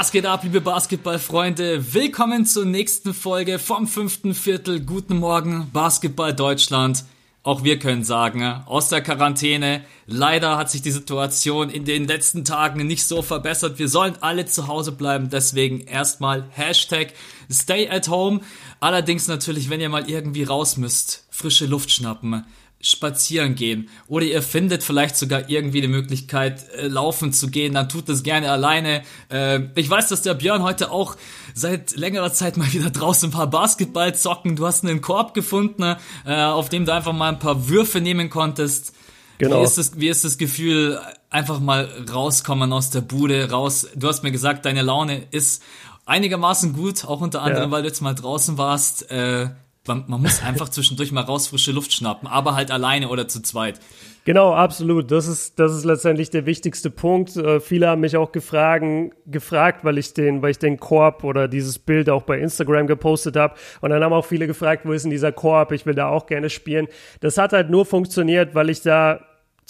Was 0.00 0.12
geht 0.12 0.24
ab, 0.24 0.44
liebe 0.44 0.62
Basketballfreunde? 0.62 1.92
Willkommen 1.92 2.46
zur 2.46 2.64
nächsten 2.64 3.12
Folge 3.12 3.58
vom 3.58 3.86
fünften 3.86 4.32
Viertel. 4.32 4.80
Guten 4.80 5.18
Morgen, 5.18 5.68
Basketball 5.74 6.32
Deutschland. 6.32 7.04
Auch 7.42 7.64
wir 7.64 7.78
können 7.78 8.02
sagen, 8.02 8.42
aus 8.64 8.88
der 8.88 9.02
Quarantäne. 9.02 9.84
Leider 10.06 10.56
hat 10.56 10.70
sich 10.70 10.80
die 10.80 10.90
Situation 10.90 11.68
in 11.68 11.84
den 11.84 12.06
letzten 12.06 12.46
Tagen 12.46 12.86
nicht 12.86 13.04
so 13.04 13.20
verbessert. 13.20 13.78
Wir 13.78 13.88
sollen 13.88 14.14
alle 14.22 14.46
zu 14.46 14.68
Hause 14.68 14.92
bleiben. 14.92 15.28
Deswegen 15.28 15.82
erstmal 15.82 16.48
Hashtag 16.48 17.12
Stay 17.52 17.86
at 17.90 18.08
Home. 18.08 18.40
Allerdings 18.80 19.28
natürlich, 19.28 19.68
wenn 19.68 19.82
ihr 19.82 19.90
mal 19.90 20.08
irgendwie 20.08 20.44
raus 20.44 20.78
müsst, 20.78 21.26
frische 21.28 21.66
Luft 21.66 21.90
schnappen 21.90 22.46
spazieren 22.80 23.54
gehen 23.54 23.90
oder 24.06 24.24
ihr 24.24 24.40
findet 24.42 24.82
vielleicht 24.82 25.16
sogar 25.16 25.50
irgendwie 25.50 25.82
die 25.82 25.88
Möglichkeit 25.88 26.66
äh, 26.70 26.86
laufen 26.88 27.32
zu 27.32 27.48
gehen, 27.48 27.74
dann 27.74 27.88
tut 27.90 28.08
das 28.08 28.22
gerne 28.22 28.50
alleine. 28.50 29.02
Äh, 29.30 29.60
ich 29.74 29.88
weiß, 29.90 30.08
dass 30.08 30.22
der 30.22 30.34
Björn 30.34 30.62
heute 30.62 30.90
auch 30.90 31.16
seit 31.54 31.94
längerer 31.96 32.32
Zeit 32.32 32.56
mal 32.56 32.72
wieder 32.72 32.90
draußen 32.90 33.28
ein 33.28 33.32
paar 33.32 33.48
Basketball 33.48 34.14
zocken. 34.14 34.56
Du 34.56 34.66
hast 34.66 34.84
einen 34.84 35.02
Korb 35.02 35.34
gefunden, 35.34 35.96
äh, 36.24 36.42
auf 36.42 36.70
dem 36.70 36.86
du 36.86 36.94
einfach 36.94 37.12
mal 37.12 37.28
ein 37.28 37.38
paar 37.38 37.68
Würfe 37.68 38.00
nehmen 38.00 38.30
konntest. 38.30 38.94
Genau. 39.36 39.60
Wie 39.60 39.64
ist, 39.64 39.78
das, 39.78 39.98
wie 39.98 40.08
ist 40.08 40.24
das 40.24 40.38
Gefühl, 40.38 41.00
einfach 41.30 41.60
mal 41.60 41.88
rauskommen 42.12 42.72
aus 42.72 42.90
der 42.90 43.00
Bude, 43.02 43.50
raus? 43.50 43.88
Du 43.94 44.08
hast 44.08 44.22
mir 44.22 44.32
gesagt, 44.32 44.64
deine 44.64 44.82
Laune 44.82 45.26
ist 45.30 45.62
einigermaßen 46.06 46.72
gut, 46.72 47.04
auch 47.04 47.20
unter 47.20 47.42
anderem, 47.42 47.70
ja. 47.70 47.70
weil 47.70 47.82
du 47.82 47.88
jetzt 47.88 48.00
mal 48.00 48.14
draußen 48.14 48.58
warst. 48.58 49.10
Äh, 49.10 49.50
man, 49.90 50.04
man 50.06 50.22
muss 50.22 50.42
einfach 50.42 50.68
zwischendurch 50.76 51.12
mal 51.12 51.22
raus 51.22 51.48
frische 51.48 51.72
Luft 51.72 51.92
schnappen, 51.92 52.28
aber 52.28 52.54
halt 52.54 52.70
alleine 52.70 53.08
oder 53.08 53.26
zu 53.28 53.42
zweit. 53.42 53.80
Genau, 54.24 54.52
absolut. 54.52 55.10
Das 55.10 55.26
ist, 55.26 55.58
das 55.58 55.74
ist 55.74 55.84
letztendlich 55.84 56.30
der 56.30 56.46
wichtigste 56.46 56.90
Punkt. 56.90 57.36
Äh, 57.36 57.58
viele 57.58 57.88
haben 57.88 58.02
mich 58.02 58.16
auch 58.16 58.32
gefragt, 58.32 58.84
gefragt, 59.26 59.84
weil 59.84 59.98
ich 59.98 60.12
den, 60.12 60.42
weil 60.42 60.52
ich 60.52 60.58
den 60.58 60.78
Korb 60.78 61.24
oder 61.24 61.48
dieses 61.48 61.78
Bild 61.78 62.10
auch 62.10 62.22
bei 62.22 62.38
Instagram 62.38 62.86
gepostet 62.86 63.36
habe. 63.36 63.54
Und 63.80 63.90
dann 63.90 64.04
haben 64.04 64.12
auch 64.12 64.26
viele 64.26 64.46
gefragt, 64.46 64.84
wo 64.84 64.92
ist 64.92 65.02
denn 65.02 65.10
dieser 65.10 65.32
Korb? 65.32 65.72
Ich 65.72 65.86
will 65.86 65.94
da 65.94 66.08
auch 66.08 66.26
gerne 66.26 66.50
spielen. 66.50 66.86
Das 67.20 67.38
hat 67.38 67.52
halt 67.52 67.70
nur 67.70 67.86
funktioniert, 67.86 68.54
weil 68.54 68.70
ich 68.70 68.82
da 68.82 69.20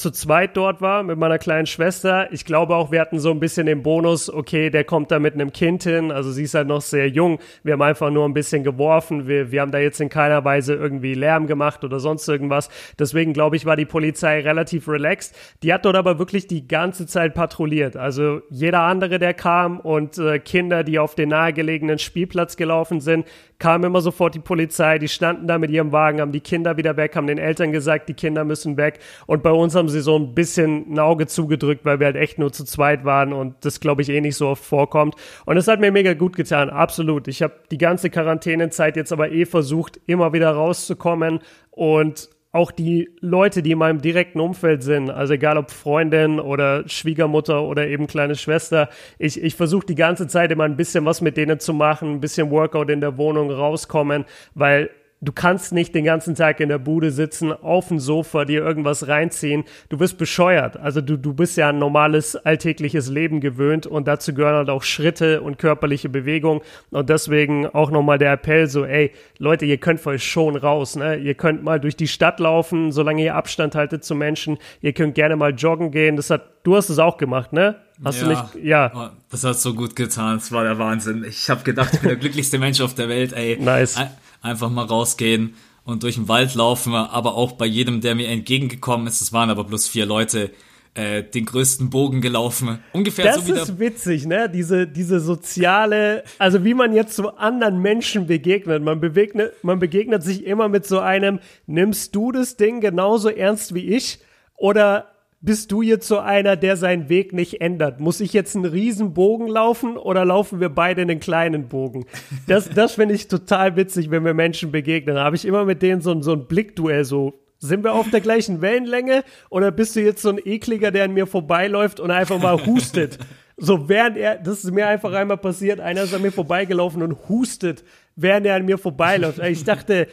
zu 0.00 0.10
zweit 0.10 0.56
dort 0.56 0.80
war 0.80 1.02
mit 1.02 1.18
meiner 1.18 1.38
kleinen 1.38 1.66
Schwester. 1.66 2.32
Ich 2.32 2.46
glaube 2.46 2.74
auch, 2.74 2.90
wir 2.90 3.00
hatten 3.00 3.18
so 3.18 3.30
ein 3.30 3.38
bisschen 3.38 3.66
den 3.66 3.82
Bonus, 3.82 4.32
okay, 4.32 4.70
der 4.70 4.84
kommt 4.84 5.10
da 5.10 5.18
mit 5.18 5.34
einem 5.34 5.52
Kind 5.52 5.82
hin, 5.82 6.10
also 6.10 6.32
sie 6.32 6.44
ist 6.44 6.54
halt 6.54 6.68
noch 6.68 6.80
sehr 6.80 7.08
jung. 7.08 7.38
Wir 7.62 7.74
haben 7.74 7.82
einfach 7.82 8.10
nur 8.10 8.24
ein 8.24 8.32
bisschen 8.32 8.64
geworfen. 8.64 9.28
Wir, 9.28 9.52
wir 9.52 9.60
haben 9.60 9.72
da 9.72 9.78
jetzt 9.78 10.00
in 10.00 10.08
keiner 10.08 10.42
Weise 10.44 10.74
irgendwie 10.74 11.12
Lärm 11.12 11.46
gemacht 11.46 11.84
oder 11.84 12.00
sonst 12.00 12.26
irgendwas. 12.28 12.70
Deswegen 12.98 13.34
glaube 13.34 13.56
ich, 13.56 13.66
war 13.66 13.76
die 13.76 13.84
Polizei 13.84 14.40
relativ 14.40 14.88
relaxed. 14.88 15.36
Die 15.62 15.72
hat 15.72 15.84
dort 15.84 15.96
aber 15.96 16.18
wirklich 16.18 16.46
die 16.46 16.66
ganze 16.66 17.06
Zeit 17.06 17.34
patrouilliert. 17.34 17.96
Also 17.96 18.40
jeder 18.48 18.80
andere, 18.80 19.18
der 19.18 19.34
kam 19.34 19.80
und 19.80 20.16
äh, 20.16 20.38
Kinder, 20.38 20.82
die 20.82 20.98
auf 20.98 21.14
den 21.14 21.28
nahegelegenen 21.28 21.98
Spielplatz 21.98 22.56
gelaufen 22.56 23.00
sind, 23.00 23.26
kam 23.60 23.84
immer 23.84 24.00
sofort 24.00 24.34
die 24.34 24.40
Polizei. 24.40 24.98
Die 24.98 25.06
standen 25.06 25.46
da 25.46 25.58
mit 25.58 25.70
ihrem 25.70 25.92
Wagen, 25.92 26.20
haben 26.20 26.32
die 26.32 26.40
Kinder 26.40 26.76
wieder 26.76 26.96
weg, 26.96 27.14
haben 27.14 27.28
den 27.28 27.38
Eltern 27.38 27.70
gesagt, 27.70 28.08
die 28.08 28.14
Kinder 28.14 28.44
müssen 28.44 28.76
weg. 28.76 28.98
Und 29.26 29.44
bei 29.44 29.52
uns 29.52 29.76
haben 29.76 29.88
sie 29.88 30.00
so 30.00 30.18
ein 30.18 30.34
bisschen 30.34 30.92
ein 30.92 30.98
Auge 30.98 31.28
zugedrückt, 31.28 31.84
weil 31.84 32.00
wir 32.00 32.06
halt 32.06 32.16
echt 32.16 32.38
nur 32.38 32.52
zu 32.52 32.64
zweit 32.64 33.04
waren 33.04 33.32
und 33.32 33.54
das, 33.60 33.78
glaube 33.78 34.02
ich, 34.02 34.08
eh 34.08 34.20
nicht 34.20 34.36
so 34.36 34.48
oft 34.48 34.64
vorkommt. 34.64 35.14
Und 35.44 35.56
es 35.56 35.68
hat 35.68 35.78
mir 35.78 35.92
mega 35.92 36.14
gut 36.14 36.34
getan, 36.34 36.70
absolut. 36.70 37.28
Ich 37.28 37.42
habe 37.42 37.54
die 37.70 37.78
ganze 37.78 38.10
Quarantänezeit 38.10 38.96
jetzt 38.96 39.12
aber 39.12 39.30
eh 39.30 39.44
versucht, 39.44 40.00
immer 40.06 40.32
wieder 40.32 40.50
rauszukommen 40.50 41.40
und 41.70 42.30
auch 42.52 42.72
die 42.72 43.10
Leute, 43.20 43.62
die 43.62 43.72
in 43.72 43.78
meinem 43.78 44.00
direkten 44.00 44.40
Umfeld 44.40 44.82
sind, 44.82 45.08
also 45.08 45.34
egal 45.34 45.56
ob 45.56 45.70
Freundin 45.70 46.40
oder 46.40 46.88
Schwiegermutter 46.88 47.62
oder 47.62 47.86
eben 47.86 48.08
kleine 48.08 48.34
Schwester, 48.34 48.88
ich, 49.18 49.40
ich 49.40 49.54
versuche 49.54 49.86
die 49.86 49.94
ganze 49.94 50.26
Zeit 50.26 50.50
immer 50.50 50.64
ein 50.64 50.76
bisschen 50.76 51.04
was 51.04 51.20
mit 51.20 51.36
denen 51.36 51.60
zu 51.60 51.72
machen, 51.72 52.14
ein 52.14 52.20
bisschen 52.20 52.50
Workout 52.50 52.90
in 52.90 53.00
der 53.00 53.16
Wohnung 53.16 53.52
rauskommen, 53.52 54.24
weil 54.54 54.90
Du 55.22 55.32
kannst 55.32 55.72
nicht 55.72 55.94
den 55.94 56.04
ganzen 56.06 56.34
Tag 56.34 56.60
in 56.60 56.70
der 56.70 56.78
Bude 56.78 57.10
sitzen, 57.10 57.52
auf 57.52 57.88
dem 57.88 57.98
Sofa, 57.98 58.46
dir 58.46 58.64
irgendwas 58.64 59.06
reinziehen. 59.06 59.64
Du 59.90 60.00
wirst 60.00 60.16
bescheuert. 60.16 60.78
Also 60.78 61.02
du, 61.02 61.18
du 61.18 61.34
bist 61.34 61.58
ja 61.58 61.68
ein 61.68 61.78
normales 61.78 62.36
alltägliches 62.36 63.10
Leben 63.10 63.42
gewöhnt 63.42 63.86
und 63.86 64.08
dazu 64.08 64.32
gehören 64.32 64.56
halt 64.56 64.70
auch 64.70 64.82
Schritte 64.82 65.42
und 65.42 65.58
körperliche 65.58 66.08
Bewegung. 66.08 66.62
Und 66.90 67.10
deswegen 67.10 67.66
auch 67.66 67.90
nochmal 67.90 68.16
der 68.16 68.32
Appell 68.32 68.66
so, 68.66 68.86
ey, 68.86 69.12
Leute, 69.36 69.66
ihr 69.66 69.76
könnt 69.76 70.06
euch 70.06 70.24
schon 70.24 70.56
raus, 70.56 70.96
ne? 70.96 71.16
Ihr 71.16 71.34
könnt 71.34 71.62
mal 71.62 71.78
durch 71.78 71.96
die 71.96 72.08
Stadt 72.08 72.40
laufen, 72.40 72.90
solange 72.90 73.22
ihr 73.22 73.34
Abstand 73.34 73.74
haltet 73.74 74.04
zu 74.04 74.14
Menschen. 74.14 74.56
Ihr 74.80 74.94
könnt 74.94 75.14
gerne 75.14 75.36
mal 75.36 75.52
joggen 75.52 75.90
gehen. 75.90 76.16
Das 76.16 76.30
hat, 76.30 76.48
du 76.62 76.76
hast 76.76 76.88
es 76.88 76.98
auch 76.98 77.18
gemacht, 77.18 77.52
ne? 77.52 77.76
Hast 78.02 78.22
ja, 78.22 78.28
du 78.28 78.30
nicht, 78.30 78.64
ja. 78.64 78.90
Oh, 78.94 79.14
das 79.30 79.44
hat 79.44 79.56
so 79.56 79.74
gut 79.74 79.96
getan. 79.96 80.38
Das 80.38 80.50
war 80.50 80.64
der 80.64 80.78
Wahnsinn. 80.78 81.26
Ich 81.28 81.50
habe 81.50 81.62
gedacht, 81.62 81.90
ich 81.92 82.00
bin 82.00 82.08
der 82.08 82.16
glücklichste 82.20 82.58
Mensch 82.58 82.80
auf 82.80 82.94
der 82.94 83.10
Welt, 83.10 83.34
ey. 83.34 83.58
Nice 83.60 83.98
einfach 84.40 84.70
mal 84.70 84.84
rausgehen 84.84 85.54
und 85.84 86.02
durch 86.02 86.16
den 86.16 86.28
Wald 86.28 86.54
laufen, 86.54 86.94
aber 86.94 87.34
auch 87.34 87.52
bei 87.52 87.66
jedem, 87.66 88.00
der 88.00 88.14
mir 88.14 88.28
entgegengekommen 88.28 89.06
ist, 89.06 89.20
es 89.20 89.32
waren 89.32 89.50
aber 89.50 89.64
bloß 89.64 89.88
vier 89.88 90.06
Leute, 90.06 90.50
äh, 90.94 91.22
den 91.22 91.44
größten 91.44 91.88
Bogen 91.88 92.20
gelaufen. 92.20 92.80
Ungefähr 92.92 93.24
das 93.24 93.36
so 93.36 93.46
wie 93.46 93.52
Das 93.52 93.68
ist 93.68 93.78
witzig, 93.78 94.26
ne? 94.26 94.50
Diese, 94.50 94.86
diese 94.88 95.20
soziale, 95.20 96.24
also 96.38 96.64
wie 96.64 96.74
man 96.74 96.92
jetzt 96.92 97.14
zu 97.14 97.36
anderen 97.36 97.80
Menschen 97.80 98.26
begegnet. 98.26 98.82
Man 98.82 99.00
begegnet, 99.00 99.52
man 99.62 99.78
begegnet 99.78 100.24
sich 100.24 100.44
immer 100.44 100.68
mit 100.68 100.86
so 100.86 100.98
einem, 100.98 101.38
nimmst 101.66 102.14
du 102.16 102.32
das 102.32 102.56
Ding 102.56 102.80
genauso 102.80 103.28
ernst 103.28 103.74
wie 103.74 103.94
ich? 103.94 104.18
Oder 104.56 105.09
bist 105.42 105.72
du 105.72 105.80
jetzt 105.80 106.06
so 106.06 106.18
einer, 106.18 106.56
der 106.56 106.76
seinen 106.76 107.08
Weg 107.08 107.32
nicht 107.32 107.60
ändert? 107.60 107.98
Muss 107.98 108.20
ich 108.20 108.32
jetzt 108.32 108.54
einen 108.56 108.66
riesen 108.66 109.14
Bogen 109.14 109.48
laufen 109.48 109.96
oder 109.96 110.24
laufen 110.24 110.60
wir 110.60 110.68
beide 110.68 111.02
einen 111.02 111.18
kleinen 111.18 111.68
Bogen? 111.68 112.04
Das, 112.46 112.68
das 112.68 112.92
finde 112.92 113.14
ich 113.14 113.28
total 113.28 113.76
witzig, 113.76 114.10
wenn 114.10 114.24
wir 114.24 114.34
Menschen 114.34 114.70
begegnen. 114.70 115.14
Da 115.14 115.24
habe 115.24 115.36
ich 115.36 115.46
immer 115.46 115.64
mit 115.64 115.80
denen 115.80 116.02
so, 116.02 116.20
so 116.20 116.32
ein 116.32 116.46
Blickduell, 116.46 117.04
so 117.04 117.34
sind 117.58 117.84
wir 117.84 117.92
auf 117.92 118.10
der 118.10 118.20
gleichen 118.20 118.60
Wellenlänge 118.60 119.22
oder 119.50 119.70
bist 119.70 119.96
du 119.96 120.00
jetzt 120.00 120.22
so 120.22 120.30
ein 120.30 120.40
ekliger, 120.42 120.90
der 120.90 121.04
an 121.04 121.12
mir 121.12 121.26
vorbeiläuft 121.26 122.00
und 122.00 122.10
einfach 122.10 122.40
mal 122.40 122.64
hustet? 122.66 123.18
So 123.62 123.90
während 123.90 124.16
er, 124.16 124.36
das 124.36 124.64
ist 124.64 124.72
mir 124.72 124.88
einfach 124.88 125.12
einmal 125.12 125.36
passiert, 125.36 125.80
einer 125.80 126.02
ist 126.04 126.14
an 126.14 126.22
mir 126.22 126.32
vorbeigelaufen 126.32 127.02
und 127.02 127.28
hustet, 127.28 127.84
während 128.16 128.46
er 128.46 128.54
an 128.56 128.64
mir 128.64 128.78
vorbeiläuft. 128.78 129.38
Ich 129.40 129.64
dachte, 129.64 130.06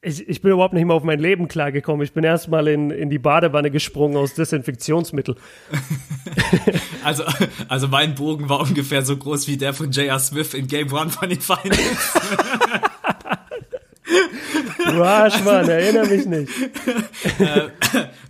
ich, 0.00 0.28
ich 0.28 0.42
bin 0.42 0.52
überhaupt 0.52 0.74
nicht 0.74 0.84
mehr 0.84 0.94
auf 0.94 1.02
mein 1.02 1.18
Leben 1.18 1.48
klargekommen. 1.48 2.04
Ich 2.04 2.12
bin 2.12 2.22
erstmal 2.22 2.68
in, 2.68 2.90
in 2.90 3.10
die 3.10 3.18
Badewanne 3.18 3.70
gesprungen 3.70 4.16
aus 4.16 4.34
Desinfektionsmittel. 4.34 5.34
also, 7.04 7.24
also 7.68 7.88
mein 7.88 8.14
Bogen 8.14 8.48
war 8.48 8.60
ungefähr 8.60 9.04
so 9.04 9.16
groß 9.16 9.48
wie 9.48 9.56
der 9.56 9.74
von 9.74 9.90
J.R. 9.90 10.18
Smith 10.20 10.54
in 10.54 10.68
Game 10.68 10.92
One 10.92 11.10
von 11.10 11.28
den 11.28 11.40
Finals. 11.40 12.14
Du 14.78 15.02
Arschmann, 15.02 15.68
erinnere 15.68 16.06
mich 16.06 16.26
nicht. 16.26 16.52
äh, 17.40 17.68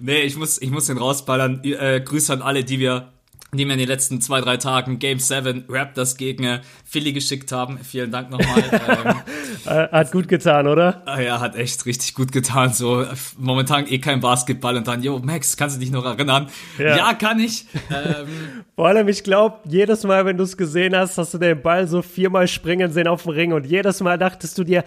nee, 0.01 0.23
ich 0.23 0.37
muss, 0.37 0.61
ich 0.61 0.71
muss 0.71 0.87
den 0.87 0.99
rausballern. 0.99 1.63
Äh, 1.63 2.01
Grüße 2.01 2.33
an 2.33 2.43
alle, 2.43 2.65
die 2.65 2.79
wir 2.79 3.13
die 3.55 3.65
mir 3.65 3.73
in 3.73 3.79
den 3.79 3.89
letzten 3.89 4.21
zwei, 4.21 4.43
drei 4.43 4.59
Tagen 4.59 4.99
Game 4.99 5.19
7 5.19 5.65
Raptors 5.71 6.19
gegen 6.19 6.61
Philly 6.85 7.15
geschickt 7.15 7.51
haben. 7.51 7.79
Vielen 7.83 8.11
Dank 8.11 8.31
nochmal. 8.31 8.63
ähm, 9.67 9.89
hat 9.91 10.13
gut 10.13 10.29
getan, 10.29 10.67
oder? 10.67 11.03
Ah 11.07 11.21
ja, 11.21 11.41
hat 11.41 11.57
echt 11.57 11.87
richtig 11.87 12.15
gut 12.15 12.31
getan. 12.31 12.75
So 12.75 13.07
momentan 13.39 13.87
eh 13.87 14.01
kein 14.01 14.21
Basketball 14.21 14.77
und 14.77 14.87
dann, 14.87 15.03
yo, 15.03 15.19
Max, 15.21 15.57
kannst 15.57 15.77
du 15.77 15.81
dich 15.81 15.91
noch 15.91 16.05
erinnern? 16.05 16.49
Ja, 16.79 16.97
ja 16.97 17.15
kann 17.15 17.41
ich. 17.41 17.65
Ähm, 17.91 18.27
Vor 18.77 18.87
allem, 18.87 19.09
ich 19.09 19.25
glaube, 19.25 19.61
jedes 19.65 20.05
Mal, 20.05 20.27
wenn 20.27 20.37
du 20.37 20.45
es 20.45 20.59
gesehen 20.59 20.95
hast, 20.95 21.17
hast 21.17 21.33
du 21.33 21.39
den 21.39 21.63
Ball 21.63 21.89
so 21.89 22.03
viermal 22.03 22.49
springen 22.49 22.93
sehen 22.93 23.09
auf 23.09 23.23
dem 23.23 23.33
Ring 23.33 23.53
und 23.55 23.65
jedes 23.65 24.01
Mal 24.01 24.19
dachtest 24.19 24.59
du 24.59 24.65
dir, 24.65 24.85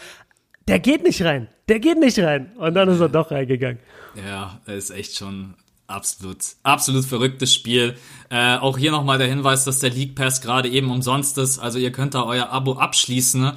der 0.67 0.77
geht 0.77 1.03
nicht 1.03 1.23
rein, 1.23 1.47
der 1.67 1.79
geht 1.79 1.97
nicht 1.99 2.19
rein. 2.19 2.51
Und 2.57 2.75
dann 2.75 2.89
ist 2.89 2.99
er 2.99 3.09
doch 3.09 3.31
reingegangen. 3.31 3.79
Ja, 4.15 4.61
ist 4.67 4.91
echt 4.91 5.17
schon 5.17 5.55
Absolut, 5.91 6.37
absolut 6.63 7.05
verrücktes 7.05 7.53
Spiel. 7.53 7.97
Äh, 8.29 8.57
auch 8.57 8.77
hier 8.77 8.91
nochmal 8.91 9.17
der 9.17 9.27
Hinweis, 9.27 9.65
dass 9.65 9.79
der 9.79 9.89
League 9.89 10.15
Pass 10.15 10.41
gerade 10.41 10.69
eben 10.69 10.89
umsonst 10.89 11.37
ist. 11.37 11.59
Also 11.59 11.79
ihr 11.79 11.91
könnt 11.91 12.13
da 12.13 12.23
euer 12.23 12.49
Abo 12.49 12.73
abschließen. 12.73 13.51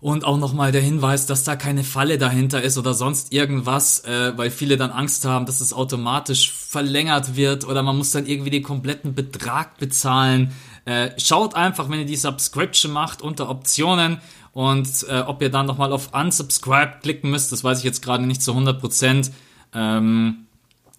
Und 0.00 0.24
auch 0.24 0.36
nochmal 0.36 0.72
der 0.72 0.80
Hinweis, 0.80 1.26
dass 1.26 1.44
da 1.44 1.54
keine 1.54 1.84
Falle 1.84 2.18
dahinter 2.18 2.60
ist 2.60 2.76
oder 2.76 2.92
sonst 2.92 3.32
irgendwas, 3.32 4.00
äh, 4.00 4.36
weil 4.36 4.50
viele 4.50 4.76
dann 4.76 4.90
Angst 4.90 5.24
haben, 5.24 5.46
dass 5.46 5.60
es 5.60 5.72
automatisch 5.72 6.50
verlängert 6.52 7.36
wird 7.36 7.64
oder 7.68 7.84
man 7.84 7.96
muss 7.96 8.10
dann 8.10 8.26
irgendwie 8.26 8.50
den 8.50 8.64
kompletten 8.64 9.14
Betrag 9.14 9.78
bezahlen. 9.78 10.50
Äh, 10.84 11.10
schaut 11.18 11.54
einfach, 11.54 11.88
wenn 11.88 12.00
ihr 12.00 12.06
die 12.06 12.16
Subscription 12.16 12.90
macht, 12.90 13.22
unter 13.22 13.48
Optionen 13.48 14.18
und 14.52 15.06
äh, 15.08 15.20
ob 15.20 15.40
ihr 15.40 15.50
dann 15.50 15.66
nochmal 15.66 15.92
auf 15.92 16.12
Unsubscribe 16.12 16.98
klicken 17.00 17.30
müsst, 17.30 17.52
das 17.52 17.62
weiß 17.62 17.78
ich 17.78 17.84
jetzt 17.84 18.02
gerade 18.02 18.26
nicht 18.26 18.42
zu 18.42 18.50
100 18.50 18.80
Prozent. 18.80 19.30
Ähm, 19.72 20.48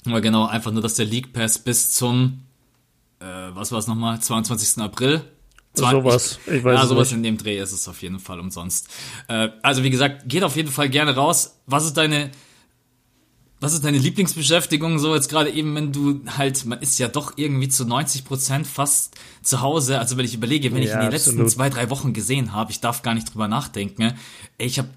aber 0.06 0.22
genau, 0.22 0.46
einfach 0.46 0.72
nur, 0.72 0.82
dass 0.82 0.96
der 0.96 1.06
League 1.06 1.34
Pass 1.34 1.60
bis 1.60 1.92
zum, 1.92 2.42
äh, 3.20 3.26
was 3.26 3.72
war 3.72 3.80
es 3.80 3.88
nochmal, 3.88 4.20
22. 4.22 4.82
April 4.84 5.24
Zwar, 5.74 5.92
sowas, 5.92 6.40
ich, 6.46 6.54
ich 6.54 6.64
weiß 6.64 6.80
Ja, 6.80 6.86
sowas 6.86 7.10
nicht. 7.10 7.18
in 7.18 7.24
dem 7.24 7.38
Dreh 7.38 7.58
ist 7.58 7.72
es 7.72 7.88
auf 7.88 8.02
jeden 8.02 8.20
Fall 8.20 8.40
umsonst. 8.40 8.90
Äh, 9.28 9.50
also 9.64 9.84
wie 9.84 9.90
gesagt, 9.90 10.30
geht 10.30 10.44
auf 10.44 10.56
jeden 10.56 10.70
Fall 10.72 10.88
gerne 10.90 11.16
raus. 11.16 11.58
Was 11.66 11.86
ist 11.86 11.98
deine, 11.98 12.30
was 13.60 13.74
ist 13.74 13.84
deine 13.84 13.98
Lieblingsbeschäftigung 13.98 15.00
so 15.00 15.16
jetzt 15.16 15.30
gerade 15.30 15.50
eben, 15.50 15.74
wenn 15.74 15.92
du 15.92 16.22
halt, 16.38 16.66
man 16.66 16.80
ist 16.80 17.00
ja 17.00 17.08
doch 17.08 17.34
irgendwie 17.38 17.70
zu 17.70 17.86
90 17.86 18.24
Prozent 18.24 18.68
fast 18.68 19.16
zu 19.42 19.62
Hause. 19.62 19.98
Also 19.98 20.16
wenn 20.18 20.26
ich 20.26 20.36
überlege, 20.36 20.72
wenn 20.74 20.84
ja, 20.84 20.90
ich 20.90 20.94
in 20.94 21.00
den 21.00 21.14
absolut. 21.14 21.40
letzten 21.40 21.50
zwei, 21.50 21.70
drei 21.72 21.90
Wochen 21.90 22.14
gesehen 22.14 22.52
habe, 22.54 22.72
ich 22.72 22.80
darf 22.80 23.02
gar 23.02 23.16
nicht 23.16 23.34
drüber 23.34 23.48
nachdenken. 23.48 24.14
Ich 24.60 24.78
habe 24.78 24.90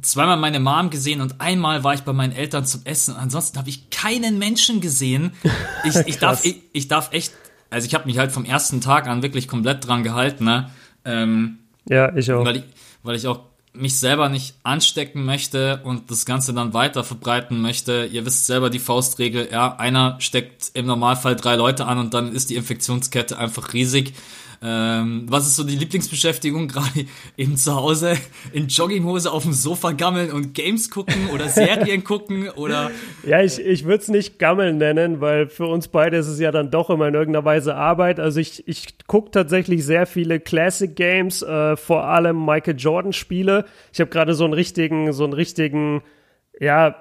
zweimal 0.00 0.36
meine 0.36 0.60
Mom 0.60 0.90
gesehen 0.90 1.20
und 1.20 1.40
einmal 1.40 1.84
war 1.84 1.94
ich 1.94 2.02
bei 2.02 2.12
meinen 2.12 2.32
Eltern 2.32 2.66
zum 2.66 2.82
Essen. 2.84 3.16
Ansonsten 3.16 3.58
habe 3.58 3.68
ich 3.68 3.90
keinen 3.90 4.38
Menschen 4.38 4.80
gesehen. 4.80 5.32
Ich, 5.86 5.94
ich 6.06 6.18
darf, 6.18 6.44
ich, 6.46 6.62
ich 6.72 6.88
darf 6.88 7.12
echt, 7.12 7.34
also 7.68 7.86
ich 7.86 7.94
habe 7.94 8.06
mich 8.06 8.16
halt 8.16 8.32
vom 8.32 8.46
ersten 8.46 8.80
Tag 8.80 9.06
an 9.06 9.22
wirklich 9.22 9.48
komplett 9.48 9.86
dran 9.86 10.02
gehalten. 10.02 10.44
Ne? 10.44 10.70
Ähm, 11.04 11.58
ja, 11.86 12.14
ich 12.16 12.32
auch. 12.32 12.42
Weil 12.42 12.56
ich, 12.56 12.62
weil 13.02 13.14
ich 13.16 13.26
auch 13.26 13.40
mich 13.74 13.98
selber 13.98 14.28
nicht 14.28 14.54
anstecken 14.62 15.24
möchte 15.24 15.80
und 15.84 16.10
das 16.10 16.24
Ganze 16.24 16.54
dann 16.54 16.72
weiter 16.72 17.04
verbreiten 17.04 17.60
möchte. 17.60 18.08
Ihr 18.10 18.24
wisst 18.24 18.46
selber 18.46 18.70
die 18.70 18.78
Faustregel, 18.78 19.48
ja, 19.50 19.76
einer 19.76 20.16
steckt 20.20 20.70
im 20.74 20.86
Normalfall 20.86 21.36
drei 21.36 21.56
Leute 21.56 21.86
an 21.86 21.98
und 21.98 22.14
dann 22.14 22.32
ist 22.32 22.50
die 22.50 22.54
Infektionskette 22.54 23.36
einfach 23.36 23.72
riesig. 23.74 24.14
Ähm, 24.66 25.26
was 25.28 25.46
ist 25.46 25.56
so 25.56 25.64
die 25.64 25.76
Lieblingsbeschäftigung? 25.76 26.68
Gerade 26.68 27.06
eben 27.36 27.56
zu 27.56 27.74
Hause 27.74 28.14
in 28.52 28.68
Jogginghose 28.68 29.30
auf 29.30 29.42
dem 29.42 29.52
Sofa 29.52 29.92
gammeln 29.92 30.32
und 30.32 30.54
Games 30.54 30.90
gucken 30.90 31.28
oder 31.34 31.48
Serien 31.50 32.02
gucken 32.02 32.48
oder. 32.48 32.90
Ja, 33.26 33.42
ich, 33.42 33.58
ich 33.60 33.84
würde 33.84 34.02
es 34.02 34.08
nicht 34.08 34.38
gammeln 34.38 34.78
nennen, 34.78 35.20
weil 35.20 35.48
für 35.48 35.66
uns 35.66 35.88
beide 35.88 36.16
ist 36.16 36.28
es 36.28 36.40
ja 36.40 36.50
dann 36.50 36.70
doch 36.70 36.88
immer 36.88 37.08
in 37.08 37.14
irgendeiner 37.14 37.44
Weise 37.44 37.74
Arbeit. 37.74 38.18
Also 38.18 38.40
ich, 38.40 38.66
ich 38.66 39.06
gucke 39.06 39.30
tatsächlich 39.30 39.84
sehr 39.84 40.06
viele 40.06 40.40
Classic 40.40 40.96
Games, 40.96 41.42
äh, 41.42 41.76
vor 41.76 42.04
allem 42.04 42.42
Michael 42.46 42.76
Jordan 42.78 43.12
Spiele. 43.12 43.66
Ich 43.92 44.00
habe 44.00 44.10
gerade 44.10 44.32
so 44.32 44.44
einen 44.44 44.54
richtigen, 44.54 45.12
so 45.12 45.24
einen 45.24 45.34
richtigen, 45.34 46.02
ja, 46.58 46.96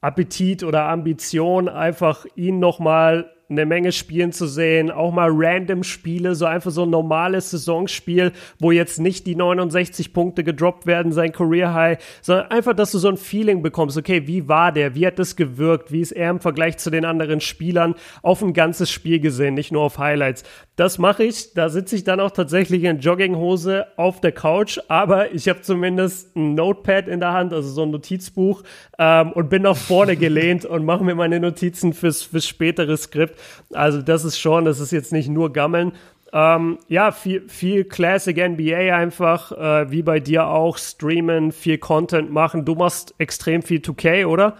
Appetit 0.00 0.62
oder 0.62 0.84
Ambition, 0.84 1.68
einfach 1.68 2.24
ihn 2.36 2.60
nochmal 2.60 3.32
eine 3.50 3.64
Menge 3.64 3.92
Spielen 3.92 4.32
zu 4.32 4.46
sehen, 4.46 4.90
auch 4.90 5.10
mal 5.10 5.30
random 5.32 5.82
Spiele, 5.82 6.34
so 6.34 6.44
einfach 6.44 6.70
so 6.70 6.82
ein 6.82 6.90
normales 6.90 7.50
Saisonspiel, 7.50 8.32
wo 8.58 8.72
jetzt 8.72 9.00
nicht 9.00 9.26
die 9.26 9.36
69 9.36 10.12
Punkte 10.12 10.44
gedroppt 10.44 10.86
werden, 10.86 11.12
sein 11.12 11.32
Career 11.32 11.72
High, 11.72 11.98
sondern 12.20 12.50
einfach, 12.50 12.74
dass 12.74 12.92
du 12.92 12.98
so 12.98 13.08
ein 13.08 13.16
Feeling 13.16 13.62
bekommst, 13.62 13.96
okay, 13.96 14.26
wie 14.26 14.48
war 14.48 14.70
der, 14.72 14.94
wie 14.94 15.06
hat 15.06 15.18
das 15.18 15.34
gewirkt, 15.34 15.92
wie 15.92 16.00
ist 16.00 16.12
er 16.12 16.30
im 16.30 16.40
Vergleich 16.40 16.76
zu 16.76 16.90
den 16.90 17.06
anderen 17.06 17.40
Spielern 17.40 17.94
auf 18.22 18.42
ein 18.42 18.52
ganzes 18.52 18.90
Spiel 18.90 19.18
gesehen, 19.18 19.54
nicht 19.54 19.72
nur 19.72 19.82
auf 19.82 19.98
Highlights. 19.98 20.44
Das 20.76 20.98
mache 20.98 21.24
ich, 21.24 21.54
da 21.54 21.70
sitze 21.70 21.96
ich 21.96 22.04
dann 22.04 22.20
auch 22.20 22.30
tatsächlich 22.30 22.84
in 22.84 23.00
Jogginghose 23.00 23.86
auf 23.96 24.20
der 24.20 24.32
Couch, 24.32 24.78
aber 24.88 25.32
ich 25.32 25.48
habe 25.48 25.62
zumindest 25.62 26.36
ein 26.36 26.54
Notepad 26.54 27.08
in 27.08 27.20
der 27.20 27.32
Hand, 27.32 27.52
also 27.52 27.68
so 27.68 27.82
ein 27.82 27.90
Notizbuch 27.90 28.62
ähm, 28.98 29.32
und 29.32 29.48
bin 29.48 29.62
nach 29.62 29.76
vorne 29.76 30.16
gelehnt 30.16 30.64
und 30.64 30.84
mache 30.84 31.02
mir 31.02 31.14
meine 31.14 31.40
Notizen 31.40 31.94
fürs, 31.94 32.22
fürs 32.22 32.46
spätere 32.46 32.96
Skript. 32.96 33.37
Also 33.72 34.02
das 34.02 34.24
ist 34.24 34.38
schon, 34.38 34.64
das 34.64 34.80
ist 34.80 34.92
jetzt 34.92 35.12
nicht 35.12 35.28
nur 35.28 35.52
Gammeln. 35.52 35.92
Ähm, 36.32 36.78
ja, 36.88 37.10
viel, 37.10 37.48
viel 37.48 37.84
Classic 37.84 38.36
NBA 38.36 38.94
einfach, 38.94 39.52
äh, 39.52 39.90
wie 39.90 40.02
bei 40.02 40.20
dir 40.20 40.46
auch, 40.48 40.76
streamen, 40.76 41.52
viel 41.52 41.78
Content 41.78 42.30
machen. 42.30 42.64
Du 42.64 42.74
machst 42.74 43.14
extrem 43.18 43.62
viel 43.62 43.80
2K, 43.80 44.26
oder? 44.26 44.58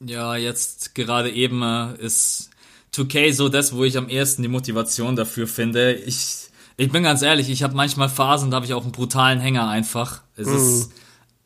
Ja, 0.00 0.36
jetzt 0.36 0.94
gerade 0.94 1.30
eben 1.30 1.62
äh, 1.62 1.94
ist 1.98 2.50
2K 2.94 3.32
so 3.34 3.48
das, 3.48 3.74
wo 3.74 3.84
ich 3.84 3.98
am 3.98 4.08
ehesten 4.08 4.42
die 4.42 4.48
Motivation 4.48 5.14
dafür 5.14 5.46
finde. 5.46 5.92
Ich, 5.92 6.48
ich 6.76 6.90
bin 6.90 7.02
ganz 7.02 7.20
ehrlich, 7.22 7.50
ich 7.50 7.62
habe 7.62 7.74
manchmal 7.74 8.08
Phasen, 8.08 8.50
da 8.50 8.56
habe 8.56 8.66
ich 8.66 8.72
auch 8.72 8.82
einen 8.82 8.92
brutalen 8.92 9.40
Hänger 9.40 9.68
einfach. 9.68 10.22
Es 10.36 10.48
mm. 10.48 10.56
ist, 10.56 10.92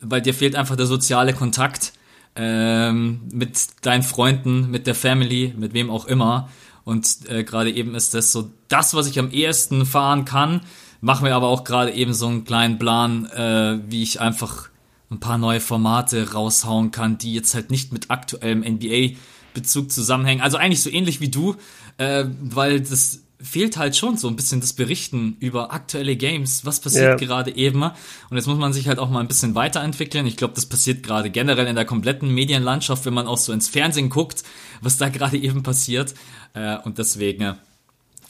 bei 0.01 0.21
dir 0.21 0.33
fehlt 0.33 0.55
einfach 0.55 0.77
der 0.77 0.85
soziale 0.85 1.33
Kontakt 1.33 1.91
ähm, 2.35 3.21
mit 3.31 3.57
deinen 3.81 4.03
Freunden, 4.03 4.69
mit 4.71 4.87
der 4.87 4.95
Family, 4.95 5.53
mit 5.57 5.73
wem 5.73 5.89
auch 5.89 6.05
immer. 6.05 6.49
Und 6.85 7.29
äh, 7.29 7.43
gerade 7.43 7.71
eben 7.71 7.95
ist 7.95 8.13
das 8.13 8.31
so 8.31 8.51
das, 8.67 8.93
was 8.93 9.07
ich 9.07 9.19
am 9.19 9.31
ehesten 9.31 9.85
fahren 9.85 10.25
kann. 10.25 10.61
Machen 11.01 11.25
wir 11.25 11.35
aber 11.35 11.47
auch 11.47 11.63
gerade 11.63 11.91
eben 11.91 12.13
so 12.13 12.27
einen 12.27 12.45
kleinen 12.45 12.79
Plan, 12.79 13.25
äh, 13.27 13.79
wie 13.87 14.03
ich 14.03 14.21
einfach 14.21 14.69
ein 15.11 15.19
paar 15.19 15.37
neue 15.37 15.59
Formate 15.59 16.33
raushauen 16.33 16.91
kann, 16.91 17.17
die 17.17 17.33
jetzt 17.33 17.55
halt 17.55 17.71
nicht 17.71 17.91
mit 17.91 18.11
aktuellem 18.11 18.61
NBA-Bezug 18.61 19.91
zusammenhängen. 19.91 20.41
Also 20.41 20.57
eigentlich 20.57 20.81
so 20.81 20.89
ähnlich 20.89 21.21
wie 21.21 21.29
du, 21.29 21.55
äh, 21.97 22.25
weil 22.41 22.81
das 22.81 23.21
fehlt 23.41 23.77
halt 23.77 23.95
schon 23.95 24.17
so 24.17 24.27
ein 24.27 24.35
bisschen 24.35 24.59
das 24.59 24.73
Berichten 24.73 25.37
über 25.39 25.71
aktuelle 25.71 26.15
Games, 26.17 26.65
was 26.65 26.81
passiert 26.81 27.05
yeah. 27.05 27.15
gerade 27.15 27.55
eben. 27.55 27.83
Und 27.83 28.35
jetzt 28.35 28.47
muss 28.47 28.57
man 28.57 28.73
sich 28.73 28.87
halt 28.87 28.99
auch 28.99 29.09
mal 29.09 29.21
ein 29.21 29.27
bisschen 29.27 29.55
weiterentwickeln. 29.55 30.27
Ich 30.27 30.35
glaube, 30.35 30.53
das 30.55 30.65
passiert 30.65 31.03
gerade 31.03 31.29
generell 31.29 31.67
in 31.67 31.75
der 31.75 31.85
kompletten 31.85 32.33
Medienlandschaft, 32.33 33.05
wenn 33.05 33.13
man 33.13 33.27
auch 33.27 33.37
so 33.37 33.53
ins 33.53 33.69
Fernsehen 33.69 34.09
guckt, 34.09 34.43
was 34.81 34.97
da 34.97 35.09
gerade 35.09 35.37
eben 35.37 35.63
passiert. 35.63 36.13
Äh, 36.53 36.77
und 36.83 36.97
deswegen, 36.97 37.55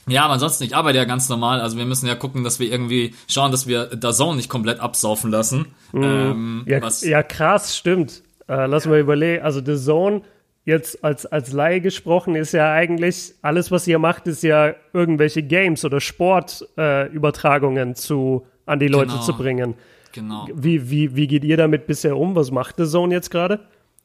ja, 0.08 0.24
aber 0.24 0.34
ansonsten, 0.34 0.64
ich 0.64 0.76
arbeite 0.76 0.98
ja 0.98 1.06
ganz 1.06 1.28
normal. 1.28 1.60
Also 1.62 1.78
wir 1.78 1.86
müssen 1.86 2.08
ja 2.08 2.16
gucken, 2.16 2.44
dass 2.44 2.60
wir 2.60 2.72
irgendwie 2.72 3.16
schauen, 3.28 3.52
dass 3.52 3.68
wir 3.68 3.88
da 3.88 4.12
Zone 4.12 4.38
nicht 4.38 4.50
komplett 4.50 4.80
absaufen 4.80 5.32
lassen. 5.32 5.68
Mhm. 5.92 6.04
Ähm, 6.04 6.64
ja, 6.68 6.88
ja, 7.02 7.24
krass, 7.24 7.76
stimmt. 7.76 8.24
Äh, 8.48 8.68
lass 8.68 8.86
mal 8.86 9.00
überlegen. 9.00 9.44
Also 9.44 9.64
The 9.64 9.76
Zone 9.76 10.22
jetzt 10.70 11.04
als, 11.04 11.26
als 11.26 11.52
Laie 11.52 11.82
gesprochen, 11.82 12.36
ist 12.36 12.54
ja 12.54 12.72
eigentlich, 12.72 13.34
alles, 13.42 13.72
was 13.72 13.88
ihr 13.88 14.00
macht, 14.00 14.28
ist 14.28 14.44
ja 14.44 14.74
irgendwelche 14.94 15.44
Games 15.44 15.84
oder 15.84 16.00
Sportübertragungen 16.00 17.92
äh, 17.92 17.96
zu, 17.96 18.46
an 18.66 18.80
die 18.80 18.88
Leute 18.88 19.12
genau. 19.12 19.22
zu 19.22 19.34
bringen. 19.34 19.74
Genau. 20.14 20.48
Wie, 20.54 20.90
wie, 20.90 21.16
wie 21.16 21.28
geht 21.28 21.44
ihr 21.44 21.58
damit 21.58 21.88
bisher 21.88 22.18
um? 22.18 22.36
Was 22.36 22.52
macht 22.52 22.78
The 22.78 22.86
Zone 22.86 23.14
jetzt 23.14 23.30
gerade? 23.30 23.60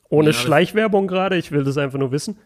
Ohne 0.09 0.31
ja, 0.31 0.33
Schleichwerbung 0.33 1.07
gerade? 1.07 1.37
Ich 1.37 1.53
will 1.53 1.65
das 1.65 1.79
einfach 1.79 1.99
nur 1.99 2.13
wissen. 2.13 2.37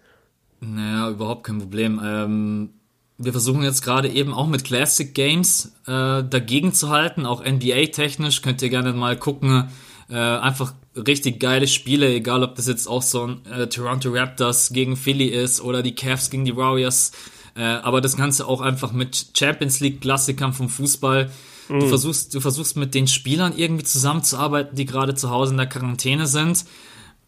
Naja, 0.61 1.11
überhaupt 1.11 1.45
kein 1.45 1.59
Problem. 1.59 2.01
Ähm, 2.05 2.71
wir 3.17 3.33
versuchen 3.33 3.63
jetzt 3.63 3.83
gerade 3.83 4.09
eben 4.09 4.33
auch 4.33 4.47
mit 4.47 4.65
Classic 4.65 5.13
Games 5.13 5.75
äh, 5.87 6.23
dagegen 6.23 6.73
zu 6.73 6.91
halten, 6.91 7.27
auch 7.27 7.45
NBA-technisch. 7.45 8.43
Könnt 8.43 8.63
ihr 8.63 8.71
gerne 8.71 8.93
mal 8.93 9.17
gucken. 9.17 9.69
Äh, 10.11 10.17
einfach 10.17 10.73
richtig 10.97 11.39
geile 11.39 11.69
Spiele, 11.69 12.09
egal 12.09 12.43
ob 12.43 12.55
das 12.55 12.67
jetzt 12.67 12.87
auch 12.87 13.03
so 13.03 13.27
ein 13.27 13.47
äh, 13.47 13.67
Toronto 13.67 14.11
Raptors 14.11 14.73
gegen 14.73 14.97
Philly 14.97 15.27
ist 15.27 15.61
oder 15.61 15.83
die 15.83 15.95
Cavs 15.95 16.31
gegen 16.31 16.45
die 16.45 16.57
Warriors. 16.57 17.13
Äh, 17.55 17.63
aber 17.63 18.01
das 18.01 18.17
Ganze 18.17 18.47
auch 18.47 18.61
einfach 18.61 18.93
mit 18.93 19.33
Champions 19.37 19.81
League 19.81 20.01
Klassikern 20.01 20.53
vom 20.53 20.69
Fußball. 20.69 21.31
Mhm. 21.69 21.81
Du 21.81 21.89
versuchst, 21.89 22.35
du 22.35 22.41
versuchst 22.41 22.77
mit 22.77 22.95
den 22.95 23.07
Spielern 23.07 23.53
irgendwie 23.57 23.85
zusammenzuarbeiten, 23.85 24.77
die 24.77 24.87
gerade 24.87 25.15
zu 25.15 25.31
Hause 25.31 25.53
in 25.53 25.59
der 25.59 25.67
Quarantäne 25.67 26.27
sind. 26.27 26.65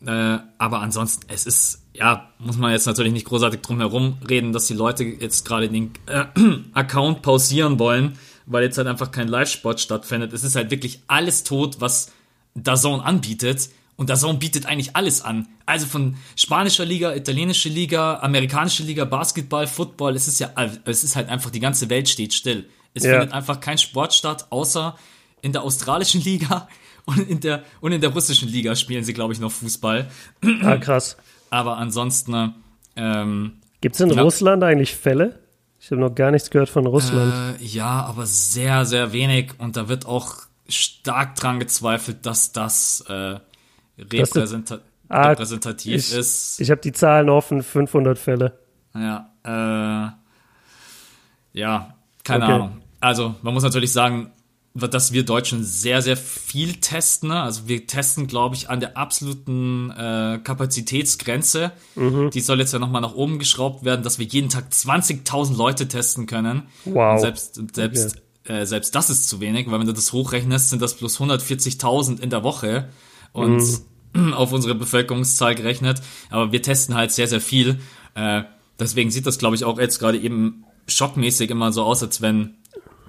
Äh, 0.07 0.39
aber 0.57 0.81
ansonsten, 0.81 1.27
es 1.29 1.45
ist, 1.45 1.83
ja, 1.93 2.31
muss 2.39 2.57
man 2.57 2.73
jetzt 2.73 2.87
natürlich 2.87 3.13
nicht 3.13 3.27
großartig 3.27 3.61
drum 3.61 3.81
herum 3.81 4.17
reden, 4.29 4.53
dass 4.53 4.67
die 4.67 4.75
Leute 4.75 5.05
jetzt 5.05 5.47
gerade 5.47 5.69
den 5.69 5.93
äh, 6.07 6.25
Account 6.73 7.21
pausieren 7.21 7.79
wollen, 7.79 8.17
weil 8.47 8.63
jetzt 8.63 8.79
halt 8.79 8.89
einfach 8.89 9.11
kein 9.11 9.29
Live-Sport 9.29 9.81
stattfindet. 9.81 10.33
Es 10.33 10.45
ist 10.45 10.57
halt 10.57 10.71
wirklich 10.71 11.03
alles 11.09 11.45
tot, 11.45 11.81
was 11.81 12.13
DAZN 12.55 13.01
anbietet. 13.01 13.71
Und 13.97 14.09
DAZN 14.09 14.39
bietet 14.39 14.67
eigentlich 14.67 14.97
alles 14.97 15.23
an. 15.23 15.49
Also 15.67 15.87
von 15.87 16.17
spanischer 16.37 16.87
Liga, 16.87 17.15
italienische 17.15 17.69
Liga, 17.69 18.21
amerikanische 18.21 18.83
Liga, 18.83 19.05
Basketball, 19.05 19.67
Football. 19.67 20.17
Es 20.17 20.27
ist 20.27 20.41
ja, 20.41 20.51
es 20.85 21.05
ist 21.05 21.17
halt 21.17 21.29
einfach, 21.29 21.51
die 21.51 21.61
ganze 21.61 21.91
Welt 21.91 22.09
steht 22.09 22.33
still. 22.33 22.69
Es 22.95 23.05
ja. 23.05 23.13
findet 23.13 23.33
einfach 23.33 23.61
kein 23.61 23.79
Sport 23.79 24.15
statt, 24.15 24.47
außer 24.51 24.97
in 25.43 25.53
der 25.53 25.63
australischen 25.63 26.23
Liga 26.23 26.69
und 27.05 27.29
in 27.29 27.41
der, 27.41 27.63
und 27.81 27.93
in 27.93 28.01
der 28.01 28.11
russischen 28.11 28.49
Liga 28.49 28.75
spielen 28.75 29.05
sie, 29.05 29.13
glaube 29.13 29.33
ich, 29.33 29.41
noch 29.41 29.53
Fußball. 29.53 30.11
Ah, 30.63 30.77
krass. 30.79 31.17
Aber 31.51 31.77
ansonsten, 31.77 32.55
ähm, 32.97 33.61
Gibt 33.81 33.97
es 33.97 34.01
in 34.01 34.11
ja, 34.11 34.23
Russland 34.23 34.63
eigentlich 34.63 34.95
Fälle? 34.95 35.41
Ich 35.81 35.91
habe 35.91 36.01
noch 36.01 36.15
gar 36.15 36.31
nichts 36.31 36.51
gehört 36.51 36.69
von 36.69 36.87
Russland. 36.87 37.61
Äh, 37.61 37.65
ja, 37.65 38.05
aber 38.05 38.27
sehr, 38.27 38.85
sehr 38.85 39.13
wenig. 39.13 39.53
Und 39.59 39.77
da 39.77 39.89
wird 39.89 40.07
auch 40.07 40.37
stark 40.71 41.37
dran 41.37 41.61
gezweifelt, 41.61 42.27
dass 42.27 42.53
das 42.53 43.05
äh, 43.09 43.13
ah, 43.13 43.41
repräsentativ 43.99 45.95
ich, 45.95 46.15
ist. 46.15 46.61
Ich 46.61 46.71
habe 46.71 46.81
die 46.81 46.93
Zahlen 46.93 47.29
offen, 47.29 47.63
500 47.63 48.19
Fälle. 48.19 48.59
Ja, 48.95 49.31
äh, 49.45 50.11
ja, 51.59 51.95
keine 52.25 52.45
okay. 52.45 52.53
Ahnung. 52.53 52.83
Also, 53.01 53.35
man 53.43 53.55
muss 53.55 53.63
natürlich 53.63 53.93
sagen, 53.93 54.33
dass 54.75 55.13
wir 55.13 55.25
Deutschen 55.25 55.65
sehr, 55.65 56.01
sehr 56.01 56.17
viel 56.17 56.75
testen. 56.75 57.31
Ne? 57.31 57.43
Also 57.43 57.67
wir 57.67 57.89
testen, 57.89 58.29
glaube 58.29 58.55
ich, 58.55 58.71
an 58.71 58.79
der 58.79 58.97
absoluten 58.97 59.91
äh, 59.91 60.39
Kapazitätsgrenze. 60.45 61.73
Mhm. 61.97 62.31
Die 62.31 62.41
soll 62.41 62.61
jetzt 62.61 62.73
ja 62.73 62.79
nochmal 62.79 63.01
nach 63.01 63.15
oben 63.15 63.41
geschraubt 63.41 63.85
werden, 63.85 64.05
dass 64.05 64.21
wir 64.21 64.27
jeden 64.27 64.49
Tag 64.49 64.67
20.000 64.71 65.57
Leute 65.57 65.89
testen 65.89 66.27
können. 66.27 66.69
Wow. 66.85 67.15
Und 67.15 67.21
selbst, 67.21 67.61
selbst 67.75 68.17
okay 68.17 68.25
äh, 68.45 68.65
selbst 68.65 68.95
das 68.95 69.11
ist 69.11 69.29
zu 69.29 69.41
wenig, 69.41 69.71
weil 69.71 69.81
wenn 69.81 69.87
du 69.87 69.93
das 69.93 70.13
hochrechnest, 70.13 70.71
sind 70.71 70.83
das 70.83 70.95
plus 70.95 71.21
140.000 71.21 72.21
in 72.21 72.31
der 72.31 72.43
Woche 72.43 72.89
und 73.33 73.63
mhm. 74.15 74.33
auf 74.35 74.53
unsere 74.53 74.75
Bevölkerungszahl 74.75 75.55
gerechnet. 75.55 76.01
Aber 76.31 76.53
wir 76.53 76.63
testen 76.63 76.95
halt 76.95 77.13
sehr, 77.13 77.29
sehr 77.29 77.41
viel. 77.41 77.81
Äh, 78.15 78.43
deswegen 78.79 79.11
sieht 79.11 79.27
das, 79.27 79.39
glaube 79.39 79.57
ich, 79.57 79.65
auch 79.65 79.79
jetzt 79.79 79.99
gerade 79.99 80.19
eben 80.19 80.65
schockmäßig 80.89 81.51
immer 81.51 81.73
so 81.73 81.85
aus, 81.85 82.03
als 82.03 82.21
wenn 82.21 82.55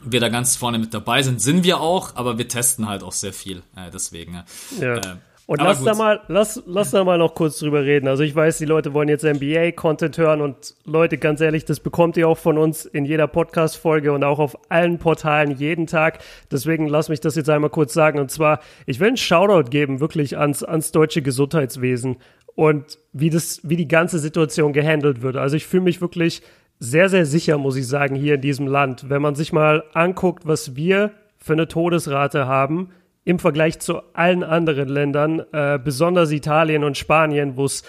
wir 0.03 0.19
da 0.19 0.29
ganz 0.29 0.55
vorne 0.55 0.79
mit 0.79 0.93
dabei 0.93 1.21
sind. 1.23 1.41
Sind 1.41 1.63
wir 1.63 1.79
auch, 1.79 2.15
aber 2.15 2.37
wir 2.37 2.47
testen 2.47 2.87
halt 2.87 3.03
auch 3.03 3.11
sehr 3.11 3.33
viel. 3.33 3.63
Äh, 3.75 3.91
deswegen. 3.91 4.43
Ja. 4.79 5.01
Und 5.47 5.59
Aber 5.59 5.69
lass 5.69 5.79
gut. 5.79 5.87
da 5.87 5.95
mal, 5.95 6.21
lass, 6.27 6.63
lass 6.65 6.91
da 6.91 7.03
mal 7.03 7.17
noch 7.17 7.35
kurz 7.35 7.59
drüber 7.59 7.83
reden. 7.83 8.07
Also 8.07 8.23
ich 8.23 8.35
weiß, 8.35 8.57
die 8.57 8.65
Leute 8.65 8.93
wollen 8.93 9.09
jetzt 9.09 9.23
NBA-Content 9.23 10.17
hören 10.17 10.39
und 10.41 10.75
Leute, 10.85 11.17
ganz 11.17 11.41
ehrlich, 11.41 11.65
das 11.65 11.79
bekommt 11.79 12.15
ihr 12.15 12.27
auch 12.27 12.37
von 12.37 12.57
uns 12.57 12.85
in 12.85 13.05
jeder 13.05 13.27
Podcast-Folge 13.27 14.13
und 14.13 14.23
auch 14.23 14.39
auf 14.39 14.57
allen 14.69 14.97
Portalen 14.97 15.51
jeden 15.51 15.87
Tag. 15.87 16.19
Deswegen 16.51 16.87
lass 16.87 17.09
mich 17.09 17.19
das 17.19 17.35
jetzt 17.35 17.49
einmal 17.49 17.69
kurz 17.69 17.93
sagen. 17.93 18.19
Und 18.19 18.31
zwar, 18.31 18.61
ich 18.85 18.99
will 18.99 19.07
einen 19.07 19.17
Shoutout 19.17 19.69
geben, 19.69 19.99
wirklich 19.99 20.37
ans, 20.37 20.63
ans 20.63 20.91
deutsche 20.91 21.21
Gesundheitswesen 21.21 22.17
und 22.55 22.99
wie 23.11 23.29
das, 23.29 23.59
wie 23.63 23.77
die 23.77 23.87
ganze 23.87 24.19
Situation 24.19 24.73
gehandelt 24.73 25.21
wird. 25.21 25.35
Also 25.35 25.55
ich 25.55 25.65
fühle 25.65 25.83
mich 25.83 26.01
wirklich 26.01 26.41
sehr, 26.79 27.09
sehr 27.09 27.25
sicher, 27.25 27.57
muss 27.57 27.75
ich 27.75 27.87
sagen, 27.87 28.15
hier 28.15 28.35
in 28.35 28.41
diesem 28.41 28.67
Land. 28.67 29.09
Wenn 29.09 29.21
man 29.21 29.35
sich 29.35 29.53
mal 29.53 29.83
anguckt, 29.93 30.47
was 30.47 30.75
wir 30.75 31.11
für 31.37 31.53
eine 31.53 31.67
Todesrate 31.67 32.47
haben, 32.47 32.89
im 33.23 33.39
Vergleich 33.39 33.79
zu 33.79 34.01
allen 34.13 34.43
anderen 34.43 34.89
Ländern, 34.89 35.43
äh, 35.51 35.79
besonders 35.83 36.31
Italien 36.31 36.83
und 36.83 36.97
Spanien, 36.97 37.55
wo 37.55 37.65
es 37.65 37.83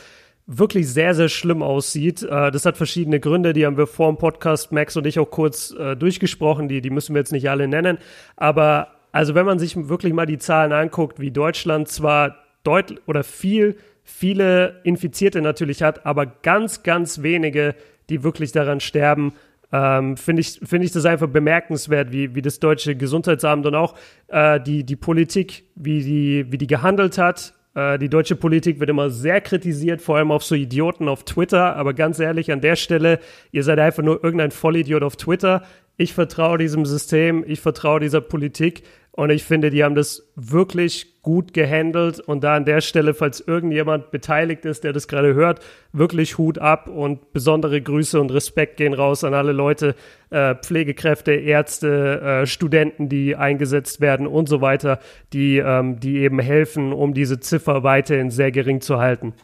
wirklich 0.46 0.88
sehr, 0.88 1.14
sehr 1.14 1.28
schlimm 1.28 1.62
aussieht. 1.62 2.22
Äh, 2.22 2.50
das 2.50 2.66
hat 2.66 2.76
verschiedene 2.76 3.20
Gründe, 3.20 3.52
die 3.52 3.64
haben 3.64 3.76
wir 3.76 3.86
vor 3.86 4.08
dem 4.08 4.18
Podcast, 4.18 4.72
Max 4.72 4.96
und 4.96 5.06
ich, 5.06 5.18
auch 5.18 5.30
kurz 5.30 5.72
äh, 5.72 5.96
durchgesprochen, 5.96 6.68
die, 6.68 6.80
die 6.80 6.90
müssen 6.90 7.14
wir 7.14 7.20
jetzt 7.20 7.32
nicht 7.32 7.48
alle 7.48 7.68
nennen. 7.68 7.98
Aber 8.36 8.88
also 9.12 9.34
wenn 9.34 9.46
man 9.46 9.58
sich 9.58 9.76
wirklich 9.88 10.12
mal 10.12 10.26
die 10.26 10.38
Zahlen 10.38 10.72
anguckt, 10.72 11.20
wie 11.20 11.30
Deutschland 11.30 11.88
zwar 11.88 12.36
deutlich 12.64 13.00
oder 13.06 13.22
viel, 13.24 13.76
viele 14.04 14.80
Infizierte 14.84 15.40
natürlich 15.40 15.82
hat, 15.82 16.06
aber 16.06 16.26
ganz, 16.26 16.82
ganz 16.82 17.22
wenige, 17.22 17.74
die 18.08 18.22
wirklich 18.22 18.52
daran 18.52 18.80
sterben, 18.80 19.32
ähm, 19.72 20.16
finde 20.16 20.40
ich, 20.40 20.60
finde 20.62 20.84
ich 20.84 20.92
das 20.92 21.06
einfach 21.06 21.28
bemerkenswert, 21.28 22.12
wie, 22.12 22.34
wie 22.34 22.42
das 22.42 22.60
deutsche 22.60 22.94
Gesundheitsamt 22.94 23.66
und 23.66 23.74
auch 23.74 23.94
äh, 24.28 24.60
die, 24.60 24.84
die 24.84 24.96
Politik, 24.96 25.64
wie 25.74 26.02
die, 26.02 26.52
wie 26.52 26.58
die 26.58 26.66
gehandelt 26.66 27.16
hat. 27.16 27.54
Äh, 27.74 27.98
die 27.98 28.10
deutsche 28.10 28.36
Politik 28.36 28.80
wird 28.80 28.90
immer 28.90 29.08
sehr 29.08 29.40
kritisiert, 29.40 30.02
vor 30.02 30.18
allem 30.18 30.30
auf 30.30 30.44
so 30.44 30.54
Idioten 30.54 31.08
auf 31.08 31.24
Twitter. 31.24 31.74
Aber 31.76 31.94
ganz 31.94 32.18
ehrlich, 32.18 32.52
an 32.52 32.60
der 32.60 32.76
Stelle, 32.76 33.18
ihr 33.50 33.64
seid 33.64 33.78
einfach 33.78 34.02
nur 34.02 34.22
irgendein 34.22 34.50
Vollidiot 34.50 35.02
auf 35.02 35.16
Twitter. 35.16 35.62
Ich 35.96 36.12
vertraue 36.12 36.58
diesem 36.58 36.84
System, 36.84 37.44
ich 37.46 37.60
vertraue 37.60 38.00
dieser 38.00 38.20
Politik 38.20 38.82
und 39.14 39.28
ich 39.28 39.44
finde, 39.44 39.70
die 39.70 39.84
haben 39.84 39.94
das 39.94 40.26
wirklich 40.36 41.20
gut 41.20 41.52
gehandelt. 41.52 42.18
Und 42.18 42.42
da 42.42 42.56
an 42.56 42.64
der 42.64 42.80
Stelle, 42.80 43.12
falls 43.12 43.40
irgendjemand 43.40 44.10
beteiligt 44.10 44.64
ist, 44.64 44.84
der 44.84 44.94
das 44.94 45.06
gerade 45.06 45.34
hört, 45.34 45.60
wirklich 45.92 46.38
Hut 46.38 46.58
ab 46.58 46.88
und 46.88 47.34
besondere 47.34 47.82
Grüße 47.82 48.18
und 48.18 48.32
Respekt 48.32 48.78
gehen 48.78 48.94
raus 48.94 49.22
an 49.22 49.34
alle 49.34 49.52
Leute, 49.52 49.94
äh, 50.30 50.54
Pflegekräfte, 50.54 51.32
Ärzte, 51.32 52.20
äh, 52.22 52.46
Studenten, 52.46 53.10
die 53.10 53.36
eingesetzt 53.36 54.00
werden 54.00 54.26
und 54.26 54.48
so 54.48 54.62
weiter, 54.62 54.98
die, 55.34 55.58
ähm, 55.58 56.00
die 56.00 56.16
eben 56.20 56.38
helfen, 56.38 56.94
um 56.94 57.12
diese 57.12 57.38
Ziffer 57.38 57.82
weiterhin 57.82 58.30
sehr 58.30 58.50
gering 58.50 58.80
zu 58.80 58.98
halten. 58.98 59.34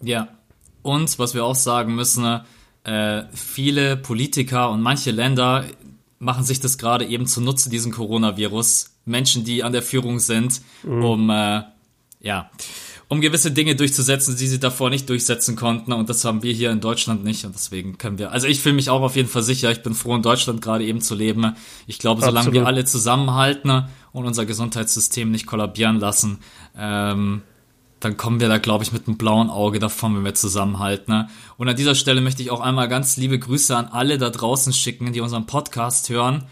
Ja. 0.00 0.28
Und 0.80 1.18
was 1.18 1.34
wir 1.34 1.44
auch 1.44 1.56
sagen 1.56 1.94
müssen, 1.94 2.40
äh, 2.84 3.22
viele 3.32 3.96
Politiker 3.96 4.70
und 4.70 4.80
manche 4.80 5.10
Länder 5.10 5.64
machen 6.18 6.44
sich 6.44 6.60
das 6.60 6.78
gerade 6.78 7.06
eben 7.06 7.26
zunutze, 7.26 7.70
diesen 7.70 7.92
Coronavirus. 7.92 8.90
Menschen, 9.04 9.44
die 9.44 9.62
an 9.62 9.72
der 9.72 9.82
Führung 9.82 10.18
sind, 10.18 10.60
mhm. 10.82 11.04
um, 11.04 11.30
äh, 11.30 11.62
ja, 12.20 12.50
um 13.08 13.20
gewisse 13.20 13.52
Dinge 13.52 13.76
durchzusetzen, 13.76 14.36
die 14.36 14.48
sie 14.48 14.58
davor 14.58 14.90
nicht 14.90 15.08
durchsetzen 15.08 15.54
konnten. 15.54 15.92
Und 15.92 16.08
das 16.08 16.24
haben 16.24 16.42
wir 16.42 16.52
hier 16.52 16.70
in 16.72 16.80
Deutschland 16.80 17.22
nicht. 17.22 17.44
Und 17.44 17.54
deswegen 17.54 17.98
können 17.98 18.18
wir, 18.18 18.32
also 18.32 18.48
ich 18.48 18.60
fühle 18.60 18.74
mich 18.74 18.90
auch 18.90 19.02
auf 19.02 19.14
jeden 19.14 19.28
Fall 19.28 19.44
sicher. 19.44 19.70
Ich 19.70 19.82
bin 19.82 19.94
froh, 19.94 20.16
in 20.16 20.22
Deutschland 20.22 20.60
gerade 20.60 20.84
eben 20.84 21.00
zu 21.00 21.14
leben. 21.14 21.54
Ich 21.86 21.98
glaube, 21.98 22.20
solange 22.20 22.38
Absolut. 22.38 22.54
wir 22.54 22.66
alle 22.66 22.84
zusammenhalten 22.84 23.84
und 24.12 24.24
unser 24.24 24.44
Gesundheitssystem 24.44 25.30
nicht 25.30 25.46
kollabieren 25.46 26.00
lassen, 26.00 26.38
ähm, 26.76 27.42
dann 28.00 28.16
kommen 28.16 28.40
wir 28.40 28.48
da, 28.48 28.58
glaube 28.58 28.84
ich, 28.84 28.92
mit 28.92 29.06
einem 29.06 29.16
blauen 29.16 29.48
Auge 29.48 29.78
davon, 29.78 30.16
wenn 30.16 30.24
wir 30.24 30.34
zusammenhalten. 30.34 31.12
Ne? 31.12 31.28
Und 31.56 31.68
an 31.68 31.76
dieser 31.76 31.94
Stelle 31.94 32.20
möchte 32.20 32.42
ich 32.42 32.50
auch 32.50 32.60
einmal 32.60 32.88
ganz 32.88 33.16
liebe 33.16 33.38
Grüße 33.38 33.76
an 33.76 33.86
alle 33.86 34.18
da 34.18 34.30
draußen 34.30 34.72
schicken, 34.72 35.12
die 35.12 35.20
unseren 35.20 35.46
Podcast 35.46 36.08
hören 36.08 36.44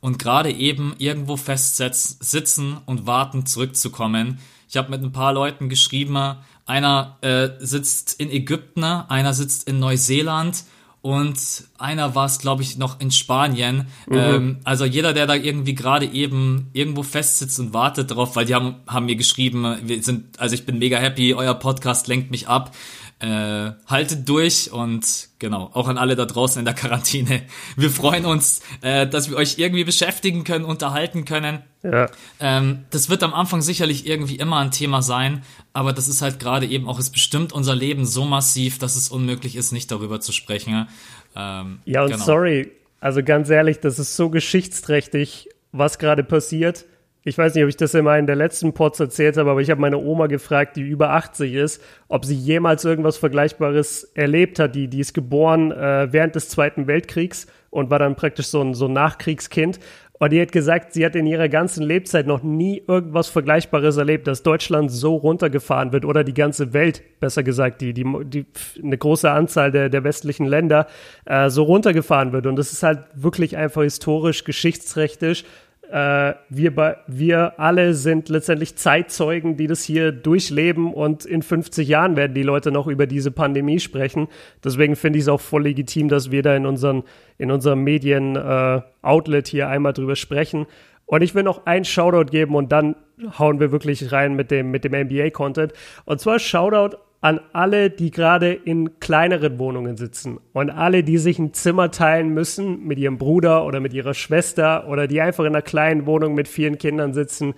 und 0.00 0.18
gerade 0.18 0.50
eben 0.50 0.94
irgendwo 0.98 1.36
festsitzen 1.36 2.78
und 2.86 3.06
warten, 3.06 3.46
zurückzukommen. 3.46 4.38
Ich 4.68 4.76
habe 4.76 4.90
mit 4.90 5.02
ein 5.02 5.12
paar 5.12 5.32
Leuten 5.32 5.68
geschrieben, 5.68 6.36
einer 6.66 7.18
äh, 7.22 7.50
sitzt 7.58 8.20
in 8.20 8.30
Ägypten, 8.30 8.84
einer 8.84 9.34
sitzt 9.34 9.68
in 9.68 9.78
Neuseeland 9.78 10.64
und 11.02 11.38
einer 11.78 12.14
war 12.14 12.26
es, 12.26 12.38
glaube 12.38 12.62
ich, 12.62 12.76
noch 12.76 13.00
in 13.00 13.10
Spanien. 13.10 13.86
Mhm. 14.06 14.16
Ähm, 14.16 14.58
also 14.64 14.84
jeder, 14.84 15.14
der 15.14 15.26
da 15.26 15.34
irgendwie 15.34 15.74
gerade 15.74 16.06
eben 16.06 16.68
irgendwo 16.72 17.02
festsitzt 17.02 17.58
und 17.58 17.72
wartet 17.72 18.10
drauf, 18.10 18.36
weil 18.36 18.44
die 18.44 18.54
haben, 18.54 18.76
haben 18.86 19.06
mir 19.06 19.16
geschrieben, 19.16 19.78
wir 19.82 20.02
sind, 20.02 20.38
also 20.38 20.54
ich 20.54 20.66
bin 20.66 20.78
mega 20.78 20.98
happy, 20.98 21.34
euer 21.34 21.54
Podcast 21.54 22.06
lenkt 22.06 22.30
mich 22.30 22.48
ab. 22.48 22.74
Äh, 23.22 23.72
haltet 23.86 24.26
durch 24.30 24.72
und 24.72 25.28
genau, 25.38 25.68
auch 25.74 25.88
an 25.88 25.98
alle 25.98 26.16
da 26.16 26.24
draußen 26.24 26.58
in 26.58 26.64
der 26.64 26.72
Quarantäne. 26.72 27.42
Wir 27.76 27.90
freuen 27.90 28.24
uns, 28.24 28.62
äh, 28.80 29.06
dass 29.06 29.28
wir 29.28 29.36
euch 29.36 29.58
irgendwie 29.58 29.84
beschäftigen 29.84 30.42
können, 30.42 30.64
unterhalten 30.64 31.26
können. 31.26 31.58
Ja. 31.82 32.08
Ähm, 32.40 32.86
das 32.88 33.10
wird 33.10 33.22
am 33.22 33.34
Anfang 33.34 33.60
sicherlich 33.60 34.06
irgendwie 34.06 34.36
immer 34.36 34.56
ein 34.60 34.70
Thema 34.70 35.02
sein, 35.02 35.42
aber 35.74 35.92
das 35.92 36.08
ist 36.08 36.22
halt 36.22 36.40
gerade 36.40 36.64
eben 36.64 36.88
auch, 36.88 36.98
es 36.98 37.10
bestimmt 37.10 37.52
unser 37.52 37.76
Leben 37.76 38.06
so 38.06 38.24
massiv, 38.24 38.78
dass 38.78 38.96
es 38.96 39.10
unmöglich 39.10 39.54
ist, 39.54 39.72
nicht 39.72 39.90
darüber 39.90 40.20
zu 40.20 40.32
sprechen. 40.32 40.88
Ähm, 41.36 41.80
ja, 41.84 42.02
und 42.02 42.12
genau. 42.12 42.24
sorry, 42.24 42.72
also 43.00 43.22
ganz 43.22 43.50
ehrlich, 43.50 43.80
das 43.80 43.98
ist 43.98 44.16
so 44.16 44.30
geschichtsträchtig, 44.30 45.50
was 45.72 45.98
gerade 45.98 46.24
passiert 46.24 46.86
ich 47.22 47.36
weiß 47.36 47.54
nicht, 47.54 47.64
ob 47.64 47.68
ich 47.68 47.76
das 47.76 47.92
in 47.94 48.04
meinen 48.04 48.26
der 48.26 48.36
letzten 48.36 48.72
Pods 48.72 48.98
erzählt 48.98 49.36
habe, 49.36 49.50
aber 49.50 49.60
ich 49.60 49.70
habe 49.70 49.80
meine 49.80 49.98
Oma 49.98 50.26
gefragt, 50.26 50.76
die 50.76 50.82
über 50.82 51.10
80 51.10 51.54
ist, 51.54 51.82
ob 52.08 52.24
sie 52.24 52.34
jemals 52.34 52.84
irgendwas 52.84 53.18
Vergleichbares 53.18 54.04
erlebt 54.14 54.58
hat. 54.58 54.74
Die, 54.74 54.88
die 54.88 55.00
ist 55.00 55.12
geboren 55.12 55.70
äh, 55.70 56.08
während 56.10 56.34
des 56.34 56.48
Zweiten 56.48 56.86
Weltkriegs 56.86 57.46
und 57.68 57.90
war 57.90 57.98
dann 57.98 58.16
praktisch 58.16 58.46
so 58.46 58.62
ein, 58.62 58.72
so 58.72 58.86
ein 58.86 58.94
Nachkriegskind. 58.94 59.80
Und 60.18 60.32
die 60.32 60.40
hat 60.40 60.52
gesagt, 60.52 60.92
sie 60.92 61.04
hat 61.04 61.14
in 61.16 61.26
ihrer 61.26 61.48
ganzen 61.48 61.82
Lebzeit 61.82 62.26
noch 62.26 62.42
nie 62.42 62.82
irgendwas 62.86 63.28
Vergleichbares 63.28 63.96
erlebt, 63.96 64.26
dass 64.26 64.42
Deutschland 64.42 64.90
so 64.90 65.16
runtergefahren 65.16 65.92
wird 65.92 66.04
oder 66.04 66.24
die 66.24 66.34
ganze 66.34 66.74
Welt, 66.74 67.02
besser 67.20 67.42
gesagt, 67.42 67.80
die, 67.80 67.94
die, 67.94 68.04
die 68.24 68.46
eine 68.82 68.98
große 68.98 69.30
Anzahl 69.30 69.72
der, 69.72 69.88
der 69.88 70.04
westlichen 70.04 70.46
Länder 70.46 70.86
äh, 71.24 71.48
so 71.48 71.62
runtergefahren 71.62 72.32
wird. 72.32 72.46
Und 72.46 72.56
das 72.56 72.72
ist 72.72 72.82
halt 72.82 73.00
wirklich 73.14 73.56
einfach 73.56 73.82
historisch, 73.82 74.44
geschichtsträchtig 74.44 75.46
äh, 75.90 76.34
wir, 76.48 76.96
wir 77.06 77.58
alle 77.58 77.94
sind 77.94 78.28
letztendlich 78.28 78.76
Zeitzeugen, 78.76 79.56
die 79.56 79.66
das 79.66 79.82
hier 79.82 80.12
durchleben 80.12 80.92
und 80.92 81.24
in 81.24 81.42
50 81.42 81.88
Jahren 81.88 82.16
werden 82.16 82.34
die 82.34 82.42
Leute 82.42 82.70
noch 82.70 82.86
über 82.86 83.06
diese 83.06 83.30
Pandemie 83.30 83.80
sprechen. 83.80 84.28
Deswegen 84.62 84.94
finde 84.94 85.18
ich 85.18 85.24
es 85.24 85.28
auch 85.28 85.40
voll 85.40 85.64
legitim, 85.64 86.08
dass 86.08 86.30
wir 86.30 86.42
da 86.42 86.54
in, 86.54 86.66
unseren, 86.66 87.02
in 87.38 87.50
unserem 87.50 87.82
Medien-Outlet 87.82 89.48
äh, 89.48 89.50
hier 89.50 89.68
einmal 89.68 89.92
drüber 89.92 90.16
sprechen. 90.16 90.66
Und 91.06 91.22
ich 91.22 91.34
will 91.34 91.42
noch 91.42 91.66
einen 91.66 91.84
Shoutout 91.84 92.30
geben 92.30 92.54
und 92.54 92.70
dann 92.70 92.94
hauen 93.38 93.58
wir 93.58 93.72
wirklich 93.72 94.12
rein 94.12 94.34
mit 94.34 94.52
dem, 94.52 94.70
mit 94.70 94.84
dem 94.84 94.92
NBA-Content. 94.92 95.72
Und 96.04 96.20
zwar 96.20 96.38
Shoutout 96.38 96.96
an 97.22 97.40
alle, 97.52 97.90
die 97.90 98.10
gerade 98.10 98.52
in 98.52 98.98
kleineren 98.98 99.58
Wohnungen 99.58 99.96
sitzen 99.96 100.38
und 100.54 100.70
alle, 100.70 101.04
die 101.04 101.18
sich 101.18 101.38
ein 101.38 101.52
Zimmer 101.52 101.90
teilen 101.90 102.30
müssen 102.30 102.86
mit 102.86 102.98
ihrem 102.98 103.18
Bruder 103.18 103.66
oder 103.66 103.80
mit 103.80 103.92
ihrer 103.92 104.14
Schwester 104.14 104.88
oder 104.88 105.06
die 105.06 105.20
einfach 105.20 105.44
in 105.44 105.54
einer 105.54 105.62
kleinen 105.62 106.06
Wohnung 106.06 106.34
mit 106.34 106.48
vielen 106.48 106.78
Kindern 106.78 107.12
sitzen. 107.12 107.54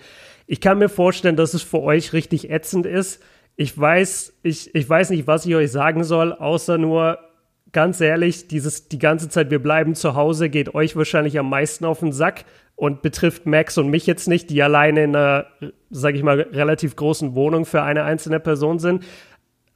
Ich 0.47 0.61
kann 0.61 0.79
mir 0.79 0.89
vorstellen, 0.89 1.37
dass 1.37 1.55
es 1.55 1.63
für 1.63 1.81
euch 1.81 2.13
richtig 2.13 2.51
ätzend 2.51 2.87
ist. 2.87 3.23
Ich 3.55 3.79
weiß, 3.79 4.41
ich, 4.43 4.75
ich 4.75 4.89
weiß 4.89 5.11
nicht, 5.11 5.29
was 5.29 5.47
ich 5.47 5.55
euch 5.55 5.71
sagen 5.71 6.03
soll, 6.03 6.33
außer 6.33 6.77
nur 6.77 7.19
ganz 7.71 8.01
ehrlich, 8.01 8.49
dieses 8.49 8.89
die 8.89 8.99
ganze 8.99 9.29
Zeit 9.29 9.51
wir 9.51 9.63
bleiben 9.63 9.95
zu 9.95 10.15
Hause 10.15 10.51
geht 10.51 10.75
euch 10.75 10.97
wahrscheinlich 10.97 11.39
am 11.39 11.49
meisten 11.49 11.85
auf 11.85 12.01
den 12.01 12.13
Sack 12.13 12.45
und 12.75 13.03
betrifft 13.03 13.47
Max 13.47 13.79
und 13.79 13.89
mich 13.89 14.07
jetzt 14.07 14.29
nicht, 14.29 14.51
die 14.51 14.63
alleine 14.63 15.05
in 15.05 15.17
einer, 15.17 15.47
sag 15.91 16.15
ich 16.15 16.23
mal, 16.23 16.41
relativ 16.41 16.97
großen 16.97 17.35
Wohnung 17.35 17.65
für 17.65 17.83
eine 17.83 18.05
einzelne 18.05 18.41
Person 18.41 18.79
sind. 18.79 19.05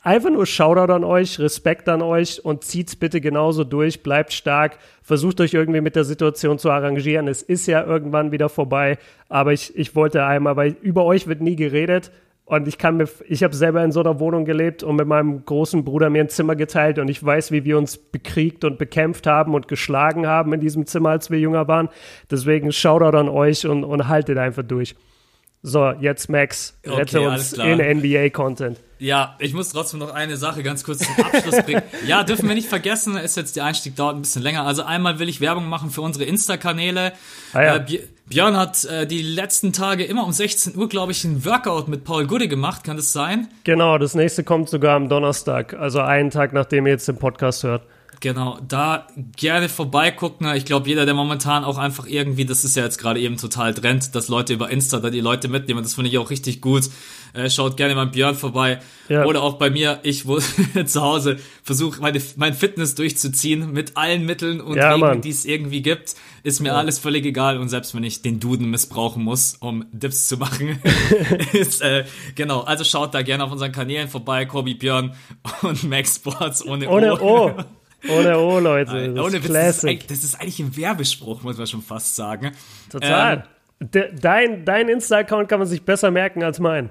Einfach 0.06 0.30
nur 0.30 0.46
Shoutout 0.46 0.92
an 0.92 1.02
euch, 1.02 1.40
Respekt 1.40 1.88
an 1.88 2.00
euch 2.00 2.44
und 2.44 2.62
zieht's 2.62 2.94
bitte 2.94 3.20
genauso 3.20 3.64
durch, 3.64 4.04
bleibt 4.04 4.32
stark, 4.32 4.78
versucht 5.02 5.40
euch 5.40 5.52
irgendwie 5.52 5.80
mit 5.80 5.96
der 5.96 6.04
Situation 6.04 6.60
zu 6.60 6.70
arrangieren. 6.70 7.26
Es 7.26 7.42
ist 7.42 7.66
ja 7.66 7.84
irgendwann 7.84 8.30
wieder 8.30 8.48
vorbei, 8.48 8.98
aber 9.28 9.52
ich, 9.52 9.76
ich 9.76 9.96
wollte 9.96 10.25
einmal, 10.25 10.54
weil 10.54 10.76
über 10.80 11.04
euch 11.04 11.26
wird 11.26 11.40
nie 11.40 11.56
geredet 11.56 12.12
und 12.44 12.68
ich 12.68 12.78
kann 12.78 12.98
mir, 12.98 13.08
ich 13.26 13.42
habe 13.42 13.56
selber 13.56 13.82
in 13.82 13.90
so 13.90 13.98
einer 13.98 14.20
Wohnung 14.20 14.44
gelebt 14.44 14.84
und 14.84 14.94
mit 14.94 15.08
meinem 15.08 15.44
großen 15.44 15.82
Bruder 15.82 16.08
mir 16.08 16.22
ein 16.22 16.28
Zimmer 16.28 16.54
geteilt 16.54 17.00
und 17.00 17.08
ich 17.08 17.25
weiß, 17.25 17.50
wie 17.50 17.64
wir 17.64 17.76
uns 17.76 17.96
bekriegt 17.96 18.64
und 18.64 18.78
bekämpft 18.78 19.26
haben 19.26 19.54
und 19.56 19.66
geschlagen 19.66 20.28
haben 20.28 20.52
in 20.52 20.60
diesem 20.60 20.86
Zimmer, 20.86 21.08
als 21.08 21.32
wir 21.32 21.40
jünger 21.40 21.66
waren. 21.66 21.88
Deswegen 22.30 22.70
Shoutout 22.70 23.18
an 23.18 23.28
euch 23.28 23.66
und, 23.66 23.82
und 23.82 24.06
haltet 24.06 24.38
einfach 24.38 24.62
durch. 24.62 24.94
So, 25.68 25.90
jetzt 25.90 26.28
Max, 26.28 26.78
rette 26.87 27.18
okay, 27.18 27.26
uns 27.26 27.52
in 27.54 27.99
NBA-Content. 27.99 28.78
Ja, 29.00 29.35
ich 29.40 29.52
muss 29.52 29.70
trotzdem 29.70 29.99
noch 29.99 30.14
eine 30.14 30.37
Sache 30.37 30.62
ganz 30.62 30.85
kurz 30.85 31.00
zum 31.00 31.25
Abschluss 31.25 31.61
bringen. 31.64 31.82
ja, 32.06 32.23
dürfen 32.23 32.46
wir 32.46 32.54
nicht 32.54 32.68
vergessen, 32.68 33.16
ist 33.16 33.37
jetzt 33.37 33.56
der 33.56 33.64
Einstieg 33.64 33.96
dauert 33.96 34.14
ein 34.14 34.23
bisschen 34.23 34.42
länger. 34.42 34.64
Also 34.64 34.85
einmal 34.85 35.18
will 35.18 35.28
ich 35.28 35.40
Werbung 35.40 35.68
machen 35.68 35.90
für 35.90 36.02
unsere 36.02 36.25
Insta-Kanäle. 36.25 37.14
Ah, 37.52 37.62
ja. 37.62 37.76
äh, 37.78 38.00
Björn 38.26 38.56
hat 38.56 38.85
äh, 38.85 39.08
die 39.08 39.23
letzten 39.23 39.73
Tage 39.73 40.04
immer 40.04 40.25
um 40.25 40.30
16 40.30 40.76
Uhr, 40.76 40.88
glaube 40.88 41.11
ich, 41.11 41.25
ein 41.25 41.44
Workout 41.44 41.88
mit 41.88 42.04
Paul 42.04 42.28
Gude 42.28 42.46
gemacht. 42.46 42.85
Kann 42.85 42.96
das 42.96 43.12
sein? 43.12 43.49
Genau, 43.64 43.99
das 43.99 44.14
nächste 44.14 44.44
kommt 44.44 44.68
sogar 44.68 44.94
am 44.94 45.08
Donnerstag, 45.08 45.75
also 45.75 45.99
einen 45.99 46.30
Tag, 46.30 46.52
nachdem 46.52 46.87
ihr 46.87 46.92
jetzt 46.92 47.08
den 47.08 47.16
Podcast 47.16 47.64
hört. 47.64 47.82
Genau, 48.20 48.58
da 48.66 49.06
gerne 49.37 49.68
vorbeigucken. 49.68 50.46
Ich 50.54 50.64
glaube, 50.64 50.88
jeder, 50.88 51.04
der 51.04 51.14
momentan 51.14 51.64
auch 51.64 51.76
einfach 51.76 52.06
irgendwie, 52.06 52.44
das 52.44 52.64
ist 52.64 52.76
ja 52.76 52.85
jetzt 52.85 52.99
gerade 52.99 53.20
eben 53.20 53.37
total 53.37 53.75
Trend, 53.75 54.14
dass 54.14 54.28
Leute 54.28 54.54
über 54.54 54.70
Insta 54.70 55.00
da 55.00 55.11
die 55.11 55.20
Leute 55.20 55.49
mitnehmen. 55.49 55.82
Das 55.82 55.94
finde 55.94 56.11
ich 56.11 56.18
auch 56.18 56.30
richtig 56.30 56.61
gut. 56.61 56.85
Äh, 57.35 57.50
schaut 57.50 57.76
gerne 57.76 57.94
mal 57.94 58.06
Björn 58.06 58.35
vorbei. 58.35 58.80
Ja. 59.08 59.26
Oder 59.26 59.42
auch 59.42 59.54
bei 59.54 59.68
mir, 59.68 60.00
ich 60.02 60.26
wo 60.26 60.38
zu 60.87 61.02
Hause 61.02 61.38
versuche 61.62 62.00
meine 62.00 62.20
mein 62.37 62.54
Fitness 62.54 62.94
durchzuziehen 62.94 63.73
mit 63.73 63.96
allen 63.96 64.25
Mitteln 64.25 64.61
und 64.61 64.76
ja, 64.76 64.96
Wegen, 64.96 65.20
die 65.20 65.30
es 65.30 65.44
irgendwie 65.44 65.82
gibt. 65.82 66.14
Ist 66.42 66.61
mir 66.61 66.68
ja. 66.68 66.76
alles 66.76 66.99
völlig 66.99 67.26
egal 67.26 67.58
und 67.58 67.68
selbst 67.68 67.94
wenn 67.94 68.04
ich 68.04 68.23
den 68.23 68.40
Duden 68.40 68.70
missbrauchen 68.70 69.23
muss, 69.23 69.56
um 69.61 69.85
Dips 69.92 70.28
zu 70.28 70.38
machen. 70.38 70.80
ist, 71.52 71.82
äh, 71.82 72.04
genau, 72.35 72.61
also 72.61 72.85
schaut 72.85 73.14
da 73.14 73.23
gerne 73.23 73.44
auf 73.44 73.52
unseren 73.52 73.73
Kanälen 73.73 74.08
vorbei, 74.08 74.46
Kobi 74.46 74.75
Björn 74.75 75.14
und 75.62 75.85
Max 75.85 76.16
Sports 76.16 76.64
ohne, 76.64 76.88
ohne 76.88 77.20
O. 77.20 77.52
Ohne 78.08 78.38
O, 78.38 78.58
Leute. 78.58 79.12
Das, 79.12 79.24
Ohne 79.24 79.38
ist, 79.38 79.48
das, 79.48 79.84
ist, 79.84 80.10
das 80.10 80.24
ist 80.24 80.40
eigentlich 80.40 80.60
ein 80.60 80.76
Werbespruch, 80.76 81.42
muss 81.42 81.58
man 81.58 81.66
schon 81.66 81.82
fast 81.82 82.14
sagen. 82.14 82.52
Total. 82.90 83.38
Ähm, 83.38 83.42
De, 83.78 84.10
dein 84.14 84.64
dein 84.64 84.88
Insta-Account 84.88 85.48
kann 85.48 85.58
man 85.58 85.68
sich 85.68 85.82
besser 85.82 86.10
merken 86.10 86.42
als 86.42 86.58
mein. 86.58 86.90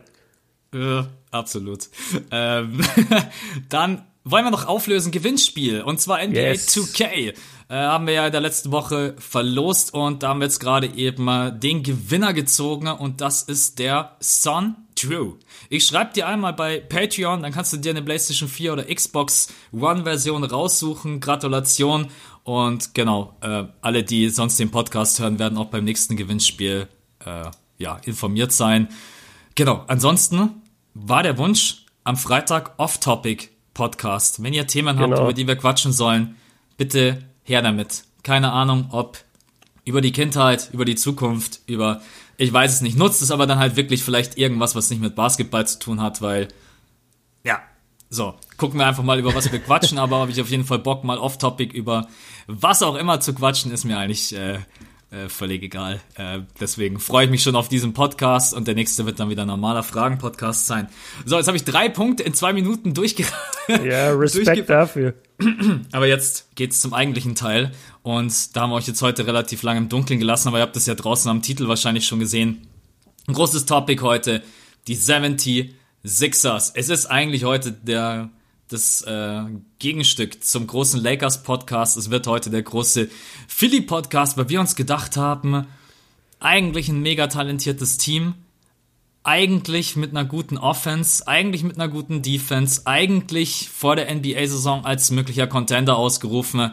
Äh, 0.74 1.04
absolut. 1.32 1.90
Ähm, 2.30 2.80
dann 3.70 4.04
wollen 4.24 4.46
wir 4.46 4.52
noch 4.52 4.68
auflösen, 4.68 5.12
Gewinnspiel. 5.12 5.82
Und 5.82 6.00
zwar 6.00 6.26
NBA 6.26 6.40
yes. 6.40 6.76
2K. 6.76 7.34
Äh, 7.68 7.74
haben 7.74 8.06
wir 8.06 8.14
ja 8.14 8.26
in 8.28 8.32
der 8.32 8.42
letzten 8.42 8.72
Woche 8.72 9.16
verlost 9.18 9.96
und 9.96 10.22
da 10.22 10.30
haben 10.30 10.40
wir 10.40 10.46
jetzt 10.46 10.60
gerade 10.60 10.86
eben 10.88 11.60
den 11.60 11.82
Gewinner 11.82 12.34
gezogen 12.34 12.88
und 12.88 13.22
das 13.22 13.42
ist 13.42 13.80
der 13.80 14.16
Son 14.20 14.76
True. 14.96 15.34
Ich 15.70 15.86
schreibe 15.86 16.14
dir 16.14 16.28
einmal 16.28 16.54
bei 16.54 16.80
Patreon, 16.80 17.42
dann 17.44 17.52
kannst 17.52 17.74
du 17.74 17.78
dir 17.78 17.90
eine 17.90 18.02
PlayStation 18.02 18.48
4 18.48 18.74
oder 18.74 18.84
Xbox 18.86 19.50
One 19.74 20.04
Version 20.04 20.44
raussuchen. 20.44 21.20
Gratulation. 21.20 22.08
Und 22.44 22.94
genau, 22.94 23.36
äh, 23.42 23.66
alle, 23.82 24.04
die 24.04 24.30
sonst 24.30 24.58
den 24.58 24.72
Podcast 24.72 25.20
hören, 25.20 25.38
werden 25.38 25.58
auch 25.58 25.66
beim 25.66 25.84
nächsten 25.84 26.16
Gewinnspiel 26.16 26.88
äh, 27.26 27.52
ja, 27.78 27.98
informiert 28.06 28.54
sein. 28.54 28.88
Genau, 29.56 29.84
ansonsten 29.88 30.62
war 30.94 31.24
der 31.24 31.38
Wunsch 31.38 31.86
am 32.04 32.16
Freitag 32.16 32.74
Off-Topic 32.78 33.50
Podcast. 33.74 34.42
Wenn 34.42 34.54
ihr 34.54 34.68
Themen 34.68 34.96
genau. 34.96 35.10
habt, 35.10 35.22
über 35.22 35.34
die 35.34 35.48
wir 35.48 35.56
quatschen 35.58 35.92
sollen, 35.92 36.36
bitte 36.78 37.24
her 37.44 37.62
damit. 37.62 38.06
Keine 38.24 38.52
Ahnung, 38.52 38.88
ob 38.92 39.18
über 39.84 40.02
die 40.02 40.12
Kindheit, 40.12 40.70
über 40.72 40.86
die 40.86 40.96
Zukunft, 40.96 41.62
über 41.68 42.02
ich 42.38 42.52
weiß 42.52 42.74
es 42.74 42.82
nicht, 42.82 42.98
nutzt 42.98 43.22
es 43.22 43.32
aber 43.32 43.48
dann 43.48 43.60
halt 43.60 43.76
wirklich 43.76 44.04
vielleicht 44.04 44.38
irgendwas, 44.38 44.76
was 44.76 44.90
nicht 44.90 45.02
mit 45.02 45.16
Basketball 45.16 45.66
zu 45.68 45.80
tun 45.80 46.02
hat, 46.02 46.22
weil, 46.22 46.48
ja, 47.44 47.62
so, 48.10 48.36
gucken 48.58 48.80
wir 48.80 48.88
einfach 48.88 49.04
mal, 49.04 49.20
über 49.20 49.34
was 49.34 49.52
wir 49.52 49.60
quatschen, 49.60 49.98
aber 50.00 50.20
habe 50.20 50.32
ich 50.32 50.42
auf 50.42 50.50
jeden 50.50 50.66
Fall 50.66 50.80
Bock, 50.80 51.04
mal 51.04 51.18
off-topic 51.18 51.76
über 51.76 52.08
was 52.48 52.84
auch 52.84 52.96
immer 52.96 53.20
zu 53.20 53.34
quatschen, 53.34 53.72
ist 53.72 53.86
mir 53.86 53.98
eigentlich 53.98 54.36
äh, 54.36 54.60
äh, 55.12 55.30
völlig 55.30 55.64
egal. 55.64 56.02
Äh, 56.16 56.40
deswegen 56.60 57.00
freue 57.00 57.26
ich 57.26 57.32
mich 57.32 57.44
schon 57.44 57.56
auf 57.56 57.70
diesen 57.70 57.94
Podcast 57.94 58.54
und 58.54 58.68
der 58.68 58.76
nächste 58.76 59.06
wird 59.06 59.20
dann 59.20 59.30
wieder 59.30 59.44
ein 59.44 59.48
normaler 59.48 59.84
Fragen-Podcast 59.84 60.66
sein. 60.66 60.90
So, 61.26 61.38
jetzt 61.38 61.48
habe 61.48 61.58
ich 61.58 61.64
drei 61.64 61.90
Punkte 61.90 62.24
in 62.24 62.34
zwei 62.34 62.54
Minuten 62.54 62.94
durchge... 62.94 63.24
Ja, 63.68 64.12
Respekt 64.14 64.70
dafür. 64.70 65.14
Aber 65.92 66.08
jetzt 66.08 66.56
geht's 66.56 66.80
zum 66.80 66.94
eigentlichen 66.94 67.36
Teil 67.36 67.72
und 68.02 68.56
da 68.56 68.62
haben 68.62 68.72
wir 68.72 68.76
euch 68.76 68.88
jetzt 68.88 69.02
heute 69.02 69.28
relativ 69.28 69.64
lange 69.64 69.80
im 69.80 69.90
Dunkeln 69.90 70.20
gelassen, 70.20 70.48
aber 70.48 70.60
ihr 70.60 70.64
habt 70.64 70.76
das 70.76 70.86
ja 70.86 70.96
draußen 70.96 71.30
am 71.30 71.42
Titel 71.42 71.68
wahrscheinlich 71.68 72.06
schon 72.06 72.20
gesehen. 72.20 72.68
Ein 73.28 73.34
großes 73.34 73.66
Topic 73.66 74.02
heute, 74.02 74.44
die 74.88 74.96
76ers. 74.96 76.72
Es 76.74 76.90
ist 76.90 77.08
eigentlich 77.08 77.44
heute 77.44 77.72
der 77.72 78.30
das 78.68 79.02
äh, 79.04 79.44
Gegenstück 79.80 80.44
zum 80.44 80.68
großen 80.68 81.02
Lakers 81.02 81.44
Podcast. 81.44 81.98
Es 81.98 82.10
wird 82.10 82.28
heute 82.28 82.50
der 82.50 82.64
große 82.64 83.10
Philly 83.48 83.82
Podcast, 83.82 84.38
weil 84.38 84.50
wir 84.50 84.60
uns 84.60 84.76
gedacht 84.76 85.18
haben, 85.18 85.68
eigentlich 86.40 86.90
ein 86.90 87.02
mega 87.02 87.28
talentiertes 87.28 87.98
Team, 87.98 88.34
eigentlich 89.24 89.96
mit 89.96 90.12
einer 90.12 90.26
guten 90.26 90.58
Offense, 90.58 91.28
eigentlich 91.28 91.64
mit 91.64 91.78
einer 91.78 91.88
guten 91.88 92.22
Defense, 92.22 92.82
eigentlich 92.86 93.70
vor 93.70 93.96
der 93.96 94.14
NBA-Saison 94.14 94.86
als 94.86 95.12
möglicher 95.12 95.48
Contender 95.48 95.98
ausgerufen. 95.98 96.72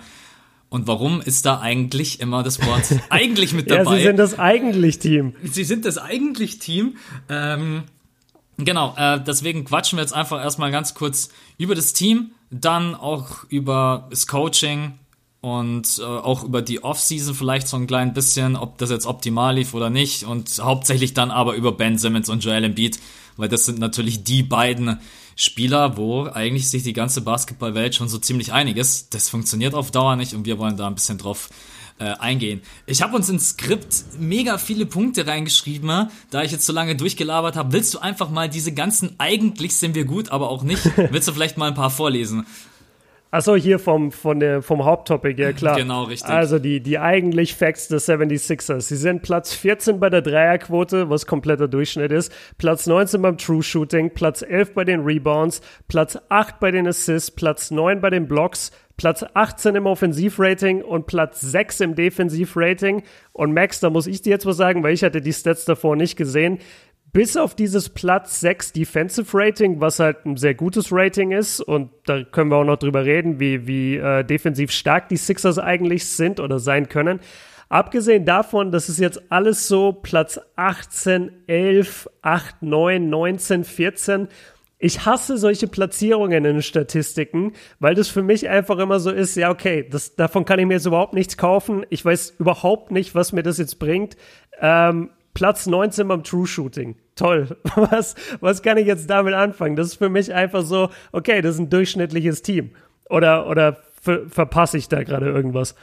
Und 0.69 0.87
warum 0.87 1.21
ist 1.21 1.45
da 1.45 1.61
eigentlich 1.61 2.21
immer 2.21 2.43
das 2.43 2.65
Wort 2.67 2.85
eigentlich 3.11 3.53
mit 3.53 3.71
dabei? 3.71 3.93
ja, 3.93 3.97
sie 3.99 4.03
sind 4.05 4.17
das 4.19 4.39
eigentlich 4.39 4.99
Team. 4.99 5.35
Sie 5.43 5.65
sind 5.65 5.85
das 5.85 5.99
eigentlich 5.99 6.59
Team. 6.59 6.97
Ähm, 7.29 7.85
genau, 8.65 8.95
äh, 8.97 9.21
deswegen 9.23 9.65
quatschen 9.65 9.97
wir 9.97 10.03
jetzt 10.03 10.15
einfach 10.15 10.43
erstmal 10.43 10.71
ganz 10.71 10.95
kurz 10.95 11.31
über 11.59 11.75
das 11.75 11.93
Team, 11.93 12.33
dann 12.51 12.95
auch 12.95 13.45
über 13.49 14.07
das 14.11 14.27
Coaching 14.27 14.99
und 15.41 15.99
äh, 15.99 16.05
auch 16.05 16.45
über 16.45 16.63
die 16.63 16.85
Offseason 16.85 17.35
vielleicht 17.35 17.67
so 17.67 17.77
ein 17.77 17.87
klein 17.87 18.15
bisschen, 18.15 18.57
ob 18.57 18.79
das 18.79 18.91
jetzt 18.91 19.07
optimal 19.07 19.57
lief 19.57 19.75
oder 19.75 19.91
nicht 19.91 20.25
und 20.25 20.51
hauptsächlich 20.61 21.15
dann 21.15 21.31
aber 21.31 21.55
über 21.55 21.73
Ben 21.73 21.99
Simmons 21.99 22.29
und 22.29 22.45
Joel 22.45 22.65
Embiid, 22.65 23.01
weil 23.37 23.49
das 23.49 23.65
sind 23.65 23.79
natürlich 23.79 24.23
die 24.23 24.43
beiden 24.43 25.01
Spieler, 25.35 25.97
wo 25.97 26.25
eigentlich 26.25 26.71
sich 26.71 26.83
die 26.83 26.93
ganze 26.93 27.23
Basketballwelt 27.23 27.95
schon 27.95 28.09
so 28.09 28.19
ziemlich 28.19 28.53
einig 28.53 28.77
ist. 28.77 29.15
Das 29.15 29.29
funktioniert 29.29 29.75
auf 29.75 29.91
Dauer 29.91 30.17
nicht 30.17 30.35
und 30.35 30.47
wir 30.47 30.59
wollen 30.59 30.77
da 30.77 30.87
ein 30.87 30.95
bisschen 30.95 31.19
drauf 31.19 31.49
äh, 31.99 32.05
eingehen. 32.19 32.63
Ich 32.87 33.03
habe 33.03 33.17
uns 33.17 33.29
ins 33.29 33.51
Skript 33.51 34.05
mega 34.19 34.59
viele 34.59 34.87
Punkte 34.87 35.27
reingeschrieben, 35.27 36.09
da 36.31 36.43
ich 36.43 36.53
jetzt 36.53 36.67
so 36.67 36.73
lange 36.73 36.97
durchgelabert 36.97 37.57
habe. 37.57 37.73
Willst 37.73 37.95
du 37.95 37.99
einfach 37.99 38.31
mal 38.31 38.49
diese 38.49 38.73
ganzen 38.73 39.15
eigentlich 39.19 39.77
sind 39.77 39.95
wir 39.95 40.05
gut, 40.05 40.31
aber 40.31 40.51
auch 40.51 40.63
nicht, 40.63 40.85
willst 41.11 41.29
du 41.29 41.33
vielleicht 41.33 41.59
mal 41.59 41.69
ein 41.69 41.75
paar 41.75 41.91
vorlesen? 41.91 42.47
Achso, 43.33 43.57
hier 43.57 43.79
vom, 43.79 44.13
von 44.13 44.41
der, 44.41 44.61
vom 44.61 44.85
Haupttopic, 44.85 45.41
ja 45.41 45.55
klar. 45.55 45.79
Genau, 45.79 46.03
richtig. 46.03 46.29
Also 46.29 46.59
die, 46.59 46.81
die 46.81 46.99
eigentlich 46.99 47.55
Facts 47.55 47.89
des 47.89 48.07
76ers. 48.07 48.83
Sie 48.83 48.97
sind 48.97 49.23
Platz 49.23 49.55
14 49.55 49.99
bei 49.99 50.11
der 50.11 50.21
Dreierquote, 50.21 51.09
was 51.09 51.25
kompletter 51.25 51.67
Durchschnitt 51.67 52.13
ist, 52.13 52.31
Platz 52.59 52.87
19 52.87 53.23
beim 53.23 53.39
True 53.39 53.63
Shooting, 53.63 54.13
Platz 54.13 54.43
11 54.43 54.75
bei 54.75 54.85
den 54.85 55.01
Rebounds, 55.01 55.63
Platz 55.89 56.19
8 56.29 56.61
bei 56.61 56.71
den 56.73 56.87
Assists, 56.87 57.31
Platz 57.31 57.71
9 57.71 58.03
bei 58.03 58.11
den 58.11 58.29
Blocks, 58.29 58.71
Platz 58.97 59.25
18 59.35 59.75
im 59.75 59.87
Offensivrating 59.87 60.83
und 60.83 61.07
Platz 61.07 61.41
6 61.41 61.81
im 61.81 61.95
Defensivrating. 61.95 63.03
Und 63.33 63.53
Max, 63.53 63.81
da 63.81 63.91
muss 63.91 64.07
ich 64.07 64.23
dir 64.23 64.31
jetzt 64.31 64.47
was 64.47 64.57
sagen, 64.57 64.83
weil 64.83 64.95
ich 64.95 65.05
hatte 65.05 65.21
die 65.21 65.33
Stats 65.33 65.65
davor 65.65 65.97
nicht 65.97 66.17
gesehen 66.17 66.59
bis 67.13 67.37
auf 67.37 67.55
dieses 67.55 67.91
Platz 67.91 68.41
6 68.41 68.73
Defensive 68.73 69.37
Rating, 69.37 69.81
was 69.81 69.99
halt 69.99 70.25
ein 70.25 70.37
sehr 70.37 70.55
gutes 70.55 70.89
Rating 70.91 71.33
ist, 71.33 71.61
und 71.61 71.91
da 72.07 72.25
können 72.25 72.51
wir 72.51 72.57
auch 72.57 72.65
noch 72.65 72.79
drüber 72.79 73.05
reden, 73.05 73.39
wie, 73.39 73.67
wie 73.67 73.97
äh, 73.97 74.25
defensiv 74.25 74.71
stark 74.71 75.09
die 75.09 75.17
Sixers 75.17 75.59
eigentlich 75.59 76.07
sind 76.07 76.41
oder 76.41 76.59
sein 76.59 76.89
können. 76.89 77.21
Abgesehen 77.69 78.27
davon, 78.27 78.71
das 78.71 78.89
ist 78.89 78.99
jetzt 78.99 79.31
alles 79.31 79.67
so 79.67 79.93
Platz 79.93 80.39
18, 80.57 81.45
11, 81.47 82.09
8, 82.21 82.63
9, 82.63 83.09
19, 83.09 83.65
14. 83.65 84.29
Ich 84.85 85.07
hasse 85.07 85.39
solche 85.39 85.69
Platzierungen 85.69 86.39
in 86.39 86.55
den 86.55 86.63
Statistiken, 86.63 87.53
weil 87.79 87.95
das 87.95 88.09
für 88.09 88.25
mich 88.25 88.49
einfach 88.49 88.79
immer 88.79 88.99
so 88.99 89.13
ist, 89.13 89.37
ja, 89.37 89.49
okay, 89.49 89.87
das, 89.89 90.17
davon 90.17 90.45
kann 90.45 90.59
ich 90.59 90.67
mir 90.67 90.75
jetzt 90.75 90.87
überhaupt 90.87 91.15
nichts 91.15 91.37
kaufen. 91.37 91.87
Ich 91.89 92.05
weiß 92.05 92.35
überhaupt 92.41 92.91
nicht, 92.91 93.15
was 93.15 93.31
mir 93.31 93.45
das 93.45 93.59
jetzt 93.59 93.79
bringt. 93.79 94.17
Ähm, 94.61 95.11
Platz 95.35 95.67
19 95.67 96.09
beim 96.09 96.25
True 96.25 96.49
Shooting. 96.49 96.97
Toll. 97.15 97.57
Was, 97.77 98.17
was 98.41 98.63
kann 98.63 98.77
ich 98.77 98.87
jetzt 98.87 99.09
damit 99.09 99.35
anfangen? 99.35 99.77
Das 99.77 99.87
ist 99.87 99.97
für 99.97 100.09
mich 100.09 100.35
einfach 100.35 100.63
so, 100.63 100.91
okay, 101.13 101.43
das 101.43 101.55
ist 101.55 101.61
ein 101.61 101.71
durchschnittliches 101.71 102.43
Team. 102.43 102.73
Oder, 103.09 103.47
oder 103.47 103.77
ver 104.01 104.29
verpasse 104.29 104.79
ich 104.79 104.89
da 104.89 105.05
gerade 105.05 105.27
irgendwas? 105.27 105.77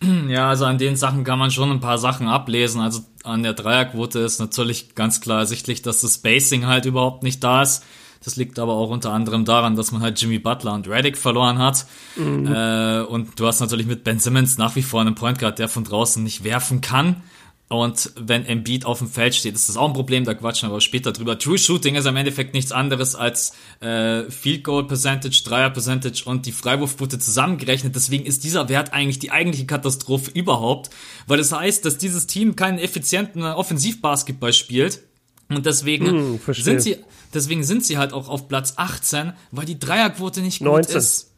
Ja, 0.28 0.48
also 0.48 0.64
an 0.64 0.78
den 0.78 0.96
Sachen 0.96 1.24
kann 1.24 1.38
man 1.38 1.50
schon 1.50 1.70
ein 1.70 1.80
paar 1.80 1.98
Sachen 1.98 2.26
ablesen. 2.26 2.80
Also 2.80 3.00
an 3.22 3.42
der 3.42 3.52
Dreierquote 3.52 4.20
ist 4.20 4.38
natürlich 4.38 4.94
ganz 4.94 5.20
klar 5.20 5.40
ersichtlich, 5.40 5.82
dass 5.82 6.00
das 6.00 6.14
Spacing 6.14 6.66
halt 6.66 6.86
überhaupt 6.86 7.22
nicht 7.22 7.44
da 7.44 7.62
ist. 7.62 7.84
Das 8.24 8.36
liegt 8.36 8.58
aber 8.58 8.74
auch 8.74 8.90
unter 8.90 9.12
anderem 9.12 9.44
daran, 9.44 9.76
dass 9.76 9.92
man 9.92 10.00
halt 10.00 10.20
Jimmy 10.20 10.38
Butler 10.38 10.72
und 10.72 10.88
Reddick 10.88 11.18
verloren 11.18 11.58
hat. 11.58 11.86
Mhm. 12.16 12.46
Äh, 12.46 13.00
und 13.02 13.38
du 13.38 13.46
hast 13.46 13.60
natürlich 13.60 13.86
mit 13.86 14.02
Ben 14.02 14.18
Simmons 14.18 14.56
nach 14.56 14.76
wie 14.76 14.82
vor 14.82 15.00
einen 15.00 15.14
Point 15.14 15.38
Guard, 15.38 15.58
der 15.58 15.68
von 15.68 15.84
draußen 15.84 16.22
nicht 16.22 16.44
werfen 16.44 16.80
kann. 16.80 17.22
Und 17.68 18.12
wenn 18.16 18.44
Embiid 18.44 18.84
auf 18.84 18.98
dem 18.98 19.08
Feld 19.08 19.34
steht, 19.34 19.54
ist 19.54 19.68
das 19.68 19.76
auch 19.76 19.88
ein 19.88 19.94
Problem, 19.94 20.24
da 20.24 20.34
quatschen 20.34 20.68
wir 20.68 20.72
aber 20.72 20.80
später 20.80 21.12
drüber. 21.12 21.38
True 21.38 21.56
Shooting 21.58 21.94
ist 21.96 22.04
im 22.04 22.14
Endeffekt 22.14 22.52
nichts 22.52 22.72
anderes 22.72 23.14
als 23.14 23.52
äh, 23.80 24.30
Field 24.30 24.64
Goal 24.64 24.86
Percentage, 24.86 25.42
Dreier 25.44 25.70
Percentage 25.70 26.24
und 26.26 26.46
die 26.46 26.52
Freiwurfquote 26.52 27.18
zusammengerechnet. 27.18 27.94
Deswegen 27.94 28.26
ist 28.26 28.44
dieser 28.44 28.68
Wert 28.68 28.92
eigentlich 28.92 29.18
die 29.18 29.30
eigentliche 29.30 29.66
Katastrophe 29.66 30.30
überhaupt, 30.30 30.90
weil 31.26 31.38
das 31.38 31.52
heißt, 31.52 31.84
dass 31.84 31.96
dieses 31.96 32.26
Team 32.26 32.54
keinen 32.54 32.78
effizienten 32.78 33.42
Offensivbasketball 33.42 34.52
spielt. 34.52 35.00
Und 35.48 35.66
deswegen 35.66 36.06
hm, 36.06 36.40
sind 36.54 36.80
sie, 36.80 36.98
deswegen 37.34 37.64
sind 37.64 37.84
sie 37.84 37.98
halt 37.98 38.12
auch 38.12 38.28
auf 38.28 38.48
Platz 38.48 38.74
18, 38.76 39.32
weil 39.50 39.64
die 39.66 39.78
Dreierquote 39.78 40.40
nicht 40.40 40.60
gut 40.60 40.68
19. 40.68 40.96
ist. 40.96 41.34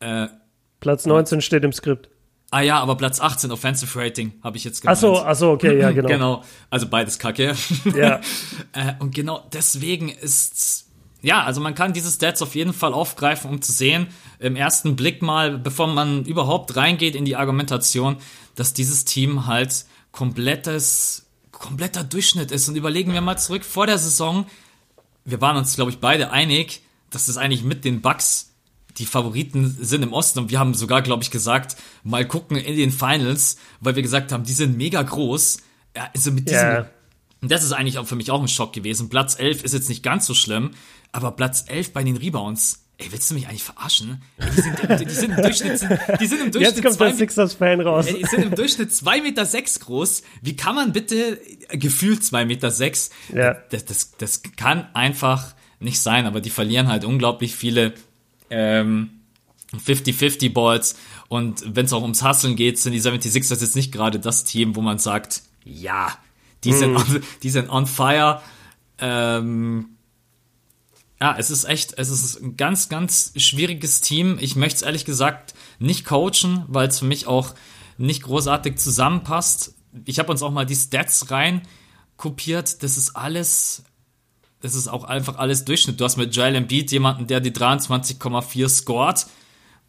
Äh, 0.00 0.28
Platz 0.80 1.06
19 1.06 1.40
steht 1.40 1.64
im 1.64 1.72
Skript. 1.72 2.08
Ah 2.50 2.60
ja, 2.60 2.78
aber 2.78 2.96
Platz 2.96 3.20
18 3.20 3.50
Offensive 3.50 3.98
Rating 3.98 4.32
habe 4.42 4.56
ich 4.56 4.64
jetzt 4.64 4.80
gemeint. 4.80 4.96
Ach 4.96 5.00
so, 5.00 5.18
ach 5.18 5.34
so, 5.34 5.50
okay, 5.50 5.78
ja, 5.80 5.90
genau. 5.92 6.08
genau, 6.08 6.44
also 6.70 6.88
beides 6.88 7.18
kacke. 7.18 7.54
Ja. 7.94 8.20
äh, 8.72 8.94
und 9.00 9.14
genau 9.14 9.46
deswegen 9.52 10.08
ist 10.08 10.86
ja, 11.22 11.42
also 11.42 11.60
man 11.60 11.74
kann 11.74 11.92
diese 11.92 12.10
Stats 12.10 12.40
auf 12.40 12.54
jeden 12.54 12.72
Fall 12.72 12.92
aufgreifen, 12.92 13.50
um 13.50 13.60
zu 13.60 13.72
sehen, 13.72 14.06
im 14.38 14.54
ersten 14.54 14.94
Blick 14.94 15.22
mal, 15.22 15.58
bevor 15.58 15.88
man 15.88 16.24
überhaupt 16.24 16.76
reingeht 16.76 17.16
in 17.16 17.24
die 17.24 17.34
Argumentation, 17.34 18.18
dass 18.54 18.74
dieses 18.74 19.04
Team 19.04 19.46
halt 19.46 19.86
komplettes, 20.12 21.26
kompletter 21.50 22.04
Durchschnitt 22.04 22.52
ist. 22.52 22.68
Und 22.68 22.76
überlegen 22.76 23.12
wir 23.12 23.22
mal 23.22 23.38
zurück 23.38 23.64
vor 23.64 23.86
der 23.86 23.98
Saison, 23.98 24.46
wir 25.26 25.40
waren 25.40 25.56
uns, 25.56 25.74
glaube 25.74 25.90
ich, 25.90 25.98
beide 25.98 26.30
einig, 26.30 26.82
dass 27.10 27.28
es 27.28 27.36
eigentlich 27.36 27.64
mit 27.64 27.84
den 27.84 28.00
Bucks 28.00 28.54
die 28.96 29.06
Favoriten 29.06 29.76
sind 29.78 30.02
im 30.02 30.12
Osten 30.12 30.38
und 30.38 30.50
wir 30.50 30.58
haben 30.58 30.72
sogar, 30.72 31.02
glaube 31.02 31.22
ich, 31.22 31.30
gesagt, 31.30 31.76
mal 32.02 32.26
gucken 32.26 32.56
in 32.56 32.76
den 32.76 32.90
Finals, 32.90 33.58
weil 33.80 33.94
wir 33.94 34.02
gesagt 34.02 34.32
haben, 34.32 34.44
die 34.44 34.54
sind 34.54 34.76
mega 34.76 35.02
groß. 35.02 35.58
Ja, 35.94 36.08
also 36.14 36.30
mit 36.32 36.48
diesem, 36.48 36.66
yeah. 36.66 36.90
das 37.42 37.62
ist 37.62 37.72
eigentlich 37.72 37.98
auch 37.98 38.06
für 38.06 38.16
mich 38.16 38.30
auch 38.30 38.40
ein 38.40 38.48
Schock 38.48 38.72
gewesen. 38.72 39.10
Platz 39.10 39.38
11 39.38 39.64
ist 39.64 39.74
jetzt 39.74 39.88
nicht 39.90 40.02
ganz 40.02 40.24
so 40.24 40.32
schlimm, 40.32 40.70
aber 41.12 41.32
Platz 41.32 41.64
11 41.66 41.92
bei 41.92 42.02
den 42.04 42.16
Rebounds, 42.16 42.85
Ey, 42.98 43.12
willst 43.12 43.30
du 43.30 43.34
mich 43.34 43.46
eigentlich 43.46 43.62
verarschen? 43.62 44.22
Ey, 44.38 44.46
die, 44.56 44.60
sind, 44.62 45.00
die, 45.00 45.14
sind, 45.14 45.36
im 45.36 45.42
Durchschnitt, 45.42 45.86
die 46.18 46.26
sind 46.26 46.40
im 46.40 46.50
Durchschnitt. 46.50 46.76
Jetzt 46.76 46.82
kommt 46.82 46.94
zwei, 46.94 47.08
der 47.08 47.16
Sixers-Fan 47.16 47.80
raus. 47.82 48.06
Ey, 48.06 48.22
die 48.22 48.24
sind 48.24 48.44
im 48.44 48.54
Durchschnitt 48.54 48.90
2,6 48.90 49.22
Meter 49.22 49.44
sechs 49.44 49.80
groß. 49.80 50.22
Wie 50.40 50.56
kann 50.56 50.76
man 50.76 50.92
bitte 50.92 51.38
gefühlt 51.72 52.22
2,6 52.22 52.44
Meter? 52.46 52.70
Sechs? 52.70 53.10
Ja. 53.34 53.58
Das, 53.70 53.84
das, 53.84 54.12
das 54.16 54.42
kann 54.56 54.88
einfach 54.94 55.54
nicht 55.78 56.00
sein, 56.00 56.24
aber 56.24 56.40
die 56.40 56.48
verlieren 56.48 56.88
halt 56.88 57.04
unglaublich 57.04 57.54
viele 57.54 57.92
ähm, 58.48 59.10
50-50 59.74 60.54
Balls. 60.54 60.96
Und 61.28 61.76
wenn 61.76 61.84
es 61.84 61.92
auch 61.92 62.02
ums 62.02 62.24
Hustlen 62.24 62.56
geht, 62.56 62.78
sind 62.78 62.92
die 62.92 63.02
76ers 63.02 63.60
jetzt 63.60 63.76
nicht 63.76 63.92
gerade 63.92 64.18
das 64.18 64.44
Team, 64.44 64.74
wo 64.74 64.80
man 64.80 64.98
sagt, 64.98 65.42
ja, 65.64 66.16
die, 66.64 66.70
mm. 66.70 66.74
sind, 66.74 66.90
mhm. 66.92 66.96
on, 66.96 67.22
die 67.42 67.50
sind 67.50 67.68
on 67.68 67.86
fire. 67.86 68.40
Ähm, 68.98 69.95
ja, 71.20 71.34
es 71.38 71.50
ist 71.50 71.64
echt, 71.64 71.94
es 71.98 72.10
ist 72.10 72.42
ein 72.42 72.56
ganz, 72.56 72.88
ganz 72.88 73.32
schwieriges 73.36 74.02
Team. 74.02 74.36
Ich 74.40 74.54
möchte 74.54 74.76
es 74.76 74.82
ehrlich 74.82 75.04
gesagt 75.04 75.54
nicht 75.78 76.04
coachen, 76.04 76.64
weil 76.68 76.88
es 76.88 76.98
für 76.98 77.06
mich 77.06 77.26
auch 77.26 77.54
nicht 77.96 78.22
großartig 78.22 78.76
zusammenpasst. 78.76 79.74
Ich 80.04 80.18
habe 80.18 80.30
uns 80.30 80.42
auch 80.42 80.50
mal 80.50 80.66
die 80.66 80.76
Stats 80.76 81.30
rein 81.30 81.62
kopiert. 82.18 82.82
Das 82.82 82.98
ist 82.98 83.16
alles, 83.16 83.84
das 84.60 84.74
ist 84.74 84.88
auch 84.88 85.04
einfach 85.04 85.36
alles 85.36 85.64
Durchschnitt. 85.64 85.98
Du 85.98 86.04
hast 86.04 86.18
mit 86.18 86.36
Joel 86.36 86.54
Embiid 86.54 86.92
jemanden, 86.92 87.26
der 87.26 87.40
die 87.40 87.52
23,4 87.52 88.68
scored. 88.68 89.26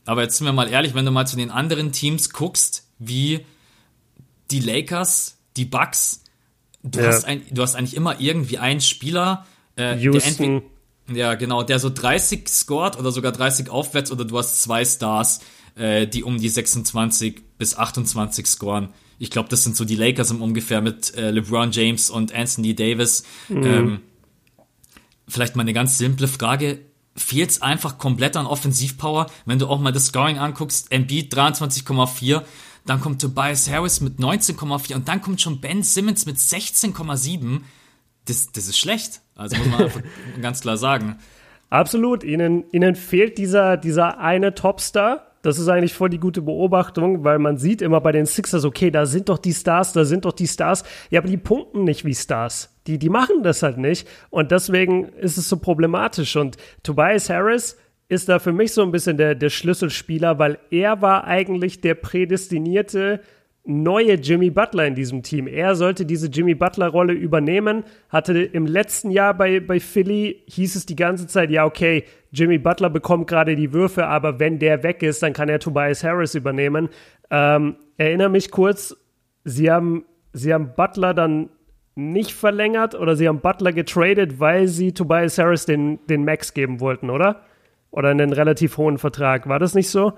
Aber 0.06 0.22
jetzt 0.22 0.38
sind 0.38 0.46
wir 0.46 0.54
mal 0.54 0.70
ehrlich, 0.70 0.94
wenn 0.94 1.06
du 1.06 1.12
mal 1.12 1.28
zu 1.28 1.36
den 1.36 1.52
anderen 1.52 1.92
Teams 1.92 2.30
guckst, 2.30 2.88
wie 3.00 3.46
die 4.50 4.62
Lakers, 4.62 5.38
die 5.58 5.66
Bucks, 5.66 6.24
du, 6.84 7.02
ja. 7.02 7.08
hast, 7.08 7.26
ein, 7.26 7.44
du 7.52 7.62
hast 7.62 7.76
eigentlich 7.76 7.98
immer 7.98 8.22
irgendwie 8.22 8.60
einen 8.60 8.80
Spieler, 8.80 9.46
äh, 9.76 9.98
der 9.98 10.26
entweder 10.26 10.62
ja, 11.10 11.36
genau, 11.36 11.63
der 11.63 11.80
so 11.80 11.89
30 11.89 12.48
scored 12.48 12.98
oder 12.98 13.12
sogar 13.12 13.32
30 13.32 13.70
aufwärts 13.70 14.12
oder 14.12 14.26
du 14.26 14.38
hast 14.38 14.62
zwei 14.62 14.84
Stars, 14.84 15.39
äh, 15.76 16.08
die 16.08 16.24
um 16.24 16.39
die 16.39 16.50
26 16.50 17.41
bis 17.58 17.78
28 17.78 18.46
scoren. 18.46 18.89
Ich 19.20 19.32
glaube, 19.32 19.50
das 19.50 19.63
sind 19.63 19.76
so 19.76 19.86
die 19.86 19.96
Lakers 19.96 20.32
im 20.32 20.41
ungefähr 20.41 20.82
mit 20.82 21.15
äh, 21.15 21.32
LeBron 21.32 21.72
James 21.72 22.10
und 22.10 22.34
Anthony 22.34 22.76
Davis. 22.76 23.24
Mhm. 23.50 23.63
Ähm, 23.63 24.00
vielleicht 25.28 25.56
mal 25.56 25.63
eine 25.63 25.74
ganz 25.74 25.98
simple 25.98 26.28
Frage. 26.28 26.80
Fehlt 27.15 27.50
es 27.50 27.62
einfach 27.62 27.98
komplett 27.98 28.38
an 28.38 28.46
Offensivpower? 28.46 29.28
Wenn 29.46 29.58
du 29.60 29.67
auch 29.67 29.80
mal 29.80 29.91
das 29.91 30.08
Scoring 30.08 30.38
anguckst, 30.38 30.91
Embiid 30.91 31.34
23,4, 31.34 32.43
dann 32.86 33.02
kommt 33.02 33.22
Tobias 33.22 33.70
Harris 33.70 34.02
mit 34.02 34.20
19,4 34.20 34.96
und 34.96 35.08
dann 35.08 35.22
kommt 35.22 35.41
schon 35.41 35.60
Ben 35.60 35.84
Simmons 35.84 36.26
mit 36.26 36.38
16,7 36.38 37.62
das, 38.28 38.52
das 38.52 38.68
ist 38.68 38.78
schlecht. 38.78 39.22
Also 39.36 39.56
muss 39.58 39.68
man 39.68 39.92
ganz 40.42 40.62
klar 40.62 40.78
sagen. 40.78 41.18
Absolut. 41.70 42.24
Ihnen, 42.24 42.66
ihnen 42.72 42.96
fehlt 42.96 43.38
dieser, 43.38 43.78
dieser 43.78 44.20
eine 44.20 44.54
Topstar. 44.54 45.24
Das 45.42 45.60
ist 45.60 45.68
eigentlich 45.68 45.94
voll 45.94 46.10
die 46.10 46.20
gute 46.20 46.42
Beobachtung, 46.42 47.24
weil 47.24 47.40
man 47.40 47.58
sieht 47.58 47.82
immer 47.82 48.02
bei 48.02 48.12
den 48.12 48.26
Sixers, 48.26 48.66
okay, 48.66 48.92
da 48.92 49.06
sind 49.06 49.30
doch 49.30 49.38
die 49.38 49.54
Stars, 49.54 49.94
da 49.94 50.04
sind 50.04 50.26
doch 50.26 50.34
die 50.34 50.48
Stars. 50.48 50.84
Ja, 51.10 51.20
aber 51.20 51.30
die 51.30 51.38
punkten 51.38 51.84
nicht 51.84 52.06
wie 52.06 52.16
Stars. 52.16 52.76
Die, 52.88 52.98
die 52.98 53.10
machen 53.10 53.44
das 53.44 53.63
halt 53.63 53.78
nicht. 53.78 54.08
Und 54.30 54.52
deswegen 54.52 55.06
ist 55.06 55.38
es 55.38 55.48
so 55.48 55.58
problematisch. 55.58 56.36
Und 56.36 56.58
Tobias 56.84 57.30
Harris 57.30 57.78
ist 58.10 58.30
da 58.30 58.40
für 58.40 58.54
mich 58.54 58.74
so 58.74 58.82
ein 58.82 58.92
bisschen 58.92 59.18
der, 59.18 59.36
der 59.36 59.50
Schlüsselspieler, 59.50 60.40
weil 60.40 60.60
er 60.72 61.02
war 61.02 61.26
eigentlich 61.26 61.82
der 61.82 61.96
prädestinierte 61.96 63.22
neue 63.67 64.13
Jimmy 64.13 64.49
Butler 64.49 64.88
in 64.88 64.95
diesem 64.95 65.23
Team. 65.23 65.45
Er 65.45 65.75
sollte 65.75 66.06
diese 66.06 66.27
Jimmy 66.27 66.56
Butler-Rolle 66.56 67.13
übernehmen. 67.13 67.84
Hatte 68.10 68.39
im 68.39 68.65
letzten 68.65 69.12
Jahr 69.12 69.34
bei, 69.34 69.60
bei 69.60 69.82
Philly, 69.82 70.41
hieß 70.47 70.77
es 70.77 70.86
die 70.86 70.95
ganze 70.95 71.27
Zeit, 71.27 71.51
ja, 71.51 71.65
okay, 71.65 72.06
Jimmy 72.32 72.58
Butler 72.58 72.89
bekommt 72.89 73.27
gerade 73.27 73.56
die 73.56 73.73
Würfe, 73.73 74.08
aber 74.08 74.39
wenn 74.39 74.58
der 74.60 74.84
weg 74.84 75.03
ist, 75.03 75.21
dann 75.21 75.34
kann 75.34 75.49
er 75.49 75.60
Tobias 75.60 76.03
Harris 76.03 76.34
übernehmen. 76.34 76.88
Ähm, 77.30 77.75
erinnere 77.97 78.30
mich 78.30 78.51
kurz, 78.51 78.95
sie 79.43 79.69
haben, 79.69 80.06
sie 80.32 80.53
haben 80.53 80.71
Butler 80.75 81.13
dann 81.13 81.49
nicht 81.95 82.34
verlängert 82.34 82.95
oder 82.95 83.15
sie 83.15 83.27
haben 83.27 83.41
Butler 83.41 83.73
getradet, 83.73 84.39
weil 84.39 84.67
sie 84.67 84.93
Tobias 84.93 85.38
Harris 85.38 85.65
den, 85.65 85.99
den 86.08 86.23
Max 86.23 86.53
geben 86.53 86.80
wollten, 86.80 87.10
oder? 87.10 87.41
Oder 87.91 88.10
einen 88.10 88.32
relativ 88.32 88.77
hohen 88.77 88.97
Vertrag. 88.97 89.49
War 89.49 89.60
das 89.60 89.73
nicht 89.73 89.89
so? 89.89 90.13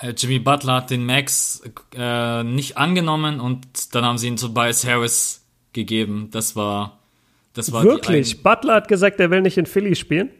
Äh, 0.00 0.14
Jimmy 0.16 0.38
Butler 0.38 0.74
hat 0.74 0.90
den 0.90 1.04
Max 1.04 1.62
äh, 1.94 2.42
nicht 2.42 2.76
angenommen 2.76 3.40
und 3.40 3.94
dann 3.94 4.04
haben 4.04 4.18
sie 4.18 4.28
ihn 4.28 4.38
zu 4.38 4.48
Tobias 4.48 4.86
Harris 4.86 5.46
gegeben. 5.72 6.28
Das 6.30 6.56
war, 6.56 6.98
das 7.54 7.72
war 7.72 7.84
wirklich. 7.84 8.42
Butler 8.42 8.74
hat 8.74 8.88
gesagt, 8.88 9.20
er 9.20 9.30
will 9.30 9.42
nicht 9.42 9.58
in 9.58 9.66
Philly 9.66 9.94
spielen. 9.94 10.30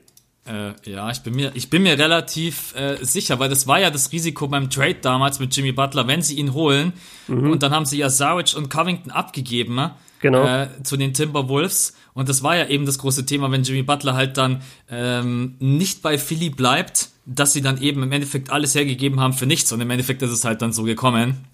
Äh, 0.47 0.73
ja, 0.91 1.11
ich 1.11 1.21
bin 1.21 1.35
mir, 1.35 1.53
ich 1.55 1.69
bin 1.69 1.83
mir 1.83 1.99
relativ 1.99 2.75
äh, 2.75 2.97
sicher, 3.03 3.39
weil 3.39 3.51
das 3.51 3.67
war 3.67 3.79
ja 3.79 3.91
das 3.91 4.11
Risiko 4.11 4.49
beim 4.49 4.71
Trade 4.71 4.97
damals 5.03 5.39
mit 5.39 5.55
Jimmy 5.55 5.73
Butler, 5.73 6.07
wenn 6.07 6.23
sie 6.23 6.37
ihn 6.37 6.55
holen 6.55 6.95
mhm. 7.29 7.51
und 7.51 7.63
dann 7.63 7.73
haben 7.73 7.85
sie 7.85 7.99
ja 7.99 8.09
Saric 8.09 8.57
und 8.57 8.71
Covington 8.71 9.11
abgegeben 9.11 9.75
ne? 9.75 9.95
Genau. 10.21 10.45
äh, 10.45 10.69
zu 10.83 10.97
den 10.97 11.13
Timberwolves 11.15 11.95
und 12.15 12.29
das 12.29 12.43
war 12.43 12.57
ja 12.57 12.67
eben 12.67 12.87
das 12.87 12.99
große 12.99 13.27
Thema, 13.27 13.51
wenn 13.51 13.63
Jimmy 13.63 13.83
Butler 13.83 14.15
halt 14.15 14.37
dann 14.37 14.63
ähm, 14.91 15.57
nicht 15.59 16.03
bei 16.03 16.19
Philly 16.19 16.51
bleibt 16.51 17.11
dass 17.31 17.53
sie 17.53 17.63
dann 17.63 17.81
eben 17.81 18.03
im 18.03 18.11
Endeffekt 18.11 18.51
alles 18.51 18.75
hergegeben 18.75 19.21
haben 19.21 19.33
für 19.33 19.47
nichts 19.47 19.71
und 19.73 19.81
im 19.81 19.91
Endeffekt 19.91 20.21
ist 20.23 20.31
es 20.31 20.45
halt 20.45 20.63
dann 20.63 20.73
so 20.73 20.83
gekommen. 20.83 21.45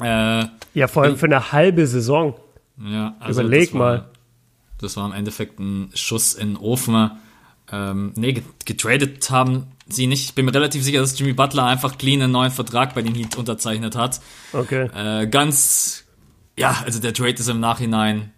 Äh, 0.00 0.44
ja, 0.74 0.86
vor 0.86 1.02
allem 1.02 1.16
für 1.16 1.26
eine 1.26 1.52
halbe 1.52 1.86
Saison. 1.86 2.34
Ja, 2.78 3.16
also 3.18 3.40
Überleg 3.40 3.70
das 3.70 3.78
war, 3.78 3.78
mal. 3.80 4.04
Das 4.80 4.96
war 4.96 5.06
im 5.06 5.12
Endeffekt 5.12 5.58
ein 5.58 5.90
Schuss 5.94 6.34
in 6.34 6.50
den 6.50 6.56
Ofen. 6.56 7.10
Ähm, 7.72 8.12
nee, 8.16 8.42
getradet 8.64 9.28
haben 9.30 9.66
sie 9.88 10.06
nicht. 10.06 10.24
Ich 10.24 10.34
bin 10.34 10.44
mir 10.44 10.54
relativ 10.54 10.84
sicher, 10.84 11.00
dass 11.00 11.18
Jimmy 11.18 11.32
Butler 11.32 11.64
einfach 11.64 11.98
clean 11.98 12.22
einen 12.22 12.32
neuen 12.32 12.52
Vertrag 12.52 12.94
bei 12.94 13.02
den 13.02 13.14
Heat 13.14 13.36
unterzeichnet 13.36 13.96
hat. 13.96 14.20
Okay. 14.52 14.88
Äh, 14.94 15.26
ganz, 15.26 16.03
ja, 16.56 16.82
also 16.84 17.00
der 17.00 17.12
Trade 17.12 17.34
ist 17.34 17.48
im 17.48 17.60
Nachhinein 17.60 18.32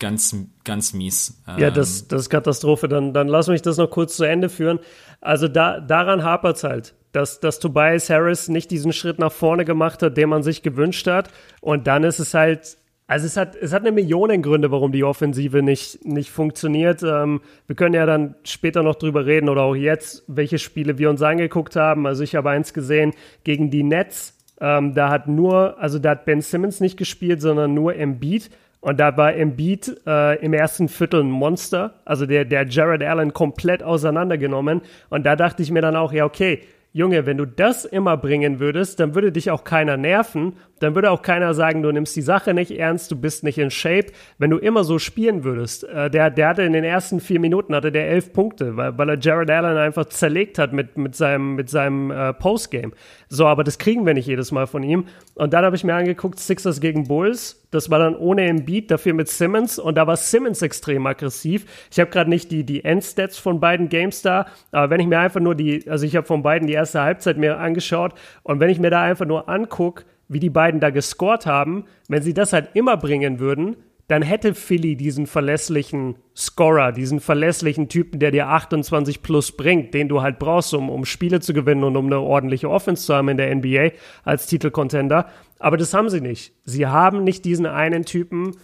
ganz, 0.00 0.34
ganz 0.64 0.92
mies. 0.92 1.40
Ja, 1.58 1.70
das, 1.70 2.02
ähm, 2.02 2.06
das 2.08 2.22
ist 2.22 2.30
Katastrophe. 2.30 2.88
Dann, 2.88 3.12
dann 3.14 3.28
lass 3.28 3.48
mich 3.48 3.62
das 3.62 3.76
noch 3.76 3.90
kurz 3.90 4.16
zu 4.16 4.24
Ende 4.24 4.48
führen. 4.48 4.80
Also 5.20 5.46
da, 5.46 5.78
daran 5.78 6.24
hapert 6.24 6.56
es 6.56 6.64
halt, 6.64 6.94
dass, 7.12 7.38
dass 7.38 7.60
Tobias 7.60 8.10
Harris 8.10 8.48
nicht 8.48 8.70
diesen 8.70 8.92
Schritt 8.92 9.18
nach 9.18 9.32
vorne 9.32 9.64
gemacht 9.64 10.02
hat, 10.02 10.16
den 10.16 10.28
man 10.28 10.42
sich 10.42 10.62
gewünscht 10.62 11.06
hat. 11.06 11.30
Und 11.60 11.86
dann 11.86 12.02
ist 12.02 12.18
es 12.18 12.34
halt, 12.34 12.78
also 13.06 13.26
es 13.26 13.36
hat, 13.36 13.56
es 13.56 13.72
hat 13.72 13.82
eine 13.82 13.92
Million 13.92 14.40
Gründe, 14.40 14.70
warum 14.70 14.92
die 14.92 15.04
Offensive 15.04 15.62
nicht, 15.62 16.04
nicht 16.04 16.30
funktioniert. 16.30 17.02
Ähm, 17.02 17.40
wir 17.66 17.76
können 17.76 17.94
ja 17.94 18.06
dann 18.06 18.36
später 18.44 18.82
noch 18.82 18.94
drüber 18.94 19.26
reden 19.26 19.48
oder 19.48 19.62
auch 19.62 19.74
jetzt, 19.74 20.24
welche 20.26 20.58
Spiele 20.58 20.98
wir 20.98 21.10
uns 21.10 21.20
angeguckt 21.20 21.76
haben. 21.76 22.06
Also 22.06 22.22
ich 22.22 22.34
habe 22.34 22.50
eins 22.50 22.72
gesehen 22.72 23.12
gegen 23.44 23.70
die 23.70 23.82
Nets. 23.82 24.38
Ähm, 24.60 24.94
da 24.94 25.08
hat 25.10 25.26
nur, 25.26 25.78
also 25.80 25.98
da 25.98 26.10
hat 26.10 26.24
Ben 26.24 26.40
Simmons 26.42 26.80
nicht 26.80 26.96
gespielt, 26.96 27.40
sondern 27.40 27.74
nur 27.74 27.96
Embiid. 27.96 28.50
Und 28.80 28.98
da 28.98 29.16
war 29.16 29.34
Embiid 29.34 30.00
äh, 30.06 30.42
im 30.44 30.54
ersten 30.54 30.88
Viertel 30.88 31.22
ein 31.22 31.30
Monster. 31.30 31.94
Also 32.04 32.26
der, 32.26 32.44
der 32.44 32.66
Jared 32.66 33.02
Allen 33.02 33.32
komplett 33.32 33.82
auseinandergenommen. 33.82 34.82
Und 35.10 35.24
da 35.24 35.36
dachte 35.36 35.62
ich 35.62 35.70
mir 35.70 35.82
dann 35.82 35.96
auch, 35.96 36.12
ja, 36.12 36.24
okay, 36.24 36.60
Junge, 36.92 37.24
wenn 37.24 37.36
du 37.36 37.44
das 37.44 37.84
immer 37.84 38.16
bringen 38.16 38.58
würdest, 38.58 38.98
dann 38.98 39.14
würde 39.14 39.30
dich 39.30 39.50
auch 39.50 39.62
keiner 39.62 39.96
nerven. 39.96 40.54
Dann 40.80 40.94
würde 40.94 41.10
auch 41.10 41.22
keiner 41.22 41.54
sagen, 41.54 41.82
du 41.82 41.92
nimmst 41.92 42.16
die 42.16 42.22
Sache 42.22 42.52
nicht 42.54 42.72
ernst, 42.72 43.10
du 43.10 43.16
bist 43.16 43.44
nicht 43.44 43.58
in 43.58 43.70
Shape. 43.70 44.06
Wenn 44.38 44.50
du 44.50 44.58
immer 44.58 44.82
so 44.82 44.98
spielen 44.98 45.44
würdest, 45.44 45.84
äh, 45.84 46.10
der, 46.10 46.30
der 46.30 46.48
hatte 46.48 46.62
in 46.62 46.72
den 46.72 46.84
ersten 46.84 47.20
vier 47.20 47.38
Minuten 47.38 47.74
hatte 47.74 47.92
der 47.92 48.08
elf 48.08 48.32
Punkte, 48.32 48.76
weil, 48.76 48.96
weil 48.98 49.10
er 49.10 49.18
Jared 49.18 49.50
Allen 49.50 49.76
einfach 49.76 50.06
zerlegt 50.06 50.58
hat 50.58 50.72
mit, 50.72 50.96
mit 50.96 51.14
seinem, 51.14 51.54
mit 51.54 51.70
seinem 51.70 52.10
äh, 52.10 52.32
Postgame. 52.32 52.92
So, 53.28 53.46
aber 53.46 53.62
das 53.62 53.78
kriegen 53.78 54.06
wir 54.06 54.14
nicht 54.14 54.26
jedes 54.26 54.52
Mal 54.52 54.66
von 54.66 54.82
ihm. 54.82 55.04
Und 55.34 55.52
dann 55.52 55.64
habe 55.64 55.76
ich 55.76 55.84
mir 55.84 55.94
angeguckt, 55.94 56.40
Sixers 56.40 56.80
gegen 56.80 57.06
Bulls. 57.06 57.62
Das 57.70 57.90
war 57.90 57.98
dann 57.98 58.16
ohne 58.16 58.48
Embiid, 58.48 58.90
dafür 58.90 59.14
mit 59.14 59.28
Simmons. 59.28 59.78
Und 59.78 59.96
da 59.96 60.06
war 60.06 60.16
Simmons 60.16 60.62
extrem 60.62 61.06
aggressiv. 61.06 61.66
Ich 61.92 62.00
habe 62.00 62.10
gerade 62.10 62.30
nicht 62.30 62.50
die, 62.50 62.64
die 62.64 62.84
Endstats 62.84 63.38
von 63.38 63.60
beiden 63.60 63.88
Games 63.88 64.22
da. 64.22 64.46
Aber 64.72 64.90
wenn 64.90 65.00
ich 65.00 65.06
mir 65.06 65.18
einfach 65.18 65.40
nur 65.40 65.54
die, 65.54 65.88
also 65.88 66.06
ich 66.06 66.16
habe 66.16 66.26
von 66.26 66.42
beiden 66.42 66.66
die 66.66 66.74
erste 66.74 67.02
Halbzeit 67.02 67.36
mir 67.36 67.58
angeschaut. 67.58 68.14
Und 68.42 68.60
wenn 68.60 68.70
ich 68.70 68.80
mir 68.80 68.90
da 68.90 69.02
einfach 69.02 69.26
nur 69.26 69.48
angucke, 69.48 70.04
wie 70.30 70.40
die 70.40 70.48
beiden 70.48 70.80
da 70.80 70.90
gescored 70.90 71.44
haben, 71.44 71.84
wenn 72.08 72.22
sie 72.22 72.34
das 72.34 72.52
halt 72.52 72.70
immer 72.74 72.96
bringen 72.96 73.40
würden, 73.40 73.76
dann 74.06 74.22
hätte 74.22 74.54
Philly 74.54 74.96
diesen 74.96 75.26
verlässlichen 75.26 76.16
Scorer, 76.36 76.90
diesen 76.90 77.20
verlässlichen 77.20 77.88
Typen, 77.88 78.18
der 78.18 78.30
dir 78.30 78.48
28 78.48 79.22
plus 79.22 79.52
bringt, 79.52 79.94
den 79.94 80.08
du 80.08 80.20
halt 80.20 80.38
brauchst, 80.40 80.74
um, 80.74 80.90
um 80.90 81.04
Spiele 81.04 81.40
zu 81.40 81.52
gewinnen 81.52 81.84
und 81.84 81.96
um 81.96 82.06
eine 82.06 82.18
ordentliche 82.18 82.68
Offense 82.68 83.06
zu 83.06 83.14
haben 83.14 83.28
in 83.28 83.36
der 83.36 83.54
NBA 83.54 83.90
als 84.24 84.46
Titelcontender. 84.46 85.28
Aber 85.60 85.76
das 85.76 85.94
haben 85.94 86.08
sie 86.08 86.20
nicht. 86.20 86.52
Sie 86.64 86.86
haben 86.86 87.22
nicht 87.22 87.44
diesen 87.44 87.66
einen 87.66 88.04
Typen, 88.04 88.56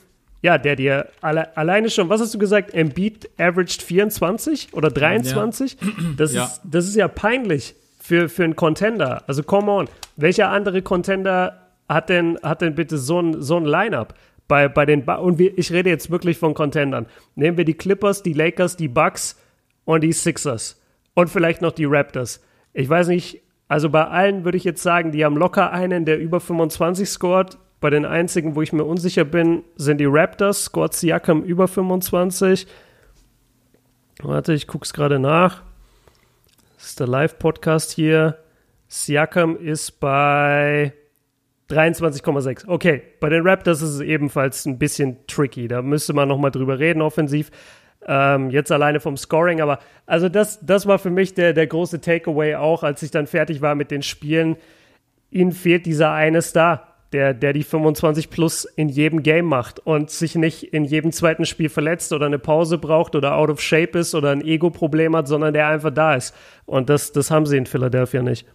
ja, 0.42 0.58
der 0.58 0.74
dir 0.74 1.10
alle, 1.20 1.56
alleine 1.56 1.90
schon, 1.90 2.08
was 2.08 2.20
hast 2.20 2.34
du 2.34 2.38
gesagt, 2.38 2.74
Embiid 2.74 3.30
averaged 3.38 3.82
24 3.82 4.74
oder 4.74 4.90
23? 4.90 5.76
Ja. 5.80 5.88
Das, 6.16 6.32
ja. 6.32 6.44
Ist, 6.44 6.60
das 6.64 6.86
ist 6.88 6.96
ja 6.96 7.06
peinlich 7.06 7.76
für, 8.06 8.28
für 8.28 8.44
einen 8.44 8.56
Contender. 8.56 9.22
Also 9.26 9.42
come 9.42 9.70
on, 9.70 9.88
welcher 10.16 10.50
andere 10.50 10.82
Contender 10.82 11.68
hat 11.88 12.08
denn, 12.08 12.38
hat 12.42 12.62
denn 12.62 12.74
bitte 12.74 12.98
so 12.98 13.20
ein, 13.20 13.42
so 13.42 13.56
ein 13.56 13.64
Line-Up? 13.64 14.14
bei, 14.48 14.68
bei 14.68 14.86
den 14.86 15.04
ba 15.04 15.16
und 15.16 15.38
wir, 15.38 15.56
ich 15.58 15.72
rede 15.72 15.90
jetzt 15.90 16.10
wirklich 16.10 16.38
von 16.38 16.54
Contendern. 16.54 17.06
Nehmen 17.34 17.56
wir 17.56 17.64
die 17.64 17.74
Clippers, 17.74 18.22
die 18.22 18.32
Lakers, 18.32 18.76
die 18.76 18.88
Bucks 18.88 19.40
und 19.84 20.02
die 20.02 20.12
Sixers 20.12 20.80
und 21.14 21.30
vielleicht 21.30 21.62
noch 21.62 21.72
die 21.72 21.84
Raptors. 21.84 22.42
Ich 22.72 22.88
weiß 22.88 23.08
nicht, 23.08 23.42
also 23.68 23.90
bei 23.90 24.06
allen 24.06 24.44
würde 24.44 24.58
ich 24.58 24.64
jetzt 24.64 24.82
sagen, 24.82 25.12
die 25.12 25.24
haben 25.24 25.36
locker 25.36 25.72
einen, 25.72 26.04
der 26.04 26.18
über 26.18 26.40
25 26.40 27.08
scored. 27.08 27.58
Bei 27.80 27.90
den 27.90 28.06
einzigen, 28.06 28.54
wo 28.54 28.62
ich 28.62 28.72
mir 28.72 28.84
unsicher 28.84 29.24
bin, 29.24 29.62
sind 29.76 29.98
die 29.98 30.06
Raptors. 30.06 30.64
Scored 30.64 30.94
Siakam 30.94 31.42
über 31.42 31.68
25. 31.68 32.66
Warte, 34.22 34.54
ich 34.54 34.66
gucke 34.66 34.84
es 34.84 34.94
gerade 34.94 35.18
nach. 35.18 35.62
Das 36.86 36.92
ist 36.92 37.00
der 37.00 37.08
Live-Podcast 37.08 37.90
hier. 37.90 38.38
Siakam 38.86 39.56
ist 39.56 39.98
bei 39.98 40.92
23,6. 41.68 42.68
Okay, 42.68 43.02
bei 43.18 43.28
den 43.28 43.44
Raptors 43.44 43.82
ist 43.82 43.94
es 43.94 44.00
ebenfalls 44.00 44.66
ein 44.66 44.78
bisschen 44.78 45.26
tricky. 45.26 45.66
Da 45.66 45.82
müsste 45.82 46.12
man 46.12 46.28
nochmal 46.28 46.52
drüber 46.52 46.78
reden, 46.78 47.02
offensiv. 47.02 47.50
Ähm, 48.06 48.50
jetzt 48.50 48.70
alleine 48.70 49.00
vom 49.00 49.16
Scoring, 49.16 49.60
aber 49.60 49.80
also 50.06 50.28
das, 50.28 50.64
das 50.64 50.86
war 50.86 51.00
für 51.00 51.10
mich 51.10 51.34
der, 51.34 51.54
der 51.54 51.66
große 51.66 52.00
Takeaway 52.00 52.54
auch, 52.54 52.84
als 52.84 53.02
ich 53.02 53.10
dann 53.10 53.26
fertig 53.26 53.60
war 53.60 53.74
mit 53.74 53.90
den 53.90 54.02
Spielen. 54.02 54.54
Ihnen 55.32 55.50
fehlt 55.50 55.86
dieser 55.86 56.12
eine 56.12 56.40
Star, 56.40 56.95
der, 57.12 57.34
der 57.34 57.52
die 57.52 57.62
25 57.62 58.30
plus 58.30 58.64
in 58.64 58.88
jedem 58.88 59.22
Game 59.22 59.46
macht 59.46 59.78
und 59.80 60.10
sich 60.10 60.34
nicht 60.34 60.62
in 60.62 60.84
jedem 60.84 61.12
zweiten 61.12 61.46
Spiel 61.46 61.68
verletzt 61.68 62.12
oder 62.12 62.26
eine 62.26 62.38
Pause 62.38 62.78
braucht 62.78 63.14
oder 63.14 63.36
out 63.36 63.50
of 63.50 63.60
shape 63.60 63.98
ist 63.98 64.14
oder 64.14 64.30
ein 64.30 64.42
Ego-Problem 64.42 65.14
hat, 65.16 65.28
sondern 65.28 65.54
der 65.54 65.68
einfach 65.68 65.92
da 65.92 66.14
ist. 66.14 66.34
Und 66.64 66.88
das, 66.88 67.12
das 67.12 67.30
haben 67.30 67.46
sie 67.46 67.56
in 67.56 67.66
Philadelphia 67.66 68.22
nicht. 68.22 68.46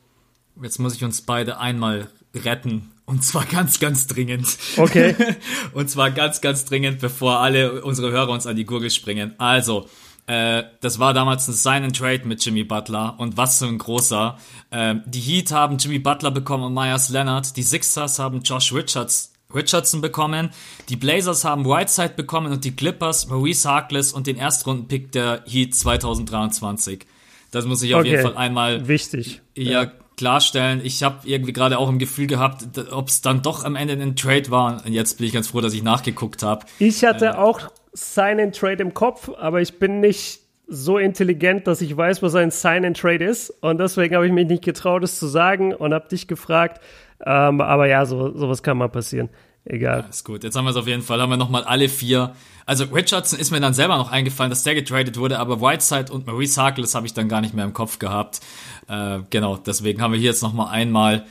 Jetzt 0.62 0.80
muss 0.80 0.96
ich 0.96 1.04
uns 1.04 1.22
beide 1.22 1.60
einmal 1.60 2.08
retten 2.36 2.92
und 3.06 3.24
zwar 3.24 3.46
ganz, 3.46 3.80
ganz 3.80 4.08
dringend. 4.08 4.58
Okay. 4.78 5.16
und 5.74 5.90
zwar 5.90 6.12
ganz, 6.12 6.40
ganz 6.40 6.66
dringend, 6.66 7.00
bevor 7.00 7.40
alle 7.40 7.84
unsere 7.84 8.12
Hörer 8.12 8.30
uns 8.30 8.48
an 8.48 8.56
die 8.56 8.66
Gurgel 8.66 8.90
springen. 8.90 9.34
Also, 9.38 9.88
äh, 10.32 10.64
das 10.80 10.98
war 10.98 11.14
damals 11.14 11.46
ein 11.50 11.54
Sign 11.54 11.84
and 11.84 11.94
Trade 11.98 12.22
mit 12.24 12.44
Jimmy 12.46 12.64
Butler 12.64 13.16
und 13.18 13.36
was 13.36 13.60
für 13.60 13.66
ein 13.66 13.78
großer. 13.78 14.38
Äh, 14.70 14.96
die 15.06 15.20
Heat 15.20 15.52
haben 15.52 15.78
Jimmy 15.78 16.00
Butler 16.00 16.32
bekommen 16.32 16.64
und 16.64 16.74
Myers 16.74 17.10
Leonard. 17.10 17.58
Die 17.58 17.64
Sixers 17.64 18.18
haben 18.18 18.42
Josh 18.42 18.72
Richards, 18.72 19.34
Richardson 19.54 20.00
bekommen. 20.00 20.52
Die 20.88 20.96
Blazers 20.96 21.44
haben 21.44 21.66
Whiteside 21.66 22.14
bekommen 22.16 22.54
und 22.54 22.64
die 22.64 22.74
Clippers 22.74 23.28
Maurice 23.28 23.68
Harkless 23.68 24.14
und 24.14 24.26
den 24.26 24.38
Erstrundenpick 24.38 25.12
der 25.12 25.44
Heat 25.46 25.76
2023. 25.76 27.06
Das 27.52 27.66
muss 27.66 27.82
ich 27.82 27.94
auf 27.94 28.00
okay. 28.00 28.12
jeden 28.12 28.22
Fall 28.22 28.38
einmal. 28.38 28.88
Wichtig. 28.88 29.42
Ja, 29.58 29.84
ja 29.84 29.92
klarstellen. 30.16 30.80
Ich 30.82 31.04
habe 31.04 31.28
irgendwie 31.28 31.52
gerade 31.52 31.78
auch 31.78 31.90
im 31.90 32.00
Gefühl 32.00 32.28
gehabt, 32.28 32.64
ob 32.92 33.10
es 33.10 33.20
dann 33.20 33.42
doch 33.42 33.66
am 33.66 33.76
Ende 33.76 33.96
ein 33.96 34.16
Trade 34.16 34.50
war. 34.50 34.86
Und 34.86 34.94
jetzt 34.94 35.18
bin 35.18 35.28
ich 35.28 35.34
ganz 35.34 35.50
froh, 35.50 35.60
dass 35.60 35.74
ich 35.74 35.84
nachgeguckt 35.84 36.42
habe. 36.42 36.66
Ich 36.80 37.04
hatte 37.04 37.26
äh, 37.26 37.32
auch 37.32 37.70
Sign 37.94 38.52
Trade 38.52 38.82
im 38.82 38.94
Kopf, 38.94 39.30
aber 39.38 39.62
ich 39.62 39.80
bin 39.80 40.00
nicht 40.00 40.42
so 40.68 40.98
intelligent, 40.98 41.68
dass 41.68 41.82
ich 41.82 41.96
weiß, 41.96 42.22
was 42.24 42.36
ein 42.36 42.50
Sign 42.50 42.86
and 42.86 42.98
Trade 42.98 43.26
ist. 43.26 43.50
Und 43.62 43.80
deswegen 43.80 44.16
habe 44.16 44.26
ich 44.26 44.32
mich 44.32 44.48
nicht 44.48 44.64
getraut, 44.64 45.04
es 45.04 45.20
zu 45.20 45.28
sagen 45.28 45.74
und 45.74 45.94
habe 45.94 46.08
dich 46.08 46.28
gefragt. 46.28 46.82
Ähm, 47.26 47.60
aber 47.60 47.88
ja, 47.88 48.06
so, 48.06 48.36
sowas 48.38 48.64
kann 48.64 48.78
mal 48.78 48.88
passieren. 48.88 49.30
Egal. 49.66 50.00
Ja, 50.00 50.06
ist 50.08 50.24
gut. 50.24 50.44
Jetzt 50.44 50.56
haben 50.56 50.64
wir 50.64 50.72
es 50.72 50.78
auf 50.78 50.88
jeden 50.88 51.04
Fall. 51.04 51.22
Haben 51.22 51.30
wir 51.30 51.38
nochmal 51.38 51.64
alle 51.66 51.88
vier. 51.90 52.34
Also 52.66 52.86
Richardson 52.86 53.38
ist 53.38 53.52
mir 53.52 53.60
dann 53.60 53.74
selber 53.74 53.98
noch 53.98 54.12
eingefallen, 54.12 54.50
dass 54.50 54.64
der 54.64 54.74
getradet 54.76 55.18
wurde, 55.18 55.38
aber 55.40 55.62
Whiteside 55.62 56.12
und 56.12 56.26
Maurice 56.26 56.60
Harkless 56.60 56.96
habe 56.96 57.06
ich 57.06 57.14
dann 57.14 57.28
gar 57.28 57.42
nicht 57.42 57.54
mehr 57.54 57.66
im 57.66 57.74
Kopf 57.74 58.00
gehabt. 58.00 58.40
Äh, 58.88 59.20
genau, 59.30 59.58
deswegen 59.58 60.02
haben 60.02 60.14
wir 60.14 60.20
hier 60.20 60.30
jetzt 60.30 60.42
nochmal 60.42 60.70
einmal 60.70 61.26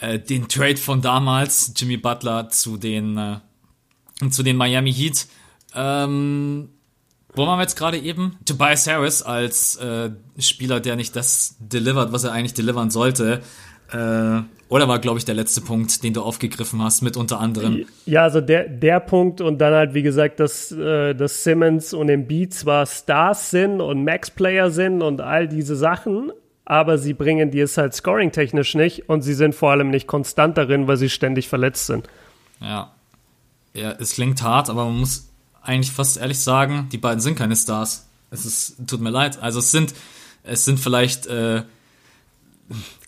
äh, 0.00 0.18
den 0.18 0.48
Trade 0.48 0.76
von 0.76 1.00
damals, 1.00 1.72
Jimmy 1.76 1.96
Butler 1.96 2.48
zu 2.50 2.76
den, 2.76 3.16
äh, 3.16 4.30
zu 4.30 4.42
den 4.42 4.56
Miami 4.56 4.92
Heat. 4.92 5.26
Ähm, 5.74 6.70
wo 7.34 7.46
waren 7.46 7.58
wir 7.58 7.62
jetzt 7.62 7.76
gerade 7.76 7.98
eben? 7.98 8.36
Tobias 8.44 8.86
Harris 8.86 9.22
als 9.22 9.76
äh, 9.76 10.10
Spieler, 10.38 10.80
der 10.80 10.96
nicht 10.96 11.14
das 11.14 11.56
delivert, 11.60 12.12
was 12.12 12.24
er 12.24 12.32
eigentlich 12.32 12.54
delivern 12.54 12.90
sollte. 12.90 13.42
Äh, 13.92 14.42
oder 14.70 14.86
war, 14.86 14.98
glaube 14.98 15.18
ich, 15.18 15.24
der 15.24 15.34
letzte 15.34 15.62
Punkt, 15.62 16.02
den 16.02 16.12
du 16.12 16.22
aufgegriffen 16.22 16.82
hast, 16.82 17.00
mit 17.00 17.16
unter 17.16 17.40
anderem? 17.40 17.86
Ja, 18.04 18.24
also 18.24 18.40
der, 18.40 18.68
der 18.68 19.00
Punkt 19.00 19.40
und 19.40 19.58
dann 19.58 19.72
halt, 19.72 19.94
wie 19.94 20.02
gesagt, 20.02 20.40
dass, 20.40 20.72
äh, 20.72 21.14
dass 21.14 21.42
Simmons 21.42 21.94
und 21.94 22.10
Embiid 22.10 22.52
zwar 22.52 22.84
Stars 22.84 23.50
sind 23.50 23.80
und 23.80 24.04
Max-Player 24.04 24.70
sind 24.70 25.02
und 25.02 25.22
all 25.22 25.48
diese 25.48 25.74
Sachen, 25.74 26.32
aber 26.66 26.98
sie 26.98 27.14
bringen 27.14 27.50
dir 27.50 27.64
es 27.64 27.78
halt 27.78 27.94
scoring-technisch 27.94 28.74
nicht 28.74 29.08
und 29.08 29.22
sie 29.22 29.32
sind 29.32 29.54
vor 29.54 29.70
allem 29.70 29.88
nicht 29.88 30.06
konstant 30.06 30.58
darin, 30.58 30.86
weil 30.86 30.98
sie 30.98 31.08
ständig 31.08 31.48
verletzt 31.48 31.86
sind. 31.86 32.06
Ja. 32.60 32.92
Ja, 33.74 33.92
es 33.92 34.14
klingt 34.14 34.42
hart, 34.42 34.68
aber 34.68 34.84
man 34.84 34.98
muss 34.98 35.30
eigentlich 35.62 35.92
fast 35.92 36.16
ehrlich 36.16 36.38
sagen, 36.38 36.88
die 36.92 36.98
beiden 36.98 37.20
sind 37.20 37.36
keine 37.36 37.56
Stars. 37.56 38.08
Es 38.30 38.44
ist, 38.44 38.76
tut 38.86 39.00
mir 39.00 39.10
leid. 39.10 39.40
Also 39.40 39.58
es 39.58 39.70
sind, 39.70 39.94
es 40.42 40.64
sind 40.64 40.78
vielleicht 40.80 41.26
äh, 41.26 41.62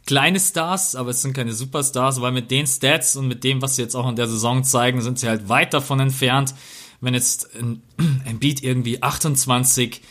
kleine 0.07 0.41
Stars, 0.41 0.97
aber 0.97 1.11
es 1.11 1.23
sind 1.23 1.35
keine 1.35 1.53
Superstars, 1.53 2.21
weil 2.21 2.33
mit 2.33 2.51
den 2.51 2.67
Stats 2.67 3.17
und 3.17 3.29
mit 3.29 3.45
dem, 3.45 3.63
was 3.63 3.77
sie 3.77 3.83
jetzt 3.83 3.95
auch 3.95 4.09
in 4.09 4.17
der 4.17 4.29
Saison 4.29 4.65
zeigen, 4.65 5.01
sind 5.03 5.19
sie 5.19 5.29
halt 5.29 5.49
weit 5.49 5.75
davon 5.75 6.01
entfernt. 6.01 6.55
Wenn 7.01 7.15
jetzt 7.15 7.55
ein, 7.55 7.83
Beat 8.41 8.63
irgendwie 8.63 9.03
28, 9.03 10.03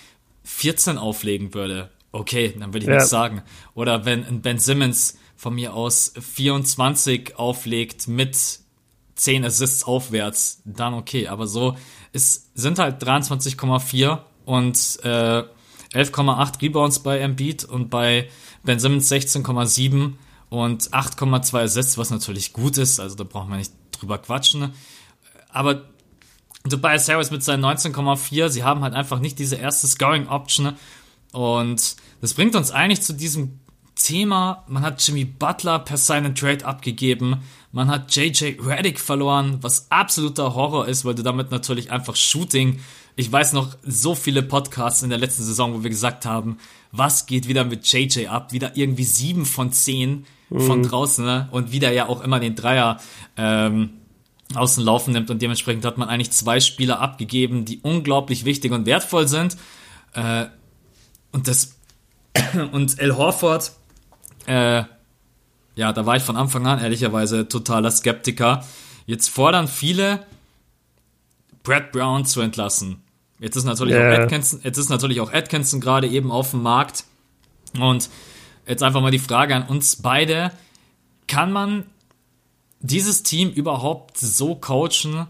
14 0.43 0.97
auflegen 0.97 1.53
würde, 1.53 1.91
okay, 2.11 2.55
dann 2.57 2.73
würde 2.73 2.85
ich 2.85 2.89
ja. 2.89 2.95
nichts 2.95 3.09
sagen. 3.09 3.43
Oder 3.73 4.05
wenn 4.05 4.25
ein 4.25 4.41
Ben 4.41 4.57
Simmons 4.59 5.17
von 5.35 5.55
mir 5.55 5.73
aus 5.73 6.13
24 6.19 7.37
auflegt 7.37 8.07
mit 8.07 8.59
10 9.15 9.45
Assists 9.45 9.83
aufwärts, 9.83 10.61
dann 10.65 10.93
okay. 10.93 11.27
Aber 11.27 11.45
so, 11.45 11.75
es 12.11 12.49
sind 12.53 12.79
halt 12.79 13.03
23,4 13.03 14.19
und 14.45 14.99
äh, 15.03 15.43
11,8 15.93 16.61
Rebounds 16.61 16.99
bei 16.99 17.19
Embiid 17.19 17.63
und 17.63 17.89
bei 17.89 18.29
Ben 18.63 18.79
Simmons 18.79 19.11
16,7 19.11 20.13
und 20.49 20.89
8,2 20.91 21.63
Assists, 21.63 21.97
was 21.97 22.09
natürlich 22.09 22.53
gut 22.53 22.77
ist, 22.77 22.99
also 22.99 23.15
da 23.15 23.23
braucht 23.23 23.49
man 23.49 23.59
nicht 23.59 23.73
drüber 23.91 24.17
quatschen. 24.17 24.73
Aber 25.49 25.85
Tobias 26.69 27.07
Harris 27.09 27.31
mit 27.31 27.43
seinen 27.43 27.63
19,4, 27.63 28.49
sie 28.49 28.63
haben 28.63 28.81
halt 28.81 28.93
einfach 28.93 29.19
nicht 29.19 29.39
diese 29.39 29.55
erste 29.55 29.87
Scoring 29.87 30.27
Option 30.27 30.73
und 31.31 31.95
das 32.21 32.33
bringt 32.33 32.55
uns 32.55 32.71
eigentlich 32.71 33.01
zu 33.01 33.13
diesem 33.13 33.59
Thema, 33.99 34.63
man 34.67 34.83
hat 34.83 35.05
Jimmy 35.05 35.25
Butler 35.25 35.79
per 35.79 35.97
Sign 35.97 36.33
Trade 36.33 36.65
abgegeben, 36.65 37.37
man 37.71 37.89
hat 37.89 38.15
JJ 38.15 38.59
Reddick 38.65 38.99
verloren, 38.99 39.59
was 39.61 39.91
absoluter 39.91 40.55
Horror 40.55 40.87
ist, 40.87 41.05
weil 41.05 41.15
du 41.15 41.21
damit 41.23 41.51
natürlich 41.51 41.91
einfach 41.91 42.15
Shooting 42.15 42.79
ich 43.19 43.29
weiß 43.29 43.51
noch 43.51 43.75
so 43.83 44.15
viele 44.15 44.41
Podcasts 44.41 45.03
in 45.03 45.09
der 45.09 45.19
letzten 45.19 45.43
Saison, 45.43 45.73
wo 45.73 45.83
wir 45.83 45.89
gesagt 45.89 46.25
haben, 46.25 46.57
was 46.93 47.25
geht 47.25 47.49
wieder 47.49 47.65
mit 47.65 47.85
JJ 47.85 48.27
ab? 48.27 48.53
Wieder 48.53 48.77
irgendwie 48.77 49.03
sieben 49.03 49.45
von 49.45 49.73
zehn 49.73 50.25
von 50.49 50.79
mhm. 50.79 50.83
draußen 50.83 51.25
ne? 51.25 51.49
und 51.51 51.73
wieder 51.73 51.91
ja 51.91 52.07
auch 52.07 52.21
immer 52.21 52.39
den 52.39 52.55
Dreier 52.55 52.97
ähm, 53.35 53.89
außen 54.55 54.81
laufen 54.81 55.11
nimmt 55.11 55.29
und 55.29 55.41
dementsprechend 55.41 55.83
hat 55.83 55.97
man 55.97 56.07
eigentlich 56.07 56.31
zwei 56.31 56.61
Spieler 56.61 57.01
abgegeben, 57.01 57.65
die 57.65 57.81
unglaublich 57.81 58.45
wichtig 58.45 58.71
und 58.71 58.85
wertvoll 58.85 59.27
sind. 59.27 59.57
Äh, 60.13 60.45
und 61.33 61.49
das 61.49 61.75
und 62.71 62.99
El 62.99 63.17
Horford, 63.17 63.73
äh, 64.49 64.83
ja, 65.75 65.93
da 65.93 66.05
war 66.05 66.15
ich 66.17 66.23
von 66.23 66.35
Anfang 66.35 66.65
an 66.67 66.79
ehrlicherweise 66.79 67.47
totaler 67.47 67.91
Skeptiker. 67.91 68.65
Jetzt 69.05 69.29
fordern 69.29 69.67
viele, 69.67 70.25
Brad 71.63 71.91
Brown 71.91 72.25
zu 72.25 72.41
entlassen. 72.41 73.01
Jetzt 73.39 73.55
ist 73.55 73.63
natürlich 73.63 73.95
yeah. 73.95 74.11
auch 74.11 74.19
Atkinson, 74.23 74.59
jetzt 74.63 74.77
ist 74.77 74.89
natürlich 74.89 75.21
auch 75.21 75.31
Atkinson 75.31 75.79
gerade 75.79 76.07
eben 76.07 76.31
auf 76.31 76.51
dem 76.51 76.63
Markt. 76.63 77.05
Und 77.79 78.09
jetzt 78.67 78.83
einfach 78.83 79.01
mal 79.01 79.11
die 79.11 79.19
Frage 79.19 79.55
an 79.55 79.67
uns 79.67 79.95
beide. 79.97 80.51
Kann 81.27 81.51
man 81.51 81.85
dieses 82.79 83.23
Team 83.23 83.49
überhaupt 83.49 84.17
so 84.17 84.55
coachen, 84.55 85.27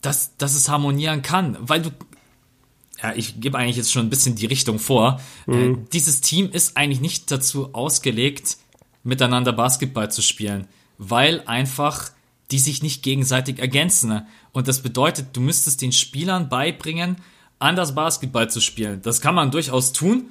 dass, 0.00 0.36
dass 0.38 0.54
es 0.54 0.68
harmonieren 0.68 1.22
kann? 1.22 1.56
Weil 1.60 1.82
du, 1.82 1.90
ja, 3.02 3.12
ich 3.14 3.40
gebe 3.40 3.58
eigentlich 3.58 3.76
jetzt 3.76 3.92
schon 3.92 4.06
ein 4.06 4.10
bisschen 4.10 4.36
die 4.36 4.46
Richtung 4.46 4.78
vor. 4.78 5.20
Mhm. 5.46 5.54
Äh, 5.54 5.78
dieses 5.92 6.20
Team 6.20 6.50
ist 6.50 6.76
eigentlich 6.76 7.00
nicht 7.00 7.30
dazu 7.30 7.74
ausgelegt, 7.74 8.58
miteinander 9.02 9.52
Basketball 9.52 10.10
zu 10.10 10.22
spielen. 10.22 10.68
weil 10.98 11.42
einfach 11.46 12.12
die 12.52 12.58
sich 12.58 12.82
nicht 12.82 13.02
gegenseitig 13.02 13.58
ergänzen. 13.58 14.22
Und 14.52 14.68
das 14.68 14.82
bedeutet, 14.82 15.28
du 15.32 15.40
müsstest 15.40 15.82
den 15.82 15.90
Spielern 15.90 16.48
beibringen, 16.48 17.16
anders 17.58 17.94
Basketball 17.94 18.50
zu 18.50 18.60
spielen. 18.60 19.00
Das 19.02 19.20
kann 19.20 19.34
man 19.34 19.50
durchaus 19.50 19.92
tun. 19.92 20.26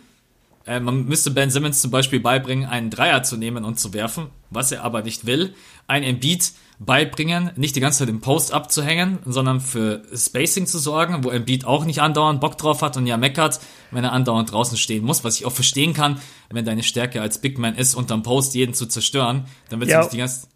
Äh, 0.66 0.80
man 0.80 1.06
müsste 1.06 1.32
Ben 1.32 1.50
Simmons 1.50 1.82
zum 1.82 1.92
Beispiel 1.92 2.20
beibringen, 2.20 2.70
einen 2.70 2.92
Dreier 2.92 3.24
zu 3.24 3.38
nehmen 3.38 3.66
und 3.66 3.80
zu 3.80 3.94
werfen, 3.94 4.28
was 4.52 4.72
er 4.72 4.84
aber 4.84 5.02
nicht 5.02 5.26
will. 5.26 5.56
Ein 5.88 6.04
Embiid 6.04 6.52
beibringen, 6.84 7.52
nicht 7.56 7.76
die 7.76 7.80
ganze 7.80 8.00
Zeit 8.00 8.10
im 8.10 8.22
Post 8.22 8.54
abzuhängen, 8.54 9.20
sondern 9.26 9.62
für 9.62 10.02
Spacing 10.16 10.66
zu 10.66 10.80
sorgen, 10.80 11.24
wo 11.24 11.30
Embiid 11.30 11.64
auch 11.66 11.86
nicht 11.86 12.02
andauernd 12.02 12.42
Bock 12.42 12.58
drauf 12.58 12.82
hat 12.82 12.98
und 12.98 13.06
ja 13.06 13.18
meckert, 13.18 13.60
wenn 13.92 14.04
er 14.04 14.14
andauernd 14.14 14.52
draußen 14.52 14.78
stehen 14.78 15.06
muss, 15.06 15.24
was 15.24 15.40
ich 15.40 15.46
auch 15.46 15.52
verstehen 15.52 15.94
kann, 15.94 16.20
wenn 16.50 16.66
deine 16.66 16.82
Stärke 16.82 17.22
als 17.22 17.40
Big 17.40 17.60
Man 17.60 17.76
ist, 17.76 17.94
unterm 17.94 18.24
Post 18.24 18.56
jeden 18.56 18.74
zu 18.74 18.88
zerstören, 18.88 19.46
dann 19.70 19.80
willst 19.80 19.92
ja. 19.92 20.00
du 20.00 20.04
nicht 20.06 20.14
die 20.14 20.18
ganze 20.18 20.48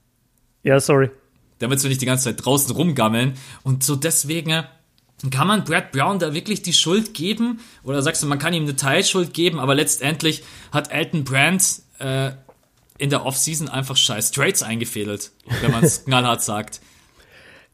Ja, 0.63 0.79
sorry. 0.79 1.11
Dann 1.59 1.69
willst 1.69 1.85
du 1.85 1.89
nicht 1.89 2.01
die 2.01 2.07
ganze 2.07 2.23
Zeit 2.25 2.43
draußen 2.43 2.75
rumgammeln 2.75 3.35
und 3.63 3.83
so 3.83 3.95
deswegen 3.95 4.65
kann 5.29 5.47
man 5.47 5.63
Brad 5.63 5.91
Brown 5.91 6.19
da 6.19 6.33
wirklich 6.33 6.61
die 6.61 6.73
Schuld 6.73 7.13
geben? 7.13 7.59
Oder 7.83 8.01
sagst 8.01 8.21
du, 8.21 8.27
man 8.27 8.39
kann 8.39 8.53
ihm 8.53 8.63
eine 8.63 8.75
Teilschuld 8.75 9.33
geben, 9.33 9.59
aber 9.59 9.73
letztendlich 9.75 10.43
hat 10.71 10.91
Elton 10.91 11.23
Brand 11.23 11.81
äh, 11.99 12.31
in 12.97 13.09
der 13.09 13.25
Offseason 13.25 13.69
einfach 13.69 13.97
scheiß 13.97 14.31
Trades 14.31 14.63
eingefädelt, 14.63 15.31
wenn 15.61 15.71
man 15.71 15.83
es 15.83 16.05
knallhart 16.05 16.43
sagt. 16.43 16.81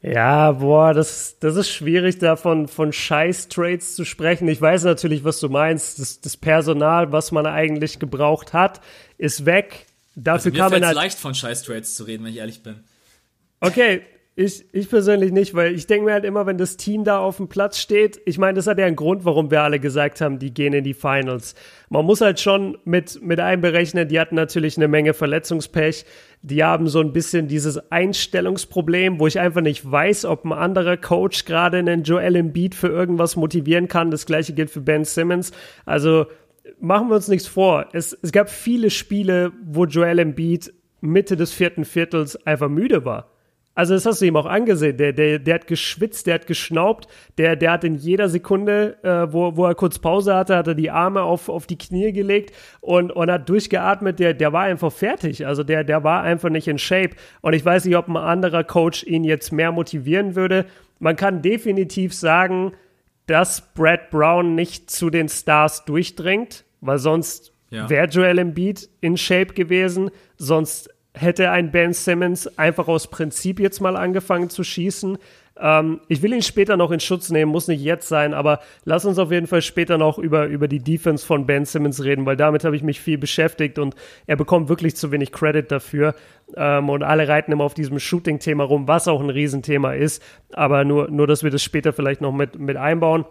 Ja, 0.04 0.54
boah, 0.54 0.94
das, 0.96 1.38
das 1.40 1.56
ist 1.56 1.70
schwierig, 1.70 2.18
da 2.18 2.36
von, 2.36 2.68
von 2.68 2.92
Scheiß-Trades 2.92 3.96
zu 3.96 4.04
sprechen. 4.04 4.48
Ich 4.48 4.60
weiß 4.60 4.84
natürlich, 4.84 5.24
was 5.24 5.40
du 5.40 5.48
meinst. 5.48 6.00
Das, 6.00 6.22
das 6.22 6.38
Personal, 6.38 7.12
was 7.12 7.32
man 7.32 7.46
eigentlich 7.46 8.00
gebraucht 8.00 8.52
hat, 8.54 8.82
ist 9.20 9.46
weg. 9.46 9.86
Dafür 10.16 10.34
also 10.34 10.50
mir 10.50 10.58
kann 10.58 10.72
man 10.72 10.86
halt 10.88 10.96
leicht 10.96 11.20
von 11.20 11.36
Scheiß-Trades 11.36 11.96
zu 11.96 12.04
reden, 12.06 12.24
wenn 12.24 12.32
ich 12.32 12.40
ehrlich 12.40 12.64
bin. 12.64 12.84
Okay, 13.60 14.02
ich, 14.42 14.66
ich 14.72 14.90
persönlich 14.90 15.32
nicht, 15.32 15.54
weil 15.54 15.74
ich 15.74 15.88
denke 15.88 16.06
mir 16.06 16.14
halt 16.14 16.26
immer, 16.26 16.46
wenn 16.46 16.58
das 16.58 16.76
Team 16.76 17.04
da 17.04 17.20
auf 17.20 17.38
dem 17.38 17.48
Platz 17.48 17.80
steht, 17.80 18.20
ich 18.26 18.38
meine, 18.38 18.56
das 18.56 18.68
hat 18.68 18.80
ja 18.80 18.86
einen 18.86 18.96
Grund, 18.96 19.24
warum 19.24 19.52
wir 19.52 19.62
alle 19.62 19.80
gesagt 19.80 20.20
haben, 20.20 20.40
die 20.40 20.54
gehen 20.54 20.74
in 20.74 20.84
die 20.84 20.94
Finals. 20.94 21.54
Man 21.90 22.06
muss 22.06 22.22
halt 22.22 22.40
schon 22.40 22.78
mit, 22.84 23.22
mit 23.22 23.40
einberechnen, 23.40 24.08
die 24.08 24.20
hatten 24.20 24.36
natürlich 24.36 24.78
eine 24.78 24.88
Menge 24.88 25.14
Verletzungspech. 25.14 26.06
Die 26.42 26.64
haben 26.64 26.88
so 26.88 27.00
ein 27.02 27.14
bisschen 27.14 27.48
dieses 27.48 27.92
Einstellungsproblem, 27.92 29.20
wo 29.20 29.28
ich 29.28 29.40
einfach 29.40 29.62
nicht 29.62 29.90
weiß, 29.90 30.26
ob 30.26 30.44
ein 30.44 30.54
anderer 30.54 30.98
Coach 30.98 31.46
gerade 31.46 31.78
einen 31.78 32.04
Joel 32.04 32.36
Embiid 32.36 32.74
für 32.74 32.88
irgendwas 32.88 33.36
motivieren 33.36 33.88
kann. 33.88 34.10
Das 34.10 34.26
gleiche 34.26 34.54
gilt 34.54 34.72
für 34.72 34.82
Ben 34.82 35.06
Simmons. 35.06 35.52
Also 35.86 36.26
machen 36.80 37.10
wir 37.10 37.16
uns 37.16 37.28
nichts 37.28 37.48
vor. 37.48 37.88
Es, 37.94 38.18
es 38.22 38.32
gab 38.32 38.50
viele 38.50 38.90
Spiele, 38.90 39.52
wo 39.64 39.86
Joel 39.86 40.20
Embiid 40.20 40.74
Mitte 41.02 41.36
des 41.36 41.52
vierten 41.52 41.86
Viertels 41.86 42.36
einfach 42.46 42.70
müde 42.70 43.06
war. 43.06 43.31
Also 43.74 43.94
das 43.94 44.06
hast 44.06 44.22
du 44.22 44.26
ihm 44.26 44.36
auch 44.36 44.46
angesehen. 44.46 44.98
Der, 44.98 45.14
der, 45.14 45.40
der 45.40 45.56
hat 45.56 45.68
geschwitzt, 45.68 46.28
der 46.28 46.36
hat 46.36 46.48
geschnaubt, 46.48 47.08
der, 47.38 47.56
der 47.56 47.72
hat 47.72 47.84
in 47.84 47.96
jeder 47.96 48.28
Sekunde, 48.28 48.98
äh, 49.04 49.32
wo, 49.32 49.56
wo 49.56 49.66
er 49.66 49.76
kurz 49.76 49.98
Pause 50.00 50.36
hatte, 50.36 50.58
hat 50.58 50.68
er 50.68 50.76
die 50.76 50.92
Arme 50.92 51.22
auf, 51.24 51.48
auf 51.48 51.68
die 51.68 51.78
Knie 51.78 52.12
gelegt 52.12 52.54
und, 52.82 53.12
und 53.12 53.32
hat 53.32 53.48
durchgeatmet. 53.48 54.20
Der, 54.20 54.34
der 54.34 54.52
war 54.52 54.64
einfach 54.64 54.92
fertig. 54.92 55.48
Also 55.48 55.64
der, 55.64 55.86
der 55.86 56.04
war 56.04 56.22
einfach 56.24 56.50
nicht 56.50 56.68
in 56.68 56.78
Shape. 56.78 57.16
Und 57.42 57.54
ich 57.54 57.64
weiß 57.64 57.86
nicht, 57.86 57.96
ob 57.96 58.10
ein 58.10 58.18
anderer 58.18 58.66
Coach 58.66 59.04
ihn 59.04 59.24
jetzt 59.24 59.54
mehr 59.54 59.72
motivieren 59.72 60.36
würde. 60.36 60.66
Man 61.00 61.16
kann 61.16 61.42
definitiv 61.42 62.14
sagen, 62.14 62.74
dass 63.26 63.74
Brad 63.74 64.10
Brown 64.10 64.56
nicht 64.56 64.92
zu 64.92 65.10
den 65.10 65.30
Stars 65.30 65.86
durchdringt, 65.86 66.66
weil 66.82 66.98
sonst 66.98 67.54
ja. 67.70 67.90
wäre 67.90 68.08
Joel 68.08 68.40
Embiid 68.40 68.90
in 69.00 69.16
Shape 69.16 69.54
gewesen. 69.54 70.12
Sonst 70.36 70.90
hätte 71.14 71.52
ein 71.52 71.72
Ben 71.72 71.94
Simmons 71.94 72.58
einfach 72.58 72.88
aus 72.88 73.10
Prinzip 73.10 73.60
jetzt 73.60 73.82
mal 73.82 73.96
angefangen 73.96 74.50
zu 74.50 74.64
schießen. 74.64 75.18
Ähm, 75.60 76.00
ich 76.08 76.22
will 76.22 76.34
ihn 76.34 76.42
später 76.42 76.78
noch 76.78 76.92
in 76.92 77.00
Schutz 77.00 77.30
nehmen, 77.30 77.52
muss 77.52 77.68
nicht 77.68 77.84
jetzt 77.84 78.08
sein, 78.08 78.34
aber 78.34 78.62
lass 78.86 79.06
uns 79.06 79.20
auf 79.20 79.32
jeden 79.32 79.48
Fall 79.48 79.62
später 79.62 79.98
noch 79.98 80.18
über, 80.18 80.46
über 80.46 80.68
die 80.68 80.80
Defense 80.80 81.26
von 81.26 81.46
Ben 81.46 81.66
Simmons 81.66 82.04
reden, 82.04 82.26
weil 82.26 82.38
damit 82.38 82.64
habe 82.64 82.76
ich 82.76 82.84
mich 82.84 83.02
viel 83.02 83.18
beschäftigt 83.18 83.78
und 83.78 83.96
er 84.26 84.38
bekommt 84.38 84.70
wirklich 84.70 84.96
zu 84.96 85.12
wenig 85.12 85.32
Credit 85.32 85.70
dafür. 85.70 86.16
Ähm, 86.56 86.90
und 86.90 87.04
alle 87.04 87.28
reiten 87.28 87.52
immer 87.52 87.66
auf 87.66 87.74
diesem 87.74 88.00
Shooting-Thema 88.00 88.64
rum, 88.64 88.88
was 88.88 89.08
auch 89.08 89.22
ein 89.22 89.30
Riesenthema 89.30 89.94
ist, 89.94 90.24
aber 90.54 90.86
nur, 90.86 91.12
nur 91.12 91.28
dass 91.28 91.44
wir 91.44 91.52
das 91.52 91.64
später 91.64 91.92
vielleicht 91.92 92.22
noch 92.22 92.32
mit, 92.32 92.58
mit 92.58 92.78
einbauen. 92.78 93.26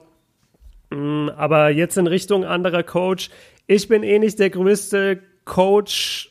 Mm, 0.91 1.31
aber 1.37 1.71
jetzt 1.71 1.97
in 1.97 2.07
Richtung 2.07 2.45
anderer 2.45 2.83
Coach. 2.83 3.31
Ich 3.67 3.89
bin 3.89 4.03
eh 4.03 4.19
nicht 4.19 4.39
der 4.39 4.51
größte 4.51 5.21
Coach 5.45 6.30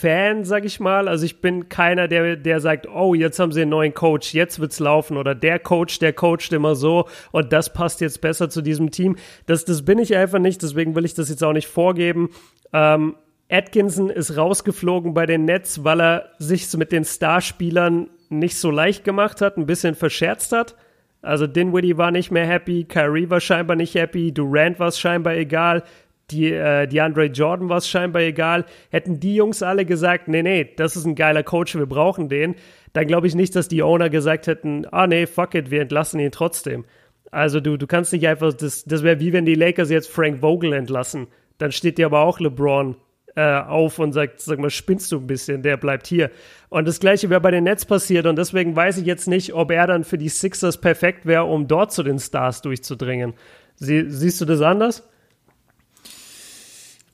Fan, 0.00 0.44
sag 0.44 0.64
ich 0.64 0.80
mal. 0.80 1.08
Also 1.08 1.24
ich 1.24 1.40
bin 1.40 1.68
keiner, 1.68 2.08
der, 2.08 2.36
der 2.36 2.60
sagt, 2.60 2.88
oh, 2.88 3.14
jetzt 3.14 3.38
haben 3.38 3.52
sie 3.52 3.62
einen 3.62 3.70
neuen 3.70 3.94
Coach, 3.94 4.34
jetzt 4.34 4.60
wird's 4.60 4.78
laufen. 4.78 5.16
Oder 5.16 5.34
der 5.34 5.58
Coach, 5.58 5.98
der 5.98 6.12
coacht 6.12 6.52
immer 6.52 6.74
so 6.74 7.08
und 7.32 7.52
das 7.52 7.72
passt 7.72 8.00
jetzt 8.00 8.20
besser 8.20 8.48
zu 8.48 8.62
diesem 8.62 8.90
Team. 8.90 9.16
Das, 9.46 9.64
das 9.64 9.84
bin 9.84 9.98
ich 9.98 10.16
einfach 10.16 10.38
nicht, 10.38 10.62
deswegen 10.62 10.94
will 10.94 11.04
ich 11.04 11.14
das 11.14 11.28
jetzt 11.28 11.42
auch 11.42 11.52
nicht 11.52 11.68
vorgeben. 11.68 12.30
Ähm, 12.72 13.16
Atkinson 13.50 14.10
ist 14.10 14.36
rausgeflogen 14.36 15.14
bei 15.14 15.26
den 15.26 15.44
Nets, 15.44 15.82
weil 15.84 16.00
er 16.00 16.30
sich 16.38 16.72
mit 16.76 16.92
den 16.92 17.04
Starspielern 17.04 18.10
nicht 18.28 18.58
so 18.58 18.70
leicht 18.70 19.04
gemacht 19.04 19.40
hat, 19.40 19.56
ein 19.56 19.66
bisschen 19.66 19.94
verscherzt 19.94 20.52
hat. 20.52 20.76
Also 21.22 21.46
Dinwiddie 21.46 21.96
war 21.96 22.10
nicht 22.10 22.30
mehr 22.30 22.46
happy, 22.46 22.84
Kyrie 22.84 23.30
war 23.30 23.40
scheinbar 23.40 23.76
nicht 23.76 23.94
happy, 23.94 24.32
Durant 24.32 24.78
war 24.78 24.88
es 24.88 25.00
scheinbar 25.00 25.34
egal 25.34 25.82
die, 26.30 26.52
äh, 26.52 26.86
die 26.86 27.00
Andre 27.00 27.26
Jordan 27.26 27.68
war 27.68 27.78
es 27.78 27.88
scheinbar 27.88 28.22
egal. 28.22 28.64
Hätten 28.90 29.20
die 29.20 29.34
Jungs 29.34 29.62
alle 29.62 29.84
gesagt, 29.84 30.28
nee, 30.28 30.42
nee, 30.42 30.70
das 30.76 30.96
ist 30.96 31.04
ein 31.04 31.14
geiler 31.14 31.42
Coach, 31.42 31.76
wir 31.76 31.86
brauchen 31.86 32.28
den, 32.28 32.54
dann 32.92 33.06
glaube 33.06 33.26
ich 33.26 33.34
nicht, 33.34 33.54
dass 33.56 33.68
die 33.68 33.82
Owner 33.82 34.10
gesagt 34.10 34.46
hätten, 34.46 34.86
ah 34.90 35.06
nee, 35.06 35.26
fuck 35.26 35.54
it, 35.54 35.70
wir 35.70 35.80
entlassen 35.82 36.20
ihn 36.20 36.32
trotzdem. 36.32 36.84
Also 37.30 37.60
du, 37.60 37.76
du 37.76 37.86
kannst 37.86 38.12
nicht 38.12 38.26
einfach, 38.26 38.54
das, 38.54 38.84
das 38.84 39.02
wäre 39.02 39.20
wie 39.20 39.32
wenn 39.32 39.44
die 39.44 39.54
Lakers 39.54 39.90
jetzt 39.90 40.10
Frank 40.10 40.40
Vogel 40.40 40.72
entlassen. 40.72 41.26
Dann 41.58 41.72
steht 41.72 41.98
dir 41.98 42.06
aber 42.06 42.20
auch 42.20 42.40
LeBron 42.40 42.96
äh, 43.36 43.60
auf 43.60 43.98
und 43.98 44.12
sagt, 44.12 44.40
sag 44.40 44.58
mal, 44.58 44.70
spinnst 44.70 45.12
du 45.12 45.18
ein 45.18 45.26
bisschen, 45.26 45.62
der 45.62 45.76
bleibt 45.76 46.06
hier. 46.06 46.30
Und 46.70 46.88
das 46.88 47.00
gleiche 47.00 47.28
wäre 47.30 47.40
bei 47.40 47.50
den 47.50 47.64
Nets 47.64 47.84
passiert 47.84 48.26
und 48.26 48.36
deswegen 48.36 48.74
weiß 48.74 48.98
ich 48.98 49.06
jetzt 49.06 49.28
nicht, 49.28 49.54
ob 49.54 49.70
er 49.70 49.86
dann 49.86 50.04
für 50.04 50.18
die 50.18 50.28
Sixers 50.28 50.80
perfekt 50.80 51.26
wäre, 51.26 51.44
um 51.44 51.68
dort 51.68 51.92
zu 51.92 52.02
den 52.02 52.18
Stars 52.18 52.62
durchzudringen. 52.62 53.34
Sie, 53.76 54.10
siehst 54.10 54.40
du 54.40 54.44
das 54.44 54.60
anders? 54.60 55.08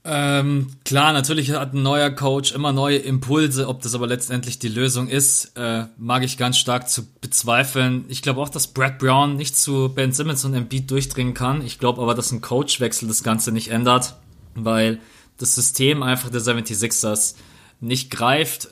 Ähm, 0.06 0.66
klar, 0.84 1.14
natürlich 1.14 1.52
hat 1.52 1.72
ein 1.72 1.82
neuer 1.82 2.10
Coach 2.10 2.52
immer 2.52 2.72
neue 2.72 2.98
Impulse, 2.98 3.68
ob 3.68 3.80
das 3.80 3.94
aber 3.94 4.06
letztendlich 4.06 4.58
die 4.58 4.68
Lösung 4.68 5.08
ist, 5.08 5.56
äh, 5.56 5.84
mag 5.96 6.22
ich 6.22 6.36
ganz 6.36 6.58
stark 6.58 6.90
zu 6.90 7.06
bezweifeln. 7.22 8.04
Ich 8.08 8.20
glaube 8.20 8.42
auch, 8.42 8.50
dass 8.50 8.66
Brad 8.66 8.98
Brown 8.98 9.36
nicht 9.36 9.56
zu 9.56 9.88
Ben 9.88 10.12
Simmons 10.12 10.44
und 10.44 10.52
Embiid 10.52 10.90
durchdringen 10.90 11.32
kann. 11.32 11.64
Ich 11.64 11.78
glaube 11.78 12.02
aber, 12.02 12.14
dass 12.14 12.32
ein 12.32 12.42
Coachwechsel 12.42 13.08
das 13.08 13.22
Ganze 13.22 13.50
nicht 13.50 13.68
ändert, 13.68 14.16
weil 14.54 15.00
das 15.38 15.54
System 15.54 16.02
einfach 16.02 16.28
der 16.28 16.42
76ers 16.42 17.36
nicht 17.80 18.10
greift. 18.10 18.68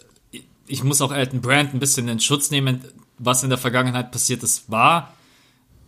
Ich 0.66 0.84
muss 0.84 1.00
auch 1.00 1.12
Elton 1.12 1.40
Brand 1.40 1.72
ein 1.72 1.80
bisschen 1.80 2.08
in 2.08 2.20
Schutz 2.20 2.50
nehmen. 2.50 2.84
Was 3.18 3.42
in 3.42 3.48
der 3.48 3.58
Vergangenheit 3.58 4.10
passiert 4.10 4.42
ist, 4.42 4.70
war 4.70 5.14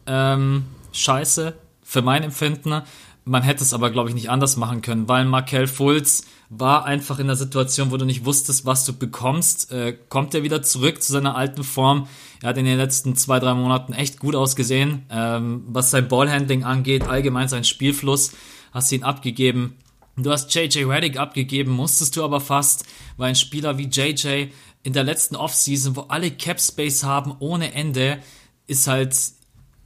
ähm, 0.07 0.65
scheiße 0.93 1.55
für 1.83 2.03
mein 2.03 2.23
Empfinden. 2.23 2.83
Man 3.25 3.43
hätte 3.43 3.65
es 3.65 3.73
aber, 3.73 3.91
glaube 3.91 4.11
ich, 4.11 4.15
nicht 4.15 4.29
anders 4.29 4.57
machen 4.57 4.83
können, 4.83 5.09
weil 5.09 5.25
Markel 5.25 5.67
Fultz 5.67 6.25
war 6.51 6.85
einfach 6.85 7.19
in 7.19 7.27
der 7.27 7.37
Situation, 7.37 7.91
wo 7.91 7.97
du 7.97 8.05
nicht 8.05 8.25
wusstest, 8.25 8.67
was 8.67 8.85
du 8.85 8.93
bekommst. 8.93 9.73
Äh, 9.73 9.97
kommt 10.09 10.35
er 10.35 10.43
wieder 10.43 10.63
zurück 10.63 11.03
zu 11.03 11.13
seiner 11.13 11.35
alten 11.35 11.65
Form? 11.65 12.07
Er 12.43 12.51
hat 12.51 12.59
in 12.59 12.67
den 12.67 12.77
letzten 12.77 13.17
zwei, 13.17 13.41
drei 13.41 13.55
Monaten 13.55 13.95
echt 13.95 14.21
gut 14.21 14.37
ausgesehen. 14.37 15.07
Ähm, 15.11 15.65
was 15.69 15.91
sein 15.91 16.09
Ballhandling 16.09 16.65
angeht, 16.65 17.05
allgemein 17.05 17.49
sein 17.49 17.65
Spielfluss, 17.65 18.33
hast 18.73 18.93
ihn 18.93 19.05
abgegeben. 19.05 19.79
Du 20.17 20.31
hast 20.31 20.55
JJ 20.55 20.85
Reddick 20.85 21.19
abgegeben, 21.19 21.73
musstest 21.73 22.17
du 22.17 22.25
aber 22.25 22.41
fast, 22.41 22.85
weil 23.17 23.31
ein 23.31 23.37
Spieler 23.37 23.79
wie 23.79 23.89
JJ 23.89 24.49
in 24.83 24.93
der 24.93 25.03
letzten 25.03 25.35
Offseason, 25.35 25.97
wo 25.97 26.03
alle 26.03 26.31
Cap 26.31 26.61
Space 26.61 27.03
haben 27.03 27.35
ohne 27.41 27.73
Ende, 27.73 28.19
ist 28.67 28.87
halt 28.87 29.15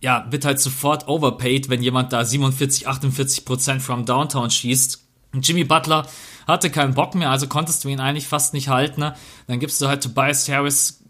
ja, 0.01 0.27
wird 0.31 0.45
halt 0.45 0.61
sofort 0.61 1.09
overpaid, 1.09 1.69
wenn 1.69 1.83
jemand 1.83 2.13
da 2.13 2.25
47, 2.25 2.87
48 2.87 3.45
Prozent 3.45 3.83
from 3.83 4.05
Downtown 4.05 4.51
schießt. 4.51 5.05
Und 5.33 5.47
Jimmy 5.47 5.65
Butler 5.65 6.07
hatte 6.47 6.71
keinen 6.71 6.95
Bock 6.95 7.15
mehr, 7.15 7.31
also 7.31 7.47
konntest 7.47 7.85
du 7.85 7.89
ihn 7.89 8.01
eigentlich 8.01 8.27
fast 8.27 8.55
nicht 8.55 8.69
halten. 8.69 9.01
Ne? 9.01 9.15
Dann 9.47 9.61
gibst 9.61 9.81
du 9.81 9.89
halt 9.89 10.03
Tobias 10.03 10.49
Harris 10.49 11.05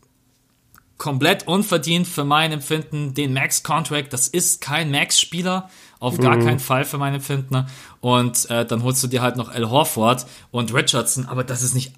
komplett 0.97 1.47
unverdient 1.47 2.09
für 2.09 2.24
mein 2.24 2.51
Empfinden 2.51 3.14
den 3.14 3.32
Max-Contract. 3.32 4.12
Das 4.12 4.26
ist 4.26 4.61
kein 4.61 4.91
Max-Spieler, 4.91 5.70
auf 6.01 6.18
gar 6.18 6.36
mhm. 6.36 6.45
keinen 6.45 6.59
Fall 6.59 6.84
für 6.84 6.99
mein 6.99 7.14
Empfinden. 7.14 7.55
Ne? 7.55 7.66
Und 8.01 8.51
äh, 8.51 8.66
dann 8.66 8.82
holst 8.82 9.03
du 9.05 9.07
dir 9.07 9.22
halt 9.22 9.36
noch 9.36 9.49
Al 9.49 9.70
Horford 9.70 10.26
und 10.51 10.74
Richardson, 10.74 11.26
aber 11.26 11.45
das 11.45 11.62
ist 11.62 11.74
nicht, 11.74 11.93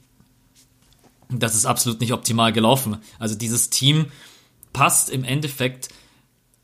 das 1.31 1.55
ist 1.55 1.65
absolut 1.65 2.01
nicht 2.01 2.13
optimal 2.13 2.53
gelaufen. 2.53 2.99
Also 3.19 3.37
dieses 3.37 3.71
Team 3.71 4.07
passt 4.73 5.09
im 5.09 5.25
Endeffekt 5.25 5.89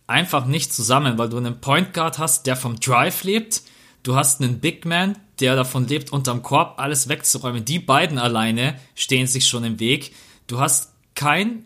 einfach 0.07 0.47
nicht 0.47 0.73
zusammen, 0.73 1.19
weil 1.19 1.29
du 1.29 1.37
einen 1.37 1.61
Point 1.61 1.93
Guard 1.93 2.19
hast, 2.19 2.47
der 2.47 2.57
vom 2.57 2.79
Drive 2.79 3.25
lebt. 3.25 3.63
Du 4.03 4.15
hast 4.15 4.41
einen 4.41 4.61
Big 4.61 4.85
Man, 4.85 5.19
der 5.41 5.57
davon 5.57 5.87
lebt, 5.89 6.13
unterm 6.13 6.43
Korb 6.43 6.79
alles 6.79 7.09
wegzuräumen. 7.09 7.65
Die 7.65 7.79
beiden 7.79 8.19
alleine 8.19 8.79
stehen 8.95 9.27
sich 9.27 9.49
schon 9.49 9.65
im 9.65 9.81
Weg. 9.81 10.15
du 10.47 10.61
hast 10.61 10.93
kein 11.15 11.65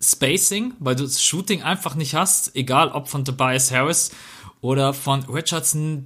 Spacing, 0.00 0.74
weil 0.78 0.96
du 0.96 1.04
das 1.04 1.22
Shooting 1.22 1.62
einfach 1.62 1.94
nicht 1.94 2.14
hast, 2.14 2.54
egal 2.54 2.90
ob 2.90 3.08
von 3.08 3.24
Tobias 3.24 3.70
Harris 3.70 4.10
oder 4.60 4.92
von 4.92 5.24
Richardson, 5.24 6.04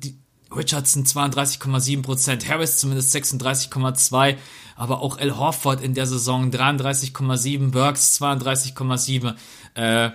Richardson 0.55 1.05
32,7%, 1.05 2.49
Harris 2.49 2.79
zumindest 2.79 3.15
36,2%, 3.15 4.37
aber 4.77 5.01
auch 5.01 5.19
El 5.19 5.37
Horford 5.37 5.83
in 5.83 5.95
der 5.95 6.07
Saison 6.07 6.51
33,7%, 6.51 7.71
Burks 7.71 8.21
32,7%. 8.23 9.35
Äh, 9.75 10.11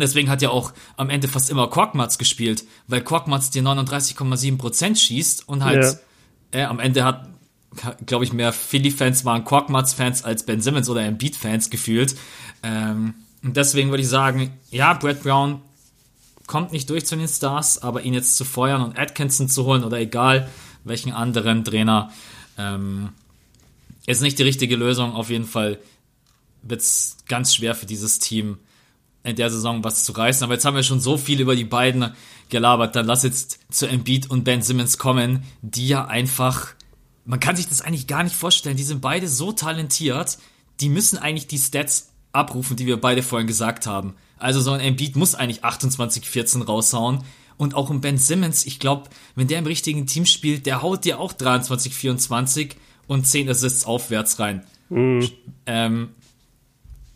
deswegen 0.00 0.28
hat 0.28 0.42
ja 0.42 0.50
auch 0.50 0.72
am 0.96 1.10
Ende 1.10 1.28
fast 1.28 1.50
immer 1.50 1.68
Korkmaz 1.68 2.18
gespielt, 2.18 2.64
weil 2.88 3.00
Korkmaz 3.02 3.50
dir 3.50 3.62
39,7% 3.62 4.96
schießt 4.96 5.48
und 5.48 5.64
halt 5.64 5.98
ja. 6.52 6.60
äh, 6.60 6.64
am 6.64 6.80
Ende 6.80 7.04
hat, 7.04 7.28
glaube 8.06 8.24
ich, 8.24 8.32
mehr 8.32 8.52
Philly-Fans 8.52 9.24
waren 9.24 9.44
Korkmaz-Fans 9.44 10.24
als 10.24 10.44
Ben 10.44 10.60
Simmons 10.60 10.88
oder 10.88 11.02
Embiid-Fans 11.02 11.70
gefühlt. 11.70 12.16
Ähm, 12.62 13.14
und 13.42 13.56
deswegen 13.56 13.90
würde 13.90 14.02
ich 14.02 14.08
sagen, 14.08 14.58
ja, 14.70 14.94
Brad 14.94 15.22
Brown 15.22 15.60
kommt 16.46 16.72
nicht 16.72 16.90
durch 16.90 17.06
zu 17.06 17.16
den 17.16 17.28
Stars, 17.28 17.82
aber 17.82 18.02
ihn 18.02 18.14
jetzt 18.14 18.36
zu 18.36 18.44
feuern 18.44 18.82
und 18.82 18.98
Atkinson 18.98 19.48
zu 19.48 19.64
holen 19.64 19.84
oder 19.84 19.98
egal 19.98 20.48
welchen 20.84 21.12
anderen 21.12 21.64
Trainer, 21.64 22.10
ähm, 22.58 23.10
ist 24.06 24.22
nicht 24.22 24.38
die 24.38 24.42
richtige 24.42 24.76
Lösung. 24.76 25.14
Auf 25.14 25.30
jeden 25.30 25.46
Fall 25.46 25.78
wird 26.62 26.80
es 26.80 27.16
ganz 27.28 27.54
schwer 27.54 27.74
für 27.74 27.86
dieses 27.86 28.18
Team 28.18 28.58
in 29.24 29.36
der 29.36 29.50
Saison 29.50 29.82
was 29.82 30.04
zu 30.04 30.12
reißen. 30.12 30.44
Aber 30.44 30.54
jetzt 30.54 30.64
haben 30.64 30.76
wir 30.76 30.82
schon 30.82 31.00
so 31.00 31.16
viel 31.16 31.40
über 31.40 31.56
die 31.56 31.64
beiden 31.64 32.12
gelabert. 32.50 32.94
Dann 32.94 33.06
lass 33.06 33.24
jetzt 33.24 33.58
zu 33.70 33.88
Embiid 33.88 34.30
und 34.30 34.44
Ben 34.44 34.62
Simmons 34.62 34.98
kommen, 34.98 35.42
die 35.62 35.88
ja 35.88 36.04
einfach, 36.04 36.74
man 37.24 37.40
kann 37.40 37.56
sich 37.56 37.68
das 37.68 37.80
eigentlich 37.80 38.06
gar 38.06 38.22
nicht 38.22 38.36
vorstellen. 38.36 38.76
Die 38.76 38.82
sind 38.84 39.00
beide 39.00 39.26
so 39.26 39.52
talentiert, 39.52 40.38
die 40.80 40.88
müssen 40.88 41.18
eigentlich 41.18 41.46
die 41.46 41.58
Stats 41.58 42.10
abrufen, 42.32 42.76
die 42.76 42.86
wir 42.86 43.00
beide 43.00 43.22
vorhin 43.22 43.46
gesagt 43.46 43.86
haben. 43.86 44.14
Also 44.38 44.60
so 44.60 44.72
ein 44.72 44.80
Embiid 44.80 45.16
muss 45.16 45.34
eigentlich 45.34 45.64
28, 45.64 46.28
14 46.28 46.62
raushauen. 46.62 47.24
Und 47.56 47.76
auch 47.76 47.90
ein 47.90 48.00
Ben 48.00 48.18
Simmons, 48.18 48.66
ich 48.66 48.80
glaube, 48.80 49.08
wenn 49.36 49.46
der 49.46 49.60
im 49.60 49.66
richtigen 49.66 50.06
Team 50.06 50.26
spielt, 50.26 50.66
der 50.66 50.82
haut 50.82 51.04
dir 51.04 51.20
auch 51.20 51.32
23, 51.32 51.94
24 51.94 52.76
und 53.06 53.26
10 53.26 53.48
Assists 53.48 53.84
aufwärts 53.84 54.40
rein. 54.40 54.64
Mhm. 54.88 55.30
Ähm, 55.66 56.08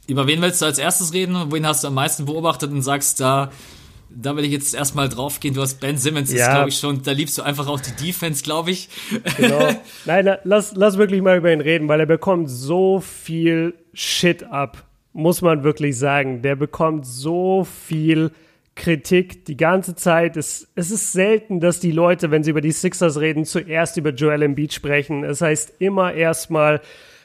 über 0.09 0.27
wen 0.27 0.43
willst 0.43 0.61
du 0.61 0.67
als 0.67 0.79
erstes 0.79 1.13
reden? 1.13 1.37
Wen 1.53 1.67
hast 1.67 1.85
du 1.85 1.89
am 1.89 1.95
meisten 1.95 2.25
beobachtet 2.25 2.73
und 2.73 2.83
sagst, 2.83 3.21
da, 3.21 3.53
da 4.11 4.37
will 4.37 4.45
ich 4.45 4.51
jetzt 4.51 4.75
erstmal 4.75 5.09
drauf 5.09 5.39
gehen. 5.39 5.55
Du 5.55 5.61
hast 5.61 5.79
Ben 5.79 5.97
Simmons, 5.97 6.33
ja. 6.33 6.47
ist 6.47 6.51
glaube 6.51 6.69
ich 6.71 6.79
schon, 6.79 7.03
da 7.03 7.13
liebst 7.13 7.39
du 7.39 7.43
einfach 7.43 7.69
auch 7.69 7.81
die 7.81 7.93
Defense, 7.93 8.43
glaube 8.43 8.73
ich. 8.73 8.89
Genau. 9.37 9.71
Nein, 10.07 10.37
lass, 10.43 10.75
lass 10.75 10.99
wirklich 10.99 11.23
mal 11.23 11.39
über 11.39 11.53
ihn 11.53 11.61
reden, 11.61 11.87
weil 11.87 12.01
er 12.01 12.07
bekommt 12.07 12.51
so 12.51 13.01
viel 13.01 13.75
Shit 13.93 14.43
ab 14.43 14.89
muss 15.19 15.43
man 15.43 15.65
wirklich 15.65 15.99
sagen. 15.99 16.43
Der 16.43 16.55
bekommt 16.57 17.05
so 17.05 17.65
viel 17.65 18.31
Kritik 18.77 19.45
die 19.47 19.57
ganze 19.57 19.97
Zeit. 19.97 20.37
Es, 20.37 20.69
es 20.77 20.93
ist 20.93 21.13
selten, 21.13 21.59
dass 21.59 21.81
die 21.81 21.91
Leute, 21.91 22.31
wenn 22.31 22.45
sie 22.45 22.53
über 22.53 22.61
die 22.61 22.71
Sixers 22.71 23.19
reden, 23.19 23.45
zuerst 23.45 23.97
über 23.97 24.11
Joel 24.11 24.43
Embiid 24.43 24.73
sprechen. 24.73 25.25
Es 25.25 25.41
heißt 25.41 25.75
immer 25.81 26.15
erstmal, 26.15 26.81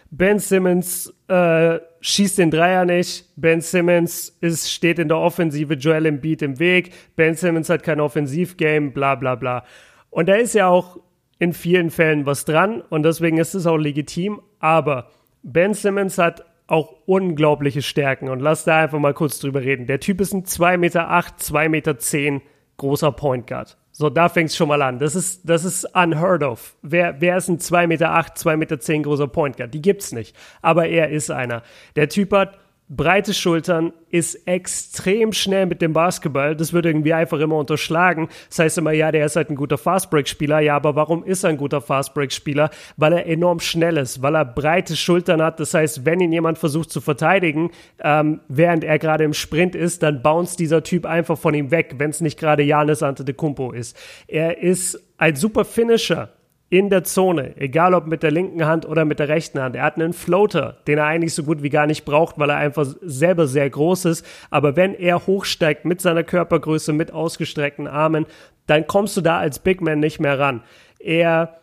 Ben 0.10 0.40
Simmons 0.40 1.14
äh, 1.28 1.80
schießt 2.04 2.38
den 2.38 2.52
Dreier 2.52 2.86
nicht. 2.86 3.30
Ben 3.38 3.62
Simmons 3.62 4.38
ist, 4.42 4.72
steht 4.72 5.00
in 5.00 5.08
der 5.08 5.18
Offensive 5.18 5.74
Joel 5.76 6.06
Embiid 6.06 6.42
im 6.42 6.60
Weg. 6.60 6.92
Ben 7.16 7.34
Simmons 7.36 7.70
hat 7.70 7.82
kein 7.84 8.02
Offensivgame, 8.02 8.92
bla 8.92 9.16
bla 9.16 9.36
bla. 9.36 9.64
Und 10.10 10.28
da 10.28 10.36
ist 10.36 10.54
ja 10.54 10.68
auch 10.68 11.00
in 11.40 11.54
vielen 11.54 11.90
Fällen 11.90 12.26
was 12.26 12.46
dran 12.46 12.82
und 12.82 13.04
deswegen 13.04 13.38
ist 13.38 13.54
es 13.56 13.66
auch 13.66 13.78
legitim. 13.78 14.42
Aber 14.60 15.10
Ben 15.44 15.74
Simmons 15.74 16.18
hat 16.18 16.46
auch 16.68 16.94
unglaubliche 17.06 17.82
Stärken. 17.82 18.30
Und 18.30 18.42
lass 18.42 18.66
da 18.66 18.84
einfach 18.84 19.00
mal 19.00 19.14
kurz 19.14 19.40
drüber 19.40 19.62
reden. 19.62 19.88
Der 19.88 20.00
Typ 20.00 20.22
ist 20.22 20.34
ein 20.34 20.44
2,8 20.44 20.78
Meter, 20.78 21.10
2,10 21.10 21.70
Meter 21.70 22.42
großer 22.78 23.12
Point 23.12 23.48
Guard. 23.48 23.78
So, 23.96 24.10
da 24.10 24.28
fängt 24.28 24.50
es 24.50 24.56
schon 24.56 24.68
mal 24.68 24.82
an. 24.82 24.98
Das 24.98 25.14
ist, 25.14 25.48
das 25.48 25.64
ist 25.64 25.86
unheard 25.96 26.42
of. 26.42 26.76
Wer, 26.82 27.22
wer 27.22 27.38
ist 27.38 27.48
ein 27.48 27.60
2,8 27.60 27.88
Meter, 27.88 28.12
2,10 28.12 28.58
Meter 28.58 29.00
großer 29.04 29.28
Point 29.28 29.56
Guard? 29.56 29.72
Die 29.72 29.84
gibt's 29.84 30.12
nicht. 30.12 30.36
Aber 30.64 30.88
er 30.88 31.10
ist 31.10 31.30
einer. 31.30 31.62
Der 31.96 32.10
Typ 32.10 32.34
hat 32.34 32.58
breite 32.90 33.34
Schultern, 33.34 33.94
ist 34.10 34.48
extrem 34.48 35.34
schnell 35.34 35.66
mit 35.66 35.82
dem 35.82 35.94
Basketball. 35.94 36.56
Das 36.56 36.74
wird 36.74 36.86
irgendwie 36.86 37.14
einfach 37.14 37.40
immer 37.40 37.58
unterschlagen. 37.58 38.30
Das 38.50 38.60
heißt 38.60 38.78
immer, 38.78 38.92
ja, 38.92 39.12
der 39.12 39.26
ist 39.26 39.36
halt 39.36 39.50
ein 39.50 39.56
guter 39.56 39.78
Fastbreak-Spieler. 39.78 40.60
Ja, 40.60 40.76
aber 40.76 40.96
warum 40.96 41.24
ist 41.24 41.44
er 41.44 41.50
ein 41.50 41.58
guter 41.58 41.82
Fastbreak-Spieler? 41.82 42.70
Weil 42.98 43.14
er 43.14 43.26
enorm 43.26 43.60
schnell 43.60 43.98
ist, 43.98 44.22
weil 44.22 44.36
er 44.36 44.46
breite 44.46 44.96
Schultern 44.96 45.42
hat. 45.42 45.60
Das 45.60 45.74
heißt, 45.74 46.06
wenn 46.06 46.20
ihn 46.20 46.32
jemand 46.32 46.60
versucht 46.60 46.92
zu 46.92 47.02
verteidigen, 47.02 47.72
ähm, 48.04 48.42
während 48.48 48.84
er 48.84 49.00
gerade 49.00 49.24
im 49.24 49.34
Sprint 49.34 49.74
ist, 49.76 50.04
dann 50.04 50.22
bounce 50.22 50.58
dieser 50.58 50.84
Typ 50.84 51.06
einfach 51.06 51.38
von 51.38 51.54
ihm 51.54 51.72
weg, 51.72 51.96
wenn 51.98 52.12
es 52.12 52.22
nicht 52.22 52.40
gerade 52.40 52.64
Janis 52.64 53.02
Antetokounmpo 53.02 53.72
ist. 53.72 53.98
Er 54.28 54.62
ist 54.62 55.02
ein 55.18 55.36
super 55.36 55.66
Finisher 55.66 56.30
in 56.74 56.90
der 56.90 57.04
Zone, 57.04 57.56
egal 57.58 57.94
ob 57.94 58.08
mit 58.08 58.24
der 58.24 58.32
linken 58.32 58.66
Hand 58.66 58.88
oder 58.88 59.06
mit 59.06 59.20
der 59.20 59.30
rechten 59.30 59.62
Hand. 59.62 59.76
Er 59.76 59.84
hat 59.84 59.94
einen 59.98 60.12
Floater, 60.12 60.78
den 60.88 60.98
er 60.98 61.06
eigentlich 61.06 61.36
so 61.36 61.44
gut 61.44 61.62
wie 61.62 61.70
gar 61.70 61.86
nicht 61.86 62.04
braucht, 62.04 62.40
weil 62.40 62.50
er 62.50 62.56
einfach 62.56 62.88
selber 63.04 63.46
sehr 63.46 63.70
groß 63.70 64.06
ist. 64.06 64.26
Aber 64.50 64.76
wenn 64.76 64.96
er 64.96 65.28
hochsteigt 65.28 65.86
mit 65.86 66.02
seiner 66.02 66.24
Körpergröße, 66.24 66.92
mit 66.92 67.12
ausgestreckten 67.14 67.86
Armen, 67.86 68.26
dann 68.66 68.88
kommst 68.88 69.16
du 69.16 69.22
da 69.22 69.38
als 69.38 69.60
Big 69.60 69.82
Man 69.82 70.00
nicht 70.00 70.20
mehr 70.20 70.40
ran. 70.40 70.64
Er 70.98 71.60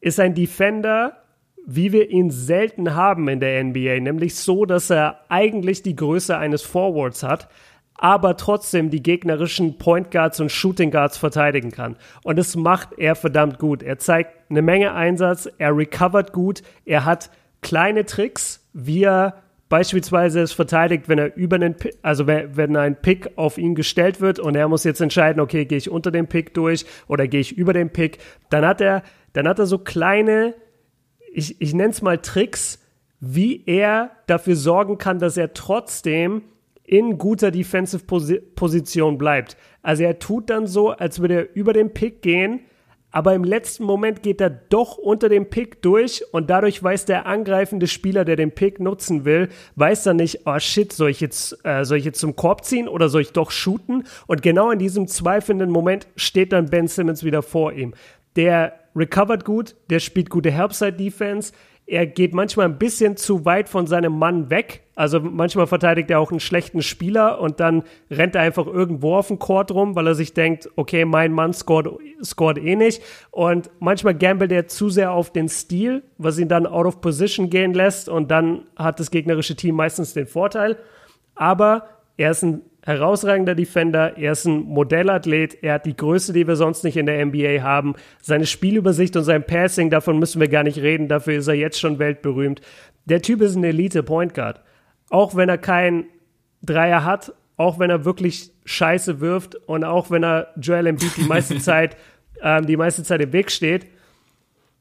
ist 0.00 0.18
ein 0.18 0.34
Defender, 0.34 1.12
wie 1.64 1.92
wir 1.92 2.10
ihn 2.10 2.32
selten 2.32 2.96
haben 2.96 3.28
in 3.28 3.38
der 3.38 3.62
NBA, 3.62 4.00
nämlich 4.00 4.34
so, 4.34 4.64
dass 4.64 4.90
er 4.90 5.20
eigentlich 5.28 5.84
die 5.84 5.94
Größe 5.94 6.36
eines 6.36 6.62
Forwards 6.62 7.22
hat, 7.22 7.48
aber 7.98 8.36
trotzdem 8.36 8.90
die 8.90 9.02
gegnerischen 9.02 9.76
Point 9.76 10.10
Guards 10.10 10.40
und 10.40 10.50
Shooting 10.50 10.90
Guards 10.90 11.18
verteidigen 11.18 11.72
kann. 11.72 11.96
Und 12.22 12.38
das 12.38 12.56
macht 12.56 12.96
er 12.96 13.16
verdammt 13.16 13.58
gut. 13.58 13.82
Er 13.82 13.98
zeigt 13.98 14.50
eine 14.50 14.62
Menge 14.62 14.94
Einsatz, 14.94 15.48
er 15.58 15.76
recovert 15.76 16.32
gut, 16.32 16.62
er 16.84 17.04
hat 17.04 17.30
kleine 17.60 18.06
Tricks, 18.06 18.66
wie 18.72 19.02
er 19.02 19.42
beispielsweise 19.68 20.40
es 20.40 20.52
verteidigt, 20.52 21.08
wenn 21.08 21.18
er 21.18 21.36
über 21.36 21.56
einen, 21.56 21.74
also 22.00 22.26
wenn 22.26 22.76
ein 22.76 22.96
Pick 23.00 23.36
auf 23.36 23.58
ihn 23.58 23.74
gestellt 23.74 24.20
wird 24.20 24.38
und 24.38 24.54
er 24.54 24.68
muss 24.68 24.84
jetzt 24.84 25.00
entscheiden, 25.00 25.40
okay, 25.40 25.66
gehe 25.66 25.78
ich 25.78 25.90
unter 25.90 26.10
dem 26.10 26.26
Pick 26.26 26.54
durch 26.54 26.86
oder 27.06 27.26
gehe 27.26 27.40
ich 27.40 27.56
über 27.56 27.72
den 27.72 27.90
Pick, 27.90 28.18
dann 28.48 28.64
hat 28.64 28.80
er, 28.80 29.02
dann 29.34 29.46
hat 29.46 29.58
er 29.58 29.66
so 29.66 29.78
kleine, 29.78 30.54
ich, 31.32 31.60
ich 31.60 31.74
nenne 31.74 31.90
es 31.90 32.00
mal 32.00 32.18
Tricks, 32.18 32.82
wie 33.20 33.64
er 33.66 34.12
dafür 34.26 34.56
sorgen 34.56 34.96
kann, 34.96 35.18
dass 35.18 35.36
er 35.36 35.52
trotzdem 35.52 36.42
in 36.88 37.18
guter 37.18 37.50
Defensive 37.50 38.04
Position 38.54 39.18
bleibt. 39.18 39.58
Also 39.82 40.04
er 40.04 40.18
tut 40.18 40.48
dann 40.48 40.66
so, 40.66 40.90
als 40.90 41.20
würde 41.20 41.34
er 41.34 41.54
über 41.54 41.74
den 41.74 41.92
Pick 41.92 42.22
gehen, 42.22 42.60
aber 43.10 43.34
im 43.34 43.44
letzten 43.44 43.84
Moment 43.84 44.22
geht 44.22 44.40
er 44.40 44.48
doch 44.48 44.96
unter 44.96 45.28
dem 45.28 45.50
Pick 45.50 45.82
durch 45.82 46.22
und 46.32 46.48
dadurch 46.48 46.82
weiß 46.82 47.04
der 47.04 47.26
angreifende 47.26 47.86
Spieler, 47.86 48.24
der 48.24 48.36
den 48.36 48.52
Pick 48.52 48.80
nutzen 48.80 49.24
will, 49.26 49.48
weiß 49.76 50.04
dann 50.04 50.16
nicht, 50.16 50.46
oh 50.46 50.58
shit, 50.58 50.92
soll 50.92 51.10
ich 51.10 51.20
jetzt, 51.20 51.58
äh, 51.64 51.84
soll 51.84 51.98
ich 51.98 52.04
jetzt 52.04 52.20
zum 52.20 52.36
Korb 52.36 52.64
ziehen 52.64 52.88
oder 52.88 53.08
soll 53.08 53.22
ich 53.22 53.32
doch 53.32 53.50
shooten? 53.50 54.04
Und 54.26 54.42
genau 54.42 54.70
in 54.70 54.78
diesem 54.78 55.08
zweifelnden 55.08 55.70
Moment 55.70 56.06
steht 56.16 56.52
dann 56.52 56.66
Ben 56.66 56.86
Simmons 56.86 57.22
wieder 57.22 57.42
vor 57.42 57.72
ihm. 57.72 57.94
Der 58.36 58.74
recovert 58.96 59.44
gut, 59.44 59.74
der 59.90 60.00
spielt 60.00 60.30
gute 60.30 60.50
Helpside 60.50 60.94
Defense, 60.94 61.52
er 61.88 62.06
geht 62.06 62.34
manchmal 62.34 62.66
ein 62.66 62.78
bisschen 62.78 63.16
zu 63.16 63.46
weit 63.46 63.66
von 63.70 63.86
seinem 63.86 64.18
Mann 64.18 64.50
weg. 64.50 64.82
Also 64.94 65.20
manchmal 65.20 65.66
verteidigt 65.66 66.10
er 66.10 66.20
auch 66.20 66.30
einen 66.30 66.38
schlechten 66.38 66.82
Spieler 66.82 67.40
und 67.40 67.60
dann 67.60 67.82
rennt 68.10 68.34
er 68.34 68.42
einfach 68.42 68.66
irgendwo 68.66 69.14
auf 69.16 69.28
den 69.28 69.38
Court 69.38 69.70
rum, 69.70 69.96
weil 69.96 70.06
er 70.06 70.14
sich 70.14 70.34
denkt, 70.34 70.68
okay, 70.76 71.06
mein 71.06 71.32
Mann 71.32 71.54
scored, 71.54 71.88
scored 72.22 72.58
eh 72.58 72.76
nicht. 72.76 73.02
Und 73.30 73.70
manchmal 73.78 74.14
gambelt 74.14 74.52
er 74.52 74.66
zu 74.66 74.90
sehr 74.90 75.12
auf 75.12 75.32
den 75.32 75.48
Stil, 75.48 76.02
was 76.18 76.38
ihn 76.38 76.48
dann 76.48 76.66
out 76.66 76.84
of 76.84 77.00
position 77.00 77.48
gehen 77.48 77.72
lässt 77.72 78.10
und 78.10 78.30
dann 78.30 78.66
hat 78.76 79.00
das 79.00 79.10
gegnerische 79.10 79.56
Team 79.56 79.74
meistens 79.74 80.12
den 80.12 80.26
Vorteil. 80.26 80.76
Aber 81.36 81.88
er 82.18 82.32
ist 82.32 82.42
ein 82.42 82.60
herausragender 82.88 83.54
Defender, 83.54 84.16
er 84.16 84.32
ist 84.32 84.46
ein 84.46 84.62
Modellathlet, 84.62 85.62
er 85.62 85.74
hat 85.74 85.84
die 85.84 85.94
Größe, 85.94 86.32
die 86.32 86.46
wir 86.46 86.56
sonst 86.56 86.84
nicht 86.84 86.96
in 86.96 87.04
der 87.04 87.24
NBA 87.24 87.60
haben. 87.62 87.94
Seine 88.22 88.46
Spielübersicht 88.46 89.14
und 89.14 89.24
sein 89.24 89.44
Passing, 89.44 89.90
davon 89.90 90.18
müssen 90.18 90.40
wir 90.40 90.48
gar 90.48 90.62
nicht 90.62 90.78
reden, 90.78 91.06
dafür 91.06 91.34
ist 91.34 91.48
er 91.48 91.54
jetzt 91.54 91.78
schon 91.78 91.98
weltberühmt. 91.98 92.62
Der 93.04 93.20
Typ 93.20 93.42
ist 93.42 93.56
ein 93.56 93.64
Elite-Point 93.64 94.32
Guard. 94.32 94.62
Auch 95.10 95.36
wenn 95.36 95.50
er 95.50 95.58
keinen 95.58 96.06
Dreier 96.62 97.04
hat, 97.04 97.34
auch 97.58 97.78
wenn 97.78 97.90
er 97.90 98.06
wirklich 98.06 98.52
Scheiße 98.64 99.20
wirft 99.20 99.54
und 99.54 99.84
auch 99.84 100.10
wenn 100.10 100.24
er 100.24 100.54
Joel 100.56 100.86
Embiid 100.86 101.14
die 101.18 101.24
meiste 101.24 101.58
Zeit, 101.60 101.94
ähm, 102.42 102.64
die 102.64 102.78
meiste 102.78 103.02
Zeit 103.02 103.20
im 103.20 103.34
Weg 103.34 103.50
steht, 103.50 103.86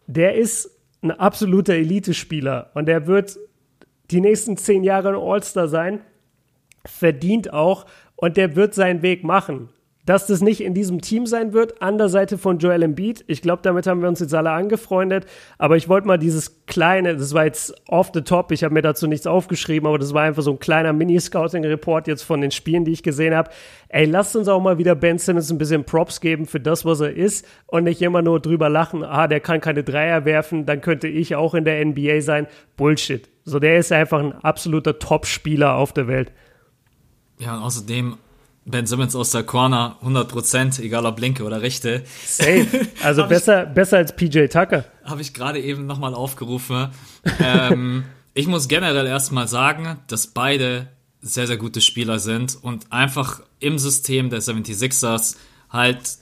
der 0.05 0.35
ist 0.35 0.71
ein 1.01 1.11
absoluter 1.11 1.73
Elite-Spieler 1.73 2.71
und 2.73 2.87
er 2.87 3.05
wird 3.05 3.37
die 4.11 4.21
nächsten 4.21 4.55
zehn 4.55 4.85
Jahre 4.85 5.09
ein 5.09 5.15
All-Star 5.15 5.67
sein 5.67 5.99
verdient 6.87 7.53
auch 7.53 7.85
und 8.15 8.37
der 8.37 8.55
wird 8.55 8.73
seinen 8.73 9.01
Weg 9.01 9.23
machen. 9.23 9.69
dass 10.07 10.25
das 10.25 10.41
nicht 10.41 10.61
in 10.61 10.73
diesem 10.73 11.01
Team 11.01 11.27
sein 11.27 11.51
wird, 11.51 11.81
an 11.81 11.97
der 11.97 12.07
Seite 12.07 12.37
von 12.37 12.59
Joel 12.59 12.81
Embiid. 12.81 13.25
Ich 13.27 13.41
glaube, 13.41 13.61
damit 13.61 13.87
haben 13.87 14.01
wir 14.01 14.07
uns 14.07 14.21
jetzt 14.21 14.33
alle 14.33 14.51
angefreundet. 14.51 15.25
Aber 15.57 15.75
ich 15.75 15.89
wollte 15.89 16.07
mal 16.07 16.17
dieses 16.17 16.65
kleine, 16.65 17.17
das 17.17 17.33
war 17.33 17.43
jetzt 17.43 17.75
off 17.89 18.11
the 18.13 18.21
top, 18.21 18.53
ich 18.53 18.63
habe 18.63 18.73
mir 18.73 18.81
dazu 18.81 19.05
nichts 19.05 19.27
aufgeschrieben, 19.27 19.85
aber 19.85 19.99
das 19.99 20.13
war 20.13 20.23
einfach 20.23 20.43
so 20.43 20.51
ein 20.51 20.59
kleiner 20.59 20.93
Mini-Scouting-Report 20.93 22.07
jetzt 22.07 22.23
von 22.23 22.39
den 22.39 22.51
Spielen, 22.51 22.85
die 22.85 22.93
ich 22.93 23.03
gesehen 23.03 23.35
habe. 23.35 23.49
Ey, 23.89 24.05
lasst 24.05 24.33
uns 24.37 24.47
auch 24.47 24.61
mal 24.61 24.77
wieder 24.77 24.95
Ben 24.95 25.17
Simmons 25.17 25.51
ein 25.51 25.57
bisschen 25.57 25.83
Props 25.83 26.21
geben 26.21 26.45
für 26.45 26.61
das, 26.61 26.85
was 26.85 27.01
er 27.01 27.13
ist 27.13 27.45
und 27.65 27.83
nicht 27.83 28.01
immer 28.01 28.21
nur 28.21 28.39
drüber 28.39 28.69
lachen, 28.69 29.03
ah, 29.03 29.27
der 29.27 29.41
kann 29.41 29.59
keine 29.59 29.83
Dreier 29.83 30.23
werfen, 30.23 30.65
dann 30.65 30.79
könnte 30.79 31.09
ich 31.09 31.35
auch 31.35 31.53
in 31.53 31.65
der 31.65 31.85
NBA 31.85 32.21
sein. 32.21 32.47
Bullshit. 32.77 33.27
So, 33.43 33.59
der 33.59 33.77
ist 33.77 33.91
einfach 33.91 34.19
ein 34.19 34.31
absoluter 34.31 34.99
Top-Spieler 34.99 35.75
auf 35.75 35.91
der 35.91 36.07
Welt. 36.07 36.31
Ja, 37.39 37.55
und 37.55 37.63
außerdem 37.63 38.17
Ben 38.65 38.85
Simmons 38.85 39.15
aus 39.15 39.31
der 39.31 39.43
Corner, 39.43 39.97
100%, 40.03 40.81
egal 40.81 41.05
ob 41.05 41.19
linke 41.19 41.43
oder 41.43 41.61
rechte. 41.61 42.03
Safe. 42.25 42.67
Also 43.03 43.25
besser, 43.25 43.67
ich, 43.67 43.73
besser 43.73 43.97
als 43.97 44.15
PJ 44.15 44.47
Tucker. 44.47 44.85
Habe 45.05 45.21
ich 45.21 45.33
gerade 45.33 45.59
eben 45.61 45.85
nochmal 45.85 46.13
aufgerufen. 46.13 46.89
ähm, 47.39 48.03
ich 48.33 48.47
muss 48.47 48.67
generell 48.67 49.07
erstmal 49.07 49.47
sagen, 49.47 49.99
dass 50.07 50.27
beide 50.27 50.87
sehr, 51.21 51.47
sehr 51.47 51.57
gute 51.57 51.79
Spieler 51.79 52.19
sind 52.19 52.57
und 52.61 52.91
einfach 52.91 53.41
im 53.59 53.79
System 53.79 54.29
der 54.29 54.41
76ers 54.41 55.37
halt 55.69 56.17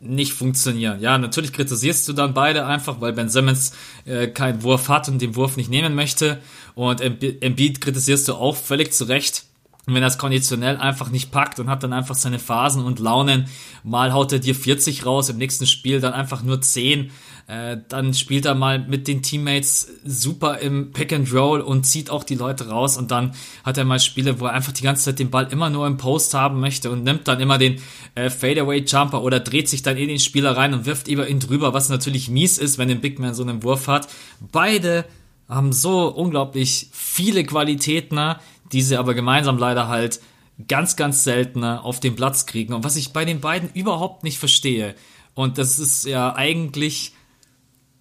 nicht 0.00 0.32
funktionieren. 0.32 1.00
Ja, 1.00 1.16
natürlich 1.18 1.52
kritisierst 1.52 2.08
du 2.08 2.12
dann 2.12 2.34
beide 2.34 2.66
einfach, 2.66 3.00
weil 3.00 3.12
Ben 3.12 3.28
Simmons 3.28 3.72
äh, 4.04 4.28
keinen 4.28 4.62
Wurf 4.62 4.88
hat 4.88 5.08
und 5.08 5.22
den 5.22 5.36
Wurf 5.36 5.56
nicht 5.56 5.70
nehmen 5.70 5.94
möchte. 5.94 6.38
Und 6.74 7.00
Embiid 7.00 7.80
kritisierst 7.80 8.28
du 8.28 8.34
auch 8.34 8.56
völlig 8.56 8.92
zu 8.92 9.04
Recht 9.04 9.44
und 9.86 9.94
wenn 9.94 10.02
er 10.02 10.08
es 10.08 10.18
konditionell 10.18 10.76
einfach 10.76 11.10
nicht 11.10 11.32
packt 11.32 11.58
und 11.58 11.68
hat 11.68 11.82
dann 11.82 11.92
einfach 11.92 12.14
seine 12.14 12.38
Phasen 12.38 12.84
und 12.84 13.00
Launen, 13.00 13.48
mal 13.82 14.12
haut 14.12 14.32
er 14.32 14.38
dir 14.38 14.54
40 14.54 15.04
raus, 15.04 15.28
im 15.28 15.38
nächsten 15.38 15.66
Spiel 15.66 16.00
dann 16.00 16.12
einfach 16.12 16.44
nur 16.44 16.60
10, 16.60 17.10
äh, 17.48 17.78
dann 17.88 18.14
spielt 18.14 18.46
er 18.46 18.54
mal 18.54 18.78
mit 18.78 19.08
den 19.08 19.22
Teammates 19.22 19.88
super 20.04 20.58
im 20.58 20.92
Pick 20.92 21.12
and 21.12 21.32
Roll 21.34 21.60
und 21.60 21.84
zieht 21.84 22.10
auch 22.10 22.22
die 22.22 22.36
Leute 22.36 22.68
raus 22.68 22.96
und 22.96 23.10
dann 23.10 23.34
hat 23.64 23.76
er 23.76 23.84
mal 23.84 23.98
Spiele, 23.98 24.38
wo 24.38 24.46
er 24.46 24.52
einfach 24.52 24.70
die 24.70 24.84
ganze 24.84 25.06
Zeit 25.06 25.18
den 25.18 25.30
Ball 25.30 25.48
immer 25.50 25.68
nur 25.68 25.88
im 25.88 25.96
Post 25.96 26.32
haben 26.34 26.60
möchte 26.60 26.88
und 26.88 27.02
nimmt 27.02 27.26
dann 27.26 27.40
immer 27.40 27.58
den 27.58 27.80
äh, 28.14 28.30
Fadeaway 28.30 28.84
Jumper 28.86 29.22
oder 29.22 29.40
dreht 29.40 29.68
sich 29.68 29.82
dann 29.82 29.96
in 29.96 30.06
den 30.06 30.20
Spieler 30.20 30.56
rein 30.56 30.74
und 30.74 30.86
wirft 30.86 31.08
über 31.08 31.28
ihn 31.28 31.40
drüber, 31.40 31.74
was 31.74 31.88
natürlich 31.88 32.28
mies 32.28 32.58
ist, 32.58 32.78
wenn 32.78 32.88
ein 32.88 33.00
Big 33.00 33.18
Man 33.18 33.34
so 33.34 33.42
einen 33.42 33.64
Wurf 33.64 33.88
hat. 33.88 34.06
Beide 34.52 35.04
haben 35.48 35.72
so 35.72 36.08
unglaublich 36.08 36.88
viele 36.92 37.44
Qualitäten, 37.44 38.14
ne? 38.14 38.38
Die 38.72 38.82
sie 38.82 38.96
aber 38.96 39.14
gemeinsam 39.14 39.58
leider 39.58 39.88
halt 39.88 40.20
ganz, 40.68 40.96
ganz 40.96 41.24
seltener 41.24 41.84
auf 41.84 42.00
den 42.00 42.16
Platz 42.16 42.46
kriegen. 42.46 42.74
Und 42.74 42.84
was 42.84 42.96
ich 42.96 43.12
bei 43.12 43.24
den 43.24 43.40
beiden 43.40 43.70
überhaupt 43.74 44.24
nicht 44.24 44.38
verstehe, 44.38 44.94
und 45.34 45.58
das 45.58 45.78
ist 45.78 46.04
ja 46.04 46.34
eigentlich 46.34 47.14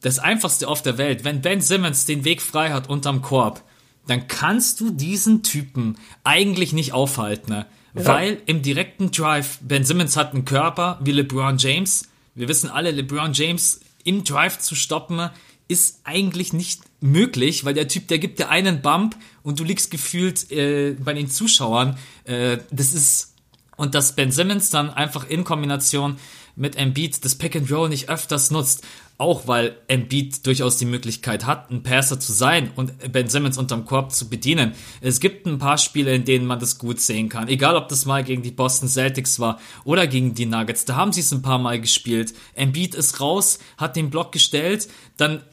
das 0.01 0.19
Einfachste 0.19 0.67
auf 0.67 0.81
der 0.81 0.97
Welt, 0.97 1.23
wenn 1.23 1.41
Ben 1.41 1.61
Simmons 1.61 2.05
den 2.05 2.25
Weg 2.25 2.41
frei 2.41 2.71
hat 2.71 2.89
unterm 2.89 3.21
Korb, 3.21 3.63
dann 4.07 4.27
kannst 4.27 4.81
du 4.81 4.89
diesen 4.89 5.43
Typen 5.43 5.97
eigentlich 6.23 6.73
nicht 6.73 6.93
aufhalten. 6.93 7.51
Ne? 7.51 7.65
Ja. 7.93 8.05
Weil 8.05 8.41
im 8.45 8.61
direkten 8.61 9.11
Drive, 9.11 9.59
Ben 9.61 9.83
Simmons 9.83 10.17
hat 10.17 10.33
einen 10.33 10.45
Körper 10.45 10.99
wie 11.01 11.11
LeBron 11.11 11.57
James. 11.57 12.09
Wir 12.33 12.47
wissen 12.47 12.69
alle, 12.69 12.91
LeBron 12.91 13.33
James 13.33 13.81
im 14.03 14.23
Drive 14.23 14.59
zu 14.59 14.75
stoppen, 14.75 15.29
ist 15.67 16.01
eigentlich 16.03 16.51
nicht 16.51 16.81
möglich, 16.99 17.63
weil 17.63 17.73
der 17.73 17.87
Typ, 17.87 18.07
der 18.07 18.19
gibt 18.19 18.39
dir 18.39 18.49
einen 18.49 18.81
Bump 18.81 19.15
und 19.43 19.59
du 19.59 19.63
liegst 19.63 19.91
gefühlt 19.91 20.51
äh, 20.51 20.95
bei 20.99 21.13
den 21.13 21.29
Zuschauern. 21.29 21.97
Äh, 22.25 22.59
das 22.71 22.93
ist 22.93 23.31
und 23.77 23.95
dass 23.95 24.15
Ben 24.15 24.31
Simmons 24.31 24.69
dann 24.69 24.91
einfach 24.91 25.27
in 25.27 25.43
Kombination 25.43 26.17
mit 26.55 26.75
Embiid 26.75 27.23
das 27.25 27.35
Pick 27.35 27.55
and 27.55 27.71
Roll 27.71 27.89
nicht 27.89 28.09
öfters 28.09 28.51
nutzt, 28.51 28.83
auch 29.17 29.47
weil 29.47 29.75
Embiid 29.87 30.45
durchaus 30.45 30.77
die 30.77 30.85
Möglichkeit 30.85 31.45
hat, 31.45 31.71
ein 31.71 31.81
Passer 31.81 32.19
zu 32.19 32.33
sein 32.33 32.71
und 32.75 33.11
Ben 33.11 33.27
Simmons 33.27 33.57
unterm 33.57 33.85
Korb 33.85 34.11
zu 34.11 34.29
bedienen. 34.29 34.73
Es 34.99 35.19
gibt 35.19 35.47
ein 35.47 35.57
paar 35.57 35.77
Spiele, 35.77 36.13
in 36.13 36.25
denen 36.25 36.45
man 36.45 36.59
das 36.59 36.77
gut 36.77 36.99
sehen 36.99 37.29
kann. 37.29 37.47
Egal, 37.47 37.75
ob 37.75 37.87
das 37.87 38.05
mal 38.05 38.23
gegen 38.23 38.41
die 38.41 38.51
Boston 38.51 38.89
Celtics 38.89 39.39
war 39.39 39.59
oder 39.83 40.07
gegen 40.07 40.33
die 40.33 40.45
Nuggets. 40.45 40.85
Da 40.85 40.95
haben 40.95 41.13
sie 41.13 41.21
es 41.21 41.31
ein 41.31 41.41
paar 41.41 41.59
Mal 41.59 41.79
gespielt. 41.79 42.33
Embiid 42.53 42.95
ist 42.95 43.19
raus, 43.19 43.59
hat 43.77 43.95
den 43.95 44.09
Block 44.09 44.31
gestellt, 44.31 44.89
dann 45.17 45.43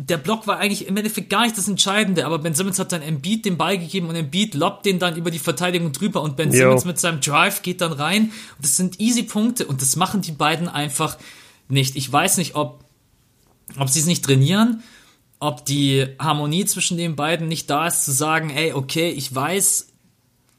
der 0.00 0.16
Block 0.16 0.46
war 0.46 0.58
eigentlich 0.58 0.86
im 0.86 0.96
Endeffekt 0.96 1.28
gar 1.28 1.42
nicht 1.42 1.58
das 1.58 1.66
Entscheidende, 1.66 2.24
aber 2.24 2.38
Ben 2.38 2.54
Simmons 2.54 2.78
hat 2.78 2.92
dann 2.92 3.02
Embiid 3.02 3.44
den 3.44 3.58
Ball 3.58 3.78
gegeben 3.78 4.08
und 4.08 4.14
Embiid 4.14 4.54
lobt 4.54 4.86
den 4.86 5.00
dann 5.00 5.16
über 5.16 5.32
die 5.32 5.40
Verteidigung 5.40 5.90
drüber 5.90 6.22
und 6.22 6.36
Ben 6.36 6.52
Yo. 6.52 6.58
Simmons 6.58 6.84
mit 6.84 7.00
seinem 7.00 7.20
Drive 7.20 7.62
geht 7.62 7.80
dann 7.80 7.92
rein. 7.92 8.24
Und 8.24 8.62
das 8.62 8.76
sind 8.76 9.00
easy 9.00 9.24
Punkte 9.24 9.66
und 9.66 9.82
das 9.82 9.96
machen 9.96 10.20
die 10.20 10.32
beiden 10.32 10.68
einfach 10.68 11.18
nicht. 11.68 11.96
Ich 11.96 12.10
weiß 12.10 12.36
nicht, 12.36 12.54
ob, 12.54 12.84
ob 13.76 13.88
sie 13.88 13.98
es 13.98 14.06
nicht 14.06 14.24
trainieren, 14.24 14.84
ob 15.40 15.64
die 15.64 16.06
Harmonie 16.20 16.64
zwischen 16.64 16.96
den 16.96 17.16
beiden 17.16 17.48
nicht 17.48 17.68
da 17.68 17.88
ist, 17.88 18.04
zu 18.04 18.12
sagen, 18.12 18.50
ey, 18.50 18.74
okay, 18.74 19.10
ich 19.10 19.34
weiß, 19.34 19.88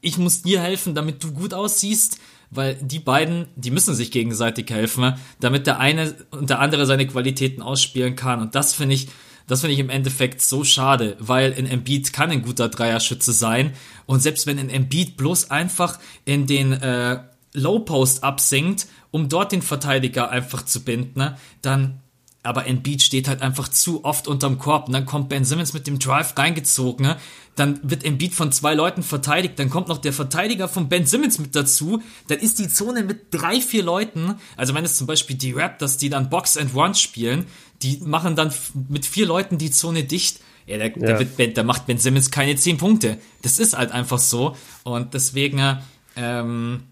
ich 0.02 0.18
muss 0.18 0.42
dir 0.42 0.60
helfen, 0.60 0.94
damit 0.94 1.24
du 1.24 1.32
gut 1.32 1.54
aussiehst, 1.54 2.18
weil 2.50 2.74
die 2.74 2.98
beiden, 2.98 3.46
die 3.56 3.70
müssen 3.70 3.94
sich 3.94 4.10
gegenseitig 4.10 4.70
helfen, 4.70 5.14
damit 5.38 5.66
der 5.66 5.78
eine 5.78 6.14
und 6.30 6.50
der 6.50 6.58
andere 6.58 6.84
seine 6.84 7.06
Qualitäten 7.06 7.62
ausspielen 7.62 8.16
kann. 8.16 8.40
Und 8.42 8.54
das 8.54 8.74
finde 8.74 8.96
ich, 8.96 9.08
das 9.50 9.62
finde 9.62 9.74
ich 9.74 9.80
im 9.80 9.90
Endeffekt 9.90 10.40
so 10.42 10.62
schade, 10.62 11.16
weil 11.18 11.52
ein 11.52 11.66
Embiid 11.66 12.12
kann 12.12 12.30
ein 12.30 12.42
guter 12.42 12.68
Dreierschütze 12.68 13.32
sein 13.32 13.72
und 14.06 14.20
selbst 14.20 14.46
wenn 14.46 14.60
ein 14.60 14.70
Embiid 14.70 15.16
bloß 15.16 15.50
einfach 15.50 15.98
in 16.24 16.46
den 16.46 16.72
äh, 16.72 17.18
Low 17.52 17.80
Post 17.80 18.22
absinkt, 18.22 18.86
um 19.10 19.28
dort 19.28 19.50
den 19.50 19.62
Verteidiger 19.62 20.30
einfach 20.30 20.64
zu 20.64 20.84
binden, 20.84 21.18
ne, 21.18 21.36
dann 21.62 22.00
aber 22.42 22.66
Embiid 22.66 23.02
steht 23.02 23.28
halt 23.28 23.42
einfach 23.42 23.68
zu 23.68 24.04
oft 24.04 24.26
unterm 24.26 24.58
Korb 24.58 24.86
und 24.86 24.94
dann 24.94 25.04
kommt 25.04 25.28
Ben 25.28 25.44
Simmons 25.44 25.74
mit 25.74 25.86
dem 25.86 25.98
Drive 25.98 26.38
reingezogen, 26.38 27.04
ne? 27.04 27.16
dann 27.56 27.80
wird 27.82 28.04
Embiid 28.04 28.34
von 28.34 28.52
zwei 28.52 28.72
Leuten 28.74 29.02
verteidigt, 29.02 29.58
dann 29.58 29.68
kommt 29.68 29.88
noch 29.88 29.98
der 29.98 30.14
Verteidiger 30.14 30.68
von 30.68 30.88
Ben 30.88 31.04
Simmons 31.04 31.38
mit 31.38 31.54
dazu, 31.54 32.02
dann 32.28 32.38
ist 32.38 32.58
die 32.58 32.68
Zone 32.68 33.02
mit 33.02 33.34
drei, 33.34 33.60
vier 33.60 33.82
Leuten, 33.82 34.36
also 34.56 34.74
wenn 34.74 34.84
es 34.84 34.96
zum 34.96 35.06
Beispiel 35.06 35.36
die 35.36 35.52
Raptors, 35.52 35.98
die 35.98 36.08
dann 36.08 36.30
Box 36.30 36.56
and 36.56 36.74
Run 36.74 36.94
spielen, 36.94 37.46
die 37.82 37.98
machen 38.04 38.36
dann 38.36 38.52
mit 38.88 39.06
vier 39.06 39.26
Leuten 39.26 39.58
die 39.58 39.70
Zone 39.70 40.04
dicht, 40.04 40.40
ja, 40.66 40.78
da, 40.78 40.84
ja. 40.84 41.18
Da, 41.18 41.38
wird, 41.38 41.56
da 41.56 41.62
macht 41.62 41.86
Ben 41.86 41.98
Simmons 41.98 42.30
keine 42.30 42.54
zehn 42.56 42.76
Punkte. 42.76 43.18
Das 43.42 43.58
ist 43.58 43.76
halt 43.76 43.90
einfach 43.90 44.18
so 44.18 44.56
und 44.84 45.14
deswegen 45.14 45.78
ähm, 46.16 46.84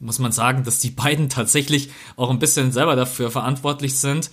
muss 0.00 0.18
man 0.18 0.32
sagen, 0.32 0.64
dass 0.64 0.78
die 0.78 0.90
beiden 0.90 1.28
tatsächlich 1.28 1.90
auch 2.16 2.30
ein 2.30 2.38
bisschen 2.38 2.72
selber 2.72 2.96
dafür 2.96 3.30
verantwortlich 3.30 3.96
sind, 3.98 4.30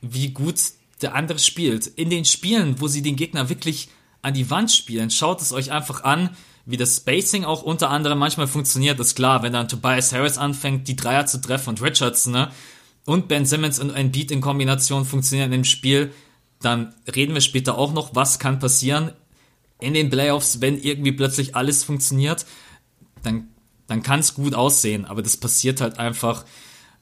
wie 0.00 0.30
gut 0.30 0.56
der 1.02 1.14
andere 1.14 1.38
spielt. 1.38 1.86
In 1.86 2.10
den 2.10 2.24
Spielen, 2.24 2.80
wo 2.80 2.88
sie 2.88 3.02
den 3.02 3.16
Gegner 3.16 3.48
wirklich 3.48 3.88
an 4.22 4.34
die 4.34 4.50
Wand 4.50 4.70
spielen, 4.70 5.10
schaut 5.10 5.40
es 5.40 5.52
euch 5.52 5.72
einfach 5.72 6.04
an, 6.04 6.30
wie 6.66 6.76
das 6.76 6.96
Spacing 6.96 7.44
auch 7.44 7.62
unter 7.62 7.90
anderem 7.90 8.18
manchmal 8.18 8.46
funktioniert. 8.46 8.98
Das 8.98 9.08
ist 9.08 9.14
klar, 9.16 9.42
wenn 9.42 9.52
dann 9.52 9.68
Tobias 9.68 10.12
Harris 10.12 10.38
anfängt, 10.38 10.88
die 10.88 10.96
Dreier 10.96 11.26
zu 11.26 11.40
treffen 11.40 11.70
und 11.70 11.82
Richardson, 11.82 12.32
ne? 12.32 12.50
Und 13.06 13.28
Ben 13.28 13.44
Simmons 13.44 13.78
und 13.78 13.90
ein 13.90 14.12
Beat 14.12 14.30
in 14.30 14.40
Kombination 14.40 15.04
funktionieren 15.04 15.52
im 15.52 15.64
Spiel, 15.64 16.12
dann 16.60 16.94
reden 17.14 17.34
wir 17.34 17.40
später 17.40 17.76
auch 17.76 17.92
noch, 17.92 18.14
was 18.14 18.38
kann 18.38 18.58
passieren 18.58 19.12
in 19.80 19.92
den 19.92 20.08
Playoffs, 20.08 20.60
wenn 20.60 20.80
irgendwie 20.80 21.12
plötzlich 21.12 21.54
alles 21.54 21.84
funktioniert. 21.84 22.46
Dann, 23.22 23.48
dann 23.86 24.02
kann 24.02 24.20
es 24.20 24.34
gut 24.34 24.54
aussehen, 24.54 25.04
aber 25.04 25.22
das 25.22 25.36
passiert 25.36 25.80
halt 25.80 25.98
einfach 25.98 26.44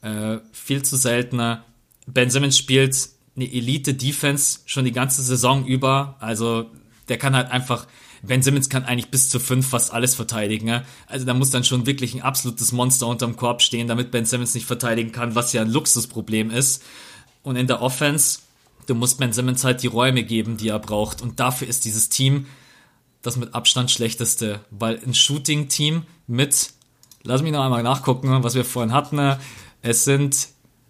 äh, 0.01 0.39
viel 0.51 0.83
zu 0.83 0.97
seltener. 0.97 1.63
Ben 2.05 2.29
Simmons 2.29 2.57
spielt 2.57 3.09
eine 3.35 3.51
Elite-Defense 3.51 4.59
schon 4.65 4.85
die 4.85 4.91
ganze 4.91 5.23
Saison 5.23 5.65
über. 5.65 6.17
Also 6.19 6.69
der 7.07 7.17
kann 7.17 7.35
halt 7.35 7.51
einfach, 7.51 7.87
Ben 8.25 8.41
Simmons 8.41 8.69
kann 8.69 8.85
eigentlich 8.85 9.11
bis 9.11 9.27
zu 9.27 9.39
fünf 9.39 9.67
fast 9.67 9.93
alles 9.93 10.15
verteidigen. 10.15 10.65
Ne? 10.65 10.85
Also 11.07 11.25
da 11.25 11.33
muss 11.33 11.51
dann 11.51 11.65
schon 11.65 11.85
wirklich 11.85 12.13
ein 12.13 12.21
absolutes 12.21 12.71
Monster 12.71 13.07
unterm 13.07 13.35
Korb 13.35 13.61
stehen, 13.61 13.87
damit 13.87 14.11
Ben 14.11 14.25
Simmons 14.25 14.53
nicht 14.53 14.65
verteidigen 14.65 15.11
kann, 15.11 15.35
was 15.35 15.51
ja 15.51 15.61
ein 15.61 15.69
Luxusproblem 15.69 16.49
ist. 16.49 16.83
Und 17.43 17.57
in 17.57 17.67
der 17.67 17.81
Offense, 17.81 18.39
du 18.87 18.95
musst 18.95 19.19
Ben 19.19 19.33
Simmons 19.33 19.65
halt 19.65 19.83
die 19.83 19.87
Räume 19.87 20.23
geben, 20.23 20.55
die 20.55 20.69
er 20.69 20.79
braucht. 20.79 21.21
Und 21.21 21.41
dafür 21.41 21.67
ist 21.67 21.83
dieses 21.83 22.07
Team 22.07 22.45
das 23.21 23.37
mit 23.37 23.53
Abstand 23.53 23.91
schlechteste, 23.91 24.61
weil 24.69 24.99
ein 25.05 25.13
Shooting-Team 25.13 26.03
mit, 26.27 26.71
lass 27.23 27.41
mich 27.41 27.51
noch 27.51 27.63
einmal 27.63 27.83
nachgucken, 27.83 28.43
was 28.43 28.55
wir 28.55 28.65
vorhin 28.65 28.93
hatten, 28.93 29.37
es 29.81 30.05
sind 30.05 30.49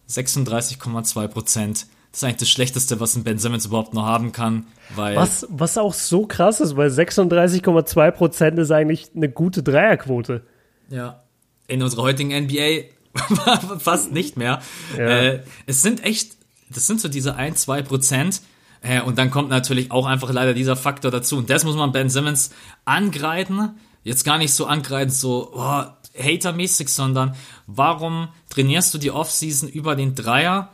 36,2 0.10 1.28
Prozent. 1.28 1.88
Das 2.14 2.20
ist 2.20 2.26
eigentlich 2.26 2.38
das 2.38 2.50
Schlechteste, 2.50 3.00
was 3.00 3.16
ein 3.16 3.24
Ben 3.24 3.40
Simmons 3.40 3.66
überhaupt 3.66 3.96
noch 3.96 4.06
haben 4.06 4.34
kann. 4.34 4.68
Weil 4.94 5.16
was, 5.16 5.48
was 5.50 5.80
auch 5.80 5.96
so 5.96 6.28
krass 6.28 6.60
ist, 6.60 6.78
weil 6.78 6.90
36,2 6.90 8.12
Prozent 8.12 8.60
ist 8.60 8.70
eigentlich 8.70 9.10
eine 9.16 9.30
gute 9.30 9.64
Dreierquote. 9.64 10.44
Ja. 10.90 11.24
In 11.68 11.82
unserer 11.82 12.04
heutigen 12.04 12.30
NBA 12.30 12.84
fast 13.80 14.12
nicht 14.12 14.38
mehr. 14.38 14.62
Ja. 14.96 15.08
Äh, 15.08 15.40
es 15.66 15.82
sind 15.82 16.04
echt, 16.04 16.34
das 16.70 16.86
sind 16.86 17.02
so 17.02 17.08
diese 17.08 17.36
1, 17.36 17.60
2 17.62 17.82
Prozent. 17.82 18.42
Äh, 18.84 19.02
und 19.02 19.18
dann 19.18 19.32
kommt 19.32 19.50
natürlich 19.50 19.90
auch 19.90 20.06
einfach 20.06 20.32
leider 20.32 20.54
dieser 20.54 20.76
Faktor 20.76 21.10
dazu. 21.10 21.38
Und 21.38 21.50
das 21.50 21.64
muss 21.64 21.76
man 21.76 21.94
Ben 21.94 22.12
Simmons 22.12 22.52
angreifen. 22.86 23.80
Jetzt 24.04 24.24
gar 24.24 24.38
nicht 24.38 24.54
so 24.54 24.68
angreifen, 24.68 25.10
so, 25.10 25.52
oh, 25.56 25.84
hatermäßig, 26.16 26.90
sondern 26.90 27.34
warum 27.66 28.28
trainierst 28.52 28.94
du 28.94 29.00
die 29.00 29.10
Offseason 29.10 29.68
über 29.68 29.96
den 29.96 30.14
Dreier 30.14 30.70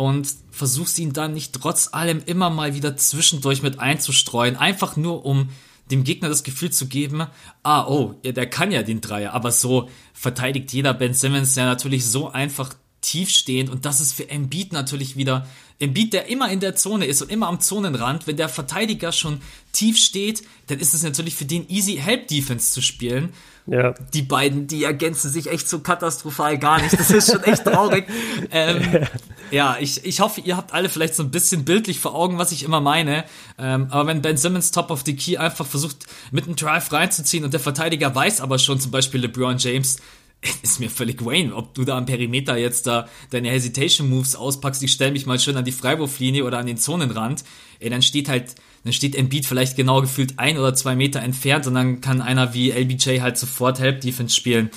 und 0.00 0.34
versuchst 0.50 0.98
ihn 0.98 1.12
dann 1.12 1.34
nicht 1.34 1.52
trotz 1.52 1.90
allem 1.92 2.22
immer 2.24 2.48
mal 2.48 2.74
wieder 2.74 2.96
zwischendurch 2.96 3.62
mit 3.62 3.78
einzustreuen, 3.78 4.56
einfach 4.56 4.96
nur 4.96 5.26
um 5.26 5.50
dem 5.90 6.04
Gegner 6.04 6.28
das 6.28 6.42
Gefühl 6.42 6.70
zu 6.70 6.86
geben, 6.86 7.26
ah, 7.62 7.86
oh, 7.86 8.14
ja, 8.24 8.32
der 8.32 8.48
kann 8.48 8.72
ja 8.72 8.82
den 8.82 9.00
Dreier, 9.00 9.32
aber 9.32 9.52
so 9.52 9.90
verteidigt 10.14 10.72
jeder 10.72 10.94
Ben 10.94 11.12
Simmons, 11.14 11.54
der 11.54 11.66
natürlich 11.66 12.06
so 12.06 12.30
einfach 12.30 12.74
tiefstehend. 13.00 13.70
Und 13.70 13.84
das 13.84 14.00
ist 14.00 14.12
für 14.12 14.28
Embiid 14.30 14.72
natürlich 14.72 15.16
wieder 15.16 15.46
Embiid, 15.78 16.12
der 16.12 16.28
immer 16.28 16.50
in 16.50 16.60
der 16.60 16.76
Zone 16.76 17.06
ist 17.06 17.22
und 17.22 17.30
immer 17.30 17.48
am 17.48 17.60
Zonenrand, 17.60 18.26
wenn 18.26 18.36
der 18.36 18.48
Verteidiger 18.48 19.12
schon 19.12 19.40
tief 19.72 19.98
steht, 19.98 20.44
dann 20.66 20.78
ist 20.78 20.94
es 20.94 21.02
natürlich 21.02 21.34
für 21.34 21.46
den 21.46 21.68
easy 21.68 21.96
Help 21.96 22.28
Defense 22.28 22.72
zu 22.72 22.82
spielen. 22.82 23.32
Ja. 23.70 23.94
Die 24.12 24.22
beiden, 24.22 24.66
die 24.66 24.82
ergänzen 24.82 25.30
sich 25.30 25.48
echt 25.48 25.68
so 25.68 25.78
katastrophal 25.78 26.58
gar 26.58 26.82
nicht. 26.82 26.98
Das 26.98 27.08
ist 27.08 27.30
schon 27.30 27.44
echt 27.44 27.64
traurig. 27.64 28.04
ähm, 28.50 29.06
ja, 29.52 29.76
ich, 29.78 30.04
ich 30.04 30.18
hoffe, 30.18 30.40
ihr 30.40 30.56
habt 30.56 30.74
alle 30.74 30.88
vielleicht 30.88 31.14
so 31.14 31.22
ein 31.22 31.30
bisschen 31.30 31.64
bildlich 31.64 32.00
vor 32.00 32.16
Augen, 32.16 32.36
was 32.36 32.50
ich 32.50 32.64
immer 32.64 32.80
meine. 32.80 33.24
Ähm, 33.58 33.86
aber 33.90 34.08
wenn 34.08 34.22
Ben 34.22 34.36
Simmons 34.36 34.72
top 34.72 34.90
of 34.90 35.02
the 35.06 35.14
key 35.14 35.36
einfach 35.36 35.66
versucht, 35.66 36.06
mit 36.32 36.46
einem 36.46 36.56
Drive 36.56 36.92
reinzuziehen 36.92 37.44
und 37.44 37.52
der 37.52 37.60
Verteidiger 37.60 38.12
weiß 38.12 38.40
aber 38.40 38.58
schon, 38.58 38.80
zum 38.80 38.90
Beispiel 38.90 39.20
LeBron 39.20 39.58
James, 39.58 39.98
ist 40.62 40.80
mir 40.80 40.90
völlig 40.90 41.24
Wayne, 41.24 41.54
ob 41.54 41.72
du 41.74 41.84
da 41.84 41.96
am 41.96 42.06
Perimeter 42.06 42.56
jetzt 42.56 42.88
da 42.88 43.08
deine 43.30 43.50
Hesitation 43.50 44.10
Moves 44.10 44.34
auspackst, 44.34 44.82
ich 44.82 44.90
stelle 44.90 45.12
mich 45.12 45.26
mal 45.26 45.38
schön 45.38 45.56
an 45.56 45.64
die 45.64 45.70
Freiwurflinie 45.70 46.44
oder 46.44 46.58
an 46.58 46.66
den 46.66 46.76
Zonenrand, 46.76 47.44
ey, 47.78 47.88
dann 47.88 48.02
steht 48.02 48.28
halt, 48.28 48.56
dann 48.84 48.92
steht 48.92 49.14
Embiid 49.14 49.46
vielleicht 49.46 49.76
genau 49.76 50.00
gefühlt 50.00 50.38
ein 50.38 50.58
oder 50.58 50.74
zwei 50.74 50.96
Meter 50.96 51.20
entfernt 51.20 51.66
und 51.66 51.74
dann 51.74 52.00
kann 52.00 52.22
einer 52.22 52.54
wie 52.54 52.70
LBJ 52.70 53.20
halt 53.20 53.36
sofort 53.36 53.78
Help 53.78 54.00
Defense 54.00 54.34
spielen. 54.34 54.70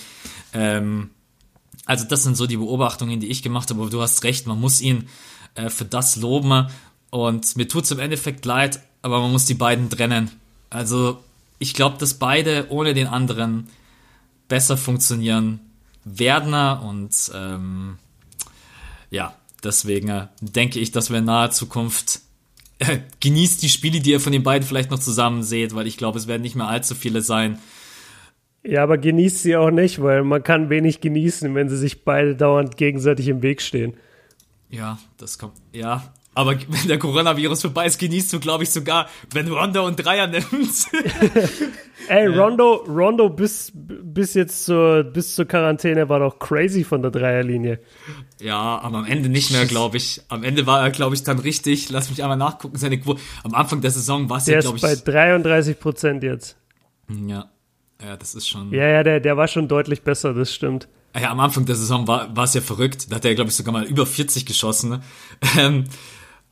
Ähm, 0.54 1.10
also 1.86 2.06
das 2.06 2.24
sind 2.24 2.36
so 2.36 2.48
die 2.48 2.58
Beobachtungen, 2.58 3.20
die 3.20 3.30
ich 3.30 3.44
gemacht 3.44 3.70
habe, 3.70 3.82
aber 3.82 3.90
du 3.90 4.02
hast 4.02 4.24
recht, 4.24 4.48
man 4.48 4.60
muss 4.60 4.82
ihn 4.82 5.08
äh, 5.56 5.70
für 5.70 5.86
das 5.86 6.16
loben 6.18 6.68
und 7.10 7.56
mir 7.56 7.68
tut's 7.68 7.92
im 7.92 8.00
Endeffekt 8.00 8.46
leid, 8.46 8.82
aber 9.02 9.22
man 9.22 9.32
muss 9.32 9.46
die 9.46 9.54
beiden 9.54 9.90
trennen. 9.90 10.32
Also 10.70 11.24
ich 11.60 11.74
glaube, 11.74 11.98
dass 11.98 12.16
beide 12.16 12.68
ohne 12.70 12.94
den 12.94 13.08
anderen 13.08 13.68
besser 14.48 14.78
funktionieren 14.78 15.60
werden 16.04 16.54
und 16.54 17.32
ähm, 17.34 17.98
ja, 19.10 19.36
deswegen 19.64 20.10
äh, 20.10 20.28
denke 20.42 20.80
ich, 20.80 20.92
dass 20.92 21.10
wir 21.10 21.20
in 21.20 21.26
naher 21.26 21.52
Zukunft 21.52 22.22
genießt 23.20 23.62
die 23.62 23.70
Spiele, 23.70 24.00
die 24.00 24.12
ihr 24.12 24.20
von 24.20 24.34
den 24.34 24.44
beiden 24.44 24.68
vielleicht 24.68 24.92
noch 24.92 25.00
zusammen 25.00 25.44
seht, 25.44 25.76
weil 25.76 25.88
ich 25.88 25.98
glaube, 25.98 26.18
es 26.18 26.28
werden 26.28 26.42
nicht 26.42 26.56
mehr 26.56 26.68
allzu 26.68 26.96
viele 26.96 27.22
sein. 27.22 27.60
Ja, 28.64 28.84
aber 28.84 28.98
genießt 28.98 29.44
sie 29.44 29.58
auch 29.58 29.72
nicht, 29.72 30.02
weil 30.02 30.24
man 30.24 30.42
kann 30.42 30.70
wenig 30.70 31.02
genießen, 31.02 31.54
wenn 31.54 31.68
sie 31.68 31.78
sich 31.78 32.06
beide 32.06 32.36
dauernd 32.36 32.78
gegenseitig 32.78 33.28
im 33.28 33.42
Weg 33.42 33.62
stehen. 33.62 33.96
Ja, 34.70 34.98
das 35.18 35.38
kommt. 35.38 35.54
Ja, 35.74 36.14
aber 36.34 36.56
wenn 36.68 36.88
der 36.88 37.00
Coronavirus 37.00 37.62
vorbei 37.62 37.86
ist, 37.86 38.00
genießt 38.00 38.34
du, 38.34 38.40
glaube 38.40 38.64
ich, 38.64 38.70
sogar, 38.70 39.08
wenn 39.32 39.52
Rondo 39.52 39.86
und 39.86 39.98
Dreier 39.98 40.28
nimmst. 40.28 40.90
Ey, 42.08 42.28
Rondo, 42.28 42.84
Rondo 42.88 43.30
bis, 43.30 43.72
bis 43.74 44.34
jetzt 44.34 44.66
zur, 44.66 45.04
bis 45.04 45.36
zur 45.36 45.46
Quarantäne 45.46 46.10
war 46.10 46.20
doch 46.20 46.38
crazy 46.40 46.84
von 46.84 47.02
der 47.02 47.12
Dreierlinie. 47.12 47.80
Ja, 48.42 48.80
aber 48.80 48.98
am 48.98 49.06
Ende 49.06 49.30
nicht 49.30 49.52
mehr, 49.52 49.66
glaube 49.66 49.98
ich. 49.98 50.22
Am 50.28 50.44
Ende 50.44 50.68
war 50.68 50.82
er, 50.82 50.92
glaube 50.92 51.16
ich, 51.16 51.24
dann 51.24 51.40
richtig. 51.40 51.90
Lass 51.90 52.10
mich 52.10 52.22
einmal 52.22 52.38
nachgucken. 52.38 52.78
Seine 52.78 53.00
Quote. 53.00 53.22
Am 53.44 53.54
Anfang 53.54 53.80
der 53.80 53.92
Saison 53.92 54.30
war 54.30 54.38
es 54.38 54.48
ja, 54.48 54.60
glaube 54.60 54.78
ich. 54.78 54.82
Bei 54.82 54.96
33 54.96 55.80
Prozent 55.80 56.24
jetzt. 56.24 56.58
Ja. 57.10 57.50
Ja, 58.04 58.18
das 58.18 58.36
ist 58.36 58.50
schon. 58.50 58.72
Ja, 58.74 58.88
ja, 58.88 59.04
der, 59.04 59.20
der 59.22 59.38
war 59.38 59.48
schon 59.48 59.68
deutlich 59.68 60.02
besser, 60.02 60.34
das 60.34 60.54
stimmt. 60.54 60.90
Ja, 61.16 61.30
am 61.30 61.40
Anfang 61.40 61.66
der 61.66 61.76
Saison 61.76 62.08
war, 62.08 62.36
war 62.36 62.46
es 62.46 62.54
ja 62.54 62.62
verrückt. 62.62 63.12
Da 63.12 63.18
hat 63.18 63.26
er, 63.26 63.36
glaube 63.36 63.50
ich, 63.50 63.56
sogar 63.56 63.72
mal 63.72 63.84
über 63.84 64.06
40 64.06 64.46
geschossen. 64.46 64.90
Ne? 64.90 65.02
Ähm, 65.58 65.86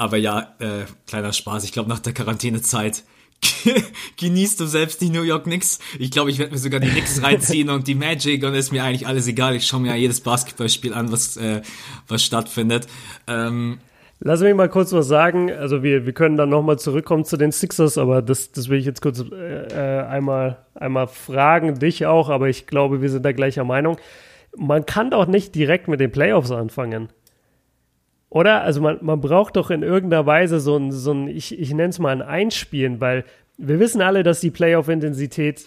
aber 0.02 0.18
ja, 0.18 0.56
äh, 0.58 0.86
kleiner 1.06 1.32
Spaß. 1.32 1.64
Ich 1.64 1.74
glaube, 1.74 1.88
nach 1.88 2.00
der 2.00 2.14
Quarantänezeit 2.14 3.04
genießt 4.18 4.60
du 4.60 4.66
selbst 4.66 5.00
die 5.00 5.12
New 5.12 5.22
York 5.22 5.44
Knicks. 5.44 5.78
Ich 6.00 6.10
glaube, 6.10 6.32
ich 6.32 6.40
werde 6.40 6.54
mir 6.54 6.58
sogar 6.58 6.80
die 6.80 6.90
Knicks 6.90 7.22
reinziehen 7.22 7.70
und 7.70 7.88
die 7.88 7.94
Magic 7.94 8.44
und 8.44 8.56
ist 8.56 8.72
mir 8.72 8.84
eigentlich 8.84 9.06
alles 9.06 9.28
egal. 9.28 9.56
Ich 9.56 9.68
schaue 9.68 9.82
mir 9.82 9.90
ja 9.90 9.96
jedes 9.96 10.22
Basketballspiel 10.22 10.96
an, 10.96 11.12
was, 11.12 11.38
äh, 11.38 11.62
was 12.08 12.24
stattfindet. 12.24 12.88
Ähm, 13.28 13.78
Lass 14.20 14.42
mich 14.42 14.56
mal 14.56 14.70
kurz 14.70 14.92
was 14.92 15.08
sagen. 15.08 15.52
Also 15.52 15.84
wir, 15.84 16.08
wir 16.08 16.14
können 16.14 16.36
dann 16.36 16.50
nochmal 16.50 16.80
zurückkommen 16.80 17.24
zu 17.24 17.38
den 17.38 17.52
Sixers, 17.52 18.00
aber 18.00 18.24
das, 18.24 18.52
das 18.52 18.70
will 18.70 18.80
ich 18.80 18.86
jetzt 18.86 19.04
kurz 19.04 19.20
äh, 19.20 19.26
äh, 19.36 20.04
einmal, 20.04 20.66
einmal 20.74 21.08
fragen, 21.10 21.78
dich 21.78 22.08
auch, 22.08 22.30
aber 22.30 22.50
ich 22.50 22.66
glaube, 22.66 23.04
wir 23.04 23.10
sind 23.12 23.24
da 23.24 23.34
gleicher 23.34 23.66
Meinung. 23.66 23.98
Man 24.58 24.88
kann 24.88 25.12
doch 25.12 25.28
nicht 25.28 25.54
direkt 25.54 25.88
mit 25.88 26.00
den 26.00 26.12
Playoffs 26.12 26.50
anfangen. 26.50 27.10
Oder? 28.32 28.62
Also 28.62 28.80
man, 28.80 29.00
man 29.02 29.20
braucht 29.20 29.58
doch 29.58 29.70
in 29.70 29.84
irgendeiner 29.84 30.26
Weise 30.26 30.62
so 30.62 30.78
ein, 30.78 30.92
so 30.94 31.12
ein 31.12 31.28
ich, 31.28 31.60
ich 31.60 31.74
nenne 31.74 31.90
es 31.90 32.00
mal 32.00 32.12
ein 32.12 32.22
Einspielen, 32.22 33.02
weil 33.02 33.26
wir 33.58 33.80
wissen 33.80 34.02
alle, 34.02 34.24
dass 34.24 34.40
die 34.40 34.52
Playoff-Intensität 34.52 35.64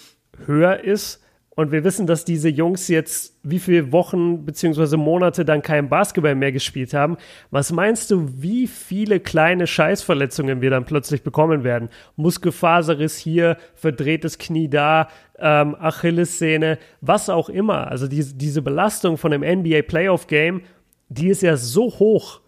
höher 0.47 0.83
ist 0.83 1.23
und 1.51 1.73
wir 1.73 1.85
wissen, 1.85 2.07
dass 2.07 2.25
diese 2.25 2.49
Jungs 2.49 2.89
jetzt 2.89 3.39
wie 3.43 3.59
viele 3.59 3.93
Wochen 3.93 4.47
bzw. 4.47 4.97
Monate 4.97 5.45
dann 5.45 5.61
kein 5.61 5.91
Basketball 5.91 6.35
mehr 6.35 6.53
gespielt 6.53 6.95
haben. 6.95 7.19
Was 7.51 7.71
meinst 7.71 8.11
du, 8.11 8.31
wie 8.41 8.67
viele 8.67 9.21
kleine 9.21 9.67
Scheißverletzungen 9.67 10.63
wir 10.63 10.71
dann 10.71 10.87
plötzlich 10.87 11.23
bekommen 11.23 11.65
werden? 11.65 11.91
Muskelfaserriss 12.17 13.19
hier, 13.19 13.59
verdrehtes 13.75 14.39
Knie 14.39 14.71
da, 14.71 15.09
ähm, 15.39 15.77
Achillessehne, 15.79 16.79
was 17.03 17.29
auch 17.29 17.51
immer. 17.51 17.89
Also 17.89 18.09
die, 18.09 18.25
diese 18.25 18.63
Belastung 18.63 19.19
von 19.19 19.35
einem 19.35 19.61
NBA 19.61 19.83
Playoff 19.83 20.29
Game, 20.29 20.63
die 21.11 21.29
ist 21.29 21.43
ja 21.43 21.59
so 21.59 21.91
hoch 21.99 22.41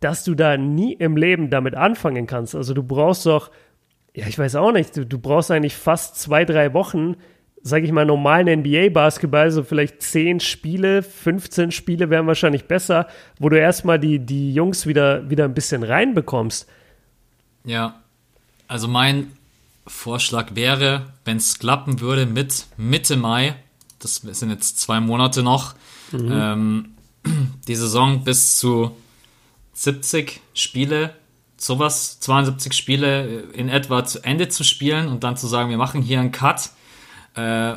dass 0.00 0.24
du 0.24 0.34
da 0.34 0.56
nie 0.56 0.92
im 0.92 1.16
Leben 1.16 1.50
damit 1.50 1.74
anfangen 1.74 2.26
kannst. 2.26 2.54
Also 2.54 2.74
du 2.74 2.82
brauchst 2.82 3.26
doch, 3.26 3.50
ja, 4.14 4.26
ich 4.26 4.38
weiß 4.38 4.56
auch 4.56 4.72
nicht, 4.72 4.96
du, 4.96 5.06
du 5.06 5.18
brauchst 5.18 5.50
eigentlich 5.50 5.76
fast 5.76 6.16
zwei, 6.16 6.44
drei 6.44 6.74
Wochen, 6.74 7.16
sage 7.62 7.84
ich 7.84 7.92
mal, 7.92 8.04
normalen 8.04 8.60
NBA-Basketball, 8.60 9.50
so 9.50 9.62
vielleicht 9.62 10.02
zehn 10.02 10.40
Spiele, 10.40 11.02
15 11.02 11.72
Spiele 11.72 12.10
wären 12.10 12.26
wahrscheinlich 12.26 12.66
besser, 12.66 13.08
wo 13.38 13.48
du 13.48 13.58
erstmal 13.58 13.98
die, 13.98 14.18
die 14.18 14.52
Jungs 14.54 14.86
wieder, 14.86 15.28
wieder 15.28 15.44
ein 15.44 15.54
bisschen 15.54 15.82
reinbekommst. 15.82 16.68
Ja, 17.64 18.00
also 18.68 18.86
mein 18.86 19.32
Vorschlag 19.86 20.54
wäre, 20.54 21.06
wenn 21.24 21.38
es 21.38 21.58
klappen 21.58 22.00
würde 22.00 22.26
mit 22.26 22.66
Mitte 22.76 23.16
Mai, 23.16 23.56
das 23.98 24.16
sind 24.16 24.50
jetzt 24.50 24.78
zwei 24.78 25.00
Monate 25.00 25.42
noch, 25.42 25.74
mhm. 26.12 26.32
ähm, 26.32 26.88
die 27.68 27.74
Saison 27.74 28.24
bis 28.24 28.56
zu 28.56 28.96
70 29.76 30.40
Spiele, 30.54 31.14
sowas, 31.58 32.18
72 32.20 32.72
Spiele 32.72 33.44
in 33.52 33.68
etwa 33.68 34.04
zu 34.04 34.24
Ende 34.24 34.48
zu 34.48 34.64
spielen 34.64 35.08
und 35.08 35.22
dann 35.22 35.36
zu 35.36 35.46
sagen, 35.46 35.70
wir 35.70 35.76
machen 35.76 36.02
hier 36.02 36.18
einen 36.18 36.32
Cut 36.32 36.70
äh, 37.34 37.74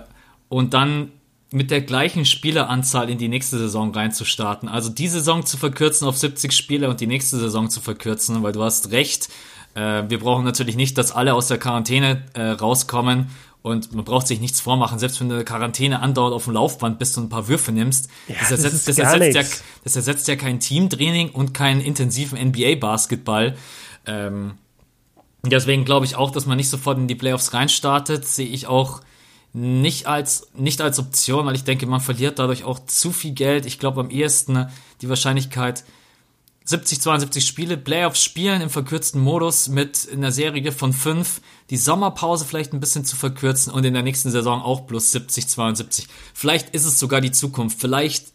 und 0.48 0.74
dann 0.74 1.12
mit 1.52 1.72
der 1.72 1.82
gleichen 1.82 2.26
Spieleranzahl 2.26 3.10
in 3.10 3.18
die 3.18 3.28
nächste 3.28 3.58
Saison 3.58 3.94
reinzustarten. 3.94 4.70
Also 4.70 4.90
die 4.90 5.08
Saison 5.10 5.46
zu 5.46 5.58
verkürzen 5.58 6.08
auf 6.08 6.18
70 6.18 6.54
Spiele 6.54 6.90
und 6.90 7.02
die 7.02 7.08
nächste 7.08 7.38
Saison 7.38 7.70
zu 7.70 7.82
verkürzen, 7.82 8.44
weil 8.44 8.54
du 8.54 8.64
hast 8.64 8.92
recht. 8.92 9.30
Äh, 9.76 10.04
wir 10.08 10.20
brauchen 10.20 10.46
natürlich 10.46 10.78
nicht, 10.78 10.98
dass 10.98 11.12
alle 11.12 11.34
aus 11.34 11.48
der 11.48 11.58
Quarantäne 11.58 12.24
äh, 12.34 12.44
rauskommen 12.44 13.30
und 13.62 13.94
man 13.94 14.06
braucht 14.06 14.28
sich 14.28 14.40
nichts 14.40 14.62
vormachen, 14.62 15.00
selbst 15.00 15.20
wenn 15.20 15.32
eine 15.32 15.44
Quarantäne 15.44 16.00
andauert 16.02 16.34
auf 16.34 16.46
dem 16.46 16.54
Laufband, 16.54 16.98
bis 16.98 17.14
du 17.14 17.22
ein 17.22 17.30
paar 17.30 17.48
Würfe 17.48 17.72
nimmst. 17.72 18.10
Ja, 18.28 18.36
das, 18.40 18.52
ersetzt, 18.52 18.88
das, 18.88 18.96
das, 18.96 19.14
ersetzt 19.14 19.36
ja, 19.36 19.66
das 19.84 19.96
ersetzt 19.96 20.28
ja 20.30 20.36
kein 20.38 20.60
Teamtraining 20.60 21.32
und 21.32 21.54
keinen 21.54 21.82
intensiven 21.82 22.40
NBA-Basketball. 22.40 23.58
Ähm, 24.06 24.54
deswegen 25.44 25.84
glaube 25.84 26.06
ich 26.06 26.16
auch, 26.16 26.32
dass 26.32 26.46
man 26.46 26.56
nicht 26.56 26.70
sofort 26.70 26.98
in 26.98 27.08
die 27.08 27.16
Playoffs 27.16 27.54
reinstartet. 27.54 28.26
Sehe 28.26 28.48
ich 28.48 28.68
auch 28.68 29.02
nicht 29.52 30.08
als, 30.08 30.48
nicht 30.56 30.80
als 30.80 31.00
Option, 31.00 31.46
weil 31.46 31.56
ich 31.56 31.64
denke, 31.64 31.86
man 31.86 32.02
verliert 32.02 32.40
dadurch 32.40 32.64
auch 32.64 32.80
zu 32.86 33.12
viel 33.12 33.34
Geld. 33.34 33.66
Ich 33.66 33.78
glaube 33.78 34.00
am 34.00 34.10
ehesten 34.10 34.68
die 35.02 35.10
Wahrscheinlichkeit, 35.10 35.84
70, 36.70 37.02
72 37.02 37.48
Spiele, 37.48 37.78
Playoffs 37.78 38.24
spielen 38.24 38.62
im 38.62 38.70
verkürzten 38.70 39.20
Modus 39.20 39.70
mit 39.70 40.08
einer 40.14 40.32
Serie 40.32 40.72
von 40.72 40.94
fünf, 40.94 41.42
die 41.72 41.78
Sommerpause 41.78 42.46
vielleicht 42.46 42.74
ein 42.74 42.80
bisschen 42.80 43.06
zu 43.06 43.16
verkürzen 43.16 43.74
und 43.74 43.86
in 43.86 43.96
der 43.96 44.04
nächsten 44.04 44.30
Saison 44.30 44.62
auch 44.62 44.86
plus 44.86 45.12
70, 45.12 45.48
72. 45.48 46.08
Vielleicht 46.36 46.70
ist 46.76 46.86
es 46.86 47.00
sogar 47.00 47.22
die 47.22 47.32
Zukunft. 47.32 47.82
Vielleicht 47.82 48.34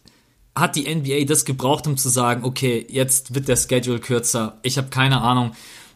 hat 0.53 0.75
die 0.75 0.93
NBA 0.93 1.23
das 1.23 1.45
gebraucht, 1.45 1.87
um 1.87 1.95
zu 1.95 2.09
sagen, 2.09 2.43
okay, 2.43 2.85
jetzt 2.89 3.33
wird 3.33 3.47
der 3.47 3.55
Schedule 3.55 3.99
kürzer. 3.99 4.59
Ich 4.63 4.77
habe 4.77 4.89
keine 4.89 5.21
Ahnung, 5.21 5.53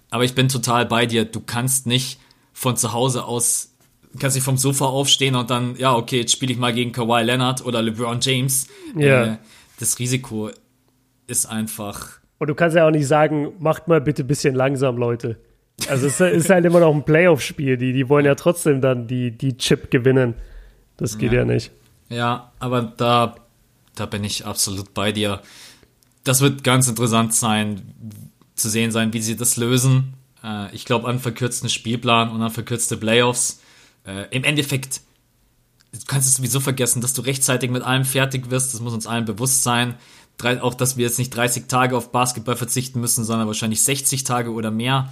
aber 0.10 0.24
ich 0.24 0.34
bin 0.34 0.48
total 0.48 0.86
bei 0.86 1.06
dir. 1.06 1.26
Du 1.26 1.42
kannst 1.42 1.88
nicht 1.88 2.22
von 2.54 2.78
zu 2.78 2.94
Hause 2.94 3.26
aus, 3.26 3.74
kannst 4.18 4.38
nicht 4.38 4.46
vom 4.46 4.58
Sofa 4.58 4.86
aufstehen 4.86 5.36
und 5.36 5.50
dann, 5.50 5.76
ja, 5.76 5.94
okay, 5.94 6.20
jetzt 6.22 6.32
spiele 6.32 6.54
ich 6.54 6.58
mal 6.58 6.74
gegen 6.74 6.94
Kawhi 6.94 7.22
Leonard 7.22 7.66
oder 7.66 7.82
LeBron 7.82 8.22
James. 8.22 8.68
Ja. 8.96 9.26
Äh, 9.26 9.38
das 9.78 10.00
Risiko 10.00 10.52
ist 11.28 11.46
einfach 11.46 12.19
und 12.40 12.48
du 12.48 12.56
kannst 12.56 12.76
ja 12.76 12.88
auch 12.88 12.92
nicht 12.92 13.08
sagen, 13.08 13.54
macht 13.60 13.88
mal 13.88 14.02
bitte 14.02 14.24
ein 14.24 14.28
bisschen 14.28 14.56
langsam, 14.56 14.98
Leute. 14.98 15.38
Also 15.88 16.08
es 16.08 16.20
ist 16.20 16.50
halt 16.50 16.66
immer 16.66 16.80
noch 16.80 16.94
ein 16.94 17.04
Playoff-Spiel. 17.04 17.78
Die, 17.78 17.94
die 17.94 18.10
wollen 18.10 18.26
ja 18.26 18.36
trotzdem 18.36 18.82
dann 18.82 19.08
die, 19.08 19.32
die 19.32 19.58
Chip 19.58 19.92
gewinnen. 19.92 20.34
Das 20.98 21.18
geht 21.18 21.32
ja, 21.32 21.40
ja 21.40 21.46
nicht. 21.46 21.72
Ja, 22.10 22.52
aber 22.60 22.82
da, 22.82 23.36
da 23.96 24.06
bin 24.06 24.24
ich 24.24 24.46
absolut 24.46 24.94
bei 24.94 25.12
dir. 25.12 25.42
Das 26.24 26.42
wird 26.42 26.64
ganz 26.64 26.88
interessant 26.88 27.34
sein, 27.34 27.82
zu 28.56 28.70
sehen 28.70 28.92
sein, 28.92 29.14
wie 29.14 29.22
sie 29.22 29.38
das 29.38 29.56
lösen. 29.56 30.16
Äh, 30.44 30.74
ich 30.76 30.86
glaube 30.86 31.08
an 31.08 31.20
verkürzten 31.20 31.70
Spielplan 31.70 32.30
und 32.30 32.42
an 32.42 32.52
verkürzte 32.52 32.98
Playoffs. 32.98 33.62
Äh, 34.06 34.26
Im 34.32 34.44
Endeffekt 34.44 35.02
du 35.92 36.00
kannst 36.08 36.28
es 36.28 36.36
sowieso 36.36 36.60
vergessen, 36.60 37.02
dass 37.02 37.14
du 37.14 37.22
rechtzeitig 37.22 37.72
mit 37.72 37.84
allem 37.84 38.06
fertig 38.06 38.50
wirst. 38.50 38.74
Das 38.74 38.82
muss 38.82 38.94
uns 38.94 39.08
allen 39.08 39.26
bewusst 39.26 39.64
sein. 39.64 39.96
Auch, 40.62 40.74
dass 40.74 40.98
wir 40.98 41.06
jetzt 41.06 41.20
nicht 41.20 41.36
30 41.36 41.68
Tage 41.68 41.98
auf 41.98 42.12
Basketball 42.12 42.56
verzichten 42.56 43.00
müssen, 43.02 43.26
sondern 43.26 43.48
wahrscheinlich 43.48 43.84
60 43.84 44.24
Tage 44.24 44.52
oder 44.52 44.72
mehr. 44.72 45.12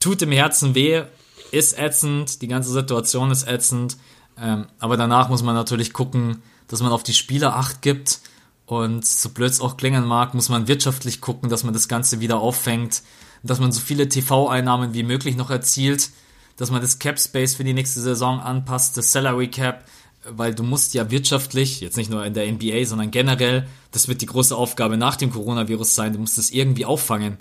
Tut 0.00 0.22
im 0.22 0.32
Herzen 0.32 0.74
weh, 0.74 1.02
ist 1.50 1.78
ätzend, 1.78 2.40
die 2.42 2.48
ganze 2.48 2.70
Situation 2.70 3.30
ist 3.30 3.48
ätzend. 3.48 3.96
Ähm, 4.40 4.66
aber 4.78 4.96
danach 4.96 5.28
muss 5.28 5.42
man 5.42 5.54
natürlich 5.54 5.92
gucken, 5.92 6.42
dass 6.68 6.82
man 6.82 6.92
auf 6.92 7.02
die 7.02 7.14
Spieler 7.14 7.56
Acht 7.56 7.82
gibt. 7.82 8.20
Und 8.66 9.04
so 9.04 9.30
blöd 9.30 9.50
es 9.50 9.60
auch 9.60 9.76
klingen 9.76 10.04
mag, 10.04 10.34
muss 10.34 10.50
man 10.50 10.68
wirtschaftlich 10.68 11.20
gucken, 11.20 11.48
dass 11.48 11.64
man 11.64 11.72
das 11.72 11.88
Ganze 11.88 12.20
wieder 12.20 12.38
auffängt, 12.38 13.02
dass 13.42 13.60
man 13.60 13.72
so 13.72 13.80
viele 13.80 14.08
TV-Einnahmen 14.08 14.94
wie 14.94 15.02
möglich 15.02 15.36
noch 15.36 15.50
erzielt 15.50 16.10
dass 16.58 16.70
man 16.70 16.82
das 16.82 16.98
Cap 16.98 17.18
Space 17.18 17.54
für 17.54 17.64
die 17.64 17.72
nächste 17.72 18.00
Saison 18.00 18.40
anpasst, 18.40 18.96
das 18.96 19.12
Salary 19.12 19.48
Cap, 19.48 19.84
weil 20.30 20.54
du 20.54 20.62
musst 20.62 20.94
ja 20.94 21.10
wirtschaftlich, 21.10 21.80
jetzt 21.80 21.96
nicht 21.96 22.10
nur 22.10 22.24
in 22.24 22.34
der 22.34 22.50
NBA, 22.50 22.84
sondern 22.84 23.10
generell, 23.10 23.66
das 23.90 24.08
wird 24.08 24.20
die 24.20 24.26
große 24.26 24.54
Aufgabe 24.56 24.96
nach 24.96 25.16
dem 25.16 25.30
Coronavirus 25.30 25.94
sein, 25.94 26.12
du 26.12 26.18
musst 26.18 26.38
das 26.38 26.50
irgendwie 26.50 26.84
auffangen, 26.84 27.36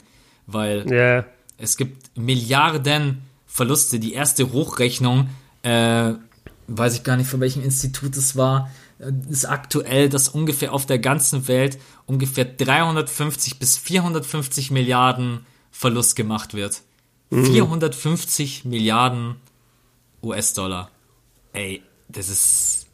weil 0.45 0.89
yeah. 0.89 1.25
es 1.57 1.77
gibt 1.77 2.17
Milliarden 2.17 3.21
Verluste. 3.45 3.99
Die 3.99 4.13
erste 4.13 4.51
Hochrechnung, 4.51 5.29
äh, 5.63 6.13
weiß 6.67 6.95
ich 6.95 7.03
gar 7.03 7.17
nicht, 7.17 7.29
von 7.29 7.39
welchem 7.39 7.63
Institut 7.63 8.15
es 8.15 8.35
war, 8.35 8.69
äh, 8.99 9.11
ist 9.29 9.45
aktuell, 9.45 10.09
dass 10.09 10.29
ungefähr 10.29 10.73
auf 10.73 10.85
der 10.85 10.99
ganzen 10.99 11.47
Welt 11.47 11.79
ungefähr 12.05 12.45
350 12.45 13.57
bis 13.59 13.77
450 13.77 14.71
Milliarden 14.71 15.45
Verlust 15.71 16.15
gemacht 16.15 16.53
wird. 16.53 16.81
450 17.31 18.63
mhm. 18.63 18.71
Milliarden 18.71 19.35
US-Dollar. 20.23 20.91
Ey, 21.53 21.81
das 22.09 22.29
ist. 22.29 22.87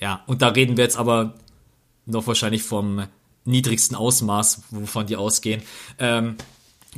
Ja, 0.00 0.22
und 0.26 0.42
da 0.42 0.48
reden 0.48 0.76
wir 0.76 0.84
jetzt 0.84 0.98
aber 0.98 1.34
noch 2.06 2.26
wahrscheinlich 2.26 2.62
vom 2.62 3.04
niedrigsten 3.44 3.96
Ausmaß, 3.96 4.62
wovon 4.70 5.06
die 5.06 5.16
ausgehen. 5.16 5.62
Ähm, 5.98 6.36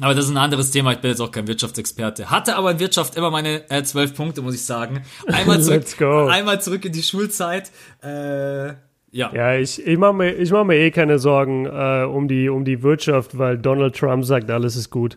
aber 0.01 0.15
das 0.15 0.27
ist 0.27 0.31
ein 0.31 0.37
anderes 0.37 0.71
Thema. 0.71 0.93
Ich 0.93 0.99
bin 0.99 1.11
jetzt 1.11 1.21
auch 1.21 1.31
kein 1.31 1.47
Wirtschaftsexperte. 1.47 2.31
Hatte 2.31 2.57
aber 2.57 2.71
in 2.71 2.81
Wirtschaft 2.81 3.17
immer 3.17 3.31
meine 3.31 3.69
äh, 3.71 3.83
zwölf 3.83 4.15
Punkte, 4.15 4.43
muss 4.43 4.55
ich 4.55 4.65
sagen. 4.65 5.03
Einmal 5.27 5.61
zurück, 5.63 5.85
einmal 6.31 6.61
zurück 6.61 6.85
in 6.85 6.93
die 6.93 7.03
Schulzeit. 7.03 7.71
Äh, 8.03 8.69
ja. 9.13 9.33
Ja, 9.33 9.55
ich, 9.57 9.85
ich 9.85 9.99
mache 9.99 10.13
mir, 10.13 10.37
mach 10.51 10.65
mir 10.65 10.77
eh 10.77 10.91
keine 10.91 11.19
Sorgen 11.19 11.65
äh, 11.65 12.05
um, 12.05 12.29
die, 12.29 12.49
um 12.51 12.65
die 12.65 12.83
Wirtschaft, 12.83 13.39
weil 13.39 13.57
Donald 13.57 13.97
Trump 13.97 14.25
sagt, 14.25 14.51
alles 14.51 14.77
ist 14.77 14.91
gut. 14.91 15.17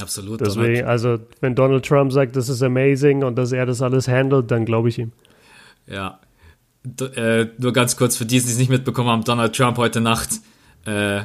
Absolut. 0.00 0.40
Deswegen, 0.40 0.86
also 0.86 1.18
wenn 1.40 1.54
Donald 1.54 1.84
Trump 1.86 2.12
sagt, 2.12 2.34
das 2.34 2.48
ist 2.48 2.62
amazing 2.62 3.22
und 3.22 3.36
dass 3.36 3.52
er 3.52 3.66
das 3.66 3.82
alles 3.82 4.08
handelt, 4.08 4.50
dann 4.50 4.64
glaube 4.64 4.88
ich 4.88 4.98
ihm. 4.98 5.12
Ja. 5.90 6.20
D 6.82 7.04
äh, 7.04 7.48
nur 7.58 7.72
ganz 7.72 7.96
kurz 7.96 8.16
für 8.16 8.24
die, 8.24 8.40
die 8.40 8.48
es 8.48 8.56
nicht 8.56 8.70
mitbekommen 8.70 9.10
haben, 9.10 9.24
Donald 9.24 9.54
Trump 9.54 9.76
heute 9.76 10.00
Nacht 10.00 10.30
äh, 10.86 11.24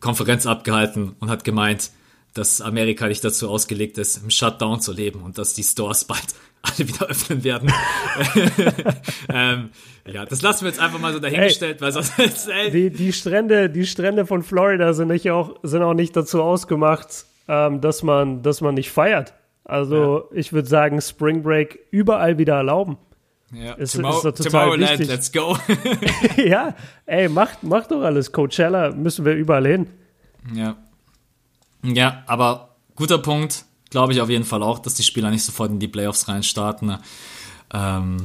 Konferenz 0.00 0.46
abgehalten 0.46 1.14
und 1.20 1.30
hat 1.30 1.44
gemeint, 1.44 1.90
dass 2.34 2.60
Amerika 2.60 3.06
nicht 3.08 3.24
dazu 3.24 3.48
ausgelegt 3.48 3.98
ist, 3.98 4.22
im 4.22 4.30
Shutdown 4.30 4.80
zu 4.80 4.92
leben 4.92 5.22
und 5.22 5.38
dass 5.38 5.54
die 5.54 5.62
Stores 5.62 6.04
bald 6.04 6.26
alle 6.62 6.88
wieder 6.88 7.06
öffnen 7.06 7.44
werden. 7.44 7.72
ähm, 9.32 9.70
ja, 10.06 10.24
das 10.24 10.42
lassen 10.42 10.64
wir 10.64 10.70
jetzt 10.70 10.80
einfach 10.80 10.98
mal 10.98 11.12
so 11.12 11.20
dahingestellt, 11.20 11.76
ey, 11.76 11.80
weil 11.80 11.92
sonst 11.92 12.48
ey. 12.48 12.70
Die, 12.70 12.90
die 12.90 13.12
Strände, 13.12 13.70
die 13.70 13.86
Strände 13.86 14.26
von 14.26 14.42
Florida 14.42 14.92
sind 14.92 15.08
nicht 15.08 15.30
auch, 15.30 15.56
sind 15.62 15.82
auch 15.82 15.94
nicht 15.94 16.16
dazu 16.16 16.42
ausgemacht, 16.42 17.26
ähm, 17.46 17.80
dass, 17.80 18.02
man, 18.02 18.42
dass 18.42 18.60
man 18.60 18.74
nicht 18.74 18.90
feiert. 18.90 19.34
Also 19.64 20.28
ja. 20.30 20.36
ich 20.36 20.52
würde 20.52 20.68
sagen, 20.68 21.00
Spring 21.00 21.42
Break 21.42 21.78
überall 21.90 22.38
wieder 22.38 22.54
erlauben. 22.54 22.98
Ja, 23.52 23.72
ist, 23.74 23.94
tomorrow, 23.94 24.28
ist 24.28 24.42
Tomorrowland, 24.42 25.06
let's 25.06 25.32
go. 25.32 25.56
ja, 26.36 26.74
ey, 27.06 27.28
macht, 27.28 27.62
macht 27.62 27.90
doch 27.90 28.02
alles. 28.02 28.30
Coachella 28.30 28.90
müssen 28.90 29.24
wir 29.24 29.34
überall 29.34 29.66
hin. 29.66 29.86
Ja. 30.54 30.76
Ja, 31.82 32.22
aber 32.26 32.76
guter 32.94 33.18
Punkt, 33.18 33.64
glaube 33.90 34.12
ich 34.12 34.20
auf 34.20 34.28
jeden 34.28 34.44
Fall 34.44 34.62
auch, 34.62 34.78
dass 34.78 34.94
die 34.94 35.02
Spieler 35.02 35.30
nicht 35.30 35.44
sofort 35.44 35.70
in 35.70 35.78
die 35.78 35.88
Playoffs 35.88 36.28
reinstarten. 36.28 36.88
Ne? 36.88 37.00
Ähm, 37.72 38.24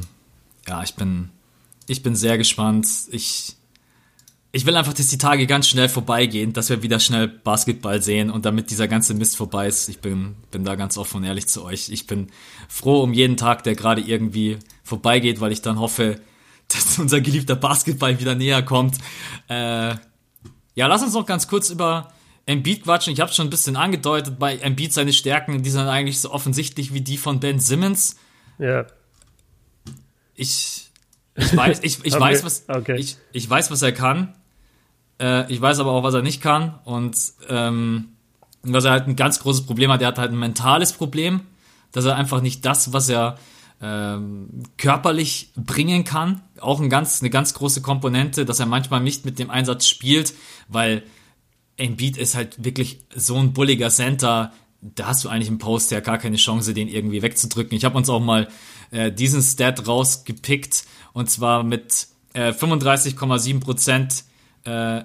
ja, 0.68 0.82
ich 0.82 0.94
bin, 0.94 1.30
ich 1.86 2.02
bin 2.02 2.16
sehr 2.16 2.36
gespannt. 2.36 2.86
Ich, 3.10 3.56
ich 4.54 4.66
will 4.66 4.76
einfach, 4.76 4.92
dass 4.92 5.08
die 5.08 5.18
Tage 5.18 5.48
ganz 5.48 5.66
schnell 5.66 5.88
vorbeigehen, 5.88 6.52
dass 6.52 6.70
wir 6.70 6.80
wieder 6.80 7.00
schnell 7.00 7.26
Basketball 7.26 8.00
sehen 8.00 8.30
und 8.30 8.44
damit 8.44 8.70
dieser 8.70 8.86
ganze 8.86 9.12
Mist 9.12 9.36
vorbei 9.36 9.66
ist. 9.66 9.88
Ich 9.88 9.98
bin, 9.98 10.36
bin 10.52 10.62
da 10.62 10.76
ganz 10.76 10.96
offen 10.96 11.16
und 11.16 11.24
ehrlich 11.24 11.48
zu 11.48 11.64
euch. 11.64 11.88
Ich 11.88 12.06
bin 12.06 12.28
froh 12.68 13.02
um 13.02 13.12
jeden 13.12 13.36
Tag, 13.36 13.64
der 13.64 13.74
gerade 13.74 14.00
irgendwie 14.00 14.60
vorbeigeht, 14.84 15.40
weil 15.40 15.50
ich 15.50 15.60
dann 15.60 15.80
hoffe, 15.80 16.20
dass 16.68 17.00
unser 17.00 17.20
geliebter 17.20 17.56
Basketball 17.56 18.20
wieder 18.20 18.36
näher 18.36 18.62
kommt. 18.62 18.96
Äh, 19.48 19.96
ja, 20.76 20.86
lass 20.86 21.02
uns 21.02 21.14
noch 21.14 21.26
ganz 21.26 21.48
kurz 21.48 21.70
über 21.70 22.12
Embiid 22.46 22.84
quatschen. 22.84 23.12
Ich 23.12 23.18
habe 23.18 23.32
schon 23.32 23.48
ein 23.48 23.50
bisschen 23.50 23.74
angedeutet, 23.74 24.38
bei 24.38 24.56
Embiid 24.58 24.92
seine 24.92 25.12
Stärken, 25.12 25.64
die 25.64 25.70
sind 25.70 25.88
eigentlich 25.88 26.20
so 26.20 26.30
offensichtlich 26.30 26.94
wie 26.94 27.00
die 27.00 27.16
von 27.16 27.40
Ben 27.40 27.58
Simmons. 27.58 28.14
Ja. 28.60 28.86
Ich, 30.36 30.92
ich 31.34 31.56
weiß, 31.56 31.80
ich, 31.82 32.04
ich 32.04 32.12
okay. 32.14 32.20
weiß, 32.20 32.44
was, 32.44 32.68
okay. 32.68 32.96
ich, 33.00 33.16
ich 33.32 33.50
weiß, 33.50 33.72
was 33.72 33.82
er 33.82 33.90
kann. 33.90 34.32
Äh, 35.24 35.50
ich 35.50 35.60
weiß 35.60 35.78
aber 35.78 35.92
auch, 35.92 36.02
was 36.02 36.14
er 36.14 36.22
nicht 36.22 36.42
kann. 36.42 36.74
Und 36.84 37.16
ähm, 37.48 38.08
was 38.62 38.84
er 38.84 38.92
halt 38.92 39.08
ein 39.08 39.16
ganz 39.16 39.40
großes 39.40 39.64
Problem 39.66 39.90
hat, 39.90 40.02
er 40.02 40.08
hat 40.08 40.18
halt 40.18 40.32
ein 40.32 40.38
mentales 40.38 40.92
Problem, 40.92 41.40
dass 41.92 42.04
er 42.04 42.16
einfach 42.16 42.40
nicht 42.40 42.64
das, 42.64 42.92
was 42.92 43.08
er 43.08 43.38
ähm, 43.80 44.48
körperlich 44.76 45.50
bringen 45.56 46.04
kann, 46.04 46.42
auch 46.60 46.80
ein 46.80 46.90
ganz, 46.90 47.20
eine 47.20 47.30
ganz 47.30 47.54
große 47.54 47.82
Komponente, 47.82 48.44
dass 48.44 48.60
er 48.60 48.66
manchmal 48.66 49.00
nicht 49.00 49.24
mit 49.24 49.38
dem 49.38 49.50
Einsatz 49.50 49.86
spielt, 49.86 50.34
weil 50.68 51.02
Embiid 51.76 52.16
ist 52.16 52.34
halt 52.34 52.64
wirklich 52.64 53.00
so 53.14 53.36
ein 53.36 53.52
bulliger 53.52 53.90
Center, 53.90 54.52
da 54.80 55.06
hast 55.06 55.24
du 55.24 55.28
eigentlich 55.28 55.48
im 55.48 55.58
Post 55.58 55.90
ja 55.90 56.00
gar 56.00 56.18
keine 56.18 56.36
Chance, 56.36 56.72
den 56.72 56.88
irgendwie 56.88 57.22
wegzudrücken. 57.22 57.76
Ich 57.76 57.84
habe 57.84 57.96
uns 57.96 58.08
auch 58.08 58.20
mal 58.20 58.48
äh, 58.90 59.10
diesen 59.10 59.42
Stat 59.42 59.86
rausgepickt 59.86 60.84
und 61.12 61.30
zwar 61.30 61.62
mit 61.64 62.06
äh, 62.34 62.50
35,7 62.50 63.60
Prozent 63.60 64.24
äh, 64.64 65.02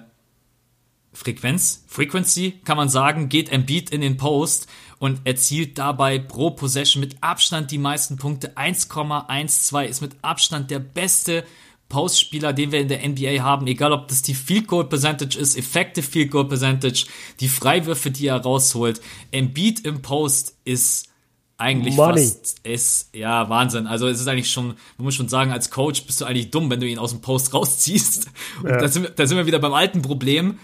Frequenz, 1.20 1.84
Frequency 1.86 2.60
kann 2.64 2.78
man 2.78 2.88
sagen, 2.88 3.28
geht 3.28 3.52
Embiid 3.52 3.90
in 3.90 4.00
den 4.00 4.16
Post 4.16 4.68
und 4.98 5.20
erzielt 5.24 5.76
dabei 5.76 6.18
pro 6.18 6.50
Possession 6.50 7.00
mit 7.00 7.16
Abstand 7.20 7.70
die 7.70 7.78
meisten 7.78 8.16
Punkte. 8.16 8.56
1,12 8.56 9.84
ist 9.84 10.00
mit 10.00 10.16
Abstand 10.22 10.70
der 10.70 10.78
beste 10.78 11.44
Postspieler, 11.90 12.54
den 12.54 12.72
wir 12.72 12.80
in 12.80 12.88
der 12.88 13.06
NBA 13.06 13.42
haben, 13.42 13.66
egal 13.66 13.92
ob 13.92 14.08
das 14.08 14.22
die 14.22 14.32
Field 14.32 14.66
Goal 14.66 14.88
Percentage 14.88 15.38
ist, 15.38 15.58
Effective 15.58 16.06
Field 16.06 16.30
Goal 16.30 16.48
Percentage, 16.48 17.04
die 17.40 17.48
Freiwürfe, 17.48 18.10
die 18.10 18.28
er 18.28 18.40
rausholt. 18.40 19.02
Embiid 19.30 19.80
im 19.80 20.00
Post 20.00 20.56
ist 20.64 21.10
eigentlich 21.58 21.96
Money. 21.96 22.22
fast 22.22 22.60
ist 22.62 23.10
ja 23.14 23.50
Wahnsinn. 23.50 23.86
Also 23.86 24.08
es 24.08 24.20
ist 24.20 24.26
eigentlich 24.26 24.50
schon, 24.50 24.68
man 24.68 25.04
muss 25.04 25.14
schon 25.14 25.28
sagen, 25.28 25.52
als 25.52 25.70
Coach 25.70 26.04
bist 26.06 26.22
du 26.22 26.24
eigentlich 26.24 26.50
dumm, 26.50 26.70
wenn 26.70 26.80
du 26.80 26.88
ihn 26.88 26.98
aus 26.98 27.10
dem 27.10 27.20
Post 27.20 27.52
rausziehst. 27.52 28.30
Ja. 28.64 28.78
Da, 28.78 28.88
sind, 28.88 29.12
da 29.16 29.26
sind 29.26 29.36
wir 29.36 29.46
wieder 29.46 29.58
beim 29.58 29.74
alten 29.74 30.00
Problem, 30.00 30.58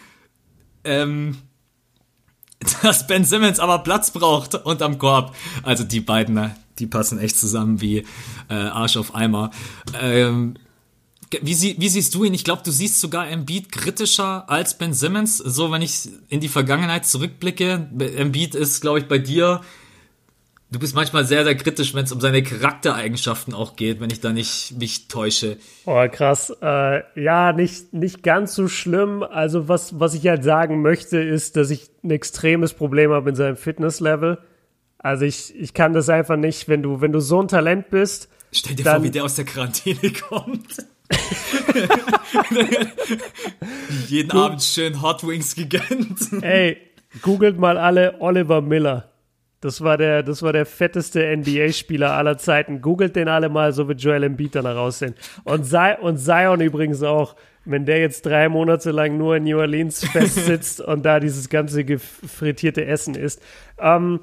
ähm, 0.86 1.36
dass 2.82 3.06
Ben 3.06 3.24
Simmons 3.24 3.58
aber 3.58 3.80
Platz 3.80 4.10
braucht 4.10 4.54
unterm 4.54 4.98
Korb. 4.98 5.34
Also 5.62 5.84
die 5.84 6.00
beiden, 6.00 6.52
die 6.78 6.86
passen 6.86 7.18
echt 7.18 7.38
zusammen 7.38 7.80
wie 7.80 7.98
äh, 8.48 8.54
Arsch 8.54 8.96
auf 8.96 9.14
Eimer. 9.14 9.50
Ähm, 10.00 10.54
wie, 11.42 11.54
sie, 11.54 11.76
wie 11.78 11.88
siehst 11.88 12.14
du 12.14 12.24
ihn? 12.24 12.34
Ich 12.34 12.44
glaube, 12.44 12.62
du 12.64 12.70
siehst 12.70 13.00
sogar 13.00 13.28
Embiid 13.28 13.72
kritischer 13.72 14.48
als 14.48 14.78
Ben 14.78 14.94
Simmons. 14.94 15.38
So, 15.38 15.70
wenn 15.72 15.82
ich 15.82 16.08
in 16.28 16.40
die 16.40 16.48
Vergangenheit 16.48 17.06
zurückblicke, 17.06 17.90
Embiid 18.16 18.54
ist, 18.54 18.80
glaube 18.80 19.00
ich, 19.00 19.08
bei 19.08 19.18
dir 19.18 19.60
Du 20.68 20.80
bist 20.80 20.96
manchmal 20.96 21.24
sehr, 21.24 21.44
sehr 21.44 21.54
kritisch, 21.54 21.94
wenn 21.94 22.04
es 22.04 22.12
um 22.12 22.20
seine 22.20 22.42
Charaktereigenschaften 22.42 23.54
auch 23.54 23.76
geht, 23.76 24.00
wenn 24.00 24.10
ich 24.10 24.20
da 24.20 24.32
nicht 24.32 24.76
mich 24.76 25.06
täusche. 25.06 25.58
Oh, 25.84 26.04
krass. 26.10 26.52
Äh, 26.60 27.02
ja, 27.14 27.52
nicht, 27.52 27.94
nicht 27.94 28.24
ganz 28.24 28.56
so 28.56 28.66
schlimm. 28.66 29.22
Also, 29.22 29.68
was, 29.68 30.00
was 30.00 30.14
ich 30.14 30.26
halt 30.26 30.42
sagen 30.42 30.82
möchte, 30.82 31.18
ist, 31.18 31.54
dass 31.54 31.70
ich 31.70 31.88
ein 32.02 32.10
extremes 32.10 32.74
Problem 32.74 33.12
habe 33.12 33.30
in 33.30 33.36
seinem 33.36 33.56
Fitnesslevel. 33.56 34.38
Also, 34.98 35.24
ich, 35.24 35.54
ich 35.54 35.72
kann 35.72 35.92
das 35.92 36.08
einfach 36.08 36.36
nicht, 36.36 36.68
wenn 36.68 36.82
du, 36.82 37.00
wenn 37.00 37.12
du 37.12 37.20
so 37.20 37.40
ein 37.40 37.46
Talent 37.46 37.90
bist. 37.90 38.28
Stell 38.50 38.74
dir 38.74 38.82
vor, 38.82 39.04
wie 39.04 39.10
der 39.10 39.24
aus 39.24 39.36
der 39.36 39.44
Quarantäne 39.44 40.12
kommt. 40.28 40.84
Jeden 44.08 44.32
Abend 44.32 44.64
schön 44.64 45.00
Hot 45.00 45.24
Wings 45.24 45.54
gegönnt. 45.54 46.42
Ey, 46.42 46.78
googelt 47.22 47.56
mal 47.56 47.78
alle 47.78 48.20
Oliver 48.20 48.60
Miller. 48.60 49.12
Das 49.60 49.82
war 49.82 49.96
der, 49.96 50.22
das 50.22 50.42
war 50.42 50.52
der 50.52 50.66
fetteste 50.66 51.34
NBA-Spieler 51.36 52.12
aller 52.12 52.36
Zeiten. 52.38 52.82
Googelt 52.82 53.16
den 53.16 53.28
alle 53.28 53.48
mal, 53.48 53.72
so 53.72 53.88
wird 53.88 54.00
Joel 54.00 54.24
Embiid 54.24 54.54
dann 54.54 54.66
aussehen. 54.66 55.14
Und, 55.44 55.64
Zion, 55.64 55.96
und 56.02 56.18
Zion 56.18 56.60
übrigens 56.60 57.02
auch, 57.02 57.36
wenn 57.64 57.84
der 57.84 57.98
jetzt 57.98 58.26
drei 58.26 58.48
Monate 58.48 58.90
lang 58.90 59.16
nur 59.16 59.36
in 59.36 59.44
New 59.44 59.58
Orleans 59.58 60.04
festsitzt 60.12 60.80
und 60.80 61.04
da 61.04 61.20
dieses 61.20 61.48
ganze 61.48 61.84
frittierte 61.98 62.84
Essen 62.84 63.14
isst. 63.14 63.42
Ähm, 63.78 64.20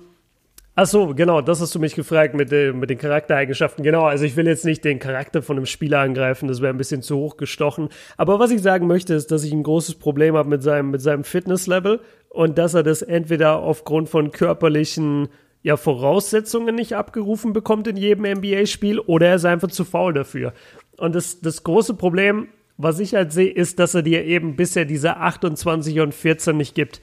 Ach 0.75 0.87
so, 0.87 1.13
genau, 1.13 1.41
das 1.41 1.61
hast 1.61 1.75
du 1.75 1.79
mich 1.79 1.93
gefragt 1.93 2.33
mit, 2.33 2.51
äh, 2.51 2.73
mit 2.73 2.89
den 2.89 2.97
Charaktereigenschaften. 2.97 3.83
Genau, 3.83 4.05
also 4.05 4.25
ich 4.25 4.35
will 4.35 4.47
jetzt 4.47 4.65
nicht 4.65 4.83
den 4.83 4.97
Charakter 4.97 5.43
von 5.43 5.57
einem 5.57 5.67
Spieler 5.67 5.99
angreifen, 5.99 6.47
das 6.47 6.61
wäre 6.61 6.73
ein 6.73 6.79
bisschen 6.79 7.03
zu 7.03 7.15
hoch 7.17 7.37
gestochen. 7.37 7.89
Aber 8.17 8.39
was 8.39 8.49
ich 8.49 8.63
sagen 8.63 8.87
möchte, 8.87 9.13
ist, 9.13 9.29
dass 9.29 9.43
ich 9.43 9.53
ein 9.53 9.61
großes 9.61 9.95
Problem 9.95 10.35
habe 10.35 10.49
mit 10.49 10.63
seinem, 10.63 10.89
mit 10.89 11.01
seinem 11.01 11.25
Fitnesslevel 11.25 11.99
und 12.29 12.57
dass 12.57 12.73
er 12.73 12.81
das 12.81 13.03
entweder 13.03 13.59
aufgrund 13.59 14.09
von 14.09 14.31
körperlichen 14.31 15.27
ja, 15.61 15.77
Voraussetzungen 15.77 16.73
nicht 16.73 16.93
abgerufen 16.95 17.53
bekommt 17.53 17.87
in 17.87 17.95
jedem 17.95 18.25
NBA-Spiel 18.25 18.97
oder 18.99 19.27
er 19.27 19.35
ist 19.35 19.45
einfach 19.45 19.69
zu 19.69 19.85
faul 19.85 20.13
dafür. 20.13 20.53
Und 20.97 21.13
das, 21.13 21.39
das 21.39 21.63
große 21.63 21.93
Problem, 21.93 22.47
was 22.77 22.99
ich 22.99 23.13
halt 23.13 23.31
sehe, 23.31 23.51
ist, 23.51 23.77
dass 23.77 23.93
er 23.93 24.01
dir 24.01 24.25
eben 24.25 24.55
bisher 24.55 24.85
diese 24.85 25.17
28 25.17 25.99
und 25.99 26.15
14 26.15 26.57
nicht 26.57 26.73
gibt. 26.73 26.99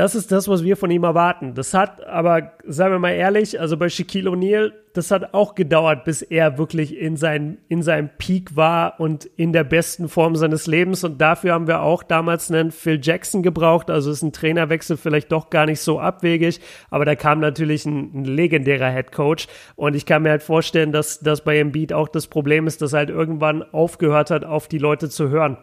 Das 0.00 0.14
ist 0.14 0.32
das, 0.32 0.48
was 0.48 0.64
wir 0.64 0.78
von 0.78 0.90
ihm 0.90 1.04
erwarten. 1.04 1.52
Das 1.52 1.74
hat 1.74 2.02
aber, 2.06 2.52
sagen 2.66 2.94
wir 2.94 2.98
mal 2.98 3.12
ehrlich, 3.12 3.60
also 3.60 3.76
bei 3.76 3.90
Shaquille 3.90 4.30
O'Neal, 4.30 4.72
das 4.94 5.10
hat 5.10 5.34
auch 5.34 5.54
gedauert, 5.54 6.04
bis 6.04 6.22
er 6.22 6.56
wirklich 6.56 6.96
in, 6.96 7.18
sein, 7.18 7.58
in 7.68 7.82
seinem 7.82 8.08
Peak 8.16 8.56
war 8.56 8.98
und 8.98 9.26
in 9.36 9.52
der 9.52 9.62
besten 9.62 10.08
Form 10.08 10.36
seines 10.36 10.66
Lebens. 10.66 11.04
Und 11.04 11.20
dafür 11.20 11.52
haben 11.52 11.66
wir 11.66 11.82
auch 11.82 12.02
damals 12.02 12.50
einen 12.50 12.70
Phil 12.70 12.98
Jackson 13.02 13.42
gebraucht. 13.42 13.90
Also 13.90 14.10
ist 14.10 14.22
ein 14.22 14.32
Trainerwechsel 14.32 14.96
vielleicht 14.96 15.32
doch 15.32 15.50
gar 15.50 15.66
nicht 15.66 15.82
so 15.82 16.00
abwegig. 16.00 16.60
Aber 16.88 17.04
da 17.04 17.14
kam 17.14 17.38
natürlich 17.40 17.84
ein, 17.84 18.22
ein 18.22 18.24
legendärer 18.24 18.90
Head 18.90 19.12
Coach. 19.12 19.48
Und 19.76 19.94
ich 19.94 20.06
kann 20.06 20.22
mir 20.22 20.30
halt 20.30 20.42
vorstellen, 20.42 20.92
dass 20.92 21.20
das 21.20 21.44
bei 21.44 21.58
Embiid 21.58 21.92
auch 21.92 22.08
das 22.08 22.26
Problem 22.26 22.66
ist, 22.66 22.80
dass 22.80 22.94
er 22.94 23.00
halt 23.00 23.10
irgendwann 23.10 23.62
aufgehört 23.62 24.30
hat, 24.30 24.46
auf 24.46 24.66
die 24.66 24.78
Leute 24.78 25.10
zu 25.10 25.28
hören. 25.28 25.58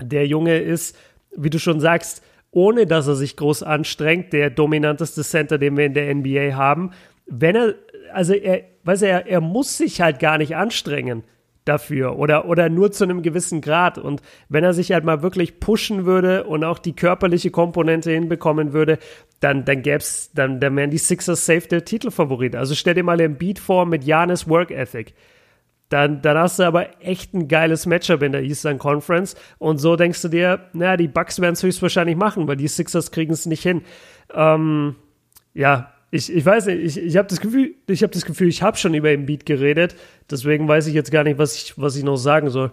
Der 0.00 0.24
Junge 0.28 0.58
ist, 0.58 0.96
wie 1.36 1.50
du 1.50 1.58
schon 1.58 1.80
sagst, 1.80 2.22
ohne 2.52 2.86
dass 2.86 3.06
er 3.06 3.14
sich 3.14 3.36
groß 3.36 3.62
anstrengt, 3.62 4.32
der 4.32 4.50
dominanteste 4.50 5.22
Center, 5.22 5.58
den 5.58 5.76
wir 5.76 5.86
in 5.86 5.94
der 5.94 6.14
NBA 6.14 6.54
haben. 6.54 6.90
Wenn 7.26 7.54
er, 7.54 7.74
also 8.12 8.34
er, 8.34 8.62
weiß 8.84 9.02
er, 9.02 9.26
er 9.26 9.40
muss 9.40 9.76
sich 9.76 10.00
halt 10.00 10.18
gar 10.18 10.38
nicht 10.38 10.56
anstrengen 10.56 11.22
dafür 11.64 12.18
oder, 12.18 12.46
oder 12.46 12.68
nur 12.68 12.90
zu 12.90 13.04
einem 13.04 13.22
gewissen 13.22 13.60
Grad. 13.60 13.98
Und 13.98 14.22
wenn 14.48 14.64
er 14.64 14.72
sich 14.72 14.92
halt 14.92 15.04
mal 15.04 15.22
wirklich 15.22 15.60
pushen 15.60 16.06
würde 16.06 16.44
und 16.44 16.64
auch 16.64 16.78
die 16.78 16.96
körperliche 16.96 17.50
Komponente 17.50 18.10
hinbekommen 18.10 18.72
würde, 18.72 18.98
dann, 19.40 19.64
dann 19.64 19.82
gäb's, 19.82 20.32
dann, 20.34 20.58
dann 20.58 20.74
wären 20.76 20.90
die 20.90 20.98
Sixers 20.98 21.46
safe 21.46 21.68
der 21.68 21.84
Titelfavorit. 21.84 22.56
Also 22.56 22.74
stell 22.74 22.94
dir 22.94 23.04
mal 23.04 23.18
den 23.18 23.36
Beat 23.36 23.58
vor 23.58 23.86
mit 23.86 24.04
Janis 24.04 24.48
Work 24.48 24.70
Ethic 24.70 25.14
dann, 25.90 26.22
dann 26.22 26.38
hast 26.38 26.58
du 26.58 26.62
aber 26.62 27.04
echt 27.04 27.34
ein 27.34 27.48
geiles 27.48 27.84
Matchup 27.84 28.22
in 28.22 28.30
der 28.30 28.42
Eastern 28.42 28.78
Conference. 28.78 29.34
Und 29.58 29.78
so 29.78 29.96
denkst 29.96 30.22
du 30.22 30.28
dir, 30.28 30.68
naja, 30.72 30.96
die 30.96 31.08
Bucks 31.08 31.40
werden 31.40 31.54
es 31.54 31.62
höchstwahrscheinlich 31.64 32.16
machen, 32.16 32.46
weil 32.46 32.56
die 32.56 32.68
Sixers 32.68 33.10
kriegen 33.10 33.32
es 33.32 33.44
nicht 33.44 33.62
hin. 33.62 33.82
Ähm, 34.32 34.94
ja, 35.52 35.92
ich, 36.12 36.32
ich 36.32 36.46
weiß 36.46 36.66
nicht, 36.66 36.96
ich, 36.96 36.96
ich 36.96 37.16
habe 37.16 37.26
das 37.26 37.40
Gefühl, 37.40 37.74
ich 37.88 38.04
habe 38.04 38.12
das 38.12 38.24
Gefühl, 38.24 38.48
ich 38.48 38.62
habe 38.62 38.76
schon 38.76 38.94
über 38.94 39.10
Embiid 39.10 39.44
geredet. 39.44 39.96
Deswegen 40.30 40.68
weiß 40.68 40.86
ich 40.86 40.94
jetzt 40.94 41.10
gar 41.10 41.24
nicht, 41.24 41.38
was 41.38 41.56
ich, 41.56 41.76
was 41.76 41.96
ich 41.96 42.04
noch 42.04 42.16
sagen 42.16 42.50
soll. 42.50 42.70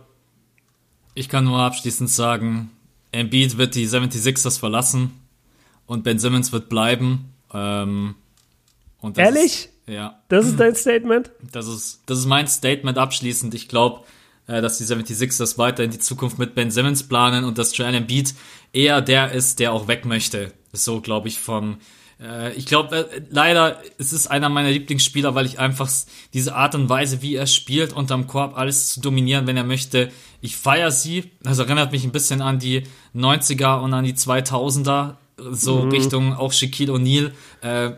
Ich 1.16 1.28
kann 1.28 1.44
nur 1.44 1.58
abschließend 1.60 2.12
sagen, 2.12 2.70
Embiid 3.12 3.58
wird 3.58 3.74
die 3.74 3.88
76ers 3.88 4.60
verlassen 4.60 5.12
und 5.88 6.04
Ben 6.04 6.20
Simmons 6.20 6.52
wird 6.52 6.70
bleiben. 6.70 7.34
Ähm, 7.52 8.14
Ehrlich? 9.16 9.66
Ist, 9.66 9.77
ja. 9.88 10.22
Das 10.28 10.46
ist 10.46 10.60
dein 10.60 10.76
Statement? 10.76 11.32
Das 11.52 11.68
ist, 11.68 12.02
das 12.06 12.20
ist 12.20 12.26
mein 12.26 12.48
Statement 12.48 12.98
abschließend. 12.98 13.54
Ich 13.56 13.68
glaube, 13.68 14.04
äh, 14.48 14.62
dass 14.62 14.78
die 14.78 14.86
76ers 14.86 15.58
weiter 15.58 15.84
in 15.84 15.92
die 15.92 16.00
Zukunft 16.00 16.40
mit 16.40 16.56
Ben 16.56 16.72
Simmons 16.72 17.04
planen 17.04 17.44
und 17.44 17.58
dass 17.58 17.76
Joel 17.76 17.96
Embiid 17.96 18.34
eher 18.74 19.02
der 19.02 19.32
ist, 19.32 19.60
der 19.60 19.74
auch 19.74 19.88
weg 19.88 20.06
möchte. 20.06 20.54
So, 20.74 21.02
glaube 21.02 21.28
ich, 21.30 21.40
vom, 21.40 21.78
äh, 22.20 22.54
ich 22.54 22.66
glaube, 22.66 23.10
äh, 23.12 23.22
leider 23.30 23.82
es 23.98 24.12
ist 24.12 24.28
einer 24.28 24.50
meiner 24.50 24.72
Lieblingsspieler, 24.72 25.36
weil 25.36 25.46
ich 25.46 25.60
einfach 25.60 25.90
diese 26.34 26.56
Art 26.56 26.76
und 26.76 26.90
Weise, 26.90 27.22
wie 27.22 27.36
er 27.36 27.48
spielt, 27.48 27.94
unterm 27.94 28.28
Korb 28.28 28.58
alles 28.58 28.90
zu 28.90 29.02
dominieren, 29.02 29.48
wenn 29.48 29.58
er 29.58 29.64
möchte. 29.64 30.12
Ich 30.42 30.58
feiere 30.58 30.92
sie. 30.92 31.32
Das 31.42 31.60
erinnert 31.60 31.92
mich 31.92 32.04
ein 32.04 32.12
bisschen 32.12 32.42
an 32.42 32.60
die 32.60 32.84
90er 33.16 33.82
und 33.82 33.94
an 33.94 34.04
die 34.04 34.14
2000er, 34.14 35.16
so 35.38 35.84
mhm. 35.84 35.92
Richtung 35.92 36.34
auch 36.34 36.52
Shaquille 36.52 36.94
O'Neal. 36.94 37.32
Äh, 37.62 37.94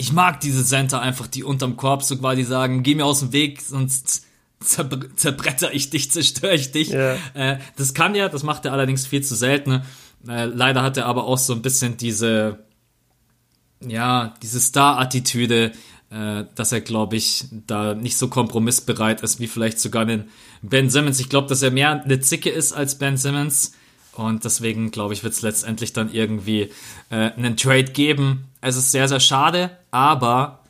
ich 0.00 0.14
mag 0.14 0.40
diese 0.40 0.64
Center 0.64 1.02
einfach, 1.02 1.26
die 1.26 1.44
unterm 1.44 1.76
Korb 1.76 2.02
so 2.02 2.16
quasi 2.16 2.42
sagen, 2.42 2.82
geh 2.82 2.94
mir 2.94 3.04
aus 3.04 3.20
dem 3.20 3.32
Weg, 3.32 3.60
sonst 3.60 4.24
zerbretter 4.60 5.74
ich 5.74 5.90
dich, 5.90 6.10
zerstöre 6.10 6.54
ich 6.54 6.72
dich. 6.72 6.90
Yeah. 6.90 7.16
Äh, 7.34 7.58
das 7.76 7.92
kann 7.92 8.14
er, 8.14 8.30
das 8.30 8.42
macht 8.42 8.64
er 8.64 8.72
allerdings 8.72 9.06
viel 9.06 9.22
zu 9.22 9.34
selten. 9.34 9.82
Äh, 10.26 10.46
leider 10.46 10.82
hat 10.82 10.96
er 10.96 11.04
aber 11.04 11.24
auch 11.24 11.36
so 11.36 11.52
ein 11.52 11.60
bisschen 11.60 11.98
diese, 11.98 12.64
ja, 13.86 14.34
diese 14.42 14.58
Star-Attitüde, 14.58 15.72
äh, 16.10 16.44
dass 16.54 16.72
er, 16.72 16.80
glaube 16.80 17.16
ich, 17.16 17.44
da 17.66 17.94
nicht 17.94 18.16
so 18.16 18.28
kompromissbereit 18.28 19.20
ist 19.20 19.38
wie 19.38 19.48
vielleicht 19.48 19.78
sogar 19.78 20.06
den 20.06 20.30
Ben 20.62 20.88
Simmons. 20.88 21.20
Ich 21.20 21.28
glaube, 21.28 21.48
dass 21.48 21.60
er 21.60 21.70
mehr 21.70 22.02
eine 22.02 22.20
Zicke 22.20 22.48
ist 22.48 22.72
als 22.72 22.96
Ben 22.96 23.18
Simmons. 23.18 23.72
Und 24.12 24.46
deswegen, 24.46 24.90
glaube 24.90 25.12
ich, 25.12 25.22
wird 25.22 25.34
es 25.34 25.42
letztendlich 25.42 25.92
dann 25.92 26.10
irgendwie 26.10 26.70
äh, 27.10 27.32
einen 27.32 27.58
Trade 27.58 27.92
geben. 27.92 28.49
Es 28.60 28.76
ist 28.76 28.90
sehr, 28.90 29.08
sehr 29.08 29.20
schade, 29.20 29.78
aber 29.90 30.60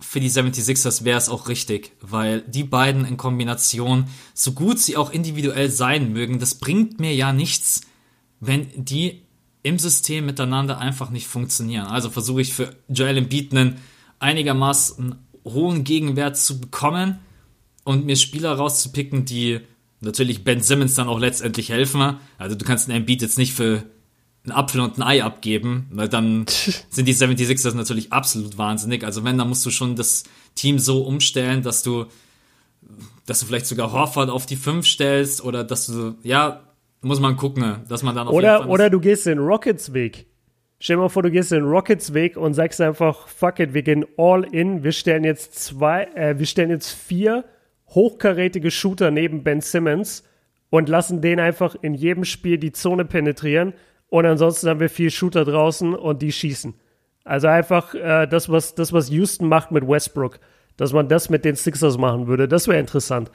für 0.00 0.20
die 0.20 0.30
76ers 0.30 1.04
wäre 1.04 1.18
es 1.18 1.28
auch 1.28 1.48
richtig, 1.48 1.92
weil 2.00 2.42
die 2.42 2.64
beiden 2.64 3.04
in 3.04 3.16
Kombination, 3.16 4.06
so 4.34 4.52
gut 4.52 4.78
sie 4.78 4.96
auch 4.96 5.10
individuell 5.10 5.70
sein 5.70 6.12
mögen, 6.12 6.38
das 6.38 6.56
bringt 6.56 7.00
mir 7.00 7.14
ja 7.14 7.32
nichts, 7.32 7.82
wenn 8.40 8.66
die 8.74 9.22
im 9.62 9.78
System 9.78 10.26
miteinander 10.26 10.78
einfach 10.78 11.10
nicht 11.10 11.28
funktionieren. 11.28 11.86
Also 11.86 12.10
versuche 12.10 12.40
ich 12.40 12.52
für 12.52 12.74
Joel 12.88 13.18
Embiid 13.18 13.52
einen 13.52 13.76
einigermaßen 14.18 15.14
hohen 15.44 15.84
Gegenwert 15.84 16.36
zu 16.36 16.60
bekommen 16.60 17.20
und 17.84 18.04
mir 18.04 18.16
Spieler 18.16 18.54
rauszupicken, 18.54 19.24
die 19.24 19.60
natürlich 20.00 20.42
Ben 20.42 20.60
Simmons 20.60 20.94
dann 20.94 21.08
auch 21.08 21.20
letztendlich 21.20 21.68
helfen. 21.68 22.16
Also 22.38 22.56
du 22.56 22.64
kannst 22.64 22.88
einen 22.88 22.98
Embiid 22.98 23.22
jetzt 23.22 23.38
nicht 23.38 23.54
für 23.54 23.84
einen 24.44 24.52
Apfel 24.52 24.80
und 24.80 24.98
ein 24.98 25.02
Ei 25.02 25.22
abgeben, 25.22 25.86
weil 25.90 26.08
dann 26.08 26.46
sind 26.90 27.06
die 27.06 27.14
76ers 27.14 27.76
natürlich 27.76 28.12
absolut 28.12 28.58
wahnsinnig. 28.58 29.04
Also 29.04 29.24
wenn, 29.24 29.38
dann 29.38 29.48
musst 29.48 29.64
du 29.64 29.70
schon 29.70 29.96
das 29.96 30.24
Team 30.54 30.78
so 30.78 31.02
umstellen, 31.02 31.62
dass 31.62 31.82
du, 31.82 32.06
dass 33.26 33.40
du 33.40 33.46
vielleicht 33.46 33.66
sogar 33.66 33.92
Horford 33.92 34.30
auf 34.30 34.46
die 34.46 34.56
5 34.56 34.86
stellst 34.86 35.44
oder 35.44 35.64
dass 35.64 35.86
du, 35.86 36.16
ja, 36.22 36.62
muss 37.00 37.20
man 37.20 37.36
gucken, 37.36 37.76
dass 37.88 38.02
man 38.02 38.14
dann 38.14 38.28
auf 38.28 38.34
Oder, 38.34 38.68
oder 38.68 38.90
du 38.90 39.00
gehst 39.00 39.26
den 39.26 39.38
Rockets 39.38 39.92
Weg. 39.92 40.26
Stell 40.78 40.96
dir 40.96 41.02
mal 41.02 41.08
vor, 41.08 41.22
du 41.22 41.30
gehst 41.30 41.52
den 41.52 41.64
Rockets 41.64 42.12
Weg 42.12 42.36
und 42.36 42.54
sagst 42.54 42.80
einfach, 42.80 43.28
fuck 43.28 43.60
it, 43.60 43.74
wir 43.74 43.82
gehen 43.82 44.04
all 44.16 44.42
in, 44.42 44.82
wir 44.82 44.92
stellen 44.92 45.22
jetzt 45.22 45.54
zwei, 45.54 46.04
äh, 46.14 46.38
wir 46.38 46.46
stellen 46.46 46.70
jetzt 46.70 46.90
vier 46.90 47.44
hochkarätige 47.88 48.70
Shooter 48.70 49.10
neben 49.10 49.44
Ben 49.44 49.60
Simmons 49.60 50.24
und 50.70 50.88
lassen 50.88 51.20
den 51.20 51.38
einfach 51.38 51.76
in 51.82 51.94
jedem 51.94 52.24
Spiel 52.24 52.58
die 52.58 52.72
Zone 52.72 53.04
penetrieren. 53.04 53.74
Und 54.12 54.26
ansonsten 54.26 54.68
haben 54.68 54.78
wir 54.78 54.90
vier 54.90 55.10
Shooter 55.10 55.46
draußen 55.46 55.94
und 55.94 56.20
die 56.20 56.32
schießen. 56.32 56.74
Also 57.24 57.46
einfach 57.46 57.94
äh, 57.94 58.26
das, 58.26 58.50
was, 58.50 58.74
das, 58.74 58.92
was 58.92 59.08
Houston 59.08 59.48
macht 59.48 59.70
mit 59.70 59.88
Westbrook, 59.88 60.38
dass 60.76 60.92
man 60.92 61.08
das 61.08 61.30
mit 61.30 61.46
den 61.46 61.56
Sixers 61.56 61.96
machen 61.96 62.26
würde, 62.26 62.46
das 62.46 62.68
wäre 62.68 62.78
interessant. 62.78 63.30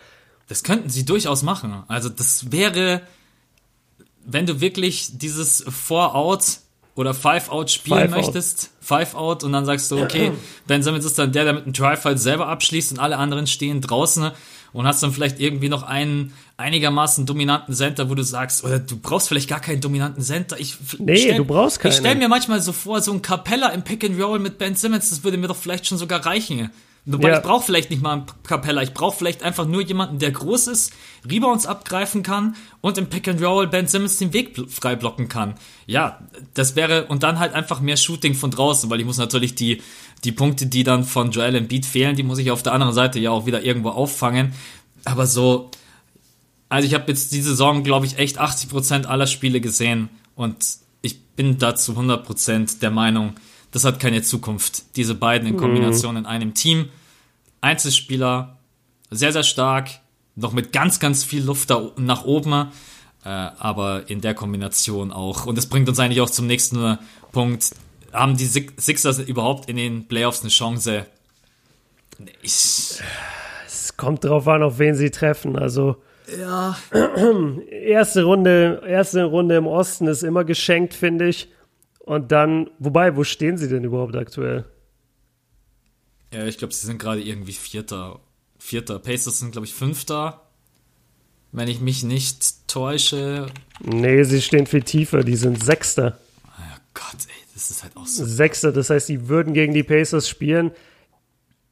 Das 0.48 0.62
könnten 0.62 0.90
sie 0.90 1.04
durchaus 1.04 1.42
machen. 1.42 1.84
Also 1.88 2.10
das 2.10 2.52
wäre, 2.52 3.02
wenn 4.24 4.46
du 4.46 4.62
wirklich 4.62 5.18
dieses 5.18 5.66
Four-Out 5.68 6.60
oder 6.98 7.14
Five-Out 7.14 7.70
spielen 7.70 8.10
Five 8.10 8.12
möchtest, 8.12 8.72
Five-Out 8.82 9.44
und 9.44 9.54
dann 9.54 9.66
sagst 9.66 9.92
du, 9.92 10.02
okay, 10.02 10.32
Ben 10.66 10.82
Simmons 10.82 11.06
ist 11.06 11.18
dann 11.20 11.32
der, 11.32 11.44
der 11.44 11.54
mit 11.54 11.66
dem 11.66 11.74
Drive 11.74 12.04
halt 12.04 12.20
selber 12.20 12.48
abschließt 12.48 12.92
und 12.92 13.00
alle 13.00 13.18
anderen 13.18 13.46
stehen 13.46 13.82
draußen 13.82 14.32
und 14.74 14.88
hast 14.88 15.04
dann 15.04 15.14
vielleicht 15.14 15.40
irgendwie 15.40 15.70
noch 15.70 15.84
einen 15.84 16.34
einigermaßen 16.58 17.28
dominanten 17.28 17.76
Center, 17.76 18.10
wo 18.10 18.16
du 18.16 18.24
sagst, 18.24 18.64
oder 18.64 18.80
du 18.80 18.98
brauchst 18.98 19.28
vielleicht 19.28 19.48
gar 19.48 19.60
keinen 19.60 19.80
dominanten 19.80 20.24
Center. 20.24 20.60
Ich, 20.60 20.76
nee, 20.98 21.18
stell, 21.18 21.38
du 21.38 21.46
brauchst 21.46 21.80
keinen. 21.80 21.92
Ich 21.92 22.00
stelle 22.00 22.16
mir 22.16 22.30
manchmal 22.30 22.62
so 22.62 22.74
vor, 22.74 23.00
so 23.02 23.14
ein 23.14 23.22
Capella 23.22 23.70
im 23.70 23.84
Pick 23.84 24.04
and 24.04 24.20
Roll 24.20 24.40
mit 24.40 24.58
Ben 24.58 24.76
Simmons, 24.76 25.12
das 25.12 25.24
würde 25.24 25.38
mir 25.38 25.48
doch 25.48 25.56
vielleicht 25.56 25.86
schon 25.86 26.00
sogar 26.00 26.26
reichen. 26.26 26.72
Wobei 27.10 27.30
ja. 27.30 27.38
ich 27.38 27.44
brauche 27.44 27.66
vielleicht 27.66 27.90
nicht 27.90 28.02
mal 28.02 28.14
einen 28.14 28.26
Capella, 28.44 28.82
ich 28.82 28.94
brauche 28.94 29.18
vielleicht 29.18 29.42
einfach 29.42 29.66
nur 29.66 29.82
jemanden, 29.82 30.20
der 30.20 30.32
groß 30.32 30.68
ist, 30.68 30.92
Rebounds 31.30 31.66
abgreifen 31.66 32.22
kann 32.22 32.56
und 32.82 32.98
im 32.98 33.08
Pick 33.08 33.30
and 33.30 33.42
Roll 33.42 33.68
Ben 33.68 33.88
Simmons 33.88 34.18
den 34.18 34.34
Weg 34.34 34.60
frei 34.70 34.98
blocken 34.98 35.30
kann. 35.30 35.56
Ja, 35.86 36.20
das 36.54 36.76
wäre 36.76 37.06
und 37.06 37.24
dann 37.24 37.40
halt 37.40 37.54
einfach 37.54 37.80
mehr 37.80 37.96
Shooting 37.96 38.34
von 38.34 38.52
draußen, 38.52 38.90
weil 38.90 39.00
ich 39.00 39.06
muss 39.06 39.18
natürlich 39.18 39.56
die 39.56 39.82
die 40.24 40.32
Punkte, 40.32 40.66
die 40.66 40.84
dann 40.84 41.04
von 41.06 41.32
Joel 41.32 41.56
Embiid 41.56 41.86
fehlen, 41.86 42.16
die 42.16 42.24
muss 42.24 42.40
ich 42.40 42.52
auf 42.52 42.64
der 42.64 42.74
anderen 42.74 42.94
Seite 42.94 43.20
ja 43.20 43.32
auch 43.32 43.46
wieder 43.46 43.64
irgendwo 43.64 43.90
auffangen. 43.90 44.54
Aber 45.06 45.28
so 45.28 45.72
also 46.70 46.88
ich 46.88 46.94
habe 46.94 47.06
jetzt 47.08 47.32
diese 47.32 47.50
Saison, 47.50 47.84
glaube 47.84 48.06
ich, 48.06 48.18
echt 48.18 48.40
80% 48.40 49.06
aller 49.06 49.28
Spiele 49.28 49.62
gesehen 49.62 50.10
und 50.36 50.58
ich 51.02 51.22
bin 51.36 51.58
da 51.58 51.76
zu 51.76 51.94
100% 51.94 52.80
der 52.80 52.92
Meinung, 52.92 53.36
das 53.72 53.84
hat 53.84 54.00
keine 54.00 54.22
Zukunft. 54.22 54.96
Diese 54.96 55.16
beiden 55.16 55.48
in 55.48 55.56
mhm. 55.56 55.60
Kombination 55.60 56.14
mhm. 56.14 56.20
in 56.20 56.26
einem 56.26 56.54
Team. 56.54 56.90
Einzelspieler, 57.62 58.58
sehr, 59.10 59.34
sehr 59.34 59.44
stark, 59.44 59.90
noch 60.36 60.54
mit 60.54 60.72
ganz, 60.72 61.00
ganz 61.00 61.24
viel 61.24 61.44
Luft 61.44 61.70
da 61.70 61.92
nach 61.98 62.24
oben, 62.26 62.52
äh, 63.26 63.30
aber 63.30 64.10
in 64.10 64.22
der 64.22 64.36
Kombination 64.36 65.12
auch. 65.12 65.46
Und 65.46 65.58
das 65.58 65.66
bringt 65.66 65.90
uns 65.90 66.00
eigentlich 66.00 66.22
auch 66.22 66.30
zum 66.30 66.48
nächsten 66.48 66.98
Punkt. 67.32 67.72
Haben 68.14 68.38
die 68.38 68.46
Sixers 68.46 69.20
überhaupt 69.20 69.70
in 69.70 69.76
den 69.76 70.08
Playoffs 70.08 70.42
eine 70.42 70.50
Chance? 70.50 71.06
Ich 72.42 73.00
es 73.88 73.98
kommt 73.98 74.24
drauf 74.24 74.48
an, 74.48 74.64
auf 74.64 74.80
wen 74.80 74.96
sie 74.96 75.12
treffen. 75.12 75.58
Also 75.58 75.98
ja. 76.40 76.78
erste 77.70 78.24
Runde, 78.24 78.82
erste 78.86 79.24
Runde 79.24 79.56
im 79.56 79.68
Osten 79.68 80.08
ist 80.08 80.24
immer 80.24 80.44
geschenkt, 80.44 80.94
finde 80.94 81.28
ich. 81.28 81.50
Und 82.08 82.32
dann, 82.32 82.70
wobei, 82.80 83.18
wo 83.18 83.26
stehen 83.26 83.58
sie 83.58 83.68
denn 83.68 83.84
überhaupt 83.84 84.16
aktuell? 84.16 84.64
Ja, 86.34 86.46
ich 86.46 86.58
glaube, 86.58 86.74
sie 86.74 86.88
sind 86.88 87.00
gerade 87.00 87.22
irgendwie 87.22 87.52
Vierter. 87.52 88.22
Vierter. 88.58 88.98
Pacers 88.98 89.40
sind, 89.40 89.52
glaube 89.52 89.68
ich, 89.68 89.74
Fünfter. 89.74 90.42
Wenn 91.52 91.68
ich 91.68 91.82
mich 91.82 92.04
nicht 92.04 92.66
täusche. 92.70 93.48
Nee, 93.84 94.24
sie 94.24 94.42
stehen 94.42 94.68
viel 94.68 94.84
tiefer. 94.84 95.26
Die 95.26 95.36
sind 95.36 95.62
Sechster. 95.62 96.18
Oh 96.46 96.78
Gott, 96.94 97.26
ey, 97.28 97.44
das 97.54 97.72
ist 97.72 97.84
halt 97.84 97.98
auch 97.98 98.08
so. 98.08 98.24
Sechster, 98.24 98.72
das 98.72 98.90
heißt, 98.90 99.10
die 99.10 99.28
würden 99.28 99.54
gegen 99.54 99.74
die 99.74 99.84
Pacers 99.84 100.30
spielen. 100.30 100.72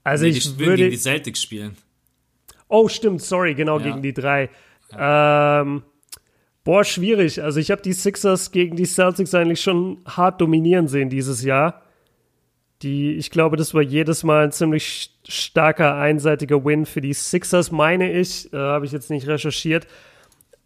Also 0.03 0.25
nee, 0.25 0.31
ich 0.31 0.43
die 0.43 0.59
würde 0.59 0.75
gegen 0.75 0.91
die 0.91 0.97
Celtics 0.97 1.41
spielen. 1.41 1.77
Oh, 2.67 2.89
stimmt, 2.89 3.21
sorry, 3.21 3.55
genau, 3.55 3.79
ja. 3.79 3.85
gegen 3.85 4.01
die 4.01 4.13
drei. 4.13 4.49
Ja. 4.91 5.61
Ähm, 5.61 5.83
boah, 6.65 6.83
schwierig. 6.83 7.41
Also 7.41 7.61
ich 7.61 7.71
habe 7.71 7.81
die 7.81 7.93
Sixers 7.93 8.51
gegen 8.51 8.75
die 8.75 8.85
Celtics 8.85 9.33
eigentlich 9.33 9.61
schon 9.61 9.99
hart 10.05 10.41
dominieren 10.41 10.89
sehen 10.89 11.09
dieses 11.09 11.43
Jahr. 11.43 11.83
Die, 12.81 13.13
ich 13.13 13.31
glaube, 13.31 13.55
das 13.55 13.73
war 13.73 13.81
jedes 13.81 14.25
Mal 14.25 14.43
ein 14.43 14.51
ziemlich 14.51 15.11
starker, 15.25 15.95
einseitiger 15.95 16.65
Win 16.65 16.85
für 16.85 16.99
die 16.99 17.13
Sixers, 17.13 17.71
meine 17.71 18.11
ich. 18.11 18.51
Äh, 18.51 18.57
habe 18.57 18.85
ich 18.85 18.91
jetzt 18.91 19.09
nicht 19.09 19.27
recherchiert. 19.27 19.87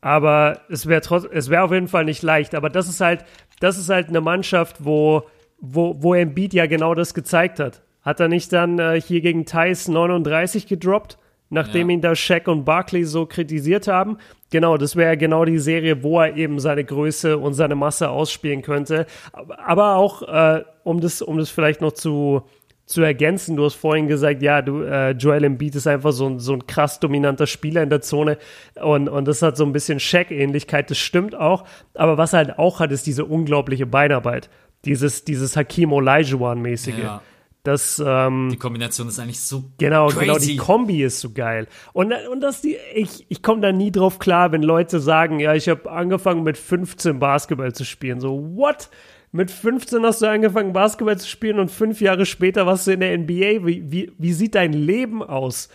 Aber 0.02 0.62
es 0.70 0.88
wäre 0.88 1.02
es 1.32 1.50
wäre 1.50 1.64
auf 1.64 1.72
jeden 1.72 1.90
Fall 1.90 2.06
nicht 2.06 2.24
leicht. 2.24 2.56
Aber 2.56 2.70
das 2.70 2.90
ist 2.90 3.02
halt, 3.02 3.26
das 3.60 3.78
ist 3.78 3.90
halt 3.90 4.08
eine 4.08 4.22
Mannschaft, 4.22 4.84
wo, 4.84 5.24
wo, 5.60 6.02
wo 6.02 6.14
Embiid 6.16 6.54
ja 6.54 6.66
genau 6.66 6.96
das 6.96 7.14
gezeigt 7.14 7.60
hat. 7.60 7.84
Hat 8.02 8.20
er 8.22 8.30
nicht 8.30 8.52
dann 8.54 8.80
äh, 8.80 9.00
hier 9.00 9.22
gegen 9.22 9.46
Thais 9.46 9.90
39 9.90 10.66
gedroppt? 10.66 11.20
Nachdem 11.50 11.90
ja. 11.90 11.96
ihn 11.96 12.02
da 12.02 12.16
Shaq 12.16 12.48
und 12.48 12.66
Barkley 12.66 13.04
so 13.06 13.26
kritisiert 13.26 13.88
haben. 13.88 14.18
Genau, 14.52 14.78
das 14.78 14.96
wäre 14.96 15.18
genau 15.18 15.46
die 15.46 15.60
Serie, 15.60 16.04
wo 16.04 16.20
er 16.20 16.36
eben 16.36 16.60
seine 16.60 16.84
Größe 16.84 17.38
und 17.38 17.54
seine 17.54 17.76
Masse 17.76 18.10
ausspielen 18.10 18.62
könnte. 18.62 19.06
Aber 19.34 19.96
auch, 19.96 20.24
äh, 20.24 20.64
um, 20.84 21.02
das, 21.02 21.22
um 21.22 21.38
das 21.38 21.50
vielleicht 21.50 21.82
noch 21.82 21.92
zu, 21.92 22.44
zu 22.86 23.04
ergänzen, 23.04 23.56
du 23.56 23.66
hast 23.66 23.76
vorhin 23.76 24.08
gesagt, 24.08 24.42
ja, 24.42 24.64
du, 24.64 24.82
äh, 24.82 25.12
Joel 25.12 25.44
Embiid 25.44 25.76
ist 25.76 25.86
einfach 25.86 26.12
so 26.12 26.28
ein, 26.28 26.40
so 26.40 26.54
ein 26.54 26.66
krass 26.66 27.00
dominanter 27.00 27.46
Spieler 27.46 27.84
in 27.84 27.90
der 27.90 28.02
Zone 28.02 28.40
und, 28.82 29.08
und 29.08 29.28
das 29.28 29.44
hat 29.44 29.58
so 29.58 29.64
ein 29.64 29.74
bisschen 29.74 30.00
Shaq-Ähnlichkeit, 30.00 30.90
das 30.90 30.98
stimmt 30.98 31.36
auch. 31.36 31.66
Aber 31.94 32.18
was 32.18 32.34
er 32.34 32.38
halt 32.38 32.58
auch 32.58 32.80
hat, 32.80 32.92
ist 32.92 33.06
diese 33.06 33.26
unglaubliche 33.26 33.86
Beinarbeit. 33.86 34.50
Dieses, 34.86 35.26
dieses 35.26 35.56
Hakim 35.56 35.92
Olajuwon-mäßige. 35.92 37.04
Ja. 37.04 37.22
Das, 37.64 38.02
ähm, 38.06 38.50
die 38.52 38.58
Kombination 38.58 39.10
ist 39.10 39.20
eigentlich 39.20 39.42
so 39.42 39.66
genau, 39.78 40.08
crazy. 40.08 40.20
Genau, 40.20 40.38
die 40.38 40.58
Kombi 40.58 41.04
ist 41.04 41.20
so 41.20 41.32
geil. 41.32 41.68
Und, 41.92 42.14
und 42.32 42.40
das 42.40 42.62
die, 42.62 42.78
ich, 42.96 43.26
ich 43.28 43.44
komme 43.44 43.62
da 43.62 43.74
nie 43.74 43.92
drauf 43.92 44.18
klar, 44.18 44.52
wenn 44.54 44.64
Leute 44.64 45.00
sagen, 45.02 45.40
ja, 45.40 45.54
ich 45.54 45.68
habe 45.68 45.92
angefangen 45.92 46.44
mit 46.44 46.58
15 46.58 47.20
Basketball 47.20 47.74
zu 47.74 47.84
spielen. 47.84 48.22
So, 48.22 48.56
what? 48.56 48.90
Mit 49.32 49.52
15 49.52 50.04
hast 50.04 50.22
du 50.22 50.28
angefangen 50.28 50.74
Basketball 50.74 51.18
zu 51.20 51.28
spielen 51.28 51.60
und 51.60 51.70
fünf 51.70 52.02
Jahre 52.02 52.26
später 52.26 52.66
warst 52.66 52.88
du 52.88 52.92
in 52.92 53.02
der 53.02 53.18
NBA. 53.18 53.66
Wie, 53.66 53.92
wie, 53.92 54.12
wie 54.18 54.34
sieht 54.34 54.56
dein 54.56 54.74
Leben 54.74 55.22
aus? 55.22 55.70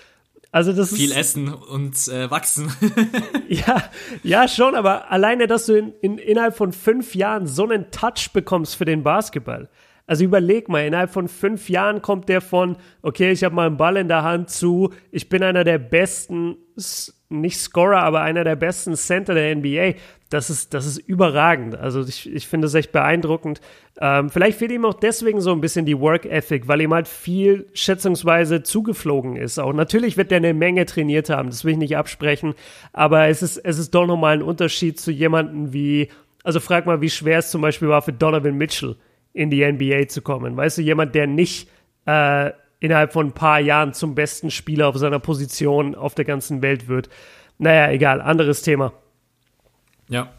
Also 0.50 0.72
das 0.72 0.94
Viel 0.94 1.10
ist, 1.10 1.16
essen 1.16 1.52
und 1.52 2.08
äh, 2.08 2.30
wachsen. 2.30 2.72
ja, 3.48 3.82
ja, 4.22 4.48
schon, 4.48 4.74
aber 4.74 5.10
alleine, 5.10 5.46
dass 5.46 5.66
du 5.66 5.76
in, 5.76 5.92
in, 6.00 6.18
innerhalb 6.18 6.56
von 6.56 6.72
fünf 6.72 7.14
Jahren 7.14 7.46
so 7.46 7.64
einen 7.64 7.90
Touch 7.90 8.30
bekommst 8.32 8.76
für 8.76 8.84
den 8.84 9.02
Basketball. 9.02 9.68
Also 10.06 10.24
überleg 10.24 10.68
mal, 10.68 10.86
innerhalb 10.86 11.10
von 11.10 11.28
fünf 11.28 11.70
Jahren 11.70 12.02
kommt 12.02 12.28
der 12.28 12.42
von, 12.42 12.76
okay, 13.00 13.30
ich 13.30 13.42
habe 13.42 13.54
mal 13.54 13.66
einen 13.66 13.78
Ball 13.78 13.96
in 13.96 14.08
der 14.08 14.22
Hand 14.22 14.50
zu, 14.50 14.92
ich 15.10 15.30
bin 15.30 15.42
einer 15.42 15.64
der 15.64 15.78
besten, 15.78 16.56
nicht 17.30 17.58
Scorer, 17.58 18.02
aber 18.02 18.20
einer 18.20 18.44
der 18.44 18.56
besten 18.56 18.96
Center 18.96 19.34
der 19.34 19.56
NBA. 19.56 19.94
Das 20.28 20.50
ist, 20.50 20.74
das 20.74 20.84
ist 20.84 20.98
überragend. 20.98 21.76
Also 21.76 22.02
ich, 22.02 22.30
ich 22.30 22.46
finde 22.46 22.66
es 22.66 22.74
echt 22.74 22.92
beeindruckend. 22.92 23.60
Ähm, 24.00 24.28
vielleicht 24.28 24.58
fehlt 24.58 24.72
ihm 24.72 24.84
auch 24.84 24.94
deswegen 24.94 25.40
so 25.40 25.52
ein 25.52 25.60
bisschen 25.60 25.86
die 25.86 25.98
Work 25.98 26.26
Ethic, 26.26 26.68
weil 26.68 26.82
ihm 26.82 26.92
halt 26.92 27.08
viel 27.08 27.66
schätzungsweise 27.72 28.62
zugeflogen 28.62 29.36
ist. 29.36 29.58
Auch 29.58 29.72
natürlich 29.72 30.16
wird 30.16 30.32
er 30.32 30.38
eine 30.38 30.52
Menge 30.52 30.84
trainiert 30.86 31.30
haben, 31.30 31.48
das 31.48 31.64
will 31.64 31.72
ich 31.72 31.78
nicht 31.78 31.96
absprechen, 31.96 32.54
aber 32.92 33.28
es 33.28 33.42
ist, 33.42 33.58
es 33.58 33.78
ist 33.78 33.94
doch 33.94 34.06
nochmal 34.06 34.34
ein 34.34 34.42
Unterschied 34.42 34.98
zu 34.98 35.12
jemandem 35.12 35.72
wie, 35.72 36.08
also 36.42 36.58
frag 36.58 36.84
mal, 36.86 37.00
wie 37.00 37.10
schwer 37.10 37.38
es 37.38 37.50
zum 37.50 37.60
Beispiel 37.60 37.88
war 37.88 38.02
für 38.02 38.12
Donovan 38.12 38.56
Mitchell 38.56 38.96
in 39.34 39.50
die 39.50 39.70
NBA 39.70 40.08
zu 40.08 40.22
kommen. 40.22 40.56
Weißt 40.56 40.78
du, 40.78 40.82
jemand, 40.82 41.14
der 41.14 41.26
nicht 41.26 41.68
äh, 42.06 42.52
innerhalb 42.80 43.12
von 43.12 43.26
ein 43.26 43.32
paar 43.32 43.60
Jahren 43.60 43.92
zum 43.92 44.14
besten 44.14 44.50
Spieler 44.50 44.88
auf 44.88 44.96
seiner 44.96 45.18
Position 45.18 45.94
auf 45.94 46.14
der 46.14 46.24
ganzen 46.24 46.62
Welt 46.62 46.88
wird. 46.88 47.10
Naja, 47.58 47.90
egal, 47.90 48.20
anderes 48.20 48.62
Thema. 48.62 48.92
Ja, 50.08 50.32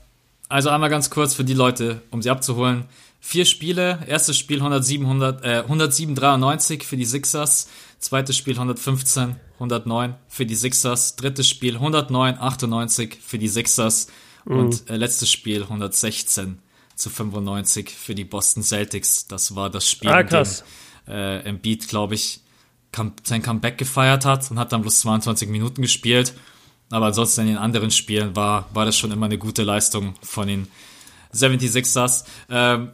also 0.48 0.70
einmal 0.70 0.90
ganz 0.90 1.10
kurz 1.10 1.34
für 1.34 1.44
die 1.44 1.54
Leute, 1.54 2.02
um 2.12 2.22
sie 2.22 2.30
abzuholen. 2.30 2.86
Vier 3.20 3.46
Spiele, 3.46 4.00
erstes 4.08 4.38
Spiel 4.38 4.58
107, 4.58 5.06
100, 5.06 5.44
äh, 5.44 5.48
107 5.64 6.16
93 6.16 6.84
für 6.84 6.98
die 6.98 7.06
Sixers, 7.06 7.70
zweites 7.98 8.38
Spiel 8.38 8.54
115, 8.54 9.36
109 9.56 10.16
für 10.28 10.46
die 10.46 10.56
Sixers, 10.56 11.16
drittes 11.16 11.50
Spiel 11.50 11.76
109, 11.76 12.38
98 12.38 13.18
für 13.20 13.40
die 13.40 13.48
Sixers 13.48 14.08
mhm. 14.46 14.60
und 14.60 14.90
äh, 14.90 14.96
letztes 14.96 15.32
Spiel 15.32 15.64
116 15.64 16.60
zu 16.96 17.10
95 17.10 17.90
für 17.90 18.16
die 18.16 18.24
Boston 18.24 18.64
Celtics. 18.64 19.28
Das 19.28 19.56
war 19.56 19.70
das 19.70 19.90
Spiel, 19.90 20.10
ah, 20.10 20.22
in 20.22 20.28
dem 20.28 20.46
äh, 21.08 21.40
Embiid, 21.42 21.88
glaube 21.88 22.16
ich, 22.16 22.42
sein 23.24 23.42
Comeback 23.42 23.78
gefeiert 23.78 24.26
hat 24.26 24.50
und 24.50 24.58
hat 24.58 24.72
dann 24.72 24.82
bloß 24.82 25.02
22 25.02 25.50
Minuten 25.50 25.82
gespielt. 25.82 26.34
Aber 26.90 27.08
ansonsten 27.08 27.42
in 27.42 27.48
den 27.48 27.58
anderen 27.58 27.92
Spielen 27.92 28.36
war, 28.36 28.70
war 28.74 28.86
das 28.86 28.98
schon 28.98 29.12
immer 29.12 29.26
eine 29.26 29.38
gute 29.38 29.64
Leistung 29.64 30.16
von 30.22 30.48
den 30.48 30.68
76ers. 31.34 32.26
Ähm, 32.50 32.92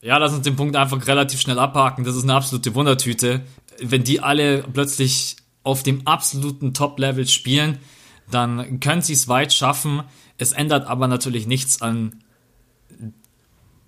ja, 0.00 0.18
lass 0.18 0.32
uns 0.32 0.42
den 0.42 0.56
Punkt 0.56 0.76
einfach 0.76 1.06
relativ 1.06 1.40
schnell 1.40 1.58
abhaken. 1.58 2.04
Das 2.04 2.16
ist 2.16 2.24
eine 2.24 2.34
absolute 2.34 2.74
Wundertüte. 2.74 3.42
Wenn 3.80 4.04
die 4.04 4.20
alle 4.20 4.62
plötzlich 4.62 5.36
auf 5.62 5.82
dem 5.82 6.06
absoluten 6.06 6.74
Top-Level 6.74 7.26
spielen, 7.26 7.78
dann 8.30 8.80
können 8.80 9.02
sie 9.02 9.14
es 9.14 9.28
weit 9.28 9.52
schaffen. 9.52 10.02
Es 10.36 10.52
ändert 10.52 10.86
aber 10.86 11.08
natürlich 11.08 11.46
nichts 11.46 11.80
an 11.80 12.22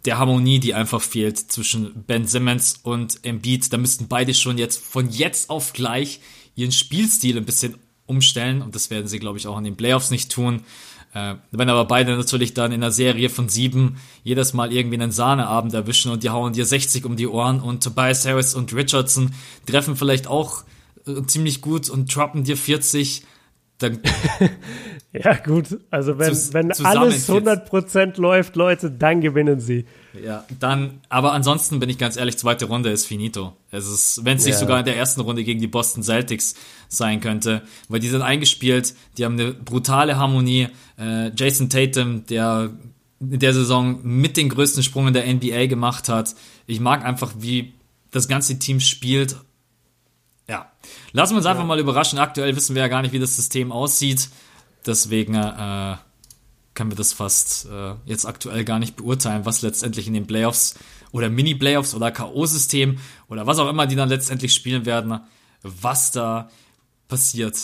der 0.05 0.19
Harmonie, 0.19 0.61
die 0.61 0.75
einfach 0.75 1.03
fehlt 1.03 1.39
zwischen 1.39 2.05
Ben 2.05 2.27
Simmons 2.27 2.81
und 2.83 3.25
Embiid. 3.25 3.73
Da 3.73 3.77
müssten 3.77 4.09
beide 4.09 4.35
schon 4.35 4.59
jetzt 4.59 4.83
von 4.83 5.11
jetzt 5.11 5.51
auf 5.51 5.73
gleich 5.73 6.21
ihren 6.55 6.73
Spielstil 6.73 7.37
ein 7.37 7.45
bisschen 7.45 7.77
umstellen 8.07 8.63
und 8.63 8.75
das 8.75 8.91
werden 8.91 9.07
sie, 9.07 9.19
glaube 9.19 9.39
ich, 9.39 9.47
auch 9.47 9.59
in 9.59 9.65
den 9.65 9.77
Playoffs 9.77 10.11
nicht 10.11 10.33
tun. 10.33 10.63
Äh, 11.13 11.35
wenn 11.51 11.69
aber 11.69 11.85
beide 11.87 12.17
natürlich 12.17 12.55
dann 12.55 12.73
in 12.73 12.83
einer 12.83 12.93
Serie 12.93 13.31
von 13.31 13.49
sieben 13.49 13.97
jedes 14.23 14.53
Mal 14.53 14.73
irgendwie 14.73 14.97
einen 14.97 15.11
Sahneabend 15.11 15.75
erwischen 15.75 16.13
und 16.13 16.23
die 16.23 16.31
hauen 16.31 16.53
dir 16.53 16.65
60 16.65 17.05
um 17.05 17.17
die 17.17 17.27
Ohren 17.27 17.61
und 17.61 17.83
Tobias 17.83 18.27
Harris 18.27 18.55
und 18.55 18.73
Richardson 18.73 19.33
treffen 19.67 19.97
vielleicht 19.97 20.29
auch 20.29 20.65
äh, 21.07 21.23
ziemlich 21.27 21.61
gut 21.61 21.89
und 21.91 22.15
droppen 22.15 22.45
dir 22.45 22.57
40, 22.57 23.25
dann 23.83 24.01
Ja, 25.13 25.35
gut. 25.35 25.77
Also, 25.91 26.19
wenn, 26.19 26.29
Zus 26.29 26.53
wenn 26.53 26.71
alles 26.85 27.29
100% 27.29 28.21
läuft, 28.21 28.55
Leute, 28.55 28.93
dann 28.93 29.21
gewinnen 29.21 29.59
sie. 29.59 29.87
Ja, 30.25 30.45
dann, 30.61 31.01
aber 31.09 31.33
ansonsten 31.33 31.81
bin 31.81 31.89
ich 31.89 31.99
ganz 31.99 32.17
ehrlich, 32.17 32.39
zweite 32.39 32.67
Runde 32.67 32.91
ist 32.91 33.07
finito. 33.07 33.57
Es 33.73 33.89
ist, 33.89 34.25
wenn 34.25 34.37
es 34.37 34.45
nicht 34.45 34.55
ja. 34.55 34.61
sogar 34.61 34.79
in 34.79 34.85
der 34.85 34.97
ersten 34.97 35.21
Runde 35.21 35.43
gegen 35.43 35.61
die 35.61 35.67
Boston 35.67 36.05
Celtics 36.05 36.55
sein 36.89 37.21
könnte, 37.21 37.63
weil 37.89 37.99
die 37.99 38.09
sind 38.09 38.23
eingespielt, 38.23 38.95
die 39.19 39.25
haben 39.25 39.39
eine 39.39 39.53
brutale 39.53 40.17
Harmonie. 40.17 40.69
Äh, 40.97 41.33
Jason 41.37 41.69
Tatum, 41.69 42.25
der 42.27 42.71
in 43.19 43.39
der 43.39 43.53
Saison 43.53 44.01
mit 44.05 44.37
den 44.37 44.49
größten 44.49 44.85
Sprung 44.85 45.09
in 45.09 45.15
der 45.15 45.27
NBA 45.33 45.67
gemacht 45.67 46.09
hat. 46.09 46.37
Ich 46.67 46.79
mag 46.79 47.05
einfach, 47.05 47.33
wie 47.39 47.75
das 48.13 48.29
ganze 48.29 48.61
Team 48.61 48.79
spielt. 48.79 49.37
Ja, 50.51 50.69
lassen 51.13 51.35
wir 51.35 51.37
uns 51.37 51.47
einfach 51.47 51.65
mal 51.65 51.79
überraschen. 51.79 52.19
Aktuell 52.19 52.57
wissen 52.57 52.75
wir 52.75 52.83
ja 52.83 52.89
gar 52.89 53.03
nicht, 53.03 53.13
wie 53.13 53.21
das 53.21 53.37
System 53.37 53.71
aussieht. 53.71 54.31
Deswegen 54.85 55.37
äh, 55.37 55.95
können 56.75 56.91
wir 56.91 56.97
das 56.97 57.13
fast 57.13 57.69
äh, 57.71 57.93
jetzt 58.05 58.27
aktuell 58.27 58.65
gar 58.65 58.81
nicht 58.81 58.97
beurteilen, 58.97 59.47
was 59.47 59.63
letztendlich 59.63 60.09
in 60.09 60.15
den 60.15 60.27
Playoffs 60.27 60.77
oder 61.13 61.31
Mini-Playoffs 61.31 61.95
oder 61.95 62.11
K.O.-System 62.11 62.99
oder 63.29 63.47
was 63.47 63.61
auch 63.61 63.69
immer 63.71 63.87
die 63.87 63.95
dann 63.95 64.09
letztendlich 64.09 64.53
spielen 64.53 64.87
werden, 64.87 65.21
was 65.63 66.11
da 66.11 66.51
passiert. 67.07 67.57